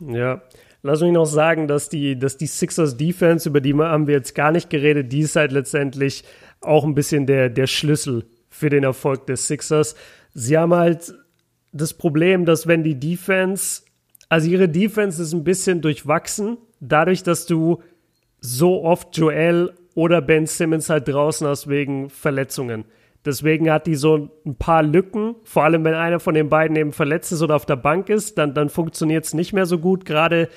Ja, 0.00 0.40
lass 0.82 1.02
mich 1.02 1.12
noch 1.12 1.26
sagen, 1.26 1.68
dass 1.68 1.90
die, 1.90 2.18
dass 2.18 2.38
die 2.38 2.46
Sixers 2.46 2.96
Defense, 2.96 3.46
über 3.46 3.60
die 3.60 3.74
haben 3.74 4.06
wir 4.06 4.14
jetzt 4.14 4.34
gar 4.34 4.50
nicht 4.50 4.70
geredet, 4.70 5.12
die 5.12 5.20
ist 5.20 5.36
halt 5.36 5.52
letztendlich 5.52 6.24
auch 6.62 6.84
ein 6.84 6.94
bisschen 6.94 7.26
der, 7.26 7.50
der 7.50 7.66
Schlüssel 7.66 8.24
für 8.48 8.70
den 8.70 8.82
Erfolg 8.84 9.26
des 9.26 9.46
Sixers. 9.46 9.94
Sie 10.32 10.56
haben 10.56 10.72
halt 10.72 11.12
das 11.72 11.94
Problem, 11.94 12.44
dass 12.44 12.66
wenn 12.66 12.84
die 12.84 12.98
Defense, 12.98 13.82
also 14.28 14.48
ihre 14.48 14.68
Defense 14.68 15.22
ist 15.22 15.32
ein 15.32 15.44
bisschen 15.44 15.80
durchwachsen, 15.80 16.58
dadurch, 16.80 17.22
dass 17.22 17.46
du 17.46 17.82
so 18.40 18.84
oft 18.84 19.16
Joel 19.16 19.72
oder 19.94 20.20
Ben 20.20 20.46
Simmons 20.46 20.90
halt 20.90 21.08
draußen 21.08 21.46
hast 21.46 21.68
wegen 21.68 22.10
Verletzungen. 22.10 22.84
Deswegen 23.24 23.70
hat 23.70 23.86
die 23.86 23.94
so 23.94 24.30
ein 24.44 24.56
paar 24.56 24.82
Lücken, 24.82 25.36
vor 25.44 25.62
allem 25.62 25.84
wenn 25.84 25.94
einer 25.94 26.18
von 26.18 26.34
den 26.34 26.48
beiden 26.48 26.76
eben 26.76 26.92
verletzt 26.92 27.30
ist 27.30 27.42
oder 27.42 27.54
auf 27.54 27.66
der 27.66 27.76
Bank 27.76 28.08
ist, 28.08 28.36
dann, 28.36 28.52
dann 28.52 28.68
funktioniert 28.68 29.24
es 29.24 29.32
nicht 29.32 29.52
mehr 29.52 29.66
so 29.66 29.78
gut. 29.78 30.04
Gerade 30.04 30.48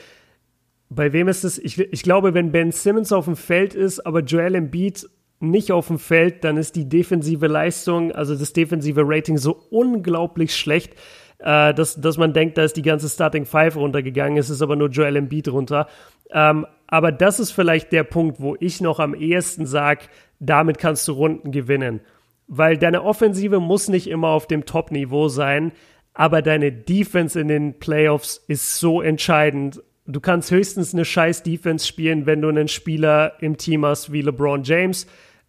bei 0.90 1.14
wem 1.14 1.28
ist 1.28 1.44
es? 1.44 1.60
Ich, 1.60 1.78
ich 1.80 2.02
glaube, 2.02 2.34
wenn 2.34 2.52
Ben 2.52 2.72
Simmons 2.72 3.12
auf 3.12 3.26
dem 3.26 3.36
Feld 3.36 3.76
ist, 3.76 4.00
aber 4.00 4.22
Joel 4.22 4.56
Embiid 4.56 5.08
nicht 5.52 5.72
auf 5.72 5.88
dem 5.88 6.00
Feld, 6.00 6.44
dann 6.44 6.58
ist 6.58 6.76
die 6.76 6.88
defensive 6.88 7.48
Leistung, 7.48 8.12
also 8.12 8.36
das 8.36 8.54
defensive 8.54 9.02
Rating 9.04 9.38
so 9.38 9.58
unglaublich 9.70 10.56
schlecht, 10.56 10.94
äh, 11.40 11.74
dass, 11.74 12.00
dass 12.00 12.18
man 12.18 12.34
denkt, 12.34 12.58
da 12.58 12.64
ist 12.64 12.78
die 12.78 12.82
ganze 12.82 13.10
Starting 13.10 13.46
Five 13.46 13.76
runtergegangen, 13.76 14.38
es 14.38 14.50
ist 14.50 14.62
aber 14.62 14.76
nur 14.76 14.90
Joel 14.90 15.16
Embiid 15.16 15.48
runter. 15.48 15.88
Ähm, 16.32 16.66
aber 16.88 17.12
das 17.12 17.40
ist 17.40 17.52
vielleicht 17.52 17.92
der 17.92 18.04
Punkt, 18.04 18.40
wo 18.40 18.56
ich 18.60 18.82
noch 18.82 19.00
am 19.00 19.14
ehesten 19.14 19.66
sage, 19.66 20.06
damit 20.40 20.78
kannst 20.78 21.08
du 21.08 21.14
Runden 21.14 21.52
gewinnen. 21.52 22.02
Weil 22.48 22.78
deine 22.78 23.04
Offensive 23.04 23.60
muss 23.60 23.90
nicht 23.90 24.08
immer 24.08 24.30
auf 24.30 24.48
dem 24.48 24.66
Top-Niveau 24.66 25.28
sein, 25.30 25.72
aber 26.14 26.42
deine 26.42 26.72
Defense 26.72 27.40
in 27.40 27.48
den 27.48 27.80
Playoffs 27.80 28.44
ist 28.48 28.80
so 28.80 29.02
entscheidend. 29.02 29.82
Du 30.08 30.20
kannst 30.20 30.52
höchstens 30.52 30.94
eine 30.94 31.04
scheiß 31.04 31.44
Defense 31.44 31.86
spielen, 31.86 32.26
wenn 32.26 32.42
du 32.42 32.48
einen 32.48 32.68
Spieler 32.68 33.34
im 33.42 33.58
Team 33.58 33.86
hast 33.86 34.12
wie 34.14 34.22
LeBron 34.22 34.64
James 34.64 35.08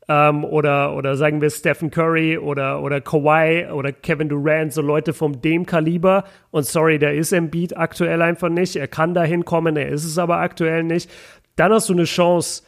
ähm, 0.08 0.44
oder, 0.44 0.94
oder 0.94 1.16
sagen 1.16 1.40
wir 1.40 1.50
Stephen 1.50 1.90
Curry 1.90 2.38
oder, 2.38 2.82
oder 2.82 3.00
Kawhi 3.00 3.66
oder 3.72 3.92
Kevin 3.92 4.28
Durant, 4.28 4.72
so 4.72 4.82
Leute 4.82 5.12
von 5.12 5.40
dem 5.40 5.66
Kaliber. 5.66 6.24
Und 6.50 6.64
sorry, 6.64 6.98
der 6.98 7.14
ist 7.14 7.32
im 7.32 7.50
Beat 7.50 7.76
aktuell 7.76 8.22
einfach 8.22 8.48
nicht. 8.48 8.76
Er 8.76 8.88
kann 8.88 9.14
da 9.14 9.24
hinkommen, 9.24 9.76
er 9.76 9.88
ist 9.88 10.04
es 10.04 10.18
aber 10.18 10.38
aktuell 10.38 10.84
nicht. 10.84 11.10
Dann 11.56 11.72
hast 11.72 11.88
du 11.88 11.94
eine 11.94 12.04
Chance, 12.04 12.62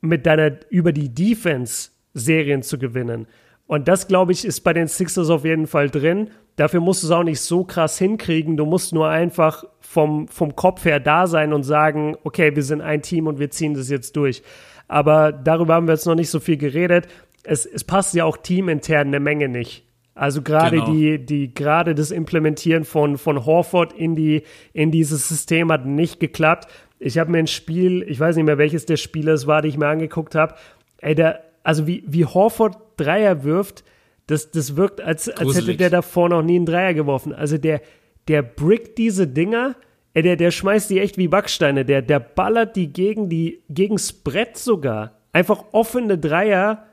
mit 0.00 0.26
deiner 0.26 0.52
über 0.70 0.92
die 0.92 1.12
Defense 1.12 1.90
Serien 2.14 2.62
zu 2.62 2.78
gewinnen. 2.78 3.26
Und 3.66 3.88
das, 3.88 4.06
glaube 4.06 4.32
ich, 4.32 4.44
ist 4.44 4.60
bei 4.60 4.72
den 4.72 4.86
Sixers 4.86 5.28
auf 5.28 5.44
jeden 5.44 5.66
Fall 5.66 5.90
drin. 5.90 6.30
Dafür 6.54 6.80
musst 6.80 7.02
du 7.02 7.08
es 7.08 7.10
auch 7.10 7.24
nicht 7.24 7.40
so 7.40 7.64
krass 7.64 7.98
hinkriegen. 7.98 8.56
Du 8.56 8.64
musst 8.64 8.94
nur 8.94 9.08
einfach 9.08 9.64
vom, 9.80 10.28
vom 10.28 10.54
Kopf 10.54 10.84
her 10.84 11.00
da 11.00 11.26
sein 11.26 11.52
und 11.52 11.64
sagen, 11.64 12.16
okay, 12.22 12.54
wir 12.54 12.62
sind 12.62 12.80
ein 12.80 13.02
Team 13.02 13.26
und 13.26 13.38
wir 13.38 13.50
ziehen 13.50 13.74
das 13.74 13.90
jetzt 13.90 14.16
durch. 14.16 14.42
Aber 14.88 15.32
darüber 15.32 15.74
haben 15.74 15.86
wir 15.86 15.94
jetzt 15.94 16.06
noch 16.06 16.14
nicht 16.14 16.30
so 16.30 16.40
viel 16.40 16.56
geredet. 16.56 17.08
Es, 17.42 17.66
es 17.66 17.84
passt 17.84 18.14
ja 18.14 18.24
auch 18.24 18.36
teamintern 18.36 19.08
eine 19.08 19.20
Menge 19.20 19.48
nicht. 19.48 19.84
Also 20.14 20.40
gerade 20.40 20.76
genau. 20.76 20.92
die, 20.92 21.18
die, 21.18 21.52
gerade 21.52 21.94
das 21.94 22.10
Implementieren 22.10 22.84
von, 22.84 23.18
von 23.18 23.44
Horford 23.44 23.92
in 23.92 24.16
die, 24.16 24.44
in 24.72 24.90
dieses 24.90 25.28
System 25.28 25.70
hat 25.70 25.84
nicht 25.84 26.20
geklappt. 26.20 26.68
Ich 26.98 27.18
habe 27.18 27.30
mir 27.30 27.38
ein 27.38 27.46
Spiel, 27.46 28.02
ich 28.08 28.18
weiß 28.18 28.36
nicht 28.36 28.46
mehr, 28.46 28.56
welches 28.56 28.86
der 28.86 28.96
Spieler 28.96 29.34
es 29.34 29.46
war, 29.46 29.60
die 29.60 29.68
ich 29.68 29.76
mir 29.76 29.88
angeguckt 29.88 30.34
habe. 30.34 30.54
Ey, 30.98 31.14
der, 31.14 31.44
also 31.62 31.86
wie, 31.86 32.02
wie 32.06 32.24
Horford 32.24 32.78
Dreier 32.96 33.44
wirft, 33.44 33.84
das, 34.26 34.50
das 34.50 34.76
wirkt, 34.76 35.02
als, 35.02 35.28
als 35.28 35.54
hätte 35.54 35.76
der 35.76 35.90
davor 35.90 36.30
noch 36.30 36.42
nie 36.42 36.56
einen 36.56 36.66
Dreier 36.66 36.94
geworfen. 36.94 37.34
Also 37.34 37.58
der, 37.58 37.82
der 38.28 38.42
brickt 38.42 38.96
diese 38.96 39.28
Dinger, 39.28 39.76
ey, 40.16 40.22
der, 40.22 40.36
der 40.36 40.50
schmeißt 40.50 40.88
die 40.88 40.98
echt 40.98 41.18
wie 41.18 41.28
Backsteine. 41.28 41.84
Der, 41.84 42.00
der 42.00 42.20
ballert 42.20 42.74
die 42.74 42.90
gegen 42.90 43.28
die, 43.28 43.62
gegens 43.68 44.14
Brett 44.14 44.56
sogar. 44.56 45.12
Einfach 45.32 45.64
offene 45.72 46.16
Dreier 46.16 46.86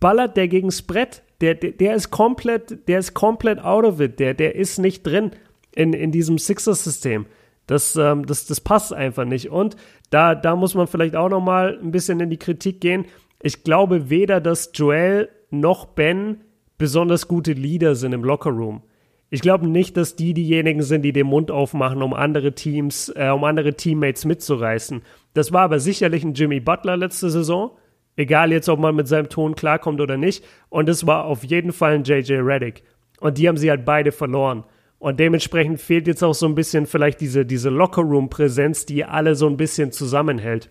ballert 0.00 0.38
der 0.38 0.48
gegens 0.48 0.80
Brett. 0.80 1.22
Der, 1.42 1.54
der, 1.54 1.72
der 1.72 1.94
ist 1.94 2.10
komplett, 2.10 2.88
der 2.88 3.00
ist 3.00 3.12
komplett 3.12 3.62
out 3.62 3.84
of 3.84 4.00
it. 4.00 4.18
Der, 4.18 4.32
der 4.32 4.54
ist 4.54 4.78
nicht 4.78 5.02
drin 5.02 5.32
in, 5.74 5.92
in 5.92 6.10
diesem 6.10 6.38
Sixers-System. 6.38 7.26
Das, 7.66 7.96
ähm, 7.96 8.24
das, 8.24 8.46
das 8.46 8.62
passt 8.62 8.94
einfach 8.94 9.26
nicht. 9.26 9.50
Und 9.50 9.76
da, 10.08 10.34
da 10.34 10.56
muss 10.56 10.74
man 10.74 10.86
vielleicht 10.86 11.16
auch 11.16 11.28
noch 11.28 11.42
mal 11.42 11.78
ein 11.78 11.90
bisschen 11.90 12.18
in 12.18 12.30
die 12.30 12.38
Kritik 12.38 12.80
gehen. 12.80 13.04
Ich 13.42 13.62
glaube 13.62 14.08
weder, 14.08 14.40
dass 14.40 14.70
Joel 14.72 15.28
noch 15.50 15.84
Ben 15.84 16.40
besonders 16.78 17.28
gute 17.28 17.52
Leader 17.52 17.94
sind 17.94 18.14
im 18.14 18.24
Lockerroom. 18.24 18.82
Ich 19.30 19.42
glaube 19.42 19.68
nicht, 19.68 19.96
dass 19.96 20.16
die 20.16 20.32
diejenigen 20.32 20.82
sind, 20.82 21.02
die 21.02 21.12
den 21.12 21.26
Mund 21.26 21.50
aufmachen, 21.50 22.02
um 22.02 22.14
andere 22.14 22.54
Teams, 22.54 23.12
äh, 23.14 23.28
um 23.28 23.44
andere 23.44 23.74
Teammates 23.74 24.24
mitzureißen. 24.24 25.02
Das 25.34 25.52
war 25.52 25.62
aber 25.62 25.80
sicherlich 25.80 26.24
ein 26.24 26.34
Jimmy 26.34 26.60
Butler 26.60 26.96
letzte 26.96 27.30
Saison. 27.30 27.72
Egal 28.16 28.52
jetzt, 28.52 28.68
ob 28.68 28.80
man 28.80 28.96
mit 28.96 29.06
seinem 29.06 29.28
Ton 29.28 29.54
klarkommt 29.54 30.00
oder 30.00 30.16
nicht. 30.16 30.44
Und 30.70 30.88
es 30.88 31.06
war 31.06 31.26
auf 31.26 31.44
jeden 31.44 31.72
Fall 31.72 31.94
ein 31.94 32.04
JJ 32.04 32.34
Reddick. 32.34 32.82
Und 33.20 33.38
die 33.38 33.48
haben 33.48 33.58
sie 33.58 33.70
halt 33.70 33.84
beide 33.84 34.12
verloren. 34.12 34.64
Und 34.98 35.20
dementsprechend 35.20 35.80
fehlt 35.80 36.06
jetzt 36.06 36.24
auch 36.24 36.34
so 36.34 36.46
ein 36.46 36.54
bisschen 36.54 36.86
vielleicht 36.86 37.20
diese, 37.20 37.46
diese 37.46 37.70
Lockerroom-Präsenz, 37.70 38.86
die 38.86 39.04
alle 39.04 39.36
so 39.36 39.46
ein 39.46 39.56
bisschen 39.56 39.92
zusammenhält. 39.92 40.70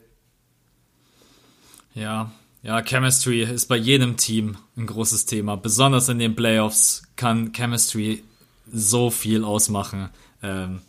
Ja, 1.93 2.32
ja, 2.64 2.82
Chemistry 2.82 3.43
ist 3.43 3.68
bei 3.68 3.78
jedem 3.78 4.18
Team 4.18 4.58
ein 4.76 4.88
großes 4.88 5.26
Thema. 5.26 5.55
Besonders 5.55 6.10
in 6.10 6.20
den 6.20 6.36
Playoffs 6.36 7.03
kann 7.16 7.53
Chemistry 7.53 8.24
so 8.72 9.09
viel 9.09 9.43
ausmachen. 9.43 10.09
Ähm, 10.43 10.82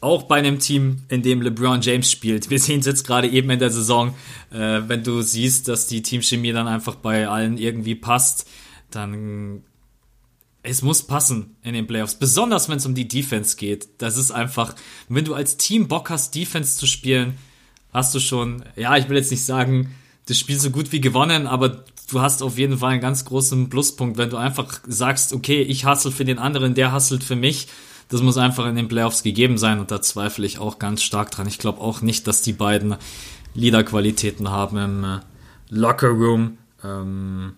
auch 0.00 0.24
bei 0.24 0.36
einem 0.36 0.58
Team, 0.58 1.02
in 1.08 1.22
dem 1.22 1.42
LeBron 1.42 1.80
James 1.80 2.10
spielt. 2.10 2.50
Wir 2.50 2.60
sehen 2.60 2.80
es 2.80 2.86
jetzt 2.86 3.06
gerade 3.06 3.28
eben 3.28 3.50
in 3.50 3.58
der 3.58 3.70
Saison, 3.70 4.14
äh, 4.50 4.80
wenn 4.86 5.02
du 5.02 5.22
siehst, 5.22 5.68
dass 5.68 5.86
die 5.86 6.02
Teamchemie 6.02 6.52
dann 6.52 6.68
einfach 6.68 6.94
bei 6.94 7.28
allen 7.28 7.58
irgendwie 7.58 7.94
passt, 7.94 8.46
dann 8.90 9.64
es 10.62 10.82
muss 10.82 11.02
passen 11.02 11.56
in 11.62 11.74
den 11.74 11.86
Playoffs, 11.86 12.16
besonders 12.16 12.68
wenn 12.68 12.78
es 12.78 12.86
um 12.86 12.94
die 12.94 13.08
Defense 13.08 13.56
geht. 13.56 13.88
Das 13.98 14.16
ist 14.16 14.30
einfach, 14.30 14.74
wenn 15.08 15.24
du 15.24 15.34
als 15.34 15.56
Team 15.56 15.88
Bock 15.88 16.10
hast, 16.10 16.34
Defense 16.34 16.76
zu 16.76 16.86
spielen, 16.86 17.38
hast 17.92 18.14
du 18.14 18.20
schon, 18.20 18.64
ja, 18.76 18.96
ich 18.96 19.08
will 19.08 19.16
jetzt 19.16 19.30
nicht 19.30 19.44
sagen, 19.44 19.94
das 20.26 20.38
Spiel 20.38 20.58
so 20.58 20.70
gut 20.70 20.92
wie 20.92 21.00
gewonnen, 21.00 21.46
aber 21.46 21.84
du 22.10 22.20
hast 22.20 22.42
auf 22.42 22.58
jeden 22.58 22.78
Fall 22.78 22.92
einen 22.92 23.00
ganz 23.00 23.24
großen 23.24 23.68
Pluspunkt, 23.68 24.18
wenn 24.18 24.30
du 24.30 24.36
einfach 24.36 24.80
sagst, 24.86 25.32
okay, 25.32 25.62
ich 25.62 25.86
hustle 25.86 26.10
für 26.10 26.24
den 26.24 26.38
anderen, 26.38 26.74
der 26.74 26.92
hustelt 26.92 27.22
für 27.22 27.36
mich. 27.36 27.68
Das 28.08 28.22
muss 28.22 28.38
einfach 28.38 28.66
in 28.66 28.74
den 28.74 28.88
Playoffs 28.88 29.22
gegeben 29.22 29.58
sein 29.58 29.80
und 29.80 29.90
da 29.90 30.00
zweifle 30.00 30.46
ich 30.46 30.58
auch 30.58 30.78
ganz 30.78 31.02
stark 31.02 31.30
dran. 31.30 31.46
Ich 31.46 31.58
glaube 31.58 31.80
auch 31.80 32.00
nicht, 32.00 32.26
dass 32.26 32.40
die 32.40 32.54
beiden 32.54 32.96
Leader-Qualitäten 33.54 34.50
haben 34.50 34.78
im 34.78 35.04
äh, 35.04 35.18
Locker 35.68 36.08
Room. 36.08 36.56
Ähm, 36.82 37.52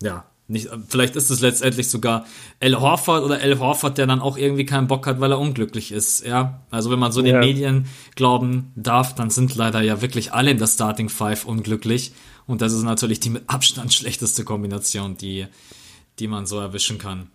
ja, 0.00 0.24
nicht, 0.46 0.68
vielleicht 0.88 1.16
ist 1.16 1.30
es 1.30 1.40
letztendlich 1.40 1.88
sogar 1.88 2.26
El 2.60 2.78
Horford 2.78 3.24
oder 3.24 3.40
El 3.40 3.58
Horford, 3.58 3.98
der 3.98 4.06
dann 4.06 4.20
auch 4.20 4.36
irgendwie 4.36 4.66
keinen 4.66 4.86
Bock 4.86 5.06
hat, 5.06 5.18
weil 5.18 5.32
er 5.32 5.38
unglücklich 5.38 5.90
ist. 5.90 6.24
Ja, 6.24 6.60
also 6.70 6.90
wenn 6.90 6.98
man 6.98 7.10
so 7.10 7.22
den 7.22 7.40
Medien 7.40 7.86
glauben 8.14 8.70
darf, 8.76 9.14
dann 9.14 9.30
sind 9.30 9.56
leider 9.56 9.80
ja 9.80 10.00
wirklich 10.02 10.32
alle 10.32 10.50
in 10.50 10.58
der 10.58 10.66
Starting 10.66 11.08
Five 11.08 11.44
unglücklich. 11.44 12.12
Und 12.46 12.60
das 12.60 12.72
ist 12.72 12.82
natürlich 12.82 13.20
die 13.20 13.30
mit 13.30 13.44
Abstand 13.48 13.92
schlechteste 13.92 14.44
Kombination, 14.44 15.16
die, 15.16 15.46
die 16.18 16.28
man 16.28 16.46
so 16.46 16.58
erwischen 16.58 16.98
kann. 16.98 17.30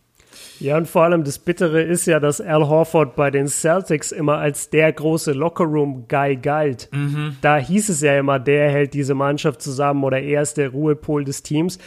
Ja, 0.59 0.77
und 0.77 0.87
vor 0.87 1.03
allem 1.03 1.23
das 1.23 1.37
Bittere 1.39 1.81
ist 1.81 2.07
ja, 2.07 2.19
dass 2.19 2.41
Al 2.41 2.67
Horford 2.67 3.15
bei 3.15 3.29
den 3.29 3.47
Celtics 3.47 4.11
immer 4.11 4.37
als 4.37 4.69
der 4.69 4.91
große 4.91 5.33
Lockerroom-Guy 5.33 6.37
galt. 6.37 6.89
Mhm. 6.91 7.37
Da 7.41 7.57
hieß 7.57 7.89
es 7.89 8.01
ja 8.01 8.17
immer, 8.17 8.39
der 8.39 8.71
hält 8.71 8.93
diese 8.93 9.13
Mannschaft 9.13 9.61
zusammen 9.61 10.03
oder 10.03 10.19
er 10.19 10.41
ist 10.41 10.57
der 10.57 10.69
Ruhepol 10.69 11.23
des 11.23 11.43
Teams. 11.43 11.77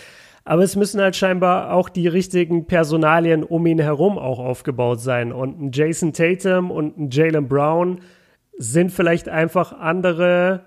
Aber 0.44 0.62
es 0.62 0.76
müssen 0.76 1.00
halt 1.00 1.16
scheinbar 1.16 1.72
auch 1.72 1.88
die 1.88 2.08
richtigen 2.08 2.66
Personalien 2.66 3.44
um 3.44 3.66
ihn 3.66 3.78
herum 3.78 4.18
auch 4.18 4.38
aufgebaut 4.38 5.00
sein. 5.00 5.32
Und 5.32 5.60
ein 5.60 5.70
Jason 5.72 6.12
Tatum 6.12 6.70
und 6.70 6.98
ein 6.98 7.10
Jalen 7.10 7.48
Brown 7.48 8.00
sind 8.56 8.90
vielleicht 8.90 9.28
einfach 9.28 9.72
andere, 9.72 10.66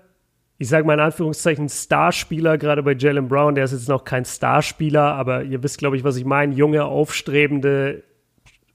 ich 0.58 0.68
sage 0.68 0.86
mal 0.86 0.94
in 0.94 1.00
Anführungszeichen, 1.00 1.68
Starspieler, 1.68 2.58
gerade 2.58 2.82
bei 2.82 2.94
Jalen 2.94 3.28
Brown, 3.28 3.54
der 3.54 3.64
ist 3.64 3.72
jetzt 3.72 3.88
noch 3.88 4.04
kein 4.04 4.24
Starspieler, 4.24 5.14
aber 5.14 5.42
ihr 5.42 5.62
wisst, 5.62 5.78
glaube 5.78 5.96
ich, 5.96 6.04
was 6.04 6.16
ich 6.16 6.24
meine, 6.24 6.54
junge, 6.54 6.84
aufstrebende 6.84 8.04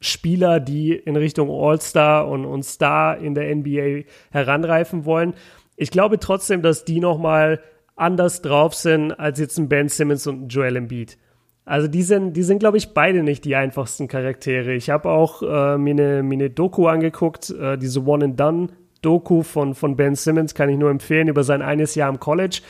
Spieler, 0.02 0.60
die 0.60 0.94
in 0.94 1.16
Richtung 1.16 1.50
All-Star 1.50 2.28
und, 2.28 2.46
und 2.46 2.64
Star 2.64 3.18
in 3.18 3.34
der 3.34 3.54
NBA 3.56 4.04
heranreifen 4.32 5.06
wollen. 5.06 5.34
Ich 5.76 5.92
glaube 5.92 6.20
trotzdem, 6.20 6.62
dass 6.62 6.86
die 6.86 7.00
nochmal 7.00 7.62
anders 7.96 8.42
drauf 8.42 8.74
sind 8.74 9.12
als 9.14 9.40
jetzt 9.40 9.58
ein 9.58 9.70
Ben 9.70 9.90
Simmons 9.90 10.28
und 10.28 10.44
ein 10.44 10.48
Joel 10.50 10.76
Embiid. 10.78 11.18
Also 11.66 11.88
die 11.88 12.02
sind, 12.02 12.34
die 12.34 12.44
sind, 12.44 12.60
glaube 12.60 12.78
ich, 12.78 12.94
beide 12.94 13.24
nicht 13.24 13.46
die 13.46 13.56
einfachsten 13.56 14.08
Charaktere. 14.08 14.74
Ich 14.74 14.90
habe 14.90 15.10
auch 15.10 15.44
äh, 15.44 15.78
mir, 15.78 15.92
eine, 15.92 16.24
mir 16.24 16.36
eine 16.36 16.50
Doku 16.50 16.88
angeguckt, 16.88 17.52
äh, 17.52 17.78
diese 17.78 18.04
One 18.06 18.26
and 18.26 18.40
Done 18.40 18.70
Doku 19.02 19.44
von, 19.44 19.76
von 19.76 19.96
Ben 19.96 20.16
Simmons, 20.16 20.54
kann 20.54 20.70
ich 20.70 20.78
nur 20.78 20.90
empfehlen, 20.90 21.28
über 21.28 21.44
sein 21.44 21.62
eines 21.62 21.96
Jahr 21.96 22.10
im 22.10 22.20
College. 22.20 22.62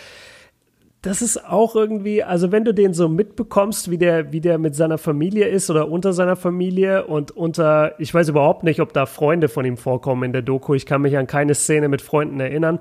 Das 1.02 1.22
ist 1.22 1.46
auch 1.46 1.76
irgendwie, 1.76 2.24
also 2.24 2.52
wenn 2.52 2.66
du 2.66 2.74
den 2.74 2.94
so 2.94 3.08
mitbekommst, 3.08 3.90
wie 3.90 3.98
der, 3.98 4.34
wie 4.34 4.42
der 4.42 4.58
mit 4.58 4.76
seiner 4.76 4.98
Familie 4.98 5.48
ist 5.48 5.70
oder 5.70 5.90
unter 5.90 6.12
seiner 6.12 6.36
Familie 6.36 7.06
und 7.06 7.32
unter, 7.32 7.98
ich 8.00 8.14
weiß 8.14 8.28
überhaupt 8.28 8.64
nicht, 8.64 8.82
ob 8.82 8.92
da 8.92 9.06
Freunde 9.06 9.48
von 9.48 9.64
ihm 9.64 9.78
vorkommen 9.78 10.24
in 10.24 10.34
der 10.34 10.42
Doku. 10.42 10.74
Ich 10.74 10.86
kann 10.86 11.02
mich 11.02 11.18
an 11.18 11.26
keine 11.26 11.56
Szene 11.56 11.88
mit 11.88 12.02
Freunden 12.02 12.42
erinnern. 12.42 12.80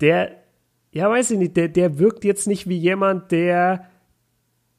Der, 0.00 0.32
ja, 0.90 1.08
weiß 1.08 1.30
ich 1.30 1.38
nicht, 1.38 1.56
der, 1.56 1.68
der 1.68 2.00
wirkt 2.00 2.24
jetzt 2.24 2.48
nicht 2.48 2.68
wie 2.68 2.76
jemand, 2.76 3.30
der, 3.30 3.86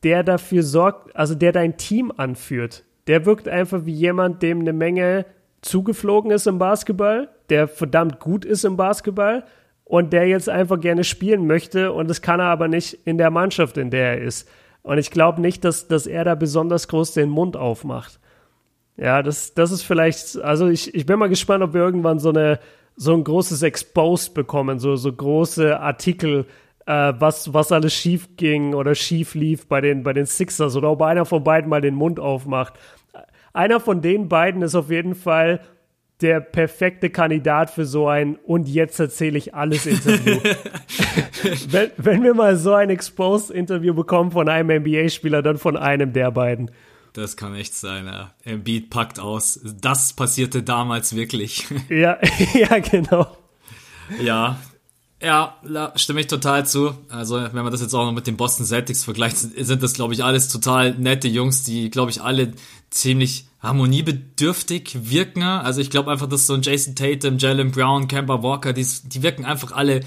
der 0.03 0.23
dafür 0.23 0.61
sorgt, 0.61 1.15
also 1.15 1.33
der 1.33 1.53
dein 1.53 1.77
Team 1.77 2.11
anführt. 2.17 2.83
Der 3.07 3.25
wirkt 3.25 3.47
einfach 3.47 3.85
wie 3.85 3.93
jemand, 3.93 4.43
dem 4.43 4.59
eine 4.59 4.73
Menge 4.73 5.25
zugeflogen 5.65 6.31
ist 6.31 6.47
im 6.47 6.59
Basketball, 6.59 7.29
der 7.49 7.67
verdammt 7.67 8.19
gut 8.19 8.45
ist 8.45 8.63
im 8.63 8.77
Basketball 8.77 9.43
und 9.83 10.13
der 10.13 10.27
jetzt 10.27 10.49
einfach 10.49 10.79
gerne 10.79 11.03
spielen 11.03 11.47
möchte 11.47 11.91
und 11.91 12.09
das 12.09 12.21
kann 12.21 12.39
er 12.39 12.47
aber 12.47 12.67
nicht 12.67 12.99
in 13.05 13.17
der 13.17 13.31
Mannschaft, 13.31 13.77
in 13.77 13.89
der 13.89 14.17
er 14.17 14.21
ist. 14.21 14.47
Und 14.83 14.99
ich 14.99 15.09
glaube 15.09 15.41
nicht, 15.41 15.63
dass, 15.65 15.87
dass 15.87 16.05
er 16.05 16.23
da 16.23 16.35
besonders 16.35 16.87
groß 16.87 17.13
den 17.13 17.29
Mund 17.29 17.57
aufmacht. 17.57 18.19
Ja, 18.97 19.23
das, 19.23 19.53
das 19.55 19.71
ist 19.71 19.81
vielleicht, 19.81 20.37
also 20.37 20.67
ich, 20.67 20.93
ich 20.93 21.05
bin 21.05 21.19
mal 21.19 21.29
gespannt, 21.29 21.63
ob 21.63 21.73
wir 21.73 21.81
irgendwann 21.81 22.19
so 22.19 22.29
eine, 22.29 22.59
so 22.95 23.13
ein 23.13 23.23
großes 23.23 23.61
Exposed 23.63 24.33
bekommen, 24.33 24.79
so, 24.79 24.95
so 24.95 25.11
große 25.11 25.79
Artikel, 25.79 26.45
äh, 26.85 27.13
was, 27.17 27.53
was 27.53 27.71
alles 27.71 27.93
schief 27.93 28.37
ging 28.37 28.73
oder 28.73 28.95
schief 28.95 29.33
lief 29.33 29.67
bei 29.67 29.81
den, 29.81 30.03
bei 30.03 30.13
den 30.13 30.27
Sixers 30.27 30.75
oder 30.75 30.91
ob 30.91 31.01
einer 31.01 31.25
von 31.25 31.43
beiden 31.43 31.69
mal 31.69 31.81
den 31.81 31.95
Mund 31.95 32.19
aufmacht. 32.19 32.75
Einer 33.55 33.79
von 33.79 34.01
den 34.01 34.27
beiden 34.27 34.61
ist 34.61 34.75
auf 34.75 34.91
jeden 34.91 35.15
Fall 35.15 35.61
der 36.19 36.41
perfekte 36.41 37.09
Kandidat 37.09 37.69
für 37.69 37.85
so 37.85 38.09
ein 38.09 38.35
und 38.35 38.67
jetzt 38.67 38.99
erzähle 38.99 39.37
ich 39.37 39.55
alles 39.55 39.85
Interview. 39.85 40.39
wenn, 41.69 41.91
wenn 41.95 42.23
wir 42.23 42.33
mal 42.33 42.57
so 42.57 42.73
ein 42.73 42.89
Exposed-Interview 42.89 43.93
bekommen 43.93 44.31
von 44.31 44.49
einem 44.49 44.81
NBA-Spieler, 44.81 45.41
dann 45.41 45.57
von 45.57 45.77
einem 45.77 46.11
der 46.11 46.31
beiden. 46.31 46.69
Das 47.13 47.37
kann 47.37 47.55
echt 47.55 47.73
sein, 47.73 48.07
ja. 48.07 48.33
Embiid 48.43 48.89
packt 48.89 49.21
aus. 49.21 49.61
Das 49.81 50.11
passierte 50.11 50.61
damals 50.61 51.15
wirklich. 51.15 51.65
Ja, 51.87 52.17
ja, 52.53 52.79
genau. 52.79 53.37
Ja, 54.21 54.59
ja, 55.25 55.91
stimme 55.95 56.21
ich 56.21 56.27
total 56.27 56.65
zu. 56.65 56.93
Also, 57.09 57.35
wenn 57.35 57.63
man 57.63 57.71
das 57.71 57.81
jetzt 57.81 57.93
auch 57.93 58.05
noch 58.05 58.11
mit 58.11 58.27
den 58.27 58.37
Boston 58.37 58.65
Celtics 58.65 59.03
vergleicht, 59.03 59.37
sind 59.37 59.81
das, 59.81 59.93
glaube 59.93 60.13
ich, 60.13 60.23
alles 60.23 60.49
total 60.49 60.93
nette 60.93 61.27
Jungs, 61.27 61.63
die, 61.63 61.89
glaube 61.89 62.11
ich, 62.11 62.21
alle 62.21 62.53
ziemlich 62.91 63.47
harmoniebedürftig 63.59 65.09
wirken. 65.09 65.43
Also, 65.43 65.81
ich 65.81 65.89
glaube 65.89 66.11
einfach, 66.11 66.29
dass 66.29 66.45
so 66.45 66.53
ein 66.53 66.61
Jason 66.61 66.95
Tatum, 66.95 67.39
Jalen 67.39 67.71
Brown, 67.71 68.07
Kemba 68.07 68.43
Walker, 68.43 68.71
die, 68.73 68.85
die 69.05 69.23
wirken 69.23 69.45
einfach 69.45 69.71
alle 69.71 70.01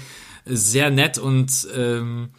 sehr 0.45 0.89
nett 0.89 1.17
und 1.17 1.67
ähm, 1.75 2.29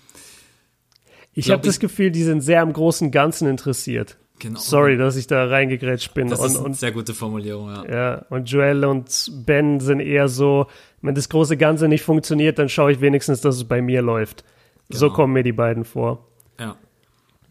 ich 1.32 1.50
habe 1.50 1.64
das 1.64 1.78
Gefühl, 1.78 2.10
die 2.10 2.24
sind 2.24 2.40
sehr 2.40 2.60
am 2.60 2.72
großen 2.72 3.10
Ganzen 3.10 3.48
interessiert. 3.48 4.16
Genau. 4.40 4.58
Sorry, 4.58 4.96
dass 4.96 5.16
ich 5.16 5.26
da 5.26 5.44
reingegrätscht 5.44 6.14
bin. 6.14 6.28
Das 6.28 6.40
und, 6.40 6.46
ist 6.46 6.56
eine 6.56 6.74
sehr 6.74 6.92
gute 6.92 7.14
Formulierung, 7.14 7.68
ja. 7.68 7.84
Ja, 7.84 8.26
und 8.30 8.50
Joel 8.50 8.84
und 8.84 9.30
Ben 9.44 9.80
sind 9.80 10.00
eher 10.00 10.28
so, 10.28 10.66
wenn 11.02 11.14
das 11.14 11.28
große 11.28 11.56
Ganze 11.56 11.88
nicht 11.88 12.04
funktioniert, 12.04 12.58
dann 12.58 12.68
schaue 12.68 12.92
ich 12.92 13.00
wenigstens, 13.00 13.40
dass 13.40 13.56
es 13.56 13.64
bei 13.64 13.82
mir 13.82 14.02
läuft. 14.02 14.44
Genau. 14.88 15.00
So 15.00 15.10
kommen 15.10 15.32
mir 15.32 15.42
die 15.42 15.52
beiden 15.52 15.84
vor. 15.84 16.26
Ja. 16.58 16.76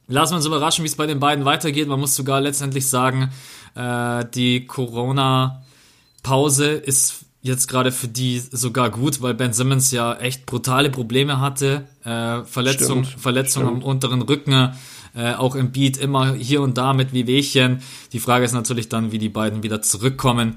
Lassen 0.07 0.33
wir 0.33 0.37
uns 0.37 0.45
überraschen, 0.45 0.83
wie 0.83 0.87
es 0.87 0.95
bei 0.95 1.07
den 1.07 1.19
beiden 1.19 1.45
weitergeht. 1.45 1.87
Man 1.87 1.99
muss 1.99 2.15
sogar 2.15 2.41
letztendlich 2.41 2.87
sagen, 2.87 3.31
äh, 3.75 4.25
die 4.33 4.65
Corona-Pause 4.65 6.71
ist 6.71 7.25
jetzt 7.41 7.67
gerade 7.67 7.91
für 7.91 8.07
die 8.07 8.39
sogar 8.39 8.89
gut, 8.89 9.21
weil 9.21 9.33
Ben 9.33 9.53
Simmons 9.53 9.91
ja 9.91 10.15
echt 10.15 10.45
brutale 10.45 10.89
Probleme 10.89 11.39
hatte. 11.39 11.85
Äh, 12.03 12.43
Verletzung, 12.43 13.05
Stimmt. 13.05 13.21
Verletzung 13.21 13.63
Stimmt. 13.63 13.83
am 13.83 13.89
unteren 13.89 14.21
Rücken 14.21 14.73
äh, 15.15 15.33
auch 15.33 15.55
im 15.55 15.71
Beat 15.71 15.97
immer 15.97 16.33
hier 16.33 16.61
und 16.61 16.77
da 16.77 16.93
mit 16.93 17.13
Wehwehchen. 17.13 17.81
Die 18.13 18.19
Frage 18.19 18.45
ist 18.45 18.53
natürlich 18.53 18.89
dann, 18.89 19.11
wie 19.11 19.17
die 19.17 19.29
beiden 19.29 19.63
wieder 19.63 19.81
zurückkommen. 19.81 20.55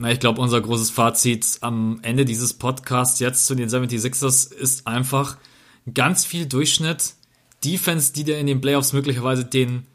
Na, 0.00 0.12
ich 0.12 0.20
glaube, 0.20 0.40
unser 0.40 0.60
großes 0.60 0.90
Fazit 0.90 1.58
am 1.60 1.98
Ende 2.02 2.24
dieses 2.24 2.54
Podcasts 2.54 3.18
jetzt 3.18 3.46
zu 3.46 3.56
den 3.56 3.68
76ers 3.68 4.54
ist 4.54 4.86
einfach 4.86 5.38
ganz 5.92 6.24
viel 6.24 6.46
Durchschnitt. 6.46 7.14
Defense, 7.64 8.12
die 8.12 8.22
dir 8.22 8.38
in 8.38 8.46
den 8.46 8.60
Playoffs 8.60 8.92
möglicherweise 8.92 9.44
den 9.44 9.88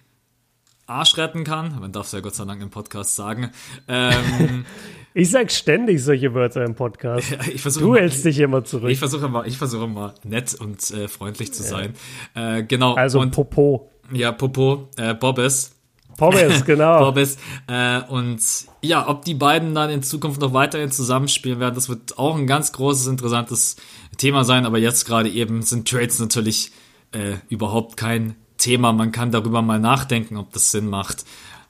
Arsch 0.87 1.17
retten 1.17 1.45
kann. 1.45 1.79
Man 1.79 1.93
darf 1.93 2.07
es 2.07 2.11
ja 2.11 2.19
Gott 2.19 2.35
sei 2.35 2.43
Dank 2.43 2.61
im 2.61 2.69
Podcast 2.69 3.15
sagen. 3.15 3.51
Ähm, 3.87 4.65
ich 5.13 5.31
sag 5.31 5.49
ständig 5.49 6.03
solche 6.03 6.33
Wörter 6.33 6.65
im 6.65 6.75
Podcast. 6.75 7.37
Du 7.79 7.95
hältst 7.95 8.25
dich 8.25 8.39
immer 8.39 8.65
zurück. 8.65 8.89
Ich 8.89 8.99
versuche 8.99 9.27
immer, 9.27 9.45
ich 9.45 9.57
versuche 9.57 9.85
immer 9.85 10.15
nett 10.25 10.53
und 10.53 10.91
äh, 10.91 11.07
freundlich 11.07 11.53
zu 11.53 11.63
sein. 11.63 11.93
Ja. 12.35 12.57
Äh, 12.57 12.63
genau. 12.63 12.95
Also 12.95 13.21
und, 13.21 13.31
Popo. 13.31 13.89
Ja, 14.11 14.33
Popo, 14.33 14.89
äh, 14.97 15.13
Bobbes. 15.13 15.73
Bobbes, 16.17 16.65
genau. 16.65 16.99
Bobbes. 16.99 17.37
Äh, 17.67 18.01
und 18.01 18.41
ja, 18.81 19.07
ob 19.07 19.25
die 19.25 19.33
beiden 19.33 19.73
dann 19.75 19.89
in 19.89 20.03
Zukunft 20.03 20.41
noch 20.41 20.53
weiterhin 20.53 20.91
zusammenspielen 20.91 21.59
werden, 21.59 21.75
das 21.75 21.89
wird 21.89 22.17
auch 22.17 22.35
ein 22.35 22.47
ganz 22.47 22.71
großes, 22.71 23.07
interessantes 23.07 23.77
Thema 24.17 24.43
sein. 24.43 24.65
Aber 24.65 24.77
jetzt 24.77 25.05
gerade 25.05 25.29
eben 25.29 25.61
sind 25.61 25.87
Trades 25.87 26.19
natürlich 26.19 26.71
äh, 27.11 27.35
überhaupt 27.49 27.97
kein 27.97 28.35
Thema. 28.57 28.93
Man 28.93 29.11
kann 29.11 29.31
darüber 29.31 29.61
mal 29.61 29.79
nachdenken, 29.79 30.37
ob 30.37 30.53
das 30.53 30.71
Sinn 30.71 30.87
macht. 30.87 31.25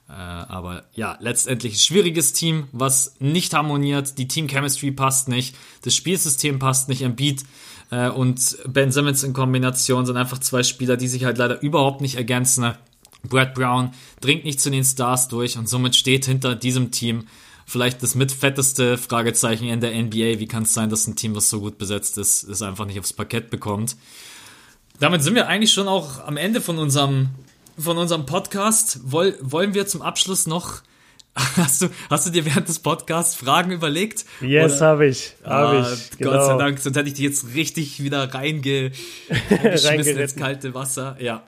Äh, 0.10 0.14
aber 0.14 0.84
ja, 0.94 1.18
letztendlich 1.22 1.74
ein 1.74 1.80
schwieriges 1.80 2.34
Team, 2.34 2.68
was 2.72 3.16
nicht 3.20 3.54
harmoniert. 3.54 4.18
Die 4.18 4.28
Team 4.28 4.48
Chemistry 4.48 4.92
passt 4.92 5.28
nicht. 5.28 5.56
Das 5.84 5.96
Spielsystem 5.96 6.60
passt 6.60 6.90
nicht. 6.90 7.02
Embiid 7.02 7.44
äh, 7.90 8.10
und 8.10 8.58
Ben 8.68 8.92
Simmons 8.92 9.24
in 9.24 9.34
Kombination 9.34 10.06
sind 10.06 10.18
einfach 10.18 10.40
zwei 10.40 10.64
Spieler, 10.64 10.98
die 10.98 11.08
sich 11.08 11.26
halt 11.26 11.38
leider 11.38 11.62
überhaupt 11.62 12.02
nicht 12.02 12.16
ergänzen. 12.16 12.74
Brad 13.28 13.54
Brown 13.54 13.92
dringt 14.22 14.44
nicht 14.44 14.60
zu 14.60 14.70
den 14.70 14.84
Stars 14.84 15.28
durch 15.28 15.58
und 15.58 15.68
somit 15.70 15.96
steht 15.96 16.26
hinter 16.26 16.56
diesem 16.56 16.92
Team 16.92 17.28
vielleicht 17.66 18.04
das 18.04 18.16
mitfetteste 18.16 18.98
Fragezeichen 18.98 19.66
in 19.66 19.80
der 19.80 19.92
NBA. 19.92 20.40
Wie 20.40 20.48
kann 20.48 20.64
es 20.64 20.74
sein, 20.74 20.90
dass 20.90 21.08
ein 21.08 21.16
Team, 21.16 21.36
was 21.36 21.50
so 21.50 21.60
gut 21.60 21.78
besetzt 21.78 22.18
ist, 22.18 22.44
es 22.44 22.62
einfach 22.62 22.86
nicht 22.86 23.00
aufs 23.00 23.14
Parkett 23.14 23.50
bekommt? 23.50 23.96
Damit 25.00 25.24
sind 25.24 25.36
wir 25.36 25.48
eigentlich 25.48 25.74
schon 25.74 25.88
auch 25.88 26.26
am 26.26 26.38
Ende 26.38 26.62
von 26.62 26.78
unserem, 26.78 27.30
von 27.78 27.98
unserem 27.98 28.26
Podcast. 28.26 29.00
Woll, 29.04 29.38
wollen 29.42 29.74
wir 29.74 29.88
zum 29.88 30.02
Abschluss 30.02 30.46
noch 30.46 30.82
Hast 31.58 31.82
du, 31.82 31.90
hast 32.12 32.28
du 32.28 32.30
dir 32.30 32.46
während 32.46 32.70
des 32.70 32.78
Podcasts 32.78 33.36
Fragen 33.36 33.72
überlegt? 33.72 34.24
Yes, 34.40 34.82
habe 34.82 35.08
ich. 35.08 35.34
Hab 35.44 35.52
ah, 35.52 35.92
ich 35.92 36.18
genau. 36.18 36.32
Gott 36.32 36.46
sei 36.46 36.58
Dank, 36.58 36.80
sonst 36.80 36.96
hätte 36.96 37.08
ich 37.08 37.16
die 37.16 37.24
jetzt 37.24 37.56
richtig 37.56 38.04
wieder 38.04 38.32
reinge 38.36 38.92
reingeschmissen 39.50 40.18
ins 40.18 40.36
kalte 40.36 40.76
Wasser. 40.76 41.18
Ja. 41.20 41.42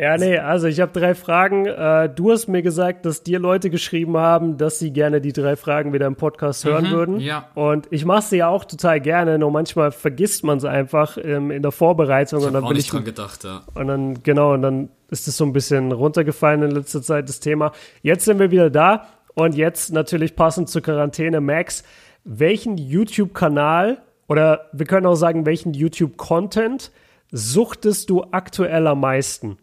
Ja, 0.00 0.16
nee, 0.16 0.38
also 0.38 0.68
ich 0.68 0.78
habe 0.78 0.92
drei 0.92 1.16
Fragen. 1.16 1.66
Äh, 1.66 2.08
du 2.08 2.30
hast 2.30 2.46
mir 2.46 2.62
gesagt, 2.62 3.04
dass 3.04 3.24
dir 3.24 3.40
Leute 3.40 3.68
geschrieben 3.68 4.16
haben, 4.16 4.56
dass 4.56 4.78
sie 4.78 4.92
gerne 4.92 5.20
die 5.20 5.32
drei 5.32 5.56
Fragen 5.56 5.92
wieder 5.92 6.06
im 6.06 6.14
Podcast 6.14 6.64
hören 6.64 6.84
mhm, 6.84 6.90
würden. 6.90 7.20
Ja. 7.20 7.48
Und 7.54 7.88
ich 7.90 8.04
mache 8.04 8.22
sie 8.22 8.36
ja 8.36 8.48
auch 8.48 8.64
total 8.64 9.00
gerne, 9.00 9.40
nur 9.40 9.50
manchmal 9.50 9.90
vergisst 9.90 10.44
man 10.44 10.60
sie 10.60 10.70
einfach 10.70 11.18
ähm, 11.20 11.50
in 11.50 11.62
der 11.62 11.72
Vorbereitung. 11.72 12.38
Ich 12.38 12.46
und 12.46 12.52
dann 12.52 12.62
auch 12.62 12.68
bin 12.68 12.76
nicht 12.76 12.86
ich 12.86 12.92
dran 12.92 13.04
gedacht, 13.04 13.42
ja. 13.42 13.62
Und 13.74 13.88
dann, 13.88 14.22
genau, 14.22 14.54
und 14.54 14.62
dann 14.62 14.88
ist 15.10 15.26
es 15.26 15.36
so 15.36 15.44
ein 15.44 15.52
bisschen 15.52 15.90
runtergefallen 15.90 16.62
in 16.62 16.70
letzter 16.70 17.02
Zeit, 17.02 17.28
das 17.28 17.40
Thema. 17.40 17.72
Jetzt 18.00 18.24
sind 18.24 18.38
wir 18.38 18.52
wieder 18.52 18.70
da 18.70 19.08
und 19.34 19.56
jetzt 19.56 19.92
natürlich 19.92 20.36
passend 20.36 20.68
zur 20.68 20.82
Quarantäne, 20.82 21.40
Max. 21.40 21.82
Welchen 22.22 22.76
YouTube-Kanal 22.76 23.98
oder 24.28 24.66
wir 24.72 24.86
können 24.86 25.06
auch 25.06 25.16
sagen, 25.16 25.44
welchen 25.44 25.74
YouTube-Content 25.74 26.92
suchtest 27.32 28.10
du 28.10 28.24
aktuell 28.30 28.86
am 28.86 29.00
meisten? 29.00 29.58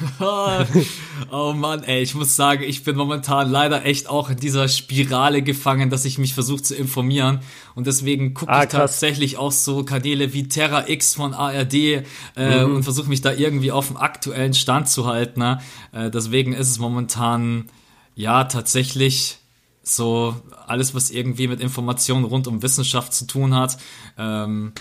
oh 1.30 1.52
Mann, 1.52 1.82
ey, 1.82 2.02
ich 2.02 2.14
muss 2.14 2.36
sagen, 2.36 2.62
ich 2.62 2.84
bin 2.84 2.96
momentan 2.96 3.50
leider 3.50 3.84
echt 3.84 4.08
auch 4.08 4.30
in 4.30 4.36
dieser 4.36 4.68
Spirale 4.68 5.42
gefangen, 5.42 5.90
dass 5.90 6.04
ich 6.04 6.18
mich 6.18 6.34
versuche 6.34 6.62
zu 6.62 6.74
informieren 6.74 7.40
und 7.74 7.86
deswegen 7.86 8.34
gucke 8.34 8.52
ah, 8.52 8.64
ich 8.64 8.68
tatsächlich 8.68 9.36
auch 9.36 9.52
so 9.52 9.84
Kanäle 9.84 10.32
wie 10.32 10.48
Terra 10.48 10.88
X 10.88 11.14
von 11.14 11.34
ARD 11.34 11.74
äh, 11.74 12.02
mhm. 12.36 12.76
und 12.76 12.82
versuche 12.84 13.08
mich 13.08 13.20
da 13.20 13.32
irgendwie 13.32 13.72
auf 13.72 13.88
dem 13.88 13.96
aktuellen 13.96 14.54
Stand 14.54 14.88
zu 14.88 15.06
halten. 15.06 15.40
Ne? 15.40 15.60
Äh, 15.92 16.10
deswegen 16.10 16.52
ist 16.52 16.70
es 16.70 16.78
momentan 16.78 17.70
ja 18.14 18.44
tatsächlich 18.44 19.38
so 19.82 20.36
alles, 20.66 20.94
was 20.94 21.10
irgendwie 21.10 21.48
mit 21.48 21.60
Informationen 21.60 22.24
rund 22.24 22.46
um 22.46 22.62
Wissenschaft 22.62 23.14
zu 23.14 23.26
tun 23.26 23.54
hat. 23.54 23.78
Ähm, 24.16 24.72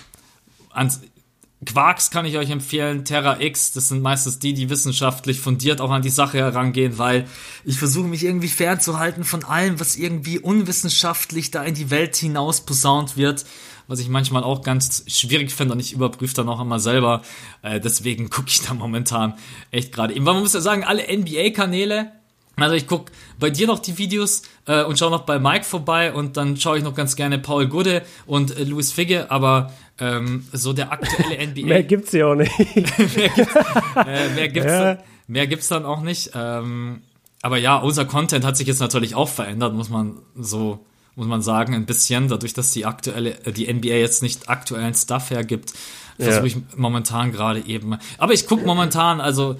Quarks 1.66 2.12
kann 2.12 2.26
ich 2.26 2.38
euch 2.38 2.52
empfehlen, 2.52 3.04
Terra 3.04 3.42
X, 3.42 3.72
das 3.72 3.90
sind 3.90 4.04
meistens 4.04 4.38
die, 4.38 4.54
die 4.54 4.70
wissenschaftlich 4.70 5.40
fundiert 5.40 5.82
auch 5.82 5.90
an 5.90 6.04
die 6.04 6.10
Sache 6.10 6.38
herangehen, 6.38 7.00
weil 7.00 7.26
ich 7.66 7.80
versuche 7.80 8.08
mich 8.08 8.24
irgendwie 8.24 8.48
fernzuhalten 8.48 9.24
von 9.24 9.44
allem, 9.44 9.80
was 9.80 9.96
irgendwie 9.96 10.38
unwissenschaftlich 10.38 11.50
da 11.50 11.64
in 11.64 11.74
die 11.74 11.90
Welt 11.90 12.16
hinaus 12.16 12.62
posaunt 12.62 13.18
wird, 13.18 13.46
was 13.88 14.00
ich 14.00 14.08
manchmal 14.08 14.44
auch 14.44 14.62
ganz 14.62 15.04
schwierig 15.08 15.52
finde 15.52 15.74
und 15.74 15.80
ich 15.80 15.94
überprüfe 15.94 16.36
dann 16.36 16.50
auch 16.50 16.62
immer 16.62 16.80
selber. 16.80 17.24
Äh, 17.64 17.80
deswegen 17.80 18.30
gucke 18.30 18.50
ich 18.50 18.62
da 18.62 18.76
momentan 18.76 19.34
echt 19.72 19.92
gerade 19.92 20.14
eben. 20.14 20.28
Weil 20.28 20.36
man 20.36 20.44
muss 20.44 20.54
ja 20.54 20.62
sagen, 20.62 20.84
alle 20.84 21.06
NBA-Kanäle, 21.06 22.12
also 22.56 22.76
ich 22.76 22.88
guck 22.88 23.12
bei 23.40 23.50
dir 23.50 23.66
noch 23.66 23.80
die 23.80 23.98
Videos 23.98 24.44
äh, 24.66 24.84
und 24.84 25.00
schaue 25.00 25.12
noch 25.12 25.26
bei 25.26 25.40
Mike 25.40 25.64
vorbei 25.64 26.14
und 26.14 26.38
dann 26.38 26.58
schaue 26.58 26.78
ich 26.78 26.84
noch 26.84 26.96
ganz 26.96 27.16
gerne 27.16 27.40
Paul 27.40 27.68
Gude 27.68 28.04
und 28.28 28.56
äh, 28.56 28.64
Luis 28.64 28.92
Figge, 28.92 29.32
aber 29.32 29.72
ähm, 30.00 30.46
so 30.52 30.74
der 30.74 30.92
aktuelle 30.92 31.48
NBA. 31.48 31.66
mehr 31.66 31.84
gibt's 31.84 32.12
ja 32.12 32.28
auch 32.28 32.36
nicht. 32.36 32.58
mehr 32.76 33.30
gibt's, 33.30 33.56
äh, 33.96 34.30
mehr, 34.36 34.50
gibt's 34.50 34.72
ja. 34.72 34.94
dann, 34.94 35.04
mehr 35.28 35.48
gibt's 35.48 35.68
dann 35.68 35.86
auch 35.86 36.02
nicht. 36.02 36.32
Ähm, 36.36 37.02
aber 37.42 37.58
ja, 37.58 37.78
unser 37.78 38.06
Content 38.06 38.46
hat 38.46 38.58
sich 38.58 38.68
jetzt 38.68 38.80
natürlich 38.80 39.16
auch 39.16 39.30
verändert, 39.30 39.74
muss 39.74 39.90
man 39.90 40.18
so 40.36 40.86
muss 41.18 41.28
man 41.28 41.42
sagen, 41.42 41.74
ein 41.74 41.88
bisschen, 41.88 42.28
dadurch, 42.28 42.54
dass 42.54 42.72
die 42.72 42.86
aktuelle, 42.86 43.44
äh, 43.44 43.52
die 43.52 43.74
NBA 43.74 43.96
jetzt 43.96 44.22
nicht 44.22 44.50
aktuellen 44.50 44.94
Stuff 44.94 45.32
hergibt, 45.32 45.74
versuche 46.20 46.42
ja. 46.42 46.46
ich 46.46 46.58
momentan 46.78 47.32
gerade 47.32 47.66
eben. 47.66 47.98
Aber 48.20 48.34
ich 48.34 48.46
gucke 48.46 48.66
momentan, 48.66 49.20
also 49.20 49.58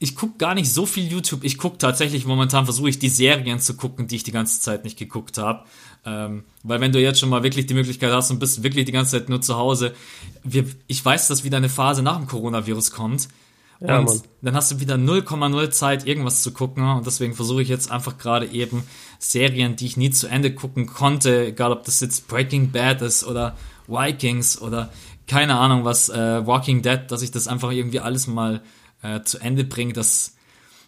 ich 0.00 0.16
gucke 0.16 0.38
gar 0.38 0.54
nicht 0.54 0.72
so 0.72 0.86
viel 0.86 1.06
YouTube. 1.10 1.44
Ich 1.44 1.56
gucke 1.56 1.78
tatsächlich 1.78 2.26
momentan, 2.26 2.64
versuche 2.64 2.88
ich 2.88 2.98
die 2.98 3.08
Serien 3.08 3.60
zu 3.60 3.74
gucken, 3.74 4.08
die 4.08 4.16
ich 4.16 4.24
die 4.24 4.32
ganze 4.32 4.60
Zeit 4.60 4.84
nicht 4.84 4.98
geguckt 4.98 5.38
habe. 5.38 5.64
Ähm, 6.08 6.44
weil 6.62 6.80
wenn 6.80 6.92
du 6.92 7.00
jetzt 7.00 7.20
schon 7.20 7.28
mal 7.28 7.42
wirklich 7.42 7.66
die 7.66 7.74
Möglichkeit 7.74 8.12
hast 8.12 8.30
und 8.30 8.38
bist 8.38 8.62
wirklich 8.62 8.84
die 8.84 8.92
ganze 8.92 9.12
Zeit 9.12 9.28
nur 9.28 9.40
zu 9.40 9.56
Hause, 9.56 9.94
wir, 10.42 10.64
ich 10.86 11.04
weiß, 11.04 11.28
dass 11.28 11.44
wieder 11.44 11.58
eine 11.58 11.68
Phase 11.68 12.02
nach 12.02 12.16
dem 12.16 12.26
Coronavirus 12.26 12.90
kommt. 12.90 13.28
Ja, 13.80 14.00
und 14.00 14.06
Mann. 14.06 14.20
dann 14.42 14.56
hast 14.56 14.72
du 14.72 14.80
wieder 14.80 14.96
0,0 14.96 15.70
Zeit, 15.70 16.06
irgendwas 16.06 16.42
zu 16.42 16.52
gucken. 16.52 16.82
Und 16.84 17.06
deswegen 17.06 17.34
versuche 17.34 17.62
ich 17.62 17.68
jetzt 17.68 17.90
einfach 17.90 18.18
gerade 18.18 18.46
eben 18.46 18.82
Serien, 19.18 19.76
die 19.76 19.86
ich 19.86 19.96
nie 19.96 20.10
zu 20.10 20.26
Ende 20.26 20.52
gucken 20.52 20.86
konnte, 20.86 21.46
egal 21.46 21.72
ob 21.72 21.84
das 21.84 22.00
jetzt 22.00 22.26
Breaking 22.26 22.72
Bad 22.72 23.02
ist 23.02 23.24
oder 23.24 23.56
Vikings 23.86 24.60
oder 24.60 24.90
keine 25.26 25.56
Ahnung 25.56 25.84
was, 25.84 26.08
äh, 26.08 26.46
Walking 26.46 26.82
Dead, 26.82 27.00
dass 27.08 27.22
ich 27.22 27.30
das 27.30 27.46
einfach 27.46 27.70
irgendwie 27.70 28.00
alles 28.00 28.26
mal 28.26 28.62
äh, 29.02 29.22
zu 29.22 29.38
Ende 29.38 29.62
bringe, 29.64 29.92
dass 29.92 30.34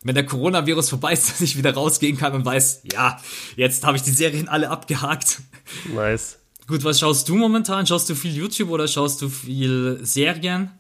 wenn 0.03 0.15
der 0.15 0.27
Coronavirus 0.27 0.91
vorbei 0.91 1.13
ist, 1.13 1.29
dass 1.31 1.41
ich 1.41 1.57
wieder 1.57 1.75
rausgehen 1.75 2.17
kann 2.17 2.33
und 2.33 2.45
weiß, 2.45 2.83
ja, 2.93 3.19
jetzt 3.57 3.85
habe 3.87 3.97
ich 3.97 4.03
die 4.03 4.11
Serien 4.11 4.49
alle 4.49 4.71
abgehakt. 4.71 5.41
Nice. 5.95 6.39
Gut, 6.67 6.85
was 6.85 7.01
schaust 7.01 7.29
du 7.29 7.35
momentan? 7.35 7.87
Schaust 7.87 8.09
du 8.09 8.15
viel 8.15 8.35
YouTube 8.35 8.71
oder 8.71 8.87
schaust 8.87 9.23
du 9.23 9.29
viel 9.29 9.99
Serien? 10.03 10.71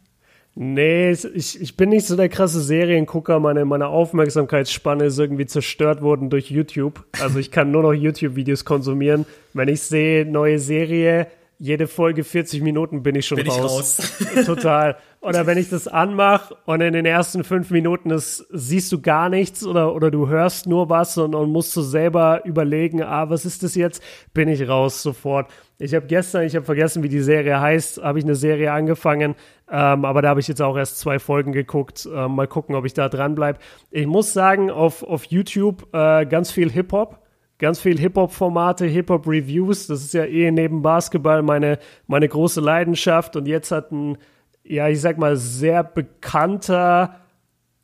Nee, 0.55 1.13
ich, 1.35 1.61
ich 1.61 1.77
bin 1.77 1.91
nicht 1.91 2.07
so 2.07 2.17
der 2.17 2.29
krasse 2.29 2.61
Seriengucker. 2.61 3.41
Meine, 3.41 3.65
meine 3.65 3.87
Aufmerksamkeitsspanne 3.87 5.07
ist 5.07 5.19
irgendwie 5.19 5.47
zerstört 5.47 6.03
worden 6.03 6.29
durch 6.29 6.51
YouTube. 6.51 7.05
Also 7.21 7.39
ich 7.39 7.51
kann 7.51 7.71
nur 7.71 7.83
noch 7.83 7.93
YouTube-Videos 7.93 8.65
konsumieren. 8.65 9.27
Wenn 9.53 9.69
ich 9.69 9.83
sehe, 9.83 10.27
neue 10.27 10.59
Serie, 10.59 11.29
jede 11.62 11.89
Folge 11.89 12.24
40 12.24 12.62
Minuten 12.62 13.03
bin 13.03 13.15
ich 13.15 13.27
schon 13.27 13.37
bin 13.37 13.49
raus. 13.49 14.16
Ich 14.19 14.39
raus. 14.39 14.47
Total. 14.47 14.97
Oder 15.20 15.47
wenn 15.47 15.59
ich 15.59 15.69
das 15.69 15.87
anmache 15.87 16.57
und 16.65 16.81
in 16.81 16.95
den 16.95 17.05
ersten 17.05 17.45
fünf 17.45 17.70
Minuten 17.70 18.09
ist, 18.09 18.47
siehst 18.51 18.91
du 18.93 19.03
gar 19.03 19.28
nichts 19.28 19.66
oder, 19.66 19.95
oder 19.95 20.11
du 20.11 20.27
hörst 20.27 20.66
nur 20.66 20.89
was 20.89 21.19
und, 21.19 21.35
und 21.35 21.53
musst 21.53 21.77
du 21.77 21.82
selber 21.82 22.41
überlegen, 22.47 23.03
ah, 23.03 23.28
was 23.28 23.45
ist 23.45 23.62
das 23.62 23.74
jetzt? 23.74 24.03
Bin 24.32 24.49
ich 24.49 24.66
raus 24.66 25.03
sofort. 25.03 25.51
Ich 25.78 25.95
habe 25.95 26.07
gestern, 26.07 26.45
ich 26.45 26.57
habe 26.57 26.65
vergessen, 26.65 27.03
wie 27.03 27.11
die 27.11 27.20
Serie 27.20 27.61
heißt, 27.61 28.03
habe 28.03 28.19
ich 28.19 28.24
eine 28.24 28.37
Serie 28.37 28.73
angefangen, 28.73 29.35
ähm, 29.70 30.07
aber 30.07 30.23
da 30.23 30.31
habe 30.31 30.41
ich 30.41 30.49
jetzt 30.49 30.62
auch 30.62 30.78
erst 30.78 30.99
zwei 30.99 31.19
Folgen 31.19 31.53
geguckt. 31.53 32.09
Ähm, 32.11 32.37
mal 32.37 32.49
gucken, 32.49 32.74
ob 32.74 32.87
ich 32.87 32.95
da 32.95 33.11
dran 33.11 33.35
bleibe. 33.35 33.59
Ich 33.91 34.07
muss 34.07 34.32
sagen, 34.32 34.70
auf, 34.70 35.03
auf 35.03 35.24
YouTube 35.24 35.89
äh, 35.93 36.24
ganz 36.24 36.51
viel 36.51 36.70
Hip-Hop 36.70 37.20
ganz 37.61 37.78
viel 37.78 37.99
Hip-Hop-Formate, 37.99 38.87
Hip-Hop-Reviews. 38.87 39.87
Das 39.87 40.03
ist 40.03 40.15
ja 40.15 40.24
eh 40.24 40.51
neben 40.51 40.82
Basketball 40.82 41.43
meine, 41.43 41.78
meine 42.09 42.28
große 42.28 42.61
Leidenschaft. 42.61 43.37
Und 43.37 43.47
jetzt 43.47 43.70
hat 43.70 43.93
ein, 43.93 44.19
ja, 44.65 44.89
ich 44.89 45.01
sag 45.01 45.19
mal, 45.19 45.37
sehr 45.37 45.85
bekannter, 45.85 47.20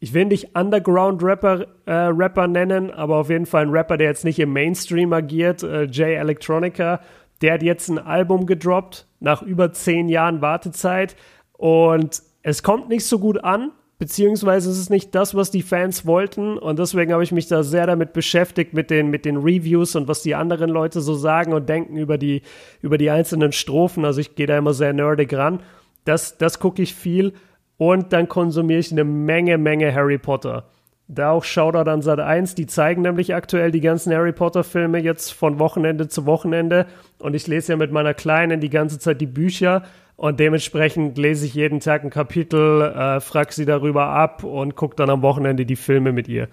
ich 0.01 0.13
will 0.13 0.27
nicht 0.27 0.57
Underground-Rapper 0.57 1.67
äh, 1.87 1.93
Rapper 1.93 2.49
nennen, 2.49 2.91
aber 2.91 3.17
auf 3.17 3.31
jeden 3.31 3.47
Fall 3.47 3.63
ein 3.63 3.71
Rapper, 3.71 3.97
der 3.97 4.09
jetzt 4.09 4.25
nicht 4.25 4.39
im 4.39 4.53
Mainstream 4.53 5.13
agiert, 5.13 5.63
äh, 5.63 5.85
Jay 5.85 6.15
Electronica. 6.15 7.01
Der 7.43 7.55
hat 7.55 7.63
jetzt 7.63 7.89
ein 7.89 7.99
Album 7.99 8.47
gedroppt 8.47 9.07
nach 9.21 9.43
über 9.43 9.73
zehn 9.73 10.09
Jahren 10.09 10.41
Wartezeit 10.41 11.17
und 11.53 12.23
es 12.43 12.63
kommt 12.63 12.89
nicht 12.89 13.07
so 13.07 13.19
gut 13.19 13.43
an, 13.43 13.73
beziehungsweise 13.99 14.71
ist 14.71 14.79
es 14.79 14.91
nicht 14.91 15.15
das, 15.15 15.35
was 15.35 15.51
die 15.51 15.63
Fans 15.63 16.05
wollten 16.05 16.59
und 16.59 16.79
deswegen 16.79 17.13
habe 17.13 17.23
ich 17.23 17.33
mich 17.33 17.47
da 17.47 17.63
sehr 17.63 17.87
damit 17.87 18.13
beschäftigt 18.13 18.75
mit 18.75 18.91
den 18.91 19.09
mit 19.09 19.25
den 19.25 19.37
Reviews 19.37 19.97
und 19.97 20.09
was 20.09 20.23
die 20.23 20.35
anderen 20.35 20.71
Leute 20.71 21.01
so 21.01 21.15
sagen 21.15 21.53
und 21.53 21.69
denken 21.69 21.97
über 21.97 22.19
die 22.19 22.43
über 22.83 22.99
die 22.99 23.11
einzelnen 23.11 23.53
Strophen. 23.53 24.05
Also 24.05 24.21
ich 24.21 24.35
gehe 24.35 24.47
da 24.47 24.59
immer 24.59 24.75
sehr 24.75 24.93
nerdig 24.93 25.33
ran. 25.33 25.61
Das 26.05 26.37
das 26.37 26.59
gucke 26.59 26.83
ich 26.83 26.95
viel 26.95 27.33
und 27.79 28.13
dann 28.13 28.29
konsumiere 28.29 28.81
ich 28.81 28.93
eine 28.93 29.05
Menge 29.05 29.57
Menge 29.59 29.95
Harry 29.95 30.19
Potter. 30.19 30.69
Da 31.09 31.31
auch 31.31 31.45
Shoutout 31.45 31.89
an 31.89 32.03
Sat 32.03 32.19
1, 32.19 32.57
die 32.57 32.67
zeigen 32.67 33.03
nämlich 33.03 33.33
aktuell 33.33 33.71
die 33.71 33.81
ganzen 33.81 34.13
Harry 34.13 34.33
Potter 34.33 34.65
Filme 34.65 34.99
jetzt 34.99 35.33
von 35.33 35.61
Wochenende 35.61 36.09
zu 36.09 36.27
Wochenende 36.27 36.87
und 37.21 37.35
ich 37.35 37.47
lese 37.47 37.73
ja 37.73 37.77
mit 37.77 37.93
meiner 37.93 38.13
Kleinen 38.13 38.61
die 38.61 38.71
ganze 38.71 38.99
Zeit 38.99 39.21
die 39.21 39.27
Bücher 39.27 39.85
und 40.17 40.41
dementsprechend 40.41 41.19
lese 41.19 41.47
ich 41.47 41.55
jeden 41.55 41.81
Tag 41.81 42.03
ein 42.03 42.11
Kapitel, 42.11 42.83
äh, 42.83 43.21
frag 43.21 43.53
sie 43.53 43.67
darüber 43.67 44.07
ab 44.07 44.45
und 44.45 44.75
gucke 44.75 44.97
dann 44.97 45.11
am 45.11 45.23
Wochenende 45.23 45.67
die 45.67 45.77
Filme 45.77 46.13
mit 46.13 46.27
ihr. 46.27 46.49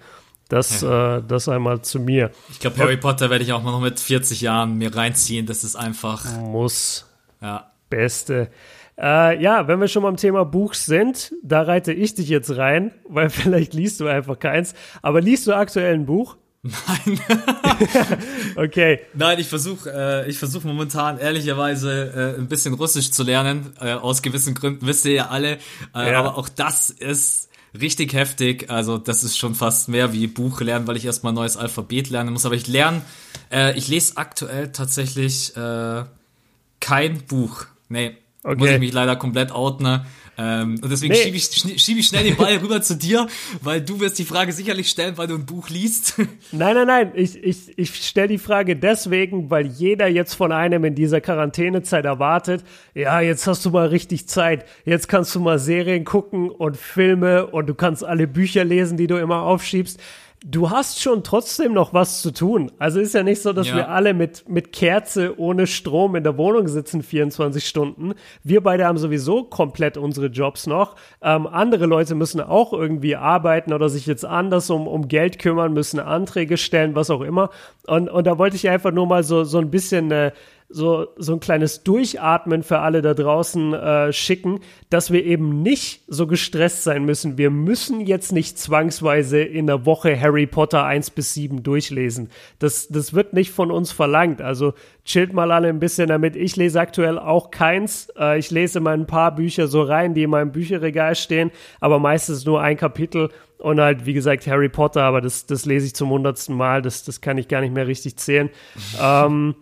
Das, 0.48 0.82
ja. 0.82 1.16
äh, 1.16 1.22
das 1.26 1.48
einmal 1.48 1.80
zu 1.80 1.98
mir. 1.98 2.30
Ich 2.50 2.60
glaube, 2.60 2.76
Harry 2.78 2.98
Potter 2.98 3.30
werde 3.30 3.44
ich 3.44 3.52
auch 3.52 3.62
mal 3.62 3.72
noch 3.72 3.80
mit 3.80 3.98
40 3.98 4.42
Jahren 4.42 4.76
mir 4.76 4.94
reinziehen. 4.94 5.46
Das 5.46 5.64
ist 5.64 5.76
einfach. 5.76 6.24
Muss. 6.38 7.10
Ja. 7.40 7.70
Beste. 7.88 8.50
Äh, 8.98 9.42
ja, 9.42 9.66
wenn 9.66 9.80
wir 9.80 9.88
schon 9.88 10.02
beim 10.02 10.16
Thema 10.16 10.44
Buch 10.44 10.74
sind, 10.74 11.32
da 11.42 11.62
reite 11.62 11.92
ich 11.92 12.14
dich 12.14 12.28
jetzt 12.28 12.56
rein, 12.56 12.92
weil 13.08 13.30
vielleicht 13.30 13.72
liest 13.72 14.00
du 14.00 14.06
einfach 14.06 14.38
keins. 14.38 14.74
Aber 15.00 15.20
liest 15.20 15.46
du 15.46 15.54
aktuell 15.54 15.94
ein 15.94 16.06
Buch? 16.06 16.36
Nein. 16.64 17.20
okay. 18.56 19.00
Nein, 19.12 19.38
ich 19.38 19.48
versuche 19.48 19.90
äh, 19.92 20.30
ich 20.30 20.38
versuche 20.38 20.66
momentan 20.66 21.18
ehrlicherweise 21.18 22.34
äh, 22.36 22.40
ein 22.40 22.48
bisschen 22.48 22.72
Russisch 22.72 23.10
zu 23.10 23.22
lernen. 23.22 23.74
Äh, 23.80 23.92
aus 23.92 24.22
gewissen 24.22 24.54
Gründen 24.54 24.86
wisst 24.86 25.04
ihr 25.04 25.12
ja 25.12 25.28
alle. 25.28 25.58
Äh, 25.94 26.12
ja. 26.12 26.18
Aber 26.18 26.38
auch 26.38 26.48
das 26.48 26.88
ist 26.88 27.50
richtig 27.78 28.14
heftig. 28.14 28.70
Also 28.70 28.96
das 28.96 29.24
ist 29.24 29.36
schon 29.36 29.54
fast 29.54 29.90
mehr 29.90 30.14
wie 30.14 30.26
Buch 30.26 30.62
lernen, 30.62 30.86
weil 30.86 30.96
ich 30.96 31.04
erstmal 31.04 31.32
ein 31.32 31.36
neues 31.36 31.58
Alphabet 31.58 32.08
lernen 32.08 32.32
muss. 32.32 32.46
Aber 32.46 32.54
ich 32.54 32.66
lerne, 32.66 33.02
äh, 33.52 33.76
ich 33.76 33.88
lese 33.88 34.16
aktuell 34.16 34.72
tatsächlich 34.72 35.54
äh, 35.56 36.04
kein 36.80 37.22
Buch. 37.26 37.66
Nee, 37.90 38.16
okay. 38.42 38.56
muss 38.56 38.70
ich 38.70 38.78
mich 38.78 38.92
leider 38.94 39.16
komplett 39.16 39.52
outen. 39.52 40.00
Ähm, 40.36 40.80
und 40.82 40.90
deswegen 40.90 41.12
nee. 41.12 41.20
schiebe 41.20 41.36
ich, 41.36 41.82
schieb 41.82 41.98
ich 41.98 42.06
schnell 42.06 42.24
den 42.24 42.36
Ball 42.36 42.56
rüber 42.56 42.82
zu 42.82 42.96
dir, 42.96 43.26
weil 43.62 43.80
du 43.80 44.00
wirst 44.00 44.18
die 44.18 44.24
Frage 44.24 44.52
sicherlich 44.52 44.88
stellen, 44.88 45.16
weil 45.16 45.26
du 45.26 45.34
ein 45.34 45.46
Buch 45.46 45.68
liest. 45.68 46.14
Nein, 46.52 46.74
nein, 46.74 46.86
nein. 46.86 47.12
Ich, 47.14 47.42
ich, 47.42 47.78
ich 47.78 47.94
stelle 47.94 48.28
die 48.28 48.38
Frage 48.38 48.76
deswegen, 48.76 49.50
weil 49.50 49.66
jeder 49.66 50.06
jetzt 50.06 50.34
von 50.34 50.52
einem 50.52 50.84
in 50.84 50.94
dieser 50.94 51.20
Quarantänezeit 51.20 52.04
erwartet, 52.04 52.64
ja, 52.94 53.20
jetzt 53.20 53.46
hast 53.46 53.64
du 53.64 53.70
mal 53.70 53.88
richtig 53.88 54.28
Zeit. 54.28 54.64
Jetzt 54.84 55.08
kannst 55.08 55.34
du 55.34 55.40
mal 55.40 55.58
Serien 55.58 56.04
gucken 56.04 56.50
und 56.50 56.76
Filme 56.76 57.46
und 57.46 57.66
du 57.66 57.74
kannst 57.74 58.04
alle 58.04 58.26
Bücher 58.26 58.64
lesen, 58.64 58.96
die 58.96 59.06
du 59.06 59.16
immer 59.16 59.42
aufschiebst 59.42 60.00
du 60.46 60.68
hast 60.68 61.00
schon 61.00 61.24
trotzdem 61.24 61.72
noch 61.72 61.94
was 61.94 62.20
zu 62.20 62.30
tun. 62.30 62.70
Also 62.78 63.00
ist 63.00 63.14
ja 63.14 63.22
nicht 63.22 63.40
so, 63.40 63.54
dass 63.54 63.68
ja. 63.68 63.76
wir 63.76 63.88
alle 63.88 64.12
mit, 64.12 64.46
mit 64.46 64.72
Kerze 64.72 65.38
ohne 65.38 65.66
Strom 65.66 66.16
in 66.16 66.22
der 66.22 66.36
Wohnung 66.36 66.68
sitzen 66.68 67.02
24 67.02 67.66
Stunden. 67.66 68.12
Wir 68.42 68.62
beide 68.62 68.84
haben 68.84 68.98
sowieso 68.98 69.44
komplett 69.44 69.96
unsere 69.96 70.26
Jobs 70.26 70.66
noch. 70.66 70.96
Ähm, 71.22 71.46
andere 71.46 71.86
Leute 71.86 72.14
müssen 72.14 72.42
auch 72.42 72.74
irgendwie 72.74 73.16
arbeiten 73.16 73.72
oder 73.72 73.88
sich 73.88 74.04
jetzt 74.04 74.26
anders 74.26 74.68
um, 74.68 74.86
um 74.86 75.08
Geld 75.08 75.38
kümmern, 75.38 75.72
müssen 75.72 75.98
Anträge 75.98 76.58
stellen, 76.58 76.94
was 76.94 77.08
auch 77.08 77.22
immer. 77.22 77.48
Und, 77.86 78.10
und 78.10 78.26
da 78.26 78.36
wollte 78.36 78.56
ich 78.56 78.68
einfach 78.68 78.92
nur 78.92 79.06
mal 79.06 79.24
so, 79.24 79.44
so 79.44 79.58
ein 79.58 79.70
bisschen 79.70 80.12
eine, 80.12 80.34
so, 80.68 81.06
so 81.16 81.34
ein 81.34 81.40
kleines 81.40 81.84
Durchatmen 81.84 82.62
für 82.62 82.80
alle 82.80 83.02
da 83.02 83.14
draußen 83.14 83.74
äh, 83.74 84.12
schicken, 84.12 84.60
dass 84.90 85.12
wir 85.12 85.24
eben 85.24 85.62
nicht 85.62 86.02
so 86.08 86.26
gestresst 86.26 86.82
sein 86.82 87.04
müssen. 87.04 87.38
Wir 87.38 87.50
müssen 87.50 88.00
jetzt 88.00 88.32
nicht 88.32 88.58
zwangsweise 88.58 89.40
in 89.40 89.66
der 89.66 89.86
Woche 89.86 90.20
Harry 90.20 90.46
Potter 90.46 90.84
1 90.84 91.10
bis 91.10 91.34
7 91.34 91.62
durchlesen. 91.62 92.30
Das, 92.58 92.88
das 92.88 93.14
wird 93.14 93.34
nicht 93.34 93.52
von 93.52 93.70
uns 93.70 93.92
verlangt. 93.92 94.40
Also 94.40 94.74
chillt 95.04 95.32
mal 95.32 95.52
alle 95.52 95.68
ein 95.68 95.80
bisschen 95.80 96.08
damit. 96.08 96.34
Ich 96.34 96.56
lese 96.56 96.80
aktuell 96.80 97.18
auch 97.18 97.50
keins. 97.50 98.08
Äh, 98.18 98.38
ich 98.38 98.50
lese 98.50 98.80
mal 98.80 98.94
ein 98.94 99.06
paar 99.06 99.34
Bücher 99.34 99.68
so 99.68 99.82
rein, 99.82 100.14
die 100.14 100.24
in 100.24 100.30
meinem 100.30 100.50
Bücherregal 100.52 101.14
stehen, 101.14 101.50
aber 101.80 101.98
meistens 101.98 102.44
nur 102.44 102.60
ein 102.60 102.76
Kapitel. 102.76 103.30
Und 103.58 103.80
halt, 103.80 104.04
wie 104.04 104.12
gesagt, 104.12 104.46
Harry 104.46 104.68
Potter, 104.68 105.02
aber 105.04 105.20
das, 105.20 105.46
das 105.46 105.64
lese 105.64 105.86
ich 105.86 105.94
zum 105.94 106.10
hundertsten 106.10 106.56
Mal. 106.56 106.82
Das, 106.82 107.04
das 107.04 107.20
kann 107.20 107.38
ich 107.38 107.48
gar 107.48 107.60
nicht 107.60 107.72
mehr 107.72 107.86
richtig 107.86 108.16
zählen. 108.16 108.50
ähm, 109.00 109.54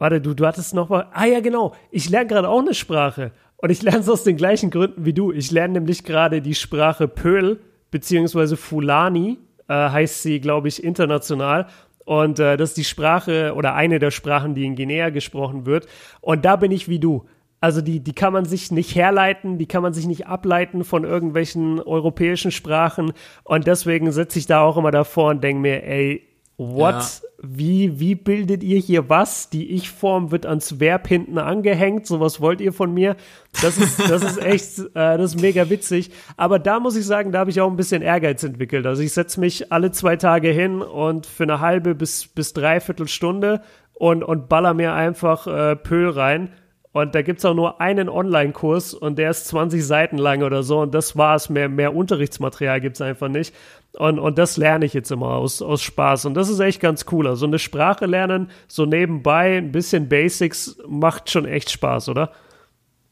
Warte, 0.00 0.18
du, 0.22 0.32
du 0.32 0.46
hattest 0.46 0.72
noch 0.74 0.88
mal. 0.88 1.08
Ah 1.12 1.26
ja, 1.26 1.40
genau. 1.40 1.74
Ich 1.90 2.08
lerne 2.08 2.26
gerade 2.26 2.48
auch 2.48 2.60
eine 2.60 2.72
Sprache. 2.72 3.32
Und 3.58 3.68
ich 3.68 3.82
lerne 3.82 3.98
es 3.98 4.08
aus 4.08 4.24
den 4.24 4.38
gleichen 4.38 4.70
Gründen 4.70 5.04
wie 5.04 5.12
du. 5.12 5.30
Ich 5.30 5.50
lerne 5.50 5.74
nämlich 5.74 6.04
gerade 6.04 6.40
die 6.40 6.54
Sprache 6.54 7.06
Pöl, 7.06 7.60
beziehungsweise 7.90 8.56
Fulani, 8.56 9.36
äh, 9.68 9.74
heißt 9.74 10.22
sie, 10.22 10.40
glaube 10.40 10.68
ich, 10.68 10.82
international. 10.82 11.66
Und 12.06 12.38
äh, 12.38 12.56
das 12.56 12.70
ist 12.70 12.78
die 12.78 12.84
Sprache 12.84 13.52
oder 13.54 13.74
eine 13.74 13.98
der 13.98 14.10
Sprachen, 14.10 14.54
die 14.54 14.64
in 14.64 14.74
Guinea 14.74 15.10
gesprochen 15.10 15.66
wird. 15.66 15.86
Und 16.22 16.46
da 16.46 16.56
bin 16.56 16.72
ich 16.72 16.88
wie 16.88 16.98
du. 16.98 17.26
Also 17.60 17.82
die, 17.82 18.00
die 18.00 18.14
kann 18.14 18.32
man 18.32 18.46
sich 18.46 18.72
nicht 18.72 18.94
herleiten, 18.94 19.58
die 19.58 19.66
kann 19.66 19.82
man 19.82 19.92
sich 19.92 20.06
nicht 20.06 20.26
ableiten 20.26 20.82
von 20.82 21.04
irgendwelchen 21.04 21.78
europäischen 21.78 22.52
Sprachen. 22.52 23.12
Und 23.44 23.66
deswegen 23.66 24.10
sitze 24.12 24.38
ich 24.38 24.46
da 24.46 24.62
auch 24.62 24.78
immer 24.78 24.92
davor 24.92 25.28
und 25.28 25.44
denke 25.44 25.60
mir, 25.60 25.84
ey, 25.84 26.26
what? 26.60 26.94
Ja. 26.94 27.08
Wie, 27.42 27.98
wie 27.98 28.14
bildet 28.14 28.62
ihr 28.62 28.78
hier 28.78 29.08
was? 29.08 29.48
Die 29.48 29.70
Ich-Form 29.70 30.30
wird 30.30 30.44
ans 30.44 30.78
Verb 30.78 31.08
hinten 31.08 31.38
angehängt. 31.38 32.06
So 32.06 32.20
was 32.20 32.40
wollt 32.42 32.60
ihr 32.60 32.74
von 32.74 32.92
mir? 32.92 33.16
Das 33.62 33.78
ist, 33.78 33.98
das 33.98 34.22
ist 34.22 34.38
echt, 34.38 34.78
äh, 34.94 35.16
das 35.16 35.34
ist 35.34 35.40
mega 35.40 35.70
witzig. 35.70 36.10
Aber 36.36 36.58
da 36.58 36.78
muss 36.78 36.96
ich 36.96 37.06
sagen, 37.06 37.32
da 37.32 37.38
habe 37.38 37.50
ich 37.50 37.60
auch 37.62 37.70
ein 37.70 37.76
bisschen 37.76 38.02
Ehrgeiz 38.02 38.42
entwickelt. 38.42 38.86
Also 38.86 39.02
ich 39.02 39.12
setze 39.12 39.40
mich 39.40 39.72
alle 39.72 39.90
zwei 39.90 40.16
Tage 40.16 40.50
hin 40.50 40.82
und 40.82 41.24
für 41.24 41.44
eine 41.44 41.60
halbe 41.60 41.94
bis, 41.94 42.26
bis 42.26 42.52
dreiviertel 42.52 43.08
Stunde 43.08 43.62
und, 43.94 44.22
und 44.22 44.50
baller 44.50 44.74
mir 44.74 44.92
einfach 44.92 45.46
äh, 45.46 45.76
Pöl 45.76 46.10
rein. 46.10 46.50
Und 46.92 47.14
da 47.14 47.22
gibt's 47.22 47.44
auch 47.44 47.54
nur 47.54 47.80
einen 47.80 48.08
Online-Kurs 48.08 48.94
und 48.94 49.16
der 49.16 49.30
ist 49.30 49.46
20 49.46 49.86
Seiten 49.86 50.18
lang 50.18 50.42
oder 50.42 50.64
so. 50.64 50.80
Und 50.80 50.92
das 50.92 51.16
war's. 51.16 51.48
Mehr, 51.48 51.68
mehr 51.68 51.94
Unterrichtsmaterial 51.94 52.80
gibt's 52.80 53.00
einfach 53.00 53.28
nicht. 53.28 53.54
Und, 53.92 54.18
und 54.18 54.38
das 54.38 54.56
lerne 54.56 54.84
ich 54.86 54.94
jetzt 54.94 55.10
immer 55.10 55.30
aus, 55.30 55.62
aus 55.62 55.82
Spaß. 55.82 56.26
Und 56.26 56.34
das 56.34 56.48
ist 56.48 56.60
echt 56.60 56.80
ganz 56.80 57.06
cool. 57.10 57.26
Also 57.26 57.46
eine 57.46 57.58
Sprache 57.58 58.06
lernen, 58.06 58.50
so 58.68 58.86
nebenbei, 58.86 59.58
ein 59.58 59.72
bisschen 59.72 60.08
Basics, 60.08 60.76
macht 60.86 61.30
schon 61.30 61.44
echt 61.44 61.70
Spaß, 61.70 62.08
oder? 62.08 62.32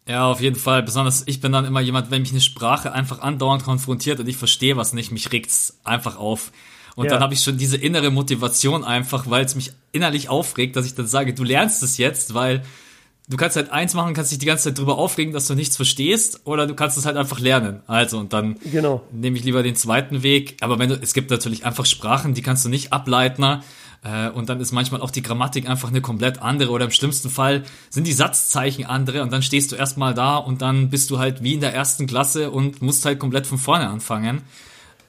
Ja, 0.07 0.31
auf 0.31 0.41
jeden 0.41 0.57
Fall. 0.57 0.83
Besonders 0.83 1.25
ich 1.27 1.41
bin 1.41 1.53
dann 1.53 1.65
immer 1.65 1.81
jemand, 1.81 2.11
wenn 2.11 2.23
mich 2.23 2.31
eine 2.31 2.41
Sprache 2.41 2.93
einfach 2.93 3.21
andauernd 3.21 3.65
konfrontiert 3.65 4.21
und 4.21 4.29
ich 4.29 4.37
verstehe 4.37 4.77
was 4.77 4.93
nicht, 4.93 5.11
mich 5.11 5.33
regt's 5.33 5.81
einfach 5.85 6.17
auf. 6.17 6.53
Und 6.97 7.05
ja. 7.05 7.13
dann 7.13 7.23
habe 7.23 7.35
ich 7.35 7.43
schon 7.43 7.59
diese 7.59 7.77
innere 7.77 8.11
Motivation 8.11 8.85
einfach, 8.85 9.29
weil 9.29 9.45
es 9.45 9.55
mich 9.55 9.73
innerlich 9.93 10.29
aufregt, 10.29 10.77
dass 10.77 10.87
ich 10.87 10.95
dann 10.95 11.07
sage, 11.07 11.35
du 11.35 11.45
lernst 11.45 11.83
es 11.83 11.99
jetzt, 11.99 12.35
weil 12.35 12.63
du 13.30 13.38
kannst 13.38 13.56
halt 13.56 13.72
eins 13.72 13.94
machen, 13.94 14.14
kannst 14.14 14.32
dich 14.32 14.40
die 14.40 14.46
ganze 14.46 14.66
Zeit 14.66 14.78
drüber 14.78 14.98
aufregen, 14.98 15.34
dass 15.34 15.48
du 15.48 15.56
nichts 15.56 15.76
verstehst, 15.76 16.42
oder 16.46 16.68
du 16.68 16.76
kannst 16.76 16.98
es 16.98 17.06
halt 17.06 17.18
einfach 17.18 17.40
lernen. 17.40 17.82
Also, 17.88 18.20
und 18.20 18.34
dann 18.34 18.58
genau. 18.72 19.02
nehme 19.12 19.38
ich 19.38 19.44
lieber 19.44 19.64
den 19.64 19.76
zweiten 19.76 20.24
Weg. 20.24 20.58
Aber 20.62 20.80
wenn 20.80 20.90
du, 20.90 21.00
es 21.02 21.14
gibt 21.14 21.32
natürlich 21.32 21.66
einfach 21.66 21.86
Sprachen, 21.86 22.34
die 22.34 22.42
kannst 22.42 22.66
du 22.66 22.70
nicht 22.70 22.92
ableiten. 22.92 23.62
Äh, 24.04 24.30
und 24.30 24.50
dann 24.50 24.60
ist 24.60 24.72
manchmal 24.74 25.02
auch 25.02 25.12
die 25.12 25.22
Grammatik 25.22 25.70
einfach 25.70 25.90
eine 25.90 26.02
komplett 26.02 26.42
andere 26.42 26.72
oder 26.72 26.86
im 26.86 26.92
schlimmsten 26.92 27.30
Fall 27.30 27.64
sind 27.90 28.06
die 28.06 28.12
Satzzeichen 28.12 28.86
andere 28.86 29.22
und 29.22 29.32
dann 29.32 29.42
stehst 29.42 29.72
du 29.72 29.78
erstmal 29.78 30.14
da 30.14 30.36
und 30.36 30.62
dann 30.62 30.90
bist 30.90 31.10
du 31.10 31.20
halt 31.20 31.42
wie 31.42 31.54
in 31.54 31.62
der 31.62 31.74
ersten 31.74 32.06
Klasse 32.06 32.52
und 32.52 32.82
musst 32.82 33.06
halt 33.06 33.20
komplett 33.20 33.48
von 33.48 33.58
vorne 33.58 33.88
anfangen. 33.88 34.42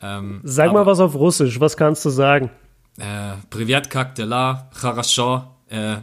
Ähm, 0.01 0.41
Sag 0.45 0.73
mal 0.73 0.87
was 0.87 1.01
auf 1.01 1.17
Russisch, 1.17 1.59
was 1.59 1.77
kannst 1.77 2.05
du 2.05 2.11
sagen? 2.11 2.51
Äh, 2.99 3.33
Privet, 3.51 3.91
kak 3.91 4.15
dela, 4.15 4.71
хорошо, 4.73 5.43
äh, 5.69 5.97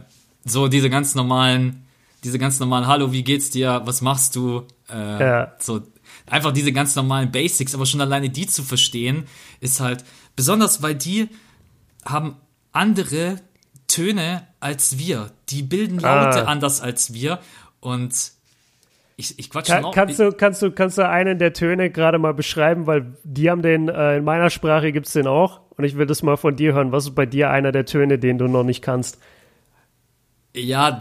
so 0.44 0.68
diese 0.68 0.90
ganz 0.90 1.14
normalen 1.14 1.85
diese 2.27 2.39
ganz 2.39 2.59
normalen 2.59 2.87
Hallo, 2.87 3.13
wie 3.13 3.23
geht's 3.23 3.49
dir, 3.49 3.81
was 3.85 4.01
machst 4.01 4.35
du? 4.35 4.63
Äh, 4.89 5.19
ja. 5.19 5.53
So 5.59 5.81
einfach 6.25 6.51
diese 6.51 6.73
ganz 6.73 6.93
normalen 6.95 7.31
Basics, 7.31 7.73
aber 7.73 7.85
schon 7.85 8.01
alleine 8.01 8.29
die 8.29 8.47
zu 8.47 8.63
verstehen, 8.63 9.23
ist 9.61 9.79
halt 9.79 10.03
besonders, 10.35 10.83
weil 10.83 10.93
die 10.93 11.29
haben 12.03 12.35
andere 12.73 13.37
Töne 13.87 14.45
als 14.59 14.97
wir. 14.97 15.31
Die 15.49 15.63
bilden 15.63 15.99
Laute 15.99 16.45
ah. 16.45 16.51
anders 16.51 16.81
als 16.81 17.13
wir 17.13 17.39
und 17.79 18.13
ich, 19.15 19.39
ich 19.39 19.49
quatsch 19.49 19.67
Kann, 19.67 19.85
kannst 19.93 20.19
du 20.19 20.31
kannst 20.33 20.61
du 20.61 20.71
kannst 20.71 20.97
du 20.97 21.07
einen 21.07 21.39
der 21.39 21.53
Töne 21.53 21.89
gerade 21.89 22.19
mal 22.19 22.33
beschreiben, 22.33 22.87
weil 22.87 23.17
die 23.23 23.49
haben 23.49 23.61
den 23.61 23.87
äh, 23.87 24.17
in 24.17 24.25
meiner 24.25 24.49
Sprache 24.49 24.91
gibt's 24.91 25.13
den 25.13 25.27
auch 25.27 25.61
und 25.77 25.85
ich 25.85 25.97
will 25.97 26.05
das 26.05 26.23
mal 26.23 26.35
von 26.35 26.57
dir 26.57 26.73
hören. 26.73 26.91
Was 26.91 27.05
ist 27.05 27.15
bei 27.15 27.25
dir 27.25 27.49
einer 27.51 27.71
der 27.71 27.85
Töne, 27.85 28.19
den 28.19 28.37
du 28.37 28.47
noch 28.47 28.63
nicht 28.63 28.81
kannst? 28.81 29.17
Ja, 30.53 30.99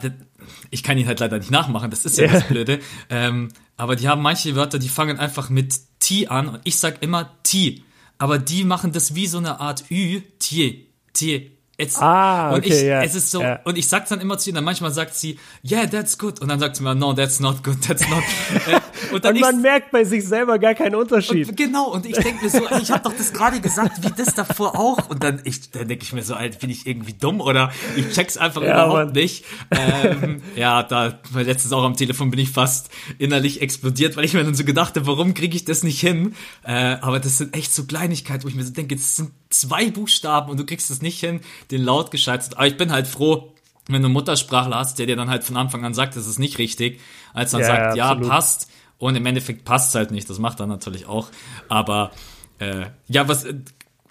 ich 0.71 0.83
kann 0.83 0.99
ihn 0.99 1.07
halt 1.07 1.21
leider 1.21 1.39
nicht 1.39 1.51
nachmachen, 1.51 1.91
das 1.91 2.05
ist 2.05 2.19
ja, 2.19 2.27
ja. 2.27 2.33
das 2.33 2.49
Blöde. 2.49 2.81
Ähm, 3.11 3.49
aber 3.77 3.97
die 3.97 4.09
haben 4.09 4.23
manche 4.23 4.55
Wörter, 4.57 4.79
die 4.79 4.89
fangen 4.89 5.19
einfach 5.19 5.51
mit 5.51 5.75
T 6.01 6.29
an 6.29 6.49
und 6.49 6.61
ich 6.65 6.77
sag 6.77 7.03
immer 7.03 7.31
T. 7.43 7.83
Aber 8.19 8.39
die 8.39 8.65
machen 8.65 8.93
das 8.93 9.15
wie 9.15 9.27
so 9.27 9.39
eine 9.39 9.61
Art 9.61 9.91
Ü, 9.91 10.23
T, 10.39 10.87
T, 11.13 11.56
It's, 11.79 11.99
ah, 12.01 12.53
okay, 12.53 12.57
und 12.57 12.67
ich, 12.67 12.83
yeah, 12.85 13.03
es 13.03 13.15
ist 13.15 13.31
so, 13.31 13.41
yeah. 13.41 13.61
und 13.65 13.77
ich 13.77 13.87
sag's 13.87 14.09
dann 14.09 14.21
immer 14.23 14.39
zu 14.39 14.49
ihr, 14.49 14.55
dann 14.55 14.65
manchmal 14.65 14.93
sagt 14.93 15.15
sie, 15.15 15.39
yeah, 15.63 15.87
that's 15.87 16.17
good, 16.17 16.41
und 16.41 16.49
dann 16.49 16.59
sagt 16.59 16.77
sie 16.77 16.83
mir, 16.83 16.95
no, 16.95 17.13
that's 17.13 17.39
not 17.39 17.63
good, 17.63 17.83
that's 17.83 18.09
not. 18.09 18.23
Äh, 18.67 18.81
und, 19.15 19.25
und 19.27 19.41
man 19.41 19.57
ich, 19.57 19.63
merkt 19.63 19.91
bei 19.91 20.03
sich 20.03 20.25
selber 20.25 20.59
gar 20.59 20.75
keinen 20.75 20.95
Unterschied. 20.95 21.51
Und, 21.51 21.57
genau, 21.57 21.93
und 21.93 22.07
ich 22.07 22.17
denke 22.17 22.43
mir 22.43 22.51
so, 22.51 22.63
ich 22.81 22.91
habe 22.91 23.03
doch 23.03 23.13
das 23.13 23.33
gerade 23.33 23.61
gesagt, 23.61 24.03
wie 24.03 24.11
das 24.11 24.35
davor 24.35 24.75
auch, 24.79 25.11
und 25.11 25.23
dann, 25.23 25.43
ich, 25.45 25.71
dann 25.71 25.87
denke 25.87 26.03
ich 26.03 26.15
mir 26.15 26.23
so, 26.23 26.35
Alter, 26.35 26.59
bin 26.59 26.71
ich 26.71 26.87
irgendwie 26.87 27.13
dumm 27.13 27.43
oder 27.43 27.71
ich 27.95 28.11
check's 28.11 28.39
einfach 28.39 28.63
ja, 28.63 28.73
überhaupt 28.73 29.07
Mann. 29.07 29.13
nicht. 29.13 29.45
Ähm, 29.71 30.43
ja, 30.57 30.83
da, 30.83 31.19
letztens 31.35 31.75
auch 31.75 31.85
am 31.85 31.95
Telefon 31.95 32.31
bin 32.31 32.41
ich 32.41 32.51
fast 32.51 32.89
innerlich 33.19 33.61
explodiert, 33.61 34.17
weil 34.17 34.25
ich 34.25 34.33
mir 34.33 34.43
dann 34.43 34.55
so 34.55 34.65
gedacht 34.65 34.97
habe, 34.97 35.07
warum 35.07 35.35
kriege 35.35 35.55
ich 35.55 35.67
das 35.67 35.83
nicht 35.83 36.01
hin? 36.01 36.35
Äh, 36.65 36.97
aber 37.03 37.21
das 37.21 37.37
sind 37.37 37.55
echt 37.55 37.75
so 37.75 37.85
Kleinigkeiten, 37.85 38.45
wo 38.45 38.49
ich 38.49 38.55
mir 38.55 38.65
so 38.65 38.73
denke, 38.73 38.97
das 38.97 39.17
sind 39.17 39.31
zwei 39.51 39.91
Buchstaben 39.91 40.51
und 40.51 40.59
du 40.59 40.67
kriegst 40.67 40.91
es 40.91 41.03
nicht 41.03 41.21
hin, 41.21 41.41
den 41.71 41.83
Laut 41.83 42.11
gescheit 42.11 42.57
Aber 42.57 42.67
ich 42.67 42.77
bin 42.77 42.93
halt 42.93 43.07
froh, 43.07 43.53
wenn 43.89 44.03
du 44.03 44.07
einen 44.07 44.15
Muttersprachler 44.15 44.77
hast, 44.77 44.99
der 44.99 45.07
dir 45.07 45.17
dann 45.17 45.31
halt 45.31 45.45
von 45.45 45.57
Anfang 45.57 45.85
an 45.85 45.95
sagt, 45.95 46.17
das 46.17 46.27
ist 46.27 46.39
nicht 46.39 46.59
richtig, 46.59 47.01
als 47.33 47.53
dann 47.53 47.61
ja, 47.61 47.67
sagt, 47.67 47.97
ja, 47.97 48.15
passt. 48.15 48.71
Und 48.99 49.15
im 49.15 49.27
Endeffekt 49.27 49.65
passt 49.65 49.91
es 49.91 49.95
halt 49.95 50.11
nicht. 50.11 50.29
Das 50.29 50.39
macht 50.39 50.59
er 50.61 50.67
natürlich 50.67 51.07
auch. 51.07 51.29
Aber 51.69 52.11
äh, 52.59 52.87
ja, 53.09 53.29
was 53.29 53.47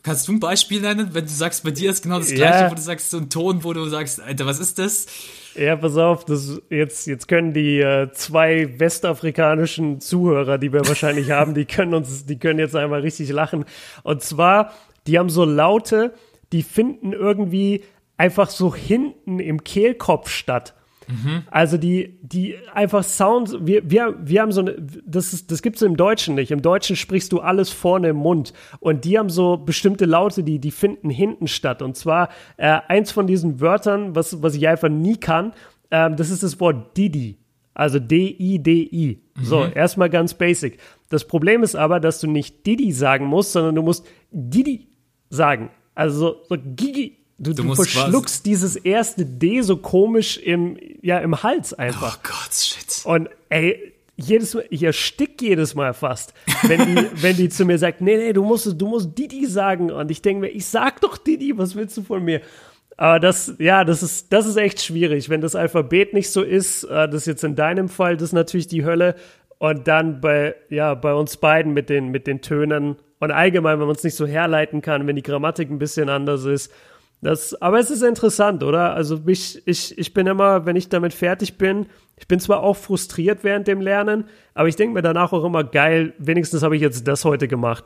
kannst 0.05 0.27
du 0.27 0.33
ein 0.33 0.39
Beispiel 0.39 0.81
nennen, 0.81 1.09
wenn 1.13 1.25
du 1.25 1.31
sagst, 1.31 1.63
bei 1.63 1.71
dir 1.71 1.89
ist 1.89 2.03
genau 2.03 2.19
das 2.19 2.31
gleiche, 2.31 2.65
ja. 2.65 2.71
wo 2.71 2.75
du 2.75 2.81
sagst, 2.81 3.09
so 3.09 3.17
ein 3.17 3.29
Ton, 3.29 3.63
wo 3.63 3.73
du 3.73 3.85
sagst, 3.85 4.21
Alter, 4.21 4.45
was 4.45 4.59
ist 4.59 4.77
das? 4.77 5.07
Ja, 5.55 5.75
pass 5.75 5.97
auf, 5.97 6.25
das 6.25 6.61
jetzt, 6.69 7.07
jetzt 7.07 7.27
können 7.27 7.53
die 7.53 7.79
äh, 7.79 8.11
zwei 8.11 8.77
westafrikanischen 8.77 10.01
Zuhörer, 10.01 10.59
die 10.59 10.71
wir 10.71 10.87
wahrscheinlich 10.87 11.31
haben, 11.31 11.55
die 11.55 11.65
können 11.65 11.95
uns, 11.95 12.25
die 12.25 12.37
können 12.37 12.59
jetzt 12.59 12.75
einmal 12.75 13.01
richtig 13.01 13.29
lachen. 13.29 13.65
Und 14.03 14.21
zwar 14.21 14.73
die 15.07 15.19
haben 15.19 15.29
so 15.29 15.45
Laute, 15.45 16.13
die 16.51 16.63
finden 16.63 17.13
irgendwie 17.13 17.83
einfach 18.17 18.49
so 18.49 18.73
hinten 18.73 19.39
im 19.39 19.63
Kehlkopf 19.63 20.29
statt. 20.29 20.73
Mhm. 21.07 21.43
Also 21.51 21.77
die, 21.77 22.17
die 22.21 22.55
einfach 22.73 23.03
Sounds, 23.03 23.57
wir, 23.61 23.89
wir, 23.89 24.15
wir 24.19 24.41
haben 24.41 24.51
so 24.51 24.61
eine, 24.61 24.75
das, 25.05 25.33
ist, 25.33 25.51
das 25.51 25.61
gibt's 25.61 25.81
im 25.81 25.97
Deutschen 25.97 26.35
nicht. 26.35 26.51
Im 26.51 26.61
Deutschen 26.61 26.95
sprichst 26.95 27.31
du 27.31 27.39
alles 27.39 27.69
vorne 27.69 28.09
im 28.09 28.17
Mund. 28.17 28.53
Und 28.79 29.05
die 29.05 29.17
haben 29.17 29.29
so 29.29 29.57
bestimmte 29.57 30.05
Laute, 30.05 30.43
die, 30.43 30.59
die 30.59 30.71
finden 30.71 31.09
hinten 31.09 31.47
statt. 31.47 31.81
Und 31.81 31.95
zwar 31.95 32.29
äh, 32.57 32.79
eins 32.87 33.11
von 33.11 33.27
diesen 33.27 33.59
Wörtern, 33.59 34.15
was, 34.15 34.41
was 34.41 34.55
ich 34.55 34.67
einfach 34.67 34.89
nie 34.89 35.17
kann, 35.17 35.53
äh, 35.89 36.09
das 36.11 36.29
ist 36.29 36.43
das 36.43 36.59
Wort 36.59 36.97
Didi. 36.97 37.37
Also 37.73 37.99
D-I-D-I. 37.99 39.21
Mhm. 39.35 39.43
So, 39.43 39.65
erstmal 39.65 40.09
ganz 40.09 40.33
basic. 40.33 40.79
Das 41.09 41.27
Problem 41.27 41.61
ist 41.61 41.75
aber, 41.75 41.99
dass 41.99 42.21
du 42.21 42.27
nicht 42.27 42.65
Didi 42.65 42.91
sagen 42.93 43.25
musst, 43.25 43.51
sondern 43.51 43.75
du 43.75 43.81
musst 43.81 44.07
Didi 44.31 44.87
sagen. 45.29 45.69
Also 45.93 46.19
so, 46.19 46.35
so 46.49 46.57
Gigi. 46.75 47.17
Du, 47.37 47.53
du, 47.53 47.63
du 47.63 47.75
verschluckst 47.75 48.45
dieses 48.45 48.77
erste 48.77 49.25
D 49.25 49.61
so 49.61 49.75
komisch 49.75 50.37
im, 50.37 50.77
ja, 51.01 51.19
im 51.19 51.43
Hals 51.43 51.73
einfach. 51.73 52.17
Oh 52.17 52.21
Gott, 52.23 52.53
shit. 52.53 53.05
Und 53.05 53.29
ey, 53.49 53.93
jedes 54.15 54.53
Mal, 54.53 54.65
ich 54.69 54.83
erstick 54.83 55.41
jedes 55.41 55.75
Mal 55.75 55.93
fast, 55.93 56.33
wenn 56.63 56.95
die, 56.95 57.07
wenn 57.21 57.35
die 57.35 57.49
zu 57.49 57.65
mir 57.65 57.77
sagt, 57.77 57.99
nee, 57.99 58.15
nee, 58.15 58.31
du 58.31 58.43
musst, 58.43 58.79
du 58.79 58.87
musst 58.87 59.17
Didi 59.17 59.45
sagen. 59.45 59.91
Und 59.91 60.11
ich 60.11 60.21
denke 60.21 60.41
mir, 60.41 60.47
ich 60.47 60.65
sag 60.65 61.01
doch 61.01 61.17
Didi, 61.17 61.57
was 61.57 61.75
willst 61.75 61.97
du 61.97 62.03
von 62.03 62.23
mir? 62.23 62.41
Aber 62.97 63.19
das, 63.19 63.53
ja, 63.59 63.83
das 63.83 64.03
ist, 64.03 64.31
das 64.31 64.45
ist 64.45 64.55
echt 64.55 64.81
schwierig. 64.81 65.29
Wenn 65.29 65.41
das 65.41 65.55
Alphabet 65.55 66.13
nicht 66.13 66.29
so 66.29 66.41
ist, 66.41 66.85
äh, 66.85 67.07
das 67.07 67.15
ist 67.21 67.27
jetzt 67.27 67.43
in 67.43 67.55
deinem 67.55 67.89
Fall, 67.89 68.15
das 68.15 68.29
ist 68.29 68.33
natürlich 68.33 68.67
die 68.67 68.85
Hölle. 68.85 69.15
Und 69.57 69.87
dann 69.87 70.21
bei, 70.21 70.55
ja, 70.69 70.93
bei 70.95 71.13
uns 71.13 71.37
beiden 71.37 71.73
mit 71.73 71.89
den, 71.89 72.09
mit 72.09 72.27
den 72.27 72.41
Tönen 72.41 72.95
und 73.25 73.31
allgemein, 73.31 73.79
wenn 73.79 73.87
man 73.87 73.95
es 73.95 74.03
nicht 74.03 74.15
so 74.15 74.25
herleiten 74.25 74.81
kann, 74.81 75.05
wenn 75.07 75.15
die 75.15 75.23
Grammatik 75.23 75.69
ein 75.69 75.79
bisschen 75.79 76.09
anders 76.09 76.45
ist. 76.45 76.71
Das, 77.21 77.59
aber 77.61 77.79
es 77.79 77.89
ist 77.89 78.03
interessant, 78.03 78.63
oder? 78.63 78.93
Also 78.93 79.19
ich, 79.25 79.65
ich, 79.67 79.97
ich 79.97 80.13
bin 80.13 80.27
immer, 80.27 80.65
wenn 80.65 80.75
ich 80.75 80.89
damit 80.89 81.13
fertig 81.13 81.57
bin, 81.57 81.87
ich 82.17 82.27
bin 82.27 82.39
zwar 82.39 82.61
auch 82.61 82.75
frustriert 82.75 83.43
während 83.43 83.67
dem 83.67 83.81
Lernen, 83.81 84.25
aber 84.53 84.67
ich 84.67 84.75
denke 84.75 84.93
mir 84.93 85.01
danach 85.01 85.33
auch 85.33 85.43
immer 85.43 85.63
geil, 85.63 86.13
wenigstens 86.17 86.61
habe 86.63 86.75
ich 86.75 86.81
jetzt 86.81 87.07
das 87.07 87.25
heute 87.25 87.47
gemacht. 87.47 87.83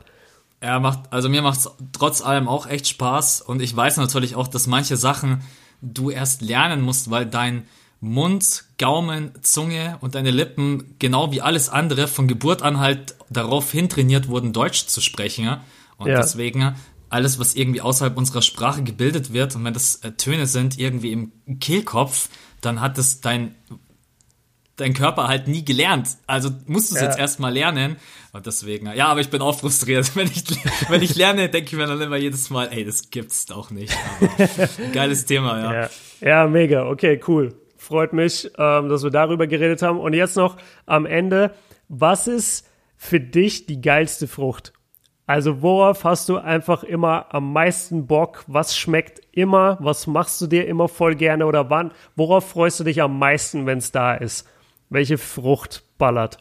Ja, 0.62 0.78
macht, 0.78 1.10
also 1.10 1.28
mir 1.30 1.40
macht 1.40 1.60
es 1.60 1.70
trotz 1.92 2.20
allem 2.20 2.48
auch 2.48 2.66
echt 2.66 2.86
Spaß 2.86 3.40
und 3.40 3.62
ich 3.62 3.74
weiß 3.74 3.96
natürlich 3.96 4.36
auch, 4.36 4.46
dass 4.46 4.66
manche 4.66 4.96
Sachen 4.96 5.42
du 5.80 6.10
erst 6.10 6.42
lernen 6.42 6.82
musst, 6.82 7.10
weil 7.10 7.24
dein 7.24 7.66
Mund, 8.00 8.64
Gaumen, 8.78 9.32
Zunge 9.42 9.98
und 10.00 10.14
deine 10.14 10.30
Lippen, 10.30 10.96
genau 10.98 11.32
wie 11.32 11.42
alles 11.42 11.68
andere, 11.68 12.08
von 12.08 12.28
Geburt 12.28 12.62
an 12.62 12.80
halt 12.80 13.14
darauf 13.28 13.70
hintrainiert 13.70 14.28
wurden, 14.28 14.52
Deutsch 14.52 14.86
zu 14.86 15.00
sprechen. 15.00 15.58
Und 15.98 16.08
ja. 16.08 16.16
deswegen 16.16 16.74
alles, 17.10 17.38
was 17.38 17.54
irgendwie 17.54 17.82
außerhalb 17.82 18.16
unserer 18.16 18.40
Sprache 18.40 18.82
gebildet 18.82 19.32
wird, 19.32 19.54
und 19.54 19.64
wenn 19.64 19.74
das 19.74 19.96
äh, 19.96 20.12
Töne 20.12 20.46
sind, 20.46 20.78
irgendwie 20.78 21.12
im 21.12 21.32
Kehlkopf, 21.60 22.30
dann 22.62 22.80
hat 22.80 22.96
es 22.96 23.20
dein, 23.20 23.54
dein 24.76 24.94
Körper 24.94 25.28
halt 25.28 25.46
nie 25.46 25.64
gelernt. 25.64 26.08
Also 26.26 26.50
musst 26.66 26.90
du 26.90 26.94
es 26.94 27.02
ja. 27.02 27.08
jetzt 27.08 27.18
erstmal 27.18 27.52
lernen. 27.52 27.96
Und 28.32 28.46
deswegen, 28.46 28.86
ja, 28.94 29.08
aber 29.08 29.20
ich 29.20 29.28
bin 29.28 29.42
auch 29.42 29.58
frustriert. 29.58 30.12
Wenn 30.14 30.28
ich, 30.28 30.44
wenn 30.88 31.02
ich 31.02 31.16
lerne, 31.16 31.48
denke 31.48 31.70
ich 31.70 31.76
mir 31.76 31.86
dann 31.86 32.00
immer 32.00 32.16
jedes 32.16 32.48
Mal, 32.48 32.68
ey, 32.72 32.84
das 32.84 33.10
gibt's 33.10 33.44
doch 33.46 33.70
nicht. 33.72 33.92
Geiles 34.92 35.26
Thema, 35.26 35.58
ja. 35.58 35.82
ja. 35.82 35.90
Ja, 36.20 36.46
mega. 36.46 36.86
Okay, 36.86 37.20
cool. 37.26 37.59
Freut 37.90 38.12
mich, 38.12 38.48
ähm, 38.56 38.88
dass 38.88 39.02
wir 39.02 39.10
darüber 39.10 39.48
geredet 39.48 39.82
haben. 39.82 39.98
Und 39.98 40.12
jetzt 40.12 40.36
noch 40.36 40.58
am 40.86 41.06
Ende, 41.06 41.50
was 41.88 42.28
ist 42.28 42.70
für 42.96 43.18
dich 43.18 43.66
die 43.66 43.80
geilste 43.80 44.28
Frucht? 44.28 44.72
Also 45.26 45.60
worauf 45.60 46.04
hast 46.04 46.28
du 46.28 46.36
einfach 46.36 46.84
immer 46.84 47.34
am 47.34 47.52
meisten 47.52 48.06
Bock? 48.06 48.44
Was 48.46 48.78
schmeckt 48.78 49.22
immer? 49.32 49.76
Was 49.80 50.06
machst 50.06 50.40
du 50.40 50.46
dir 50.46 50.68
immer 50.68 50.86
voll 50.86 51.16
gerne 51.16 51.46
oder 51.46 51.68
wann? 51.68 51.90
Worauf 52.14 52.50
freust 52.50 52.78
du 52.78 52.84
dich 52.84 53.02
am 53.02 53.18
meisten, 53.18 53.66
wenn 53.66 53.78
es 53.78 53.90
da 53.90 54.14
ist? 54.14 54.46
Welche 54.88 55.18
Frucht 55.18 55.82
ballert? 55.98 56.38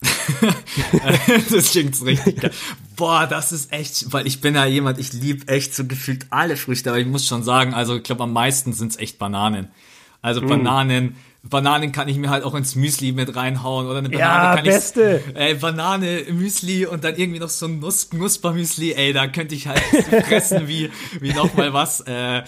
das 1.50 1.72
klingt 1.72 2.02
richtig 2.02 2.40
geil. 2.40 2.52
Boah, 2.96 3.26
das 3.26 3.52
ist 3.52 3.74
echt, 3.74 4.10
weil 4.10 4.26
ich 4.26 4.40
bin 4.40 4.54
ja 4.54 4.64
jemand, 4.64 4.98
ich 4.98 5.12
liebe 5.12 5.48
echt 5.48 5.74
so 5.74 5.84
gefühlt 5.86 6.28
alle 6.30 6.56
Früchte, 6.56 6.88
aber 6.88 6.98
ich 6.98 7.06
muss 7.06 7.26
schon 7.26 7.42
sagen, 7.42 7.74
also 7.74 7.96
ich 7.96 8.04
glaube 8.04 8.22
am 8.22 8.32
meisten 8.32 8.72
sind 8.72 8.92
es 8.92 8.98
echt 8.98 9.18
Bananen. 9.18 9.68
Also 10.22 10.42
mm. 10.42 10.48
Bananen, 10.48 11.16
Bananen 11.42 11.92
kann 11.92 12.08
ich 12.08 12.16
mir 12.18 12.28
halt 12.28 12.44
auch 12.44 12.54
ins 12.54 12.74
Müsli 12.74 13.12
mit 13.12 13.34
reinhauen 13.34 13.86
oder 13.86 13.98
eine 13.98 14.10
Banane 14.10 14.44
ja, 14.44 14.54
kann 14.56 14.64
beste. 14.64 15.22
ich 15.28 15.36
äh, 15.36 15.54
Banane 15.54 16.24
Müsli 16.30 16.86
und 16.86 17.04
dann 17.04 17.16
irgendwie 17.16 17.40
noch 17.40 17.48
so 17.48 17.66
ein 17.66 17.78
Nuss 17.78 18.10
Knuspermüsli, 18.10 18.92
ey, 18.92 19.12
da 19.12 19.26
könnte 19.26 19.54
ich 19.54 19.66
halt 19.66 19.80
fressen 19.80 20.68
wie 20.68 20.90
wie 21.20 21.32
noch 21.32 21.54
mal 21.54 21.72
was 21.72 22.00
äh, 22.02 22.42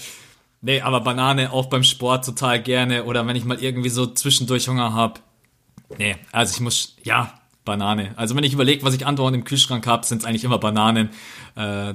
Nee, 0.64 0.80
aber 0.80 1.00
Banane 1.00 1.52
auch 1.52 1.66
beim 1.66 1.82
Sport 1.82 2.24
total 2.24 2.62
gerne 2.62 3.04
oder 3.04 3.26
wenn 3.26 3.34
ich 3.34 3.44
mal 3.44 3.58
irgendwie 3.58 3.88
so 3.88 4.06
zwischendurch 4.06 4.68
Hunger 4.68 4.94
hab. 4.94 5.20
Nee, 5.98 6.14
also 6.30 6.54
ich 6.54 6.60
muss 6.60 6.96
ja, 7.02 7.34
Banane. 7.64 8.12
Also 8.16 8.36
wenn 8.36 8.44
ich 8.44 8.52
überlege, 8.52 8.84
was 8.84 8.94
ich 8.94 9.04
andauernd 9.04 9.36
im 9.36 9.44
Kühlschrank 9.44 9.86
habe, 9.88 10.06
sind 10.06 10.22
es 10.22 10.24
eigentlich 10.24 10.44
immer 10.44 10.58
Bananen. 10.58 11.10
Äh, 11.56 11.94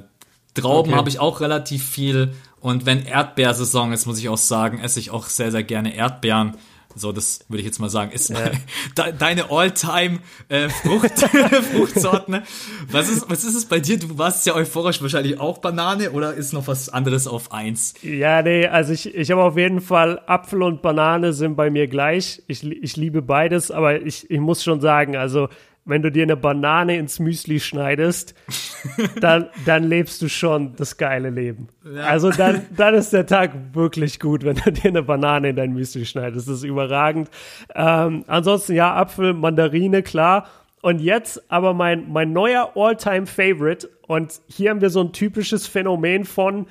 Trauben 0.54 0.90
okay. 0.90 0.98
habe 0.98 1.10
ich 1.10 1.20
auch 1.20 1.40
relativ 1.40 1.88
viel 1.88 2.34
und 2.60 2.86
wenn 2.86 3.06
Erdbeersaison 3.06 3.94
ist, 3.94 4.06
muss 4.06 4.20
ich 4.20 4.30
auch 4.30 4.38
sagen, 4.38 4.80
esse 4.80 5.00
ich 5.00 5.12
auch 5.12 5.28
sehr, 5.28 5.52
sehr 5.52 5.64
gerne 5.64 5.96
Erdbeeren. 5.96 6.58
So, 6.96 7.12
das 7.12 7.46
würde 7.48 7.60
ich 7.60 7.66
jetzt 7.66 7.80
mal 7.80 7.90
sagen, 7.90 8.12
ist 8.12 8.30
ja. 8.30 8.52
deine 9.20 9.52
All-Time 9.52 10.20
äh, 10.50 10.70
Frucht, 10.70 11.20
Fruchtsorten. 11.76 12.42
Was 12.90 13.10
ist, 13.10 13.30
was 13.30 13.44
ist 13.44 13.56
es 13.56 13.66
bei 13.66 13.80
dir? 13.80 14.00
Du 14.00 14.18
warst 14.18 14.46
ja 14.48 14.56
euphorisch 14.56 15.02
wahrscheinlich 15.02 15.40
auch 15.40 15.60
Banane 15.60 16.12
oder 16.12 16.34
ist 16.34 16.54
noch 16.54 16.68
was 16.68 16.90
anderes 16.90 17.28
auf 17.28 17.52
eins? 17.52 17.94
Ja, 18.02 18.42
nee, 18.42 18.66
also 18.66 18.94
ich, 18.94 19.14
ich 19.14 19.30
habe 19.30 19.44
auf 19.44 19.58
jeden 19.58 19.82
Fall 19.82 20.22
Apfel 20.26 20.64
und 20.64 20.82
Banane 20.82 21.34
sind 21.34 21.56
bei 21.56 21.70
mir 21.70 21.88
gleich. 21.88 22.42
Ich, 22.48 22.64
ich 22.64 22.98
liebe 22.98 23.22
beides, 23.22 23.70
aber 23.70 24.02
ich, 24.02 24.30
ich 24.32 24.40
muss 24.40 24.64
schon 24.64 24.82
sagen, 24.82 25.16
also 25.16 25.50
wenn 25.88 26.02
du 26.02 26.12
dir 26.12 26.24
eine 26.24 26.36
Banane 26.36 26.98
ins 26.98 27.20
Müsli 27.20 27.60
schneidest, 27.60 28.36
dann, 29.22 29.50
dann 29.66 29.84
lebst 29.84 30.22
du 30.22 30.28
schon 30.28 30.76
das 30.76 30.98
geile 30.98 31.30
Leben. 31.30 31.70
Ja. 31.84 32.04
Also 32.04 32.30
dann, 32.30 32.66
dann 32.76 32.94
ist 32.94 33.14
der 33.14 33.26
Tag 33.26 33.52
wirklich 33.74 34.20
gut, 34.20 34.44
wenn 34.44 34.58
du 34.58 34.72
dir 34.72 34.90
eine 34.90 35.04
Banane 35.04 35.50
in 35.50 35.56
dein 35.56 35.74
Müsli 35.74 36.06
schneidest. 36.06 36.48
Das 36.48 36.58
ist 36.58 36.64
überragend. 36.64 37.30
Ähm, 37.74 38.26
ansonsten 38.28 38.74
ja, 38.74 38.94
Apfel, 38.94 39.34
Mandarine, 39.34 40.04
klar. 40.04 40.48
Und 40.82 41.00
jetzt 41.00 41.50
aber 41.50 41.74
mein, 41.74 42.12
mein 42.12 42.34
neuer 42.34 42.74
All-Time-Favorite. 42.76 43.90
Und 44.08 44.42
hier 44.48 44.70
haben 44.70 44.82
wir 44.82 44.90
so 44.90 45.02
ein 45.02 45.14
typisches 45.14 45.68
Phänomen 45.68 46.26
von, 46.26 46.68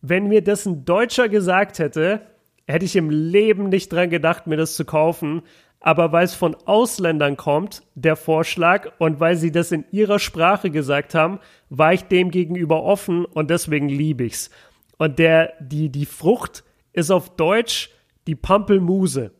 wenn 0.00 0.26
mir 0.26 0.42
das 0.42 0.66
ein 0.66 0.84
Deutscher 0.84 1.28
gesagt 1.28 1.78
hätte, 1.78 2.22
hätte 2.66 2.84
ich 2.84 2.96
im 2.96 3.10
Leben 3.10 3.68
nicht 3.68 3.92
dran 3.92 4.10
gedacht, 4.10 4.46
mir 4.46 4.56
das 4.56 4.74
zu 4.74 4.84
kaufen 4.84 5.42
aber 5.82 6.12
weil 6.12 6.24
es 6.24 6.34
von 6.34 6.56
Ausländern 6.64 7.36
kommt, 7.36 7.82
der 7.94 8.16
Vorschlag, 8.16 8.92
und 8.98 9.20
weil 9.20 9.36
sie 9.36 9.50
das 9.50 9.72
in 9.72 9.84
ihrer 9.90 10.18
Sprache 10.18 10.70
gesagt 10.70 11.14
haben, 11.14 11.40
war 11.70 11.92
ich 11.92 12.04
dem 12.04 12.30
gegenüber 12.30 12.84
offen 12.84 13.24
und 13.24 13.50
deswegen 13.50 13.88
liebe 13.88 14.24
ich's. 14.24 14.50
Und 14.96 15.18
der, 15.18 15.54
die, 15.60 15.88
die 15.88 16.06
Frucht 16.06 16.62
ist 16.92 17.10
auf 17.10 17.34
Deutsch 17.36 17.90
die 18.28 18.36
Pampelmuse. 18.36 19.32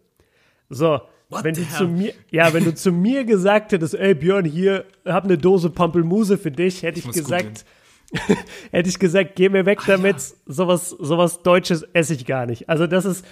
So, 0.68 1.02
What 1.28 1.44
wenn 1.44 1.54
du 1.54 1.68
zu 1.68 1.86
mir, 1.86 2.12
ja, 2.30 2.52
wenn 2.52 2.64
du 2.64 2.74
zu 2.74 2.90
mir 2.90 3.24
gesagt 3.26 3.70
hättest, 3.70 3.94
ey 3.94 4.14
Björn, 4.14 4.44
hier, 4.44 4.84
hab 5.04 5.24
eine 5.24 5.38
Dose 5.38 5.70
Pampelmuse 5.70 6.38
für 6.38 6.50
dich, 6.50 6.82
hätte 6.82 6.98
ich, 6.98 7.06
ich 7.06 7.12
gesagt, 7.12 7.64
hätte 8.72 8.88
ich 8.88 8.98
gesagt, 8.98 9.36
geh 9.36 9.48
mir 9.48 9.64
weg 9.64 9.78
ah, 9.82 9.84
damit, 9.86 10.16
ja. 10.16 10.36
sowas, 10.46 10.90
sowas 10.90 11.42
Deutsches 11.42 11.82
esse 11.92 12.14
ich 12.14 12.26
gar 12.26 12.46
nicht. 12.46 12.68
Also 12.68 12.88
das 12.88 13.04
ist, 13.04 13.24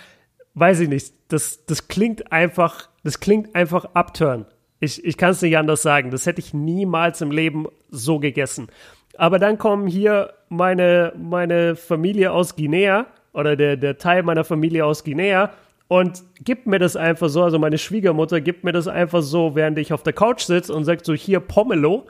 weiß 0.54 0.80
ich 0.80 0.88
nicht, 0.88 1.12
das, 1.28 1.64
das 1.66 1.88
klingt 1.88 2.30
einfach, 2.30 2.89
das 3.02 3.20
klingt 3.20 3.54
einfach 3.54 3.86
upturn. 3.94 4.46
Ich, 4.80 5.04
ich 5.04 5.16
kann 5.16 5.30
es 5.30 5.42
nicht 5.42 5.56
anders 5.56 5.82
sagen. 5.82 6.10
Das 6.10 6.26
hätte 6.26 6.40
ich 6.40 6.54
niemals 6.54 7.20
im 7.20 7.30
Leben 7.30 7.66
so 7.90 8.18
gegessen. 8.18 8.68
Aber 9.16 9.38
dann 9.38 9.58
kommen 9.58 9.86
hier 9.86 10.32
meine, 10.48 11.12
meine 11.16 11.76
Familie 11.76 12.32
aus 12.32 12.56
Guinea 12.56 13.06
oder 13.32 13.56
der, 13.56 13.76
der 13.76 13.98
Teil 13.98 14.22
meiner 14.22 14.44
Familie 14.44 14.86
aus 14.86 15.04
Guinea 15.04 15.50
und 15.88 16.22
gibt 16.44 16.66
mir 16.66 16.78
das 16.78 16.96
einfach 16.96 17.28
so, 17.28 17.42
also 17.42 17.58
meine 17.58 17.76
Schwiegermutter 17.76 18.40
gibt 18.40 18.64
mir 18.64 18.72
das 18.72 18.86
einfach 18.86 19.22
so, 19.22 19.56
während 19.56 19.76
ich 19.76 19.92
auf 19.92 20.02
der 20.02 20.12
Couch 20.12 20.42
sitze 20.42 20.72
und 20.72 20.84
sagt 20.84 21.04
so, 21.04 21.14
hier 21.14 21.40
Pomelo. 21.40 22.06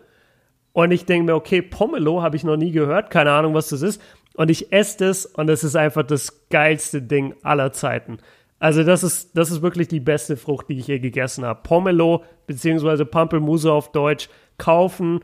Und 0.72 0.92
ich 0.92 1.06
denke 1.06 1.32
mir, 1.32 1.34
okay, 1.34 1.62
Pomelo 1.62 2.22
habe 2.22 2.36
ich 2.36 2.44
noch 2.44 2.56
nie 2.56 2.72
gehört, 2.72 3.10
keine 3.10 3.32
Ahnung, 3.32 3.54
was 3.54 3.70
das 3.70 3.82
ist. 3.82 4.00
Und 4.34 4.50
ich 4.50 4.72
esse 4.72 4.98
das 4.98 5.26
und 5.26 5.48
es 5.48 5.64
ist 5.64 5.76
einfach 5.76 6.02
das 6.02 6.48
geilste 6.50 7.02
Ding 7.02 7.34
aller 7.42 7.72
Zeiten. 7.72 8.18
Also 8.60 8.84
das 8.84 9.02
ist, 9.02 9.36
das 9.36 9.50
ist 9.50 9.62
wirklich 9.62 9.88
die 9.88 10.00
beste 10.00 10.36
Frucht, 10.36 10.68
die 10.68 10.78
ich 10.78 10.86
je 10.86 10.98
gegessen 10.98 11.44
habe. 11.44 11.60
Pomelo 11.62 12.22
beziehungsweise 12.46 13.06
Pampelmuse 13.06 13.72
auf 13.72 13.90
Deutsch 13.90 14.28
kaufen. 14.58 15.20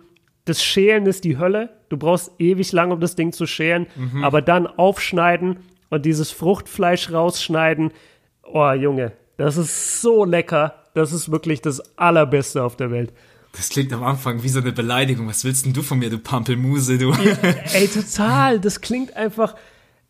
Das 0.47 0.65
Schälen 0.65 1.07
ist 1.07 1.23
die 1.25 1.39
Hölle. 1.39 1.69
Du 1.91 1.99
brauchst 1.99 2.33
ewig 2.39 2.73
lang, 2.73 2.91
um 2.93 3.01
das 3.01 3.15
Ding 3.15 3.33
zu 3.33 3.47
schälen. 3.47 3.87
Mhm. 3.95 4.25
Aber 4.25 4.41
dann 4.41 4.67
aufschneiden 4.67 5.59
und 5.91 6.07
dieses 6.07 6.31
Fruchtfleisch 6.31 7.13
rausschneiden. 7.13 7.93
Oh, 8.43 8.73
Junge, 8.73 9.13
das 9.37 9.59
ist 9.59 10.01
so 10.01 10.25
lecker. 10.25 10.75
Das 10.95 11.13
ist 11.13 11.31
wirklich 11.31 11.61
das 11.61 11.99
Allerbeste 11.99 12.65
auf 12.65 12.77
der 12.77 12.91
Welt. 12.91 13.13
Das 13.53 13.69
klingt 13.69 13.93
am 13.93 14.03
Anfang 14.03 14.43
wie 14.43 14.49
so 14.49 14.61
eine 14.61 14.73
Beleidigung. 14.73 15.29
Was 15.29 15.45
willst 15.45 15.67
denn 15.67 15.75
du 15.75 15.83
von 15.83 15.99
mir, 15.99 16.09
du 16.09 16.19
Pampelmuse, 16.19 16.97
du? 16.97 17.13
Ja, 17.13 17.37
ey, 17.75 17.87
total. 17.89 18.61
Das 18.61 18.81
klingt 18.81 19.15
einfach. 19.15 19.57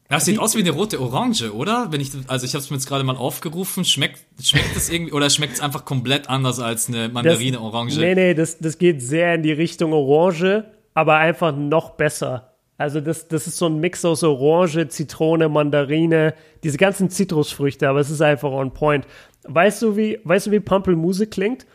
Das 0.09 0.25
sieht 0.25 0.39
aus 0.39 0.55
wie 0.55 0.61
eine 0.61 0.71
rote 0.71 1.01
Orange, 1.01 1.53
oder? 1.53 1.89
Wenn 1.91 2.01
ich, 2.01 2.11
also 2.29 2.47
ich 2.47 2.55
habe 2.55 2.63
es 2.63 2.71
mir 2.71 2.77
jetzt 2.77 2.87
gerade 2.87 3.03
mal 3.03 3.17
aufgerufen. 3.17 3.85
Schmeckt, 3.85 4.21
schmeckt 4.41 4.77
es 4.77 4.89
irgendwie 4.89 5.13
oder 5.13 5.31
schmeckt 5.31 5.55
es 5.55 5.61
einfach 5.61 5.85
komplett 5.85 6.31
anders 6.31 6.61
als 6.61 6.89
eine 6.89 7.09
Mandarine 7.09 7.61
Orange? 7.61 7.99
Nee, 7.99 8.15
nee, 8.15 8.35
das, 8.35 8.59
das 8.59 8.79
geht 8.79 9.03
sehr 9.03 9.35
in 9.35 9.43
die 9.43 9.53
Richtung 9.53 9.93
Orange, 9.93 10.65
aber 10.95 11.17
einfach 11.17 11.55
noch 11.57 11.91
besser. 11.91 12.53
Also 12.79 13.01
das, 13.01 13.27
das 13.29 13.47
ist 13.47 13.57
so 13.57 13.67
ein 13.67 13.81
Mix 13.81 14.05
aus 14.05 14.23
Orange, 14.23 14.89
Zitrone, 14.89 15.49
Mandarine, 15.49 16.35
diese 16.63 16.77
ganzen 16.77 17.11
Zitrusfrüchte, 17.11 17.89
aber 17.89 18.01
es 18.01 18.11
ist 18.11 18.21
einfach 18.21 18.51
on 18.51 18.73
point. 18.75 19.07
Weißt 19.45 19.83
du, 19.83 19.97
wie, 19.97 20.21
weißt 20.25 20.49
du, 20.49 20.51
wie 20.53 20.61
Pampelmuse 20.61 21.27
klingt? 21.27 21.67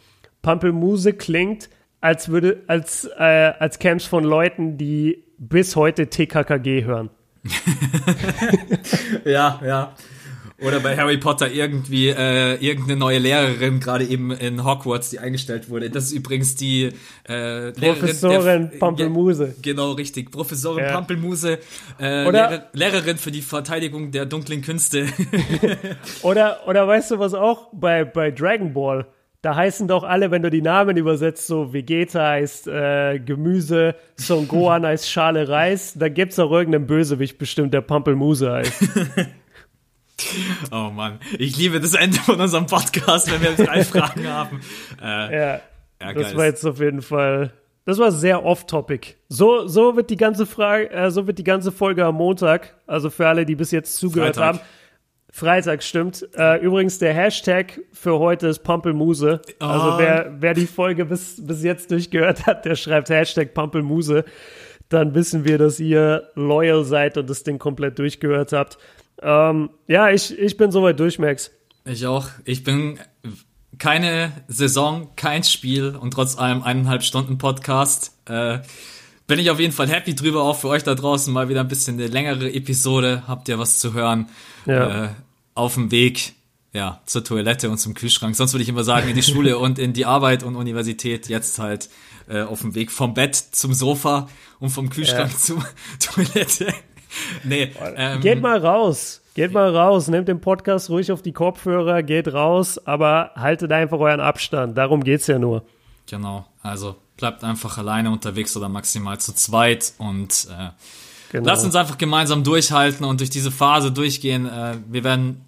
Pampelmuse 0.41 1.13
klingt, 1.13 1.69
als 2.01 2.29
würde, 2.29 2.63
als, 2.67 3.09
äh, 3.17 3.53
als 3.59 3.79
käme 3.79 3.99
von 3.99 4.23
Leuten, 4.23 4.77
die 4.77 5.23
bis 5.37 5.75
heute 5.75 6.07
TKKG 6.07 6.83
hören. 6.83 7.09
ja, 9.25 9.59
ja. 9.65 9.95
Oder 10.61 10.79
bei 10.79 10.95
Harry 10.95 11.17
Potter 11.17 11.51
irgendwie 11.51 12.09
äh, 12.09 12.53
irgendeine 12.63 12.99
neue 12.99 13.17
Lehrerin, 13.17 13.79
gerade 13.79 14.05
eben 14.05 14.31
in 14.31 14.63
Hogwarts, 14.63 15.09
die 15.09 15.17
eingestellt 15.17 15.69
wurde. 15.69 15.89
Das 15.89 16.05
ist 16.05 16.11
übrigens 16.11 16.55
die 16.55 16.91
äh, 17.23 17.71
Professorin 17.71 18.69
der, 18.69 18.77
Pampelmuse. 18.77 19.47
Ja, 19.47 19.53
genau, 19.59 19.93
richtig. 19.93 20.31
Professorin 20.31 20.83
ja. 20.83 20.91
Pampelmuse, 20.91 21.57
äh, 21.99 22.29
Lehrer, 22.29 22.65
Lehrerin 22.73 23.17
für 23.17 23.31
die 23.31 23.41
Verteidigung 23.41 24.11
der 24.11 24.27
dunklen 24.27 24.61
Künste. 24.61 25.07
oder, 26.21 26.59
oder 26.67 26.87
weißt 26.87 27.09
du 27.11 27.19
was 27.19 27.33
auch 27.33 27.69
bei, 27.73 28.05
bei 28.05 28.29
Dragon 28.29 28.71
Ball? 28.71 29.07
Da 29.41 29.55
heißen 29.55 29.87
doch 29.87 30.03
alle, 30.03 30.29
wenn 30.29 30.43
du 30.43 30.51
die 30.51 30.61
Namen 30.61 30.97
übersetzt, 30.97 31.47
so 31.47 31.73
Vegeta 31.73 32.29
heißt 32.29 32.67
äh, 32.67 33.17
Gemüse, 33.17 33.95
Son 34.15 34.47
Gohan 34.47 34.85
heißt 34.85 35.09
Schale 35.09 35.49
Reis, 35.49 35.95
da 35.97 36.09
gibt's 36.09 36.37
auch 36.37 36.51
irgendeinen 36.51 36.85
Bösewicht 36.85 37.39
bestimmt, 37.39 37.73
der 37.73 37.81
Pampelmuse 37.81 38.51
heißt. 38.51 38.83
oh 40.71 40.91
Mann, 40.91 41.17
ich 41.39 41.57
liebe 41.57 41.79
das 41.79 41.95
Ende 41.95 42.17
von 42.17 42.39
unserem 42.39 42.67
Podcast, 42.67 43.31
wenn 43.31 43.41
wir 43.41 43.65
drei 43.65 43.83
Fragen 43.83 44.27
haben. 44.27 44.61
Äh, 45.01 45.05
ja, 45.05 45.61
ja 45.99 46.13
das 46.13 46.35
war 46.35 46.45
jetzt 46.45 46.63
auf 46.63 46.79
jeden 46.79 47.01
Fall, 47.01 47.51
das 47.85 47.97
war 47.97 48.11
sehr 48.11 48.45
off-topic. 48.45 49.15
So, 49.27 49.65
so 49.65 49.95
wird 49.95 50.11
die 50.11 50.17
ganze 50.17 50.45
Frage, 50.45 50.91
äh, 50.91 51.09
so 51.09 51.25
wird 51.25 51.39
die 51.39 51.43
ganze 51.43 51.71
Folge 51.71 52.05
am 52.05 52.13
Montag, 52.13 52.75
also 52.85 53.09
für 53.09 53.27
alle, 53.27 53.47
die 53.47 53.55
bis 53.55 53.71
jetzt 53.71 53.95
zugehört 53.95 54.35
Freitag. 54.35 54.59
haben 54.59 54.59
Freitag, 55.33 55.81
stimmt. 55.81 56.27
Äh, 56.35 56.59
übrigens, 56.59 56.99
der 56.99 57.13
Hashtag 57.13 57.79
für 57.93 58.19
heute 58.19 58.47
ist 58.47 58.59
Pampelmuse. 58.59 59.41
Oh. 59.61 59.65
Also 59.65 59.97
wer, 59.97 60.35
wer 60.39 60.53
die 60.53 60.67
Folge 60.67 61.05
bis, 61.05 61.43
bis 61.45 61.63
jetzt 61.63 61.89
durchgehört 61.89 62.45
hat, 62.45 62.65
der 62.65 62.75
schreibt 62.75 63.09
Hashtag 63.09 63.53
Pampelmuse. 63.53 64.25
Dann 64.89 65.15
wissen 65.15 65.45
wir, 65.45 65.57
dass 65.57 65.79
ihr 65.79 66.29
loyal 66.35 66.83
seid 66.83 67.17
und 67.17 67.29
das 67.29 67.43
Ding 67.43 67.59
komplett 67.59 67.97
durchgehört 67.97 68.51
habt. 68.51 68.77
Ähm, 69.21 69.69
ja, 69.87 70.09
ich, 70.09 70.37
ich 70.37 70.57
bin 70.57 70.71
soweit 70.71 70.99
durch, 70.99 71.17
Max. 71.17 71.51
Ich 71.85 72.05
auch. 72.05 72.27
Ich 72.43 72.63
bin 72.65 72.99
keine 73.77 74.33
Saison, 74.49 75.15
kein 75.15 75.43
Spiel 75.43 75.95
und 75.95 76.11
trotz 76.11 76.37
allem 76.37 76.61
eineinhalb 76.61 77.03
Stunden 77.03 77.37
Podcast. 77.37 78.17
Äh, 78.27 78.59
bin 79.31 79.39
ich 79.39 79.49
auf 79.49 79.61
jeden 79.61 79.71
Fall 79.71 79.87
happy 79.87 80.13
drüber, 80.13 80.43
auch 80.43 80.57
für 80.57 80.67
euch 80.67 80.83
da 80.83 80.93
draußen 80.93 81.31
mal 81.31 81.47
wieder 81.47 81.61
ein 81.61 81.69
bisschen 81.69 81.97
eine 81.97 82.07
längere 82.07 82.51
Episode. 82.51 83.23
Habt 83.29 83.47
ihr 83.47 83.57
was 83.57 83.79
zu 83.79 83.93
hören? 83.93 84.27
Ja. 84.65 85.05
Äh, 85.05 85.09
auf 85.55 85.75
dem 85.75 85.89
Weg 85.89 86.33
ja, 86.73 86.99
zur 87.05 87.23
Toilette 87.23 87.69
und 87.69 87.77
zum 87.77 87.93
Kühlschrank. 87.93 88.35
Sonst 88.35 88.51
würde 88.51 88.63
ich 88.63 88.67
immer 88.67 88.83
sagen, 88.83 89.07
in 89.07 89.15
die 89.15 89.23
Schule 89.23 89.57
und 89.57 89.79
in 89.79 89.93
die 89.93 90.05
Arbeit 90.05 90.43
und 90.43 90.57
Universität. 90.57 91.29
Jetzt 91.29 91.59
halt 91.59 91.87
äh, 92.27 92.41
auf 92.41 92.59
dem 92.59 92.75
Weg 92.75 92.91
vom 92.91 93.13
Bett 93.13 93.37
zum 93.37 93.73
Sofa 93.73 94.27
und 94.59 94.71
vom 94.71 94.89
Kühlschrank 94.89 95.31
ja. 95.31 95.37
zur 95.37 95.65
Toilette. 96.01 96.73
nee. 97.45 97.71
Ähm, 97.95 98.19
geht 98.19 98.41
mal 98.41 98.57
raus. 98.57 99.21
Geht 99.33 99.53
mal 99.53 99.73
raus. 99.73 100.09
Nehmt 100.09 100.27
den 100.27 100.41
Podcast 100.41 100.89
ruhig 100.89 101.09
auf 101.09 101.21
die 101.21 101.31
Kopfhörer, 101.31 102.03
geht 102.03 102.33
raus, 102.33 102.85
aber 102.85 103.31
haltet 103.35 103.71
einfach 103.71 103.99
euren 103.99 104.19
Abstand. 104.19 104.77
Darum 104.77 105.05
geht's 105.05 105.27
ja 105.27 105.39
nur. 105.39 105.63
Genau, 106.05 106.45
also 106.61 106.97
bleibt 107.21 107.43
einfach 107.43 107.77
alleine 107.77 108.11
unterwegs 108.11 108.57
oder 108.57 108.67
maximal 108.67 109.19
zu 109.19 109.33
zweit 109.33 109.93
und 109.99 110.47
äh, 110.49 110.71
genau. 111.31 111.45
lasst 111.45 111.63
uns 111.63 111.75
einfach 111.75 111.99
gemeinsam 111.99 112.43
durchhalten 112.43 113.05
und 113.05 113.19
durch 113.19 113.29
diese 113.29 113.51
Phase 113.51 113.91
durchgehen. 113.91 114.47
Äh, 114.47 114.79
wir 114.89 115.03
werden, 115.03 115.45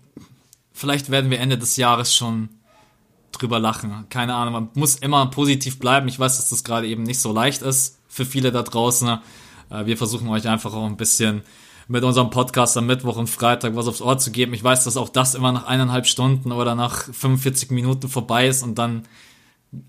vielleicht 0.71 1.09
werden 1.09 1.31
wir 1.31 1.39
Ende 1.39 1.57
des 1.57 1.75
Jahres 1.75 2.15
schon 2.15 2.49
drüber 3.31 3.59
lachen. 3.59 4.05
Keine 4.09 4.35
Ahnung, 4.35 4.53
man 4.53 4.69
muss 4.75 4.95
immer 4.95 5.25
positiv 5.25 5.79
bleiben. 5.79 6.07
Ich 6.07 6.19
weiß, 6.19 6.37
dass 6.37 6.49
das 6.49 6.63
gerade 6.63 6.87
eben 6.87 7.01
nicht 7.01 7.19
so 7.19 7.33
leicht 7.33 7.63
ist 7.63 7.97
für 8.07 8.25
viele 8.25 8.51
da 8.51 8.61
draußen. 8.61 9.17
Äh, 9.71 9.85
wir 9.87 9.97
versuchen 9.97 10.29
euch 10.29 10.47
einfach 10.47 10.75
auch 10.75 10.85
ein 10.85 10.95
bisschen 10.95 11.41
mit 11.87 12.03
unserem 12.03 12.29
Podcast 12.29 12.77
am 12.77 12.85
Mittwoch 12.85 13.17
und 13.17 13.31
Freitag 13.31 13.75
was 13.75 13.87
aufs 13.87 14.01
Ohr 14.01 14.19
zu 14.19 14.29
geben. 14.29 14.53
Ich 14.53 14.63
weiß, 14.63 14.83
dass 14.83 14.95
auch 14.95 15.09
das 15.09 15.33
immer 15.33 15.51
nach 15.51 15.65
eineinhalb 15.65 16.05
Stunden 16.05 16.51
oder 16.51 16.75
nach 16.75 17.05
45 17.11 17.71
Minuten 17.71 18.09
vorbei 18.09 18.47
ist 18.47 18.61
und 18.61 18.75
dann 18.77 19.07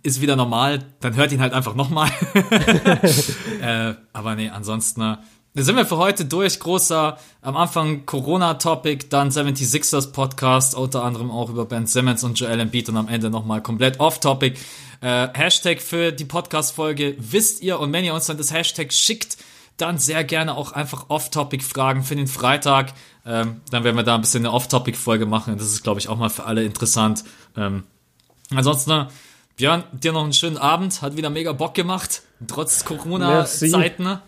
ist 0.02 0.20
wieder 0.20 0.36
normal, 0.36 0.84
dann 1.00 1.16
hört 1.16 1.32
ihn 1.32 1.40
halt 1.40 1.52
einfach 1.52 1.74
nochmal. 1.74 2.10
äh, 3.60 3.94
aber 4.12 4.34
nee, 4.34 4.48
ansonsten 4.48 5.00
äh, 5.00 5.16
sind 5.54 5.76
wir 5.76 5.86
für 5.86 5.98
heute 5.98 6.24
durch. 6.24 6.58
Großer 6.58 7.16
am 7.40 7.56
Anfang 7.56 8.06
Corona-Topic, 8.06 9.06
dann 9.08 9.30
76ers 9.30 10.12
Podcast, 10.12 10.74
unter 10.74 11.04
anderem 11.04 11.30
auch 11.30 11.50
über 11.50 11.64
Ben 11.64 11.86
Simmons 11.86 12.24
und 12.24 12.38
Joel 12.38 12.60
Embiid 12.60 12.88
und 12.88 12.96
am 12.96 13.08
Ende 13.08 13.30
nochmal 13.30 13.62
komplett 13.62 14.00
off-Topic. 14.00 14.58
Äh, 15.00 15.28
Hashtag 15.32 15.80
für 15.80 16.12
die 16.12 16.24
Podcast-Folge 16.24 17.16
wisst 17.18 17.62
ihr 17.62 17.78
und 17.78 17.92
wenn 17.92 18.04
ihr 18.04 18.14
uns 18.14 18.26
dann 18.26 18.38
das 18.38 18.52
Hashtag 18.52 18.92
schickt, 18.92 19.36
dann 19.76 19.98
sehr 19.98 20.24
gerne 20.24 20.56
auch 20.56 20.72
einfach 20.72 21.06
Off-Topic-Fragen 21.08 22.04
für 22.04 22.16
den 22.16 22.26
Freitag. 22.26 22.92
Ähm, 23.26 23.60
dann 23.70 23.84
werden 23.84 23.96
wir 23.96 24.04
da 24.04 24.14
ein 24.14 24.20
bisschen 24.20 24.44
eine 24.44 24.52
Off-Topic-Folge 24.52 25.26
machen. 25.26 25.56
Das 25.58 25.66
ist, 25.66 25.82
glaube 25.82 26.00
ich, 26.00 26.08
auch 26.08 26.16
mal 26.16 26.30
für 26.30 26.44
alle 26.44 26.64
interessant. 26.64 27.24
Ähm, 27.56 27.84
ansonsten, 28.50 29.08
Björn, 29.56 29.84
dir 29.92 30.12
noch 30.12 30.24
einen 30.24 30.32
schönen 30.32 30.56
Abend. 30.56 31.00
Hat 31.00 31.16
wieder 31.16 31.30
mega 31.30 31.52
Bock 31.52 31.74
gemacht, 31.74 32.22
trotz 32.46 32.84
Corona-Zeiten. 32.84 34.18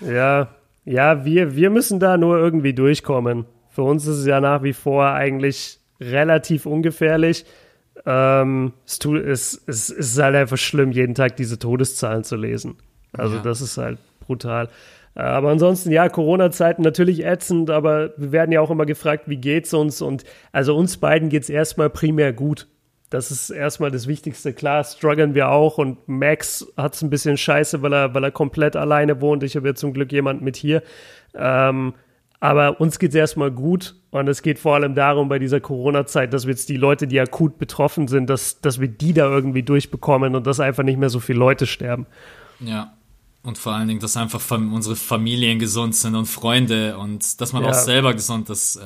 Ja, 0.00 0.48
ja, 0.84 1.24
wir, 1.24 1.54
wir 1.54 1.70
müssen 1.70 2.00
da 2.00 2.16
nur 2.16 2.38
irgendwie 2.38 2.74
durchkommen. 2.74 3.46
Für 3.70 3.82
uns 3.82 4.06
ist 4.06 4.18
es 4.18 4.26
ja 4.26 4.40
nach 4.40 4.62
wie 4.64 4.72
vor 4.72 5.06
eigentlich 5.06 5.78
relativ 6.00 6.66
ungefährlich. 6.66 7.44
Ähm, 8.04 8.72
es, 8.84 8.98
tut, 8.98 9.20
es, 9.20 9.62
es, 9.66 9.90
es 9.90 9.90
ist 9.90 10.18
halt 10.18 10.34
einfach 10.34 10.56
schlimm, 10.56 10.90
jeden 10.90 11.14
Tag 11.14 11.36
diese 11.36 11.58
Todeszahlen 11.58 12.24
zu 12.24 12.36
lesen. 12.36 12.76
Also 13.12 13.36
ja. 13.36 13.42
das 13.42 13.60
ist 13.60 13.78
halt 13.78 13.98
brutal. 14.20 14.68
Aber 15.14 15.50
ansonsten, 15.50 15.92
ja, 15.92 16.08
Corona-Zeiten 16.08 16.82
natürlich 16.82 17.24
ätzend, 17.24 17.70
aber 17.70 18.12
wir 18.16 18.32
werden 18.32 18.50
ja 18.50 18.60
auch 18.60 18.70
immer 18.70 18.86
gefragt, 18.86 19.24
wie 19.28 19.36
geht's 19.36 19.74
uns? 19.74 20.00
Und 20.00 20.24
also 20.52 20.74
uns 20.74 20.96
beiden 20.96 21.28
geht's 21.28 21.50
erstmal 21.50 21.90
primär 21.90 22.32
gut. 22.32 22.66
Das 23.12 23.30
ist 23.30 23.50
erstmal 23.50 23.90
das 23.90 24.06
Wichtigste. 24.06 24.54
Klar, 24.54 24.84
strugglen 24.84 25.34
wir 25.34 25.50
auch 25.50 25.76
und 25.76 26.08
Max 26.08 26.66
hat's 26.78 27.02
ein 27.02 27.10
bisschen 27.10 27.36
scheiße, 27.36 27.82
weil 27.82 27.92
er, 27.92 28.14
weil 28.14 28.24
er 28.24 28.30
komplett 28.30 28.74
alleine 28.74 29.20
wohnt. 29.20 29.42
Ich 29.42 29.54
habe 29.54 29.68
ja 29.68 29.74
zum 29.74 29.92
Glück 29.92 30.10
jemanden 30.12 30.42
mit 30.44 30.56
hier. 30.56 30.82
Ähm, 31.34 31.92
aber 32.40 32.80
uns 32.80 32.98
geht's 32.98 33.14
erstmal 33.14 33.50
gut 33.50 33.96
und 34.12 34.28
es 34.28 34.40
geht 34.40 34.58
vor 34.58 34.76
allem 34.76 34.94
darum 34.94 35.28
bei 35.28 35.38
dieser 35.38 35.60
Corona-Zeit, 35.60 36.32
dass 36.32 36.46
wir 36.46 36.52
jetzt 36.52 36.70
die 36.70 36.78
Leute, 36.78 37.06
die 37.06 37.20
akut 37.20 37.58
betroffen 37.58 38.08
sind, 38.08 38.30
dass, 38.30 38.62
dass 38.62 38.80
wir 38.80 38.88
die 38.88 39.12
da 39.12 39.26
irgendwie 39.26 39.62
durchbekommen 39.62 40.34
und 40.34 40.46
dass 40.46 40.58
einfach 40.58 40.82
nicht 40.82 40.98
mehr 40.98 41.10
so 41.10 41.20
viele 41.20 41.38
Leute 41.38 41.66
sterben. 41.66 42.06
Ja, 42.60 42.94
und 43.42 43.58
vor 43.58 43.74
allen 43.74 43.88
Dingen, 43.88 44.00
dass 44.00 44.16
einfach 44.16 44.40
unsere 44.50 44.96
Familien 44.96 45.58
gesund 45.58 45.94
sind 45.94 46.14
und 46.14 46.24
Freunde 46.24 46.96
und 46.96 47.42
dass 47.42 47.52
man 47.52 47.62
ja. 47.62 47.68
auch 47.68 47.74
selber 47.74 48.14
gesund 48.14 48.48
ist. 48.48 48.80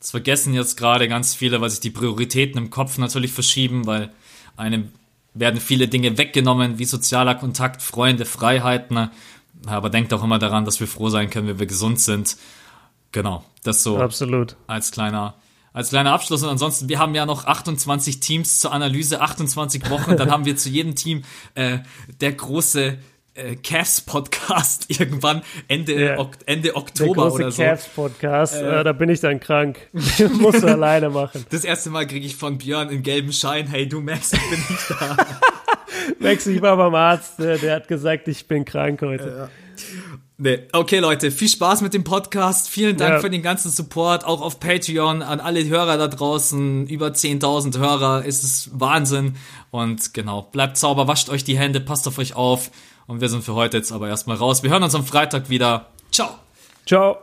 Das 0.00 0.12
vergessen 0.12 0.54
jetzt 0.54 0.76
gerade 0.76 1.08
ganz 1.08 1.34
viele, 1.34 1.60
weil 1.60 1.70
sich 1.70 1.80
die 1.80 1.90
Prioritäten 1.90 2.58
im 2.58 2.70
Kopf 2.70 2.98
natürlich 2.98 3.32
verschieben, 3.32 3.86
weil 3.86 4.12
einem 4.56 4.92
werden 5.34 5.60
viele 5.60 5.88
Dinge 5.88 6.18
weggenommen, 6.18 6.78
wie 6.78 6.84
sozialer 6.84 7.34
Kontakt, 7.34 7.82
Freunde, 7.82 8.24
Freiheiten. 8.24 9.10
Aber 9.66 9.90
denkt 9.90 10.12
auch 10.12 10.22
immer 10.22 10.38
daran, 10.38 10.64
dass 10.64 10.80
wir 10.80 10.86
froh 10.86 11.08
sein 11.08 11.30
können, 11.30 11.48
wenn 11.48 11.58
wir 11.58 11.66
gesund 11.66 12.00
sind. 12.00 12.36
Genau, 13.12 13.44
das 13.64 13.82
so 13.82 13.98
Absolut. 13.98 14.56
als 14.66 14.90
kleiner 14.92 15.34
als 15.72 15.90
kleiner 15.90 16.12
Abschluss. 16.12 16.42
Und 16.42 16.48
ansonsten, 16.48 16.88
wir 16.88 16.98
haben 16.98 17.14
ja 17.14 17.24
noch 17.24 17.44
28 17.44 18.18
Teams 18.20 18.58
zur 18.58 18.72
Analyse, 18.72 19.20
28 19.20 19.88
Wochen. 19.90 20.16
Dann 20.16 20.30
haben 20.32 20.44
wir 20.44 20.56
zu 20.56 20.68
jedem 20.68 20.96
Team 20.96 21.22
äh, 21.54 21.78
der 22.20 22.32
große 22.32 22.98
äh, 23.38 23.56
Cavs 23.56 24.00
Podcast 24.00 24.86
irgendwann 25.00 25.42
Ende, 25.68 25.92
yeah. 25.94 26.18
ok 26.18 26.36
Ende 26.46 26.74
Oktober 26.76 27.32
oder 27.32 27.50
so. 27.50 27.62
Cavs 27.62 27.88
Podcast, 27.88 28.54
äh, 28.54 28.80
äh, 28.80 28.84
da 28.84 28.92
bin 28.92 29.08
ich 29.08 29.20
dann 29.20 29.40
krank. 29.40 29.78
Musst 29.92 30.62
du 30.62 30.66
alleine 30.66 31.08
machen. 31.10 31.46
Das 31.50 31.64
erste 31.64 31.90
Mal 31.90 32.06
kriege 32.06 32.26
ich 32.26 32.36
von 32.36 32.58
Björn 32.58 32.90
in 32.90 33.02
gelben 33.02 33.32
Schein, 33.32 33.66
hey 33.68 33.88
du 33.88 34.00
Max, 34.00 34.32
ich 34.32 34.50
bin 34.50 34.58
nicht 34.68 34.90
da. 34.90 35.16
Max, 36.18 36.46
ich 36.46 36.60
war 36.60 36.76
beim 36.76 36.94
Arzt, 36.94 37.38
der, 37.38 37.58
der 37.58 37.76
hat 37.76 37.88
gesagt, 37.88 38.28
ich 38.28 38.46
bin 38.46 38.64
krank 38.64 39.02
heute. 39.02 39.48
Nee. 40.40 40.60
Okay, 40.72 41.00
Leute, 41.00 41.32
viel 41.32 41.48
Spaß 41.48 41.80
mit 41.80 41.94
dem 41.94 42.04
Podcast. 42.04 42.68
Vielen 42.68 42.96
Dank 42.96 43.14
ja. 43.14 43.20
für 43.20 43.28
den 43.28 43.42
ganzen 43.42 43.72
Support, 43.72 44.24
auch 44.24 44.40
auf 44.40 44.60
Patreon, 44.60 45.20
an 45.20 45.40
alle 45.40 45.66
Hörer 45.66 45.98
da 45.98 46.06
draußen. 46.06 46.86
Über 46.86 47.08
10.000 47.08 47.76
Hörer, 47.78 48.24
ist 48.24 48.44
es 48.44 48.70
Wahnsinn. 48.72 49.34
Und 49.72 50.14
genau, 50.14 50.42
bleibt 50.42 50.76
sauber, 50.76 51.08
wascht 51.08 51.28
euch 51.28 51.42
die 51.42 51.58
Hände, 51.58 51.80
passt 51.80 52.06
auf 52.06 52.18
euch 52.18 52.36
auf. 52.36 52.70
Und 53.08 53.20
wir 53.20 53.28
sind 53.28 53.42
für 53.42 53.54
heute 53.54 53.78
jetzt 53.78 53.90
aber 53.90 54.08
erstmal 54.08 54.36
raus. 54.36 54.62
Wir 54.62 54.70
hören 54.70 54.84
uns 54.84 54.94
am 54.94 55.04
Freitag 55.04 55.48
wieder. 55.48 55.86
Ciao. 56.12 56.38
Ciao. 56.86 57.18